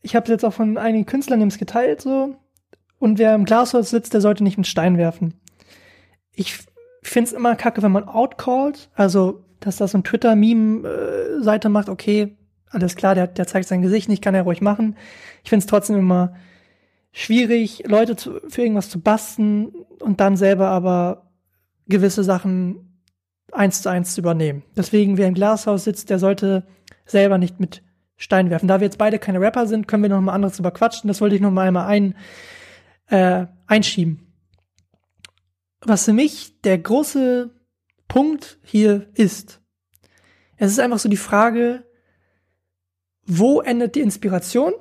ich 0.00 0.14
habe 0.14 0.30
jetzt 0.30 0.44
auch 0.44 0.52
von 0.52 0.78
einigen 0.78 1.06
Künstlern 1.06 1.42
es 1.42 1.58
geteilt 1.58 2.00
so, 2.00 2.36
und 2.98 3.18
wer 3.18 3.34
im 3.34 3.44
Glashaus 3.44 3.90
sitzt, 3.90 4.14
der 4.14 4.20
sollte 4.20 4.42
nicht 4.42 4.56
mit 4.56 4.66
Stein 4.66 4.96
werfen. 4.96 5.34
Ich 6.32 6.58
finde 7.02 7.28
es 7.28 7.32
immer 7.32 7.54
kacke, 7.56 7.82
wenn 7.82 7.92
man 7.92 8.08
outcallt, 8.08 8.90
also 8.94 9.44
dass 9.60 9.76
das 9.76 9.92
so 9.92 9.98
ein 9.98 10.04
Twitter-Meme-Seite 10.04 11.68
macht, 11.68 11.88
okay, 11.88 12.36
alles 12.70 12.94
klar, 12.94 13.14
der, 13.14 13.26
der 13.26 13.46
zeigt 13.46 13.68
sein 13.68 13.82
Gesicht 13.82 14.08
nicht, 14.08 14.22
kann 14.22 14.34
er 14.34 14.42
ruhig 14.42 14.60
machen. 14.60 14.96
Ich 15.42 15.50
finde 15.50 15.64
es 15.64 15.66
trotzdem 15.66 15.96
immer 15.96 16.34
schwierig, 17.16 17.82
Leute 17.86 18.14
zu, 18.14 18.40
für 18.46 18.60
irgendwas 18.60 18.90
zu 18.90 19.00
basten 19.00 19.68
und 20.00 20.20
dann 20.20 20.36
selber 20.36 20.68
aber 20.68 21.30
gewisse 21.88 22.22
Sachen 22.22 23.00
eins 23.52 23.80
zu 23.80 23.88
eins 23.88 24.12
zu 24.12 24.20
übernehmen. 24.20 24.64
Deswegen, 24.76 25.16
wer 25.16 25.26
im 25.26 25.32
Glashaus 25.32 25.84
sitzt, 25.84 26.10
der 26.10 26.18
sollte 26.18 26.66
selber 27.06 27.38
nicht 27.38 27.58
mit 27.58 27.82
Stein 28.18 28.50
werfen. 28.50 28.68
Da 28.68 28.80
wir 28.80 28.84
jetzt 28.84 28.98
beide 28.98 29.18
keine 29.18 29.40
Rapper 29.40 29.66
sind, 29.66 29.88
können 29.88 30.02
wir 30.02 30.10
noch 30.10 30.20
mal 30.20 30.34
anderes 30.34 30.56
drüber 30.56 30.72
quatschen. 30.72 31.08
Das 31.08 31.22
wollte 31.22 31.34
ich 31.34 31.40
noch 31.40 31.50
mal 31.50 31.66
einmal 31.66 31.86
ein, 31.86 32.14
äh, 33.06 33.46
einschieben. 33.66 34.34
Was 35.80 36.04
für 36.04 36.12
mich 36.12 36.60
der 36.60 36.76
große 36.76 37.50
Punkt 38.08 38.58
hier 38.62 39.08
ist, 39.14 39.62
es 40.58 40.70
ist 40.70 40.80
einfach 40.80 40.98
so 40.98 41.08
die 41.08 41.16
Frage, 41.16 41.84
wo 43.24 43.62
endet 43.62 43.94
die 43.94 44.00
Inspiration 44.00 44.74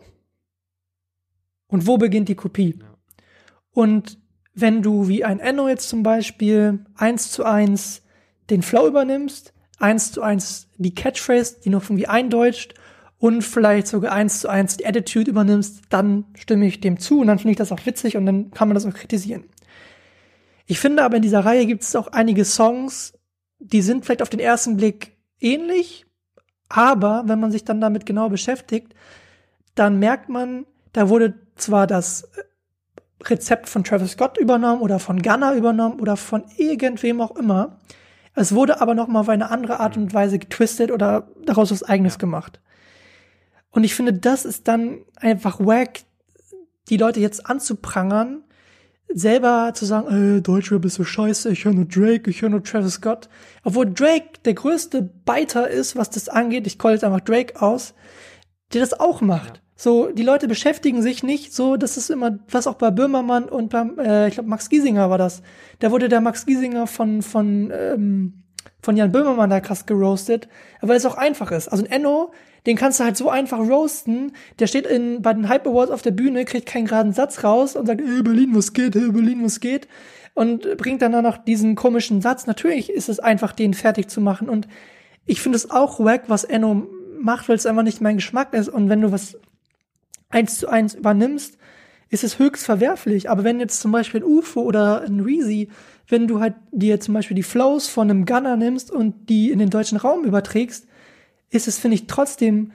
und 1.75 1.87
wo 1.87 1.97
beginnt 1.97 2.29
die 2.29 2.35
Kopie? 2.35 2.79
Ja. 2.79 2.85
Und 3.71 4.17
wenn 4.53 4.81
du 4.81 5.09
wie 5.09 5.25
ein 5.25 5.41
Enno 5.41 5.67
jetzt 5.67 5.89
zum 5.89 6.03
Beispiel 6.03 6.85
eins 6.95 7.31
zu 7.31 7.43
eins 7.43 8.01
den 8.49 8.61
Flow 8.61 8.87
übernimmst, 8.87 9.53
eins 9.77 10.13
zu 10.13 10.21
eins 10.21 10.69
die 10.77 10.95
Catchphrase, 10.95 11.57
die 11.65 11.69
noch 11.69 11.83
irgendwie 11.83 12.07
eindeutscht 12.07 12.75
und 13.17 13.41
vielleicht 13.41 13.87
sogar 13.87 14.13
eins 14.13 14.39
zu 14.39 14.47
eins 14.47 14.77
die 14.77 14.87
Attitude 14.87 15.29
übernimmst, 15.29 15.81
dann 15.89 16.23
stimme 16.35 16.65
ich 16.65 16.79
dem 16.79 16.97
zu 16.97 17.19
und 17.19 17.27
dann 17.27 17.39
finde 17.39 17.51
ich 17.51 17.57
das 17.57 17.73
auch 17.73 17.85
witzig 17.85 18.15
und 18.15 18.25
dann 18.25 18.51
kann 18.51 18.69
man 18.69 18.75
das 18.75 18.85
auch 18.85 18.93
kritisieren. 18.93 19.43
Ich 20.67 20.79
finde 20.79 21.03
aber 21.03 21.17
in 21.17 21.23
dieser 21.23 21.43
Reihe 21.43 21.65
gibt 21.65 21.83
es 21.83 21.93
auch 21.97 22.07
einige 22.07 22.45
Songs, 22.45 23.19
die 23.59 23.81
sind 23.81 24.05
vielleicht 24.05 24.21
auf 24.21 24.29
den 24.29 24.39
ersten 24.39 24.77
Blick 24.77 25.17
ähnlich, 25.41 26.05
aber 26.69 27.23
wenn 27.25 27.41
man 27.41 27.51
sich 27.51 27.65
dann 27.65 27.81
damit 27.81 28.05
genau 28.05 28.29
beschäftigt, 28.29 28.95
dann 29.75 29.99
merkt 29.99 30.29
man, 30.29 30.65
da 30.93 31.09
wurde 31.09 31.44
zwar 31.55 31.87
das 31.87 32.29
Rezept 33.23 33.69
von 33.69 33.83
Travis 33.83 34.11
Scott 34.11 34.37
übernommen 34.37 34.81
oder 34.81 34.99
von 34.99 35.21
Gunner 35.21 35.53
übernommen 35.53 35.99
oder 35.99 36.17
von 36.17 36.43
irgendwem 36.57 37.21
auch 37.21 37.35
immer. 37.35 37.79
Es 38.35 38.53
wurde 38.53 38.81
aber 38.81 38.93
noch 38.93 39.07
mal 39.07 39.21
auf 39.21 39.29
eine 39.29 39.49
andere 39.49 39.79
Art 39.79 39.97
und 39.97 40.13
Weise 40.13 40.37
getwistet 40.37 40.91
oder 40.91 41.27
daraus 41.45 41.71
was 41.71 41.83
Eigenes 41.83 42.15
ja. 42.15 42.19
gemacht. 42.19 42.59
Und 43.71 43.83
ich 43.83 43.95
finde, 43.95 44.13
das 44.13 44.45
ist 44.45 44.67
dann 44.67 44.99
einfach 45.15 45.59
wack, 45.59 46.01
die 46.89 46.97
Leute 46.97 47.19
jetzt 47.19 47.45
anzuprangern, 47.45 48.43
selber 49.13 49.71
zu 49.73 49.85
sagen, 49.85 50.37
äh, 50.37 50.41
Deutschrap 50.41 50.83
ist 50.85 50.95
so 50.95 51.03
scheiße, 51.03 51.49
ich 51.51 51.65
höre 51.65 51.73
nur 51.73 51.85
Drake, 51.85 52.29
ich 52.29 52.41
höre 52.41 52.49
nur 52.49 52.63
Travis 52.63 52.93
Scott. 52.93 53.29
Obwohl 53.63 53.91
Drake 53.91 54.39
der 54.43 54.53
größte 54.53 55.01
Biter 55.01 55.69
ist, 55.69 55.95
was 55.95 56.09
das 56.09 56.29
angeht, 56.29 56.67
ich 56.67 56.77
call 56.77 56.93
jetzt 56.93 57.03
einfach 57.03 57.21
Drake 57.21 57.61
aus, 57.61 57.93
der 58.73 58.81
das 58.81 58.99
auch 58.99 59.21
macht. 59.21 59.55
Ja. 59.55 59.64
So, 59.77 60.09
die 60.09 60.23
Leute 60.23 60.47
beschäftigen 60.47 61.01
sich 61.01 61.21
nicht 61.21 61.53
so, 61.53 61.75
das 61.75 61.97
ist 61.97 62.09
immer, 62.09 62.39
was 62.49 62.65
auch 62.65 62.75
bei 62.75 62.91
Böhmermann 62.91 63.43
und 63.43 63.69
beim, 63.69 63.99
äh, 63.99 64.29
ich 64.29 64.35
glaube, 64.35 64.49
Max 64.49 64.69
Giesinger 64.69 65.09
war 65.09 65.17
das. 65.17 65.41
Da 65.79 65.91
wurde 65.91 66.07
der 66.07 66.21
Max 66.21 66.45
Giesinger 66.45 66.87
von, 66.87 67.21
von, 67.21 67.73
ähm, 67.75 68.43
von 68.81 68.95
Jan 68.95 69.11
Böhmermann 69.11 69.49
da 69.49 69.59
krass 69.59 69.85
geroastet, 69.85 70.47
weil 70.79 70.95
es 70.95 71.05
auch 71.05 71.17
einfach 71.17 71.51
ist. 71.51 71.67
Also 71.67 71.83
ein 71.83 71.91
Enno, 71.91 72.31
den 72.65 72.77
kannst 72.77 73.01
du 73.01 73.03
halt 73.03 73.17
so 73.17 73.29
einfach 73.29 73.59
roasten, 73.59 74.31
der 74.59 74.67
steht 74.67 74.87
in, 74.87 75.21
bei 75.21 75.33
den 75.33 75.49
Hype 75.49 75.67
Awards 75.67 75.91
auf 75.91 76.01
der 76.01 76.11
Bühne, 76.11 76.45
kriegt 76.45 76.67
keinen 76.67 76.85
geraden 76.85 77.11
Satz 77.11 77.43
raus 77.43 77.75
und 77.75 77.85
sagt, 77.85 77.99
ey, 77.99 78.23
Berlin, 78.23 78.51
was 78.53 78.71
geht, 78.71 78.95
hey, 78.95 79.11
Berlin, 79.11 79.43
was 79.43 79.59
geht? 79.59 79.89
Und 80.35 80.77
bringt 80.77 81.01
dann 81.01 81.11
noch 81.23 81.37
diesen 81.37 81.75
komischen 81.75 82.21
Satz. 82.21 82.47
Natürlich 82.47 82.89
ist 82.89 83.09
es 83.09 83.19
einfach, 83.19 83.51
den 83.51 83.73
fertig 83.73 84.09
zu 84.09 84.21
machen 84.21 84.47
und 84.47 84.69
ich 85.25 85.41
finde 85.41 85.57
es 85.57 85.69
auch 85.69 85.99
wack, 85.99 86.23
was 86.27 86.43
Enno 86.43 86.87
macht, 87.19 87.49
weil 87.49 87.55
es 87.55 87.65
einfach 87.65 87.83
nicht 87.83 88.01
mein 88.01 88.17
Geschmack 88.17 88.53
ist. 88.53 88.69
Und 88.69 88.89
wenn 88.89 89.01
du 89.01 89.11
was 89.11 89.37
eins 90.35 90.59
zu 90.59 90.67
eins 90.67 90.93
übernimmst, 90.93 91.57
ist 92.09 92.23
es 92.23 92.37
höchst 92.37 92.65
verwerflich. 92.65 93.29
Aber 93.29 93.43
wenn 93.43 93.59
jetzt 93.59 93.79
zum 93.79 93.91
Beispiel 93.91 94.21
ein 94.21 94.25
UFO 94.25 94.61
oder 94.61 95.01
ein 95.01 95.21
Reezy, 95.21 95.69
wenn 96.07 96.27
du 96.27 96.39
halt 96.39 96.53
dir 96.71 96.99
zum 96.99 97.13
Beispiel 97.13 97.35
die 97.35 97.43
Flows 97.43 97.87
von 97.87 98.09
einem 98.09 98.25
Gunner 98.25 98.57
nimmst 98.57 98.91
und 98.91 99.29
die 99.29 99.49
in 99.49 99.59
den 99.59 99.69
deutschen 99.69 99.97
Raum 99.97 100.23
überträgst, 100.23 100.87
ist 101.49 101.67
es, 101.67 101.79
finde 101.79 101.95
ich, 101.95 102.07
trotzdem 102.07 102.71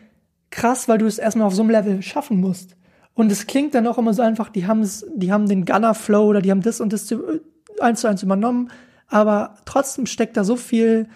krass, 0.50 0.88
weil 0.88 0.98
du 0.98 1.06
es 1.06 1.18
erstmal 1.18 1.46
auf 1.46 1.54
so 1.54 1.62
einem 1.62 1.70
Level 1.70 2.02
schaffen 2.02 2.40
musst. 2.40 2.76
Und 3.14 3.30
es 3.30 3.46
klingt 3.46 3.74
dann 3.74 3.86
auch 3.86 3.98
immer 3.98 4.14
so 4.14 4.22
einfach, 4.22 4.48
die 4.48 4.66
haben 4.66 4.88
die 5.14 5.30
haben 5.30 5.48
den 5.48 5.64
Gunner-Flow 5.64 6.26
oder 6.26 6.40
die 6.40 6.50
haben 6.50 6.62
das 6.62 6.80
und 6.80 6.92
das 6.92 7.14
eins 7.78 8.00
zu 8.00 8.08
eins 8.08 8.22
übernommen, 8.22 8.70
aber 9.06 9.56
trotzdem 9.64 10.06
steckt 10.06 10.36
da 10.36 10.44
so 10.44 10.56
viel, 10.56 11.08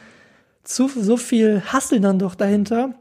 zu, 0.63 0.89
so 0.89 1.17
viel 1.17 1.63
Hassel 1.67 2.01
dann 2.01 2.19
doch 2.19 2.35
dahinter. 2.35 2.95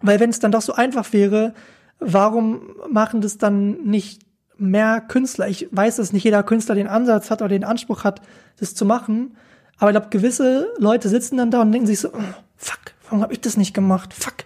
Weil 0.00 0.20
wenn 0.20 0.30
es 0.30 0.38
dann 0.38 0.52
doch 0.52 0.62
so 0.62 0.74
einfach 0.74 1.12
wäre, 1.12 1.54
warum 1.98 2.76
machen 2.90 3.20
das 3.20 3.38
dann 3.38 3.82
nicht 3.84 4.22
mehr 4.56 5.00
Künstler? 5.00 5.48
Ich 5.48 5.68
weiß, 5.70 5.96
dass 5.96 6.12
nicht 6.12 6.24
jeder 6.24 6.42
Künstler 6.42 6.74
den 6.74 6.86
Ansatz 6.86 7.30
hat 7.30 7.42
oder 7.42 7.48
den 7.48 7.64
Anspruch 7.64 8.04
hat, 8.04 8.20
das 8.58 8.74
zu 8.74 8.84
machen. 8.84 9.36
Aber 9.78 9.90
ich 9.90 9.94
glaube, 9.94 10.10
gewisse 10.10 10.72
Leute 10.78 11.08
sitzen 11.08 11.36
dann 11.36 11.50
da 11.50 11.62
und 11.62 11.72
denken 11.72 11.86
sich 11.86 12.00
so, 12.00 12.08
oh, 12.08 12.34
fuck, 12.56 12.80
warum 13.04 13.22
habe 13.22 13.32
ich 13.32 13.40
das 13.40 13.56
nicht 13.56 13.74
gemacht? 13.74 14.14
Fuck, 14.14 14.44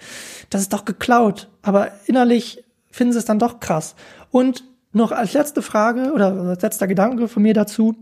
das 0.50 0.62
ist 0.62 0.72
doch 0.72 0.84
geklaut. 0.84 1.48
Aber 1.62 1.92
innerlich 2.06 2.64
finden 2.90 3.12
sie 3.12 3.18
es 3.18 3.24
dann 3.24 3.38
doch 3.38 3.60
krass. 3.60 3.94
Und 4.30 4.64
noch 4.92 5.12
als 5.12 5.34
letzte 5.34 5.62
Frage 5.62 6.12
oder 6.12 6.32
als 6.32 6.62
letzter 6.62 6.86
Gedanke 6.86 7.28
von 7.28 7.42
mir 7.42 7.54
dazu, 7.54 7.94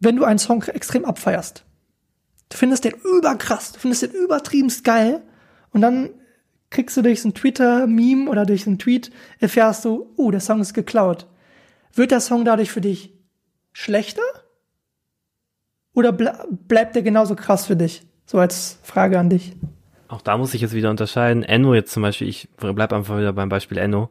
wenn 0.00 0.16
du 0.16 0.24
einen 0.24 0.38
Song 0.38 0.62
extrem 0.64 1.04
abfeierst, 1.04 1.64
du 2.50 2.56
findest 2.56 2.84
den 2.84 2.92
überkrass, 2.92 3.72
du 3.72 3.80
findest 3.80 4.02
den 4.02 4.10
übertriebenst 4.12 4.84
geil 4.84 5.22
und 5.72 5.80
dann 5.80 6.10
kriegst 6.74 6.96
du 6.96 7.02
durch 7.02 7.22
so 7.22 7.28
ein 7.28 7.34
Twitter-Meme 7.34 8.28
oder 8.28 8.44
durch 8.44 8.64
so 8.64 8.70
einen 8.70 8.78
Tweet, 8.78 9.10
erfährst 9.38 9.84
du, 9.84 10.12
oh, 10.16 10.30
der 10.30 10.40
Song 10.40 10.60
ist 10.60 10.74
geklaut. 10.74 11.26
Wird 11.94 12.10
der 12.10 12.20
Song 12.20 12.44
dadurch 12.44 12.70
für 12.70 12.80
dich 12.80 13.14
schlechter? 13.72 14.22
Oder 15.94 16.12
ble 16.12 16.34
bleibt 16.50 16.96
der 16.96 17.02
genauso 17.02 17.36
krass 17.36 17.66
für 17.66 17.76
dich? 17.76 18.02
So 18.26 18.38
als 18.38 18.78
Frage 18.82 19.18
an 19.18 19.30
dich. 19.30 19.54
Auch 20.08 20.20
da 20.20 20.36
muss 20.36 20.54
ich 20.54 20.60
jetzt 20.60 20.74
wieder 20.74 20.90
unterscheiden. 20.90 21.44
Enno 21.44 21.74
jetzt 21.74 21.92
zum 21.92 22.02
Beispiel, 22.02 22.28
ich 22.28 22.48
bleib 22.56 22.92
einfach 22.92 23.16
wieder 23.18 23.32
beim 23.32 23.48
Beispiel 23.48 23.78
Enno 23.78 24.10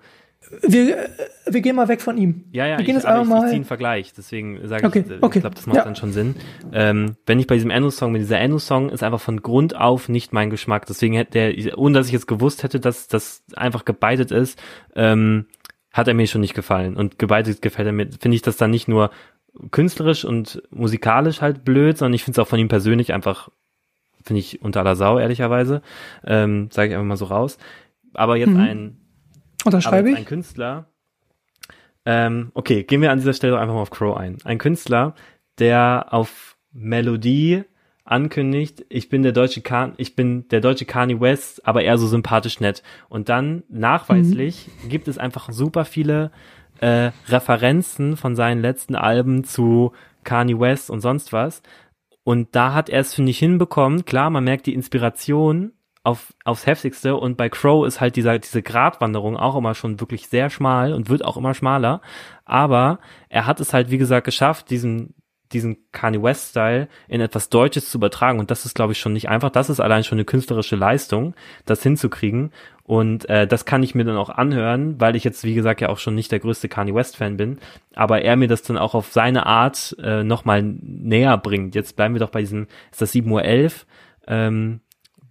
wir, 0.61 1.09
wir 1.45 1.61
gehen 1.61 1.75
mal 1.75 1.87
weg 1.87 2.01
von 2.01 2.17
ihm. 2.17 2.45
Ja, 2.51 2.65
ja, 2.65 2.77
wir 2.77 2.85
gehen 2.85 2.95
ich, 2.95 3.03
jetzt 3.03 3.05
aber 3.05 3.23
ich, 3.23 3.27
mal. 3.27 3.37
ich 3.37 3.43
ziehe 3.45 3.55
einen 3.55 3.65
Vergleich, 3.65 4.13
deswegen 4.13 4.67
sage 4.67 4.85
okay, 4.85 5.03
ich, 5.05 5.11
äh, 5.11 5.17
okay. 5.21 5.39
ich 5.39 5.41
glaube, 5.41 5.55
das 5.55 5.65
macht 5.65 5.77
ja. 5.77 5.83
dann 5.83 5.95
schon 5.95 6.11
Sinn. 6.11 6.35
Ähm, 6.71 7.15
wenn 7.25 7.39
ich 7.39 7.47
bei 7.47 7.55
diesem 7.55 7.69
Enno-Song, 7.69 8.11
mit 8.11 8.21
dieser 8.21 8.39
Enno-Song 8.39 8.89
ist 8.89 9.03
einfach 9.03 9.21
von 9.21 9.41
Grund 9.41 9.75
auf 9.75 10.09
nicht 10.09 10.33
mein 10.33 10.49
Geschmack, 10.49 10.85
deswegen 10.85 11.15
hätte 11.15 11.31
der, 11.31 11.77
ohne 11.77 11.97
dass 11.97 12.07
ich 12.07 12.13
jetzt 12.13 12.27
gewusst 12.27 12.63
hätte, 12.63 12.79
dass 12.79 13.07
das 13.07 13.43
einfach 13.55 13.85
gebeitet 13.85 14.31
ist, 14.31 14.61
ähm, 14.95 15.45
hat 15.91 16.07
er 16.07 16.13
mir 16.13 16.27
schon 16.27 16.41
nicht 16.41 16.55
gefallen. 16.55 16.95
Und 16.95 17.19
gebeitet 17.19 17.61
gefällt 17.61 17.87
er 17.87 17.93
mir, 17.93 18.09
finde 18.19 18.35
ich 18.35 18.41
das 18.41 18.57
dann 18.57 18.71
nicht 18.71 18.87
nur 18.87 19.11
künstlerisch 19.71 20.25
und 20.25 20.63
musikalisch 20.71 21.41
halt 21.41 21.63
blöd, 21.63 21.97
sondern 21.97 22.13
ich 22.13 22.23
finde 22.23 22.39
es 22.39 22.45
auch 22.45 22.49
von 22.49 22.59
ihm 22.59 22.67
persönlich 22.67 23.13
einfach, 23.13 23.49
finde 24.23 24.39
ich 24.39 24.61
unter 24.61 24.79
aller 24.79 24.95
Sau, 24.95 25.19
ehrlicherweise. 25.19 25.81
Ähm, 26.25 26.69
sage 26.71 26.89
ich 26.89 26.95
einfach 26.95 27.07
mal 27.07 27.17
so 27.17 27.25
raus. 27.25 27.57
Aber 28.13 28.37
jetzt 28.37 28.49
mhm. 28.49 28.59
ein 28.59 28.97
Unterschreibe 29.65 30.09
ich. 30.11 30.17
Ein 30.17 30.25
Künstler. 30.25 30.87
Ähm, 32.05 32.51
okay, 32.53 32.83
gehen 32.83 33.01
wir 33.01 33.11
an 33.11 33.19
dieser 33.19 33.33
Stelle 33.33 33.59
einfach 33.59 33.73
mal 33.73 33.81
auf 33.81 33.91
Crow 33.91 34.17
ein. 34.17 34.37
Ein 34.43 34.57
Künstler, 34.57 35.15
der 35.59 36.07
auf 36.11 36.57
Melodie 36.71 37.63
ankündigt, 38.05 38.85
ich 38.89 39.07
bin 39.07 39.23
der 39.23 39.31
deutsche 39.31 39.61
Kan 39.61 39.93
ich 39.97 40.15
bin 40.15 40.47
der 40.49 40.59
deutsche 40.59 40.85
Kanye 40.85 41.21
West, 41.21 41.65
aber 41.65 41.83
eher 41.83 41.97
so 41.97 42.07
sympathisch 42.07 42.59
nett. 42.59 42.83
Und 43.07 43.29
dann 43.29 43.63
nachweislich 43.69 44.69
mhm. 44.83 44.89
gibt 44.89 45.07
es 45.07 45.17
einfach 45.17 45.51
super 45.51 45.85
viele 45.85 46.31
äh, 46.79 47.11
Referenzen 47.29 48.17
von 48.17 48.35
seinen 48.35 48.61
letzten 48.61 48.95
Alben 48.95 49.45
zu 49.45 49.93
Kanye 50.23 50.59
West 50.59 50.89
und 50.89 50.99
sonst 50.99 51.31
was. 51.31 51.61
Und 52.25 52.55
da 52.55 52.73
hat 52.73 52.89
er 52.89 53.01
es, 53.01 53.13
finde 53.13 53.31
ich, 53.31 53.39
hinbekommen. 53.39 54.05
Klar, 54.05 54.29
man 54.29 54.43
merkt 54.43 54.65
die 54.65 54.73
Inspiration 54.73 55.71
auf, 56.03 56.33
aufs 56.43 56.65
heftigste. 56.65 57.15
Und 57.15 57.37
bei 57.37 57.49
Crow 57.49 57.87
ist 57.87 58.01
halt 58.01 58.15
dieser, 58.15 58.37
diese 58.37 58.61
Gratwanderung 58.61 59.37
auch 59.37 59.55
immer 59.55 59.73
schon 59.73 59.99
wirklich 59.99 60.27
sehr 60.27 60.49
schmal 60.49 60.93
und 60.93 61.09
wird 61.09 61.25
auch 61.25 61.37
immer 61.37 61.53
schmaler, 61.53 62.01
aber 62.45 62.99
er 63.29 63.47
hat 63.47 63.59
es 63.59 63.73
halt, 63.73 63.89
wie 63.89 63.97
gesagt, 63.97 64.25
geschafft, 64.25 64.69
diesen, 64.69 65.15
diesen 65.53 65.77
Kanye 65.91 66.21
West 66.21 66.49
Style 66.49 66.87
in 67.07 67.21
etwas 67.21 67.49
Deutsches 67.49 67.89
zu 67.89 67.97
übertragen. 67.99 68.39
Und 68.39 68.51
das 68.51 68.65
ist 68.65 68.73
glaube 68.73 68.93
ich 68.93 68.99
schon 68.99 69.13
nicht 69.13 69.29
einfach. 69.29 69.49
Das 69.49 69.69
ist 69.69 69.79
allein 69.79 70.03
schon 70.03 70.17
eine 70.17 70.25
künstlerische 70.25 70.75
Leistung, 70.75 71.35
das 71.65 71.83
hinzukriegen. 71.83 72.51
Und 72.83 73.29
äh, 73.29 73.47
das 73.47 73.63
kann 73.63 73.83
ich 73.83 73.95
mir 73.95 74.03
dann 74.03 74.17
auch 74.17 74.29
anhören, 74.29 74.99
weil 74.99 75.15
ich 75.15 75.23
jetzt 75.23 75.45
wie 75.45 75.53
gesagt 75.53 75.79
ja 75.79 75.89
auch 75.89 75.99
schon 75.99 76.15
nicht 76.15 76.31
der 76.31 76.39
größte 76.39 76.67
Kanye 76.67 76.93
West 76.93 77.15
Fan 77.15 77.37
bin, 77.37 77.59
aber 77.95 78.23
er 78.23 78.35
mir 78.35 78.49
das 78.49 78.63
dann 78.63 78.77
auch 78.77 78.93
auf 78.93 79.13
seine 79.13 79.45
Art 79.45 79.95
äh, 80.03 80.23
nochmal 80.23 80.63
näher 80.63 81.37
bringt. 81.37 81.75
Jetzt 81.75 81.95
bleiben 81.95 82.15
wir 82.15 82.19
doch 82.19 82.31
bei 82.31 82.41
diesem 82.41 82.67
ist 82.91 83.01
das 83.01 83.13
7:11 83.13 83.29
Uhr 83.31 83.71
ähm, 84.27 84.81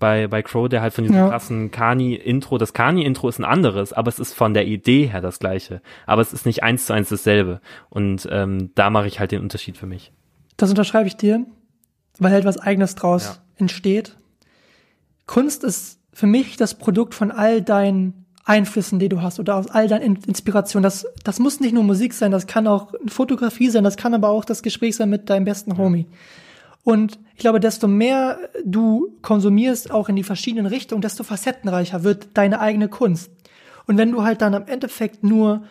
bei, 0.02 0.26
bei 0.26 0.42
Crow, 0.42 0.68
der 0.68 0.82
halt 0.82 0.92
von 0.92 1.04
diesem 1.04 1.16
ja. 1.16 1.28
krassen 1.28 1.70
Kani-Intro, 1.70 2.58
das 2.58 2.72
Kani-Intro 2.72 3.28
ist 3.28 3.38
ein 3.38 3.44
anderes, 3.44 3.92
aber 3.92 4.08
es 4.08 4.18
ist 4.18 4.34
von 4.34 4.52
der 4.52 4.66
Idee 4.66 5.06
her 5.06 5.20
das 5.20 5.38
gleiche. 5.38 5.80
Aber 6.06 6.20
es 6.20 6.32
ist 6.32 6.44
nicht 6.44 6.64
eins 6.64 6.86
zu 6.86 6.92
eins 6.92 7.08
dasselbe. 7.08 7.60
Und 7.88 8.28
ähm, 8.28 8.72
da 8.74 8.90
mache 8.90 9.06
ich 9.06 9.20
halt 9.20 9.30
den 9.30 9.40
Unterschied 9.40 9.76
für 9.76 9.86
mich. 9.86 10.12
Das 10.56 10.70
unterschreibe 10.70 11.06
ich 11.06 11.16
dir, 11.16 11.46
weil 12.18 12.32
halt 12.32 12.44
was 12.44 12.58
Eigenes 12.58 12.96
draus 12.96 13.26
ja. 13.26 13.42
entsteht. 13.58 14.18
Kunst 15.26 15.62
ist 15.62 16.00
für 16.12 16.26
mich 16.26 16.56
das 16.56 16.76
Produkt 16.78 17.14
von 17.14 17.30
all 17.30 17.62
deinen 17.62 18.26
Einflüssen, 18.44 18.98
die 18.98 19.08
du 19.08 19.22
hast 19.22 19.38
oder 19.38 19.54
aus 19.54 19.70
all 19.70 19.86
deinen 19.86 20.16
Inspirationen. 20.16 20.82
Das, 20.82 21.06
das 21.22 21.38
muss 21.38 21.60
nicht 21.60 21.74
nur 21.74 21.84
Musik 21.84 22.12
sein, 22.12 22.32
das 22.32 22.48
kann 22.48 22.66
auch 22.66 22.92
Fotografie 23.06 23.70
sein, 23.70 23.84
das 23.84 23.96
kann 23.96 24.14
aber 24.14 24.30
auch 24.30 24.44
das 24.44 24.64
Gespräch 24.64 24.96
sein 24.96 25.10
mit 25.10 25.30
deinem 25.30 25.44
besten 25.44 25.78
Homie. 25.78 26.08
Und 26.84 27.18
ich 27.34 27.38
glaube, 27.38 27.60
desto 27.60 27.86
mehr 27.86 28.38
du 28.64 29.16
konsumierst, 29.22 29.90
auch 29.90 30.08
in 30.08 30.16
die 30.16 30.24
verschiedenen 30.24 30.66
Richtungen, 30.66 31.02
desto 31.02 31.22
facettenreicher 31.22 32.02
wird 32.02 32.28
deine 32.34 32.60
eigene 32.60 32.88
Kunst. 32.88 33.30
Und 33.86 33.98
wenn 33.98 34.12
du 34.12 34.22
halt 34.22 34.42
dann 34.42 34.54
am 34.54 34.66
Endeffekt 34.66 35.22
nur 35.22 35.64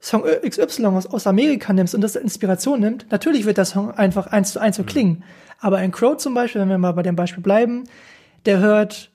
Song 0.00 0.24
XY 0.46 0.86
aus, 0.86 1.06
aus 1.06 1.26
Amerika 1.26 1.72
nimmst 1.72 1.94
und 1.94 2.02
das 2.02 2.16
Inspiration 2.16 2.80
nimmt, 2.80 3.06
natürlich 3.10 3.46
wird 3.46 3.56
der 3.56 3.64
Song 3.64 3.90
einfach 3.90 4.26
eins 4.26 4.52
zu 4.52 4.60
eins 4.60 4.76
so 4.76 4.82
mhm. 4.82 4.86
klingen. 4.86 5.24
Aber 5.60 5.78
ein 5.78 5.92
Crow 5.92 6.16
zum 6.16 6.34
Beispiel, 6.34 6.60
wenn 6.60 6.68
wir 6.68 6.78
mal 6.78 6.92
bei 6.92 7.02
dem 7.02 7.16
Beispiel 7.16 7.42
bleiben, 7.42 7.84
der 8.44 8.58
hört 8.58 9.10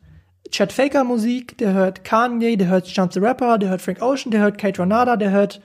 Chad 0.50 0.74
Faker 0.74 1.04
Musik, 1.04 1.58
der 1.60 1.74
hört 1.74 2.04
Kanye, 2.04 2.58
der 2.58 2.70
hört 2.70 2.88
Chance 2.88 3.20
the 3.20 3.26
Rapper, 3.26 3.60
der 3.60 3.70
hört 3.70 3.82
Frank 3.82 4.02
Ocean, 4.02 4.32
der 4.32 4.42
hört 4.42 4.58
Kate 4.58 4.82
Renata, 4.82 5.16
der 5.16 5.30
hört 5.30 5.62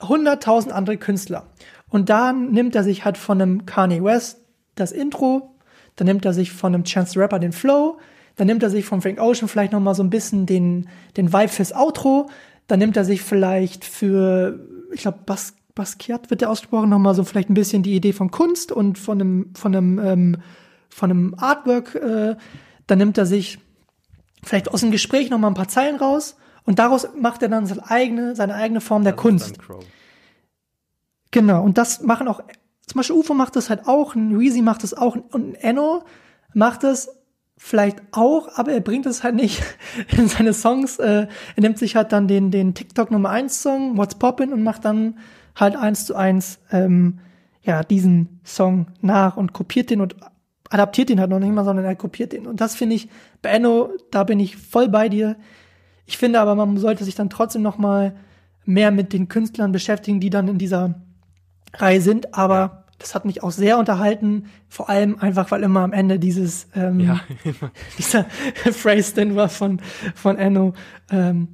hunderttausend 0.00 0.72
andere 0.72 0.96
Künstler. 0.96 1.46
Und 1.88 2.08
dann 2.08 2.50
nimmt 2.50 2.74
er 2.74 2.82
sich 2.82 3.04
halt 3.04 3.18
von 3.18 3.40
einem 3.40 3.66
Kanye 3.66 4.02
West 4.02 4.40
das 4.80 4.92
Intro, 4.92 5.54
dann 5.96 6.06
nimmt 6.06 6.24
er 6.24 6.32
sich 6.32 6.52
von 6.52 6.74
einem 6.74 6.84
Chance 6.84 7.12
the 7.12 7.18
Rapper 7.18 7.38
den 7.38 7.52
Flow, 7.52 7.98
dann 8.36 8.46
nimmt 8.46 8.62
er 8.62 8.70
sich 8.70 8.84
von 8.84 9.02
Frank 9.02 9.20
Ocean 9.20 9.48
vielleicht 9.48 9.72
noch 9.72 9.80
mal 9.80 9.94
so 9.94 10.02
ein 10.02 10.10
bisschen 10.10 10.46
den, 10.46 10.88
den 11.16 11.32
Vibe 11.32 11.48
fürs 11.48 11.72
Outro, 11.72 12.30
dann 12.68 12.78
nimmt 12.78 12.96
er 12.96 13.04
sich 13.04 13.22
vielleicht 13.22 13.84
für, 13.84 14.60
ich 14.92 15.02
glaube, 15.02 15.18
Bas 15.26 15.54
Basquiat 15.74 16.28
wird 16.28 16.40
der 16.40 16.50
ausgesprochen, 16.50 16.90
noch 16.90 16.98
mal 16.98 17.14
so 17.14 17.22
vielleicht 17.22 17.50
ein 17.50 17.54
bisschen 17.54 17.84
die 17.84 17.94
Idee 17.94 18.12
von 18.12 18.32
Kunst 18.32 18.72
und 18.72 18.98
von 18.98 19.20
einem, 19.20 19.54
von 19.54 19.74
einem, 19.74 19.98
ähm, 20.00 20.36
von 20.90 21.10
einem 21.10 21.34
Artwork, 21.38 21.94
äh, 21.94 22.34
dann 22.88 22.98
nimmt 22.98 23.16
er 23.16 23.26
sich 23.26 23.60
vielleicht 24.42 24.68
aus 24.68 24.80
dem 24.80 24.90
Gespräch 24.90 25.30
noch 25.30 25.38
mal 25.38 25.46
ein 25.46 25.54
paar 25.54 25.68
Zeilen 25.68 25.96
raus 25.96 26.36
und 26.64 26.80
daraus 26.80 27.08
macht 27.16 27.42
er 27.42 27.48
dann 27.48 27.66
seine 27.66 27.88
eigene, 27.88 28.34
seine 28.34 28.54
eigene 28.54 28.80
Form 28.80 29.04
der 29.04 29.12
Kunst. 29.12 29.58
Genau, 31.30 31.62
und 31.62 31.78
das 31.78 32.02
machen 32.02 32.26
auch, 32.26 32.42
zum 32.88 32.98
Beispiel 32.98 33.16
UFO 33.16 33.34
macht 33.34 33.54
das 33.54 33.70
halt 33.70 33.86
auch, 33.86 34.14
ein 34.14 34.34
Reezy 34.34 34.62
macht 34.62 34.82
das 34.82 34.94
auch 34.94 35.14
und 35.14 35.34
ein 35.50 35.54
Enno 35.54 36.02
macht 36.54 36.82
das 36.82 37.10
vielleicht 37.58 38.00
auch, 38.12 38.48
aber 38.56 38.72
er 38.72 38.80
bringt 38.80 39.04
es 39.06 39.22
halt 39.22 39.34
nicht 39.34 39.62
in 40.16 40.28
seine 40.28 40.54
Songs. 40.54 40.98
Äh, 40.98 41.26
er 41.56 41.60
nimmt 41.60 41.78
sich 41.78 41.96
halt 41.96 42.12
dann 42.12 42.28
den, 42.28 42.50
den 42.50 42.74
TikTok 42.74 43.10
Nummer 43.10 43.30
1 43.30 43.62
Song, 43.62 43.96
What's 43.96 44.14
Poppin' 44.14 44.52
und 44.52 44.62
macht 44.62 44.84
dann 44.84 45.18
halt 45.54 45.76
eins 45.76 46.06
zu 46.06 46.14
eins 46.14 46.60
ähm, 46.70 47.18
ja, 47.62 47.82
diesen 47.82 48.40
Song 48.44 48.86
nach 49.00 49.36
und 49.36 49.52
kopiert 49.52 49.90
den 49.90 50.00
und 50.00 50.16
adaptiert 50.70 51.08
den 51.08 51.20
halt 51.20 51.30
noch 51.30 51.40
nicht 51.40 51.52
mal, 51.52 51.64
sondern 51.64 51.84
er 51.84 51.96
kopiert 51.96 52.32
den. 52.32 52.46
Und 52.46 52.60
das 52.60 52.76
finde 52.76 52.94
ich, 52.94 53.08
bei 53.42 53.50
Enno, 53.50 53.90
da 54.10 54.24
bin 54.24 54.40
ich 54.40 54.56
voll 54.56 54.88
bei 54.88 55.08
dir. 55.08 55.36
Ich 56.06 56.16
finde 56.16 56.40
aber, 56.40 56.54
man 56.54 56.76
sollte 56.78 57.04
sich 57.04 57.14
dann 57.14 57.30
trotzdem 57.30 57.62
noch 57.62 57.76
mal 57.76 58.16
mehr 58.64 58.90
mit 58.90 59.12
den 59.12 59.28
Künstlern 59.28 59.72
beschäftigen, 59.72 60.20
die 60.20 60.30
dann 60.30 60.46
in 60.46 60.58
dieser 60.58 60.94
Reihe 61.74 62.00
sind. 62.00 62.34
Aber 62.34 62.84
das 62.98 63.14
hat 63.14 63.24
mich 63.24 63.42
auch 63.42 63.50
sehr 63.50 63.78
unterhalten, 63.78 64.46
vor 64.68 64.88
allem 64.90 65.18
einfach, 65.20 65.50
weil 65.50 65.62
immer 65.62 65.80
am 65.80 65.92
Ende 65.92 66.18
dieses 66.18 66.68
ähm, 66.74 67.00
ja. 67.00 67.20
dieser 67.98 68.24
Phrase 68.72 69.14
denn 69.14 69.36
war 69.36 69.48
von 69.48 69.80
von 70.14 70.36
Enno. 70.36 70.74
Ähm, 71.10 71.48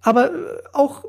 aber 0.00 0.30
auch 0.72 1.04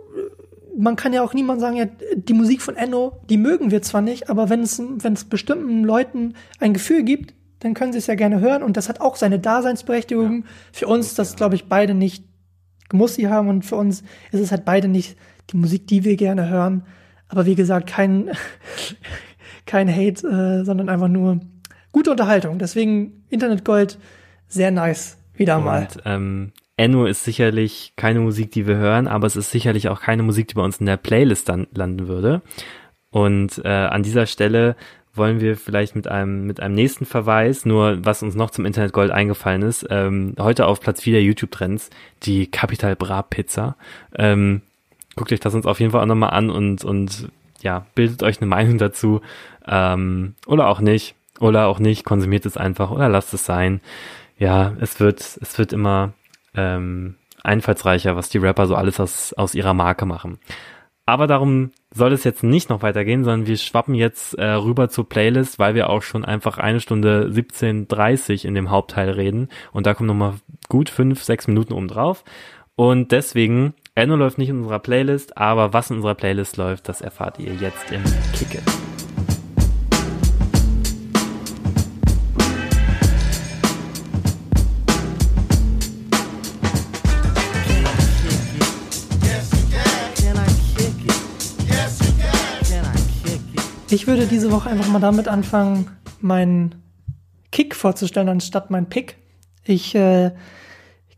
man 0.78 0.96
kann 0.96 1.14
ja 1.14 1.22
auch 1.22 1.34
niemand 1.34 1.60
sagen, 1.60 1.76
ja, 1.76 1.86
die 2.16 2.34
Musik 2.34 2.62
von 2.62 2.76
Enno, 2.76 3.20
die 3.30 3.38
mögen 3.38 3.72
wir 3.72 3.82
zwar 3.82 4.02
nicht, 4.02 4.30
aber 4.30 4.50
wenn 4.50 4.62
es 4.62 4.80
wenn 4.80 5.14
es 5.14 5.26
bestimmten 5.26 5.84
Leuten 5.84 6.36
ein 6.60 6.74
Gefühl 6.74 7.04
gibt, 7.04 7.34
dann 7.60 7.74
können 7.74 7.92
sie 7.92 8.00
es 8.00 8.08
ja 8.08 8.16
gerne 8.16 8.40
hören 8.40 8.64
und 8.64 8.78
das 8.78 8.90
hat 8.90 9.02
auch 9.02 9.16
seine 9.16 9.40
Daseinsberechtigung. 9.40 10.44
Ja. 10.44 10.50
Für 10.72 10.88
uns, 10.88 11.14
das 11.16 11.36
glaube 11.36 11.56
ich 11.56 11.66
beide 11.66 11.94
nicht 11.94 12.26
muss 12.94 13.16
sie 13.16 13.30
haben 13.30 13.48
und 13.48 13.64
für 13.64 13.76
uns 13.76 14.04
ist 14.32 14.42
es 14.42 14.52
halt 14.52 14.66
beide 14.66 14.88
nicht 14.88 15.18
die 15.52 15.58
Musik, 15.58 15.88
die 15.88 16.04
wir 16.04 16.18
gerne 16.18 16.50
hören. 16.50 16.84
Aber 17.32 17.46
wie 17.46 17.56
gesagt, 17.56 17.88
kein 17.88 18.30
kein 19.66 19.90
Hate, 19.90 20.28
äh, 20.28 20.66
sondern 20.66 20.90
einfach 20.90 21.08
nur 21.08 21.40
gute 21.92 22.12
Unterhaltung. 22.12 22.60
Deswegen 22.60 23.24
Internetgold 23.30 23.98
sehr 24.48 24.70
nice. 24.72 25.18
Wieder 25.34 25.60
mal. 25.60 25.84
Und, 25.84 26.02
ähm, 26.06 26.52
Enno 26.78 27.06
ist 27.06 27.24
sicherlich 27.24 27.94
keine 27.96 28.20
Musik, 28.20 28.52
die 28.52 28.68
wir 28.68 28.76
hören, 28.76 29.08
aber 29.08 29.28
es 29.28 29.36
ist 29.36 29.52
sicherlich 29.52 29.88
auch 29.90 30.02
keine 30.02 30.24
Musik, 30.24 30.48
die 30.50 30.56
bei 30.56 30.62
uns 30.62 30.78
in 30.78 30.86
der 30.86 30.98
Playlist 30.98 31.48
dann 31.48 31.68
landen 31.74 32.08
würde. 32.08 32.42
Und 33.12 33.62
äh, 33.64 33.70
an 33.70 34.04
dieser 34.04 34.26
Stelle 34.26 34.76
wollen 35.14 35.42
wir 35.42 35.58
vielleicht 35.58 35.96
mit 35.96 36.08
einem 36.08 36.46
mit 36.46 36.60
einem 36.60 36.76
nächsten 36.76 37.06
Verweis, 37.06 37.66
nur 37.66 38.04
was 38.06 38.24
uns 38.24 38.36
noch 38.36 38.52
zum 38.52 38.66
Internet 38.66 38.94
Gold 38.94 39.12
eingefallen 39.12 39.62
ist, 39.62 39.86
ähm, 39.90 40.36
heute 40.40 40.68
auf 40.68 40.80
Platz 40.80 41.02
4 41.02 41.14
der 41.14 41.24
YouTube 41.24 41.52
Trends, 41.52 41.90
die 42.24 42.50
Capital 42.50 42.96
Bra 42.96 43.22
Pizza. 43.22 43.76
Ähm, 44.18 44.62
guckt 45.16 45.32
euch 45.32 45.40
das 45.40 45.54
uns 45.54 45.66
auf 45.66 45.80
jeden 45.80 45.92
Fall 45.92 46.02
auch 46.02 46.08
nochmal 46.08 46.32
an 46.32 46.50
und 46.50 46.84
und 46.84 47.30
ja, 47.62 47.86
bildet 47.96 48.24
euch 48.24 48.42
eine 48.42 48.48
Meinung 48.48 48.78
dazu 48.78 49.22
ähm, 49.68 50.36
oder 50.46 50.68
auch 50.68 50.80
nicht 50.80 51.16
oder 51.40 51.68
auch 51.68 51.80
nicht, 51.80 52.04
konsumiert 52.04 52.46
es 52.46 52.58
einfach 52.58 52.92
oder 52.92 53.10
lasst 53.10 53.34
es 53.34 53.46
sein. 53.46 53.82
Ja, 54.38 54.74
es 54.80 55.00
wird 55.00 55.20
es 55.20 55.58
wird 55.58 55.74
immer 55.74 56.14
ähm, 56.56 57.16
einfallsreicher, 57.44 58.16
was 58.16 58.30
die 58.30 58.38
Rapper 58.38 58.68
so 58.68 58.76
alles 58.76 59.00
aus, 59.00 59.34
aus 59.34 59.56
ihrer 59.56 59.74
Marke 59.74 60.06
machen. 60.06 60.40
Aber 61.06 61.28
darum 61.28 61.72
soll 61.94 62.14
es 62.14 62.24
jetzt 62.24 62.44
nicht 62.44 62.70
noch 62.70 62.84
weitergehen, 62.84 63.24
sondern 63.24 63.48
wir 63.48 63.58
schwappen 63.58 63.96
jetzt 63.96 64.36
äh, 64.36 64.46
rüber 64.46 64.90
zur 64.90 65.10
Playlist, 65.10 65.60
weil 65.60 65.76
wir 65.76 65.90
auch 65.90 66.04
schon 66.04 66.24
einfach 66.24 66.58
eine 66.58 66.80
Stunde 66.80 67.30
17.30 67.34 68.46
in 68.46 68.54
dem 68.54 68.70
Hauptteil 68.70 69.10
reden. 69.10 69.50
Und 69.74 69.88
da 69.88 69.94
kommen 69.94 70.08
nochmal 70.08 70.36
gut 70.70 70.90
fünf, 70.90 71.24
sechs 71.24 71.48
Minuten 71.48 71.74
oben 71.74 71.88
drauf. 71.88 72.24
Und 72.76 73.12
deswegen 73.12 73.74
Enno 73.94 74.16
läuft 74.16 74.38
nicht 74.38 74.48
in 74.48 74.60
unserer 74.60 74.80
Playlist, 74.80 75.36
aber 75.36 75.74
was 75.74 75.90
in 75.90 75.98
unserer 75.98 76.16
Playlist 76.16 76.56
läuft, 76.56 76.88
das 76.88 77.02
erfahrt 77.02 77.40
ihr 77.40 77.54
jetzt 77.56 77.92
im 77.92 78.02
Kicke. 78.32 78.60
Ich 93.90 94.08
würde 94.08 94.26
diese 94.26 94.54
Woche 94.54 94.70
einfach 94.70 94.88
mal 94.88 95.00
damit 95.00 95.28
anfangen, 95.28 95.92
meinen 96.22 96.76
Kick 97.52 97.76
vorzustellen, 97.76 98.30
anstatt 98.30 98.72
mein 98.72 98.88
Pick. 98.88 99.18
Ich 99.66 99.94
äh, 99.96 100.32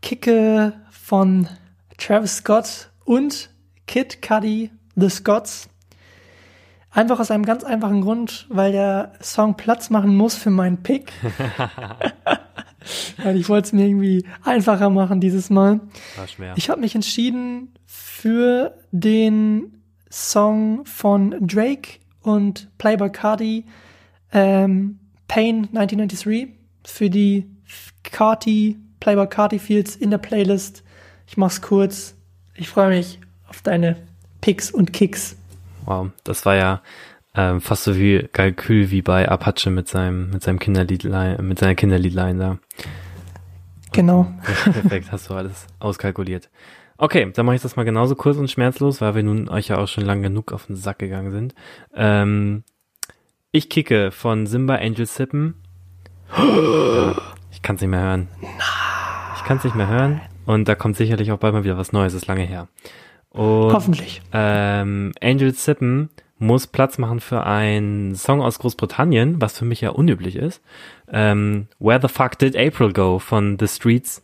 kicke 0.02 0.72
von 0.90 1.46
Travis 1.98 2.36
Scott 2.36 2.90
und 3.04 3.50
Kid 3.86 4.22
Cudi 4.22 4.70
The 4.96 5.08
Scots. 5.08 5.68
Einfach 6.90 7.18
aus 7.18 7.30
einem 7.30 7.44
ganz 7.44 7.64
einfachen 7.64 8.02
Grund, 8.02 8.46
weil 8.50 8.72
der 8.72 9.14
Song 9.20 9.56
Platz 9.56 9.90
machen 9.90 10.16
muss 10.16 10.36
für 10.36 10.50
meinen 10.50 10.82
Pick. 10.82 11.12
weil 13.22 13.36
ich 13.36 13.48
wollte 13.48 13.66
es 13.66 13.72
mir 13.72 13.86
irgendwie 13.86 14.24
einfacher 14.42 14.90
machen 14.90 15.20
dieses 15.20 15.50
Mal. 15.50 15.80
Ich 16.54 16.70
habe 16.70 16.80
mich 16.80 16.94
entschieden 16.94 17.74
für 17.84 18.76
den 18.92 19.82
Song 20.10 20.84
von 20.84 21.34
Drake 21.40 21.98
und 22.22 22.68
Playboy 22.78 23.10
Cardi 23.10 23.64
ähm, 24.32 25.00
Pain 25.26 25.68
1993 25.74 26.48
für 26.84 27.10
die 27.10 27.46
Carti 28.04 28.78
Playboy 29.00 29.26
Cardi 29.26 29.58
Fields 29.58 29.96
in 29.96 30.10
der 30.10 30.18
Playlist 30.18 30.83
ich 31.26 31.36
mach's 31.36 31.62
kurz. 31.62 32.14
Ich 32.54 32.68
freue 32.68 32.90
mich 32.90 33.20
auf 33.48 33.62
deine 33.62 33.96
Picks 34.40 34.70
und 34.70 34.92
Kicks. 34.92 35.36
Wow, 35.84 36.08
das 36.24 36.46
war 36.46 36.56
ja 36.56 36.82
ähm, 37.34 37.60
fast 37.60 37.84
so 37.84 37.96
wie 37.96 38.28
Kalkül 38.32 38.90
wie 38.90 39.02
bei 39.02 39.28
Apache 39.28 39.70
mit 39.70 39.88
seinem 39.88 40.30
mit 40.30 40.42
seinem 40.42 40.58
Kinderliedlein 40.58 41.46
mit 41.46 41.58
seiner 41.58 41.74
Kinderliedlein 41.74 42.38
da. 42.38 42.58
Genau. 43.92 44.32
Perfekt, 44.42 45.12
hast 45.12 45.30
du 45.30 45.34
alles 45.34 45.66
auskalkuliert. 45.78 46.50
Okay, 46.96 47.30
dann 47.34 47.46
mache 47.46 47.56
ich 47.56 47.62
das 47.62 47.76
mal 47.76 47.84
genauso 47.84 48.14
kurz 48.14 48.36
und 48.36 48.50
schmerzlos, 48.50 49.00
weil 49.00 49.14
wir 49.14 49.22
nun 49.22 49.48
euch 49.48 49.68
ja 49.68 49.78
auch 49.78 49.88
schon 49.88 50.04
lang 50.04 50.22
genug 50.22 50.52
auf 50.52 50.66
den 50.66 50.76
Sack 50.76 50.98
gegangen 50.98 51.32
sind. 51.32 51.54
Ähm, 51.94 52.64
ich 53.50 53.68
kicke 53.68 54.10
von 54.10 54.46
Simba 54.46 54.76
Angel 54.76 55.06
Sippen. 55.06 55.54
ich 57.52 57.62
kann 57.62 57.76
es 57.76 57.82
nicht 57.82 57.90
mehr 57.90 58.02
hören. 58.02 58.28
Ich 59.36 59.44
kann 59.44 59.58
es 59.58 59.64
nicht 59.64 59.76
mehr 59.76 59.88
hören. 59.88 60.20
Und 60.46 60.68
da 60.68 60.74
kommt 60.74 60.96
sicherlich 60.96 61.32
auch 61.32 61.38
bald 61.38 61.54
mal 61.54 61.64
wieder 61.64 61.78
was 61.78 61.92
Neues, 61.92 62.14
ist 62.14 62.26
lange 62.26 62.42
her. 62.42 62.68
Und, 63.30 63.72
Hoffentlich. 63.72 64.22
Ähm, 64.32 65.12
Angel 65.20 65.52
Sippen 65.54 66.10
muss 66.38 66.66
Platz 66.66 66.98
machen 66.98 67.20
für 67.20 67.44
einen 67.44 68.14
Song 68.14 68.42
aus 68.42 68.58
Großbritannien, 68.58 69.40
was 69.40 69.58
für 69.58 69.64
mich 69.64 69.80
ja 69.80 69.90
unüblich 69.90 70.36
ist. 70.36 70.60
Ähm, 71.10 71.68
Where 71.78 72.00
the 72.00 72.08
fuck 72.08 72.38
did 72.38 72.56
April 72.56 72.92
go 72.92 73.18
von 73.18 73.58
The 73.58 73.68
Streets 73.68 74.22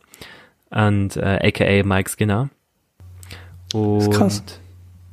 und 0.69 1.17
äh, 1.17 1.39
aka 1.41 1.83
Mike 1.87 2.09
Skinner. 2.09 2.49
Und 3.73 4.11
krass 4.11 4.43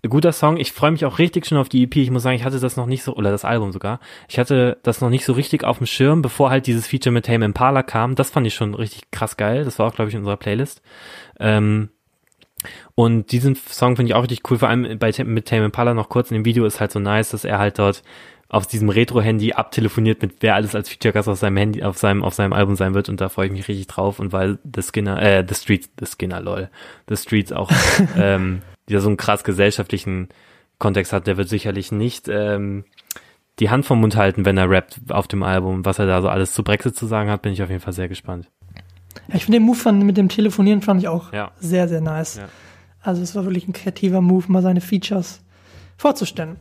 guter 0.07 0.33
Song. 0.33 0.59
Ich 0.59 0.73
freue 0.73 0.93
mich 0.93 1.05
auch 1.05 1.19
richtig 1.19 1.47
schon 1.47 1.59
auf 1.59 1.69
die 1.69 1.83
EP. 1.83 1.97
Ich 1.97 2.11
muss 2.11 2.23
sagen, 2.23 2.37
ich 2.37 2.45
hatte 2.45 2.61
das 2.61 2.77
noch 2.77 2.87
nicht 2.87 3.03
so, 3.03 3.15
oder 3.15 3.31
das 3.31 3.45
Album 3.45 3.73
sogar. 3.73 4.01
Ich 4.29 4.39
hatte 4.39 4.79
das 4.83 5.01
noch 5.01 5.11
nicht 5.11 5.25
so 5.25 5.33
richtig 5.33 5.65
auf 5.65 5.79
dem 5.79 5.87
Schirm, 5.87 6.23
bevor 6.23 6.51
halt 6.51 6.67
dieses 6.67 6.87
Feature 6.87 7.13
mit 7.13 7.27
Tame 7.27 7.45
Impala 7.45 7.83
kam. 7.83 8.15
Das 8.15 8.31
fand 8.31 8.47
ich 8.47 8.55
schon 8.55 8.75
richtig 8.75 9.11
krass 9.11 9.37
geil. 9.37 9.65
Das 9.65 9.79
war 9.79 9.87
auch, 9.87 9.95
glaube 9.95 10.09
ich, 10.09 10.15
in 10.15 10.21
unserer 10.21 10.37
Playlist. 10.37 10.83
Ähm, 11.41 11.89
und 12.95 13.33
diesen 13.33 13.55
Song 13.55 13.97
finde 13.97 14.11
ich 14.11 14.15
auch 14.15 14.23
richtig 14.23 14.49
cool. 14.51 14.59
Vor 14.59 14.69
allem 14.69 14.99
bei, 14.99 15.13
mit 15.25 15.49
Tame 15.49 15.67
Impala 15.67 15.95
noch 15.95 16.09
kurz 16.09 16.31
in 16.31 16.37
dem 16.37 16.45
Video 16.45 16.65
ist 16.65 16.81
halt 16.81 16.93
so 16.93 17.01
nice, 17.01 17.31
dass 17.31 17.45
er 17.45 17.59
halt 17.59 17.79
dort 17.79 18.03
auf 18.49 18.67
diesem 18.67 18.89
Retro-Handy 18.89 19.53
abtelefoniert 19.53 20.23
mit 20.23 20.37
wer 20.41 20.55
alles 20.55 20.75
als 20.75 20.89
Feature-Gast 20.89 21.29
auf 21.29 21.39
seinem 21.39 21.59
Handy, 21.59 21.83
auf 21.83 21.99
seinem, 21.99 22.25
auf 22.25 22.35
seinem 22.35 22.55
Album 22.55 22.77
sein 22.77 22.95
wird 22.95 23.09
und 23.09 23.21
da 23.21 23.29
freue 23.29 23.47
ich 23.47 23.53
mich 23.53 23.69
richtig 23.69 23.89
drauf 23.89 24.19
und 24.19 24.33
weil 24.33 24.59
The 24.75 24.81
Skinner, 24.83 25.21
äh, 25.21 25.45
The 25.47 25.55
Streets, 25.55 25.91
The 26.01 26.07
Skinner, 26.07 26.41
lol, 26.41 26.71
The 27.09 27.17
Streets 27.17 27.53
auch, 27.53 27.71
ähm, 28.17 28.63
der 28.93 29.01
so 29.01 29.09
einen 29.09 29.17
krass 29.17 29.45
gesellschaftlichen 29.45 30.29
Kontext 30.79 31.13
hat, 31.13 31.27
der 31.27 31.37
wird 31.37 31.49
sicherlich 31.49 31.93
nicht, 31.93 32.29
ähm, 32.29 32.85
die 33.59 33.71
Hand 33.71 33.85
vom 33.87 34.01
Mund 34.01 34.17
halten, 34.17 34.45
wenn 34.45 34.57
er 34.57 34.71
rappt 34.71 35.01
auf 35.11 35.27
dem 35.27 35.43
Album. 35.43 35.85
Was 35.85 35.99
er 35.99 36.07
da 36.07 36.23
so 36.23 36.29
alles 36.29 36.53
zu 36.53 36.63
Brexit 36.63 36.97
zu 36.97 37.07
sagen 37.07 37.31
hat, 37.31 37.43
bin 37.43 37.53
ich 37.53 37.63
auf 37.63 37.71
jeden 37.71 37.81
Fall 37.81 37.93
sehr 37.93 38.09
gespannt. 38.09 38.49
Ich 39.33 39.45
finde 39.45 39.59
den 39.59 39.67
Move 39.67 39.77
von, 39.77 39.99
mit 40.07 40.17
dem 40.17 40.29
Telefonieren 40.29 40.81
fand 40.81 41.01
ich 41.01 41.09
auch 41.09 41.33
ja. 41.33 41.51
sehr, 41.59 41.89
sehr 41.89 42.01
nice. 42.01 42.37
Ja. 42.37 42.49
Also 43.01 43.23
es 43.23 43.35
war 43.35 43.45
wirklich 43.45 43.67
ein 43.67 43.73
kreativer 43.73 44.21
Move, 44.21 44.45
mal 44.49 44.63
seine 44.63 44.81
Features 44.81 45.41
vorzustellen. 45.97 46.57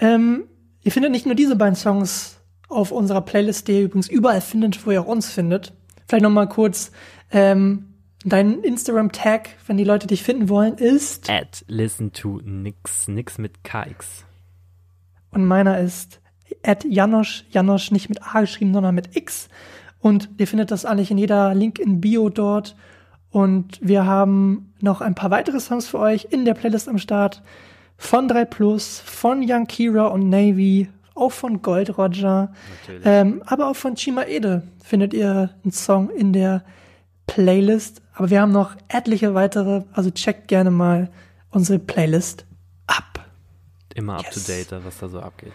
Ähm, 0.00 0.44
ihr 0.82 0.92
findet 0.92 1.10
nicht 1.10 1.26
nur 1.26 1.34
diese 1.34 1.56
beiden 1.56 1.74
Songs 1.74 2.40
auf 2.68 2.92
unserer 2.92 3.20
Playlist, 3.20 3.66
die 3.66 3.72
ihr 3.72 3.82
übrigens 3.82 4.08
überall 4.08 4.40
findet, 4.40 4.86
wo 4.86 4.92
ihr 4.92 5.02
auch 5.02 5.06
uns 5.06 5.28
findet. 5.30 5.72
Vielleicht 6.06 6.22
noch 6.22 6.30
mal 6.30 6.48
kurz 6.48 6.92
ähm, 7.32 7.89
dein 8.24 8.60
Instagram-Tag, 8.62 9.50
wenn 9.66 9.76
die 9.76 9.84
Leute 9.84 10.06
dich 10.06 10.22
finden 10.22 10.48
wollen, 10.48 10.74
ist 10.74 11.30
at 11.30 11.64
listen 11.68 12.12
to 12.12 12.40
nix, 12.44 13.08
nix 13.08 13.38
mit 13.38 13.64
KX. 13.64 14.24
Und 15.30 15.46
meiner 15.46 15.78
ist 15.78 16.20
at 16.62 16.84
Janosch, 16.84 17.44
Janosch 17.50 17.90
nicht 17.90 18.08
mit 18.08 18.22
A 18.22 18.40
geschrieben, 18.40 18.72
sondern 18.72 18.94
mit 18.94 19.16
X. 19.16 19.48
Und 20.00 20.28
ihr 20.38 20.46
findet 20.46 20.70
das 20.70 20.84
eigentlich 20.84 21.10
in 21.10 21.18
jeder 21.18 21.54
Link 21.54 21.78
in 21.78 22.00
Bio 22.00 22.28
dort. 22.28 22.76
Und 23.30 23.78
wir 23.80 24.06
haben 24.06 24.72
noch 24.80 25.00
ein 25.00 25.14
paar 25.14 25.30
weitere 25.30 25.60
Songs 25.60 25.86
für 25.86 25.98
euch 25.98 26.28
in 26.30 26.44
der 26.44 26.54
Playlist 26.54 26.88
am 26.88 26.98
Start. 26.98 27.42
Von 27.96 28.28
3 28.28 28.46
Plus, 28.46 29.00
von 29.04 29.44
Young 29.46 29.66
Kira 29.66 30.06
und 30.06 30.30
Navy, 30.30 30.88
auch 31.14 31.32
von 31.32 31.60
Gold 31.60 31.98
Roger, 31.98 32.50
ähm, 33.04 33.42
aber 33.44 33.68
auch 33.68 33.76
von 33.76 33.94
Chima 33.94 34.22
Ede 34.22 34.62
findet 34.82 35.12
ihr 35.12 35.50
einen 35.62 35.72
Song 35.72 36.08
in 36.08 36.32
der 36.32 36.60
Playlist. 36.60 36.80
Aber 38.14 38.30
wir 38.30 38.40
haben 38.40 38.52
noch 38.52 38.76
etliche 38.88 39.34
weitere, 39.34 39.84
also 39.92 40.10
checkt 40.10 40.48
gerne 40.48 40.70
mal 40.70 41.10
unsere 41.50 41.78
Playlist 41.78 42.44
ab. 42.86 43.26
Immer 43.94 44.16
up 44.16 44.24
yes. 44.24 44.34
to 44.34 44.52
date, 44.52 44.84
was 44.84 44.98
da 44.98 45.08
so 45.08 45.20
abgeht. 45.20 45.52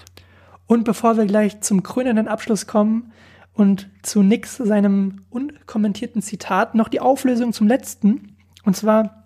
Und 0.68 0.84
bevor 0.84 1.18
wir 1.18 1.26
gleich 1.26 1.62
zum 1.62 1.84
krönenden 1.84 2.28
Abschluss 2.28 2.66
kommen, 2.68 3.12
und 3.56 3.90
zu 4.04 4.22
Nix, 4.22 4.58
seinem 4.58 5.22
unkommentierten 5.30 6.22
Zitat, 6.22 6.76
noch 6.76 6.90
die 6.90 7.00
Auflösung 7.00 7.54
zum 7.54 7.68
letzten. 7.68 8.36
Und 8.66 8.76
zwar, 8.76 9.24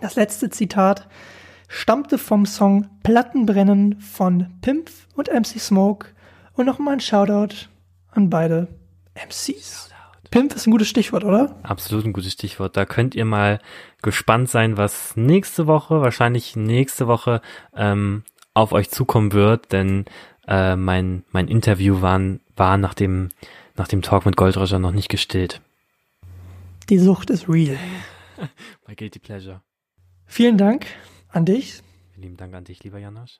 das 0.00 0.14
letzte 0.14 0.48
Zitat 0.48 1.08
stammte 1.68 2.18
vom 2.18 2.46
Song 2.46 2.88
Plattenbrennen 3.02 4.00
von 4.00 4.54
Pimp 4.62 4.90
und 5.16 5.28
MC 5.28 5.58
Smoke. 5.58 6.08
Und 6.52 6.66
nochmal 6.66 6.94
ein 6.94 7.00
Shoutout 7.00 7.68
an 8.12 8.30
beide 8.30 8.68
MCs. 9.14 9.90
Pimp 10.34 10.52
ist 10.52 10.66
ein 10.66 10.72
gutes 10.72 10.88
Stichwort, 10.88 11.22
oder? 11.22 11.54
Absolut 11.62 12.04
ein 12.04 12.12
gutes 12.12 12.32
Stichwort. 12.32 12.76
Da 12.76 12.86
könnt 12.86 13.14
ihr 13.14 13.24
mal 13.24 13.60
gespannt 14.02 14.50
sein, 14.50 14.76
was 14.76 15.16
nächste 15.16 15.68
Woche, 15.68 16.00
wahrscheinlich 16.00 16.56
nächste 16.56 17.06
Woche, 17.06 17.40
ähm, 17.72 18.24
auf 18.52 18.72
euch 18.72 18.90
zukommen 18.90 19.32
wird, 19.32 19.70
denn 19.70 20.06
äh, 20.48 20.74
mein, 20.74 21.22
mein 21.30 21.46
Interview 21.46 22.02
war, 22.02 22.20
war 22.56 22.78
nach 22.78 22.94
dem 22.94 23.28
nach 23.76 23.86
dem 23.86 24.02
Talk 24.02 24.26
mit 24.26 24.36
Goldroger 24.36 24.80
noch 24.80 24.90
nicht 24.90 25.08
gestillt. 25.08 25.60
Die 26.88 26.98
Sucht 26.98 27.30
ist 27.30 27.48
real. 27.48 27.78
My 28.88 28.96
guilty 28.96 29.20
pleasure. 29.20 29.60
Vielen 30.26 30.58
Dank 30.58 30.86
an 31.28 31.44
dich. 31.44 31.80
Lieben 32.16 32.36
Dank 32.36 32.54
an 32.54 32.64
dich, 32.64 32.82
lieber 32.82 32.98
Janosch. 32.98 33.38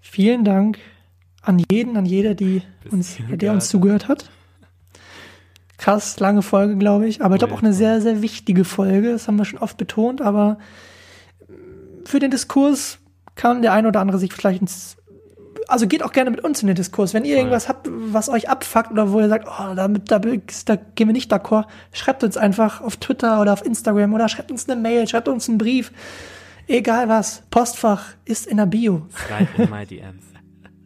Vielen 0.00 0.44
Dank 0.44 0.78
an 1.42 1.62
jeden, 1.70 1.98
an 1.98 2.06
jeder, 2.06 2.34
die 2.34 2.62
uns, 2.90 3.18
der 3.28 3.52
uns 3.52 3.68
zugehört 3.68 4.08
hat. 4.08 4.30
Krass, 5.78 6.18
lange 6.20 6.42
Folge, 6.42 6.76
glaube 6.76 7.06
ich. 7.06 7.22
Aber 7.22 7.34
ich 7.34 7.40
glaube 7.40 7.54
auch 7.54 7.62
eine 7.62 7.72
sehr, 7.72 8.00
sehr 8.00 8.22
wichtige 8.22 8.64
Folge. 8.64 9.12
Das 9.12 9.26
haben 9.26 9.36
wir 9.36 9.44
schon 9.44 9.58
oft 9.58 9.76
betont. 9.76 10.22
Aber 10.22 10.58
für 12.04 12.18
den 12.18 12.30
Diskurs 12.30 12.98
kann 13.34 13.62
der 13.62 13.72
ein 13.72 13.86
oder 13.86 14.00
andere 14.00 14.18
sich 14.18 14.32
vielleicht 14.32 14.60
ins 14.60 14.96
also 15.68 15.86
geht 15.86 16.02
auch 16.02 16.12
gerne 16.12 16.30
mit 16.30 16.40
uns 16.44 16.60
in 16.62 16.66
den 16.66 16.76
Diskurs. 16.76 17.14
Wenn 17.14 17.24
ihr 17.24 17.36
irgendwas 17.36 17.68
habt, 17.68 17.88
was 17.90 18.28
euch 18.28 18.48
abfuckt 18.48 18.90
oder 18.90 19.12
wo 19.12 19.20
ihr 19.20 19.28
sagt, 19.28 19.46
oh, 19.48 19.74
damit, 19.74 20.10
da, 20.10 20.18
da 20.18 20.76
gehen 20.76 21.08
wir 21.08 21.12
nicht 21.12 21.32
d'accord, 21.32 21.64
schreibt 21.92 22.22
uns 22.24 22.36
einfach 22.36 22.80
auf 22.80 22.96
Twitter 22.96 23.40
oder 23.40 23.52
auf 23.52 23.64
Instagram 23.64 24.12
oder 24.12 24.28
schreibt 24.28 24.50
uns 24.50 24.68
eine 24.68 24.80
Mail, 24.80 25.08
schreibt 25.08 25.28
uns 25.28 25.48
einen 25.48 25.58
Brief. 25.58 25.92
Egal 26.66 27.08
was. 27.08 27.42
Postfach 27.50 28.14
ist 28.24 28.46
in 28.46 28.56
der 28.56 28.66
Bio. 28.66 29.06
in 29.56 29.70
my 29.70 29.86
DMs. 29.86 30.24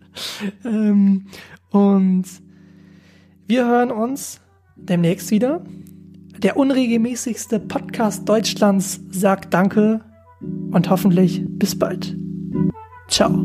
ähm, 0.64 1.26
und 1.70 2.24
wir 3.46 3.66
hören 3.66 3.90
uns 3.90 4.40
demnächst 4.78 5.30
wieder. 5.30 5.64
Der 6.42 6.56
unregelmäßigste 6.56 7.58
Podcast 7.58 8.28
Deutschlands 8.28 9.00
sagt 9.10 9.52
Danke 9.52 10.00
und 10.70 10.88
hoffentlich 10.88 11.44
bis 11.48 11.76
bald. 11.76 12.16
Ciao. 13.08 13.44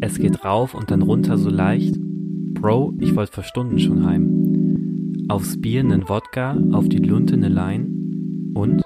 Es 0.00 0.18
geht 0.18 0.44
rauf 0.44 0.74
und 0.74 0.90
dann 0.90 1.02
runter 1.02 1.36
so 1.36 1.50
leicht. 1.50 1.96
Bro, 2.54 2.94
ich 2.98 3.14
wollte 3.16 3.32
vor 3.32 3.44
Stunden 3.44 3.78
schon 3.78 4.06
heim. 4.06 5.26
Aufs 5.28 5.60
Bier 5.60 5.84
nen 5.84 6.08
Wodka, 6.08 6.56
auf 6.72 6.88
die 6.88 6.98
Lunte 6.98 7.36
ne 7.36 7.48
Lein 7.48 8.52
und 8.54 8.82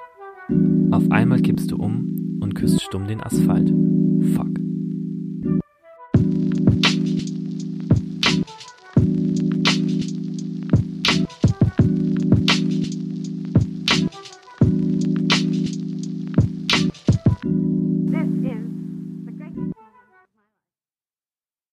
auf 0.90 1.10
einmal 1.10 1.40
kippst 1.40 1.70
du 1.70 1.76
um 1.76 2.38
und 2.40 2.54
küsst 2.54 2.82
stumm 2.82 3.06
den 3.06 3.22
Asphalt. 3.22 3.72
Fuck. 4.34 4.61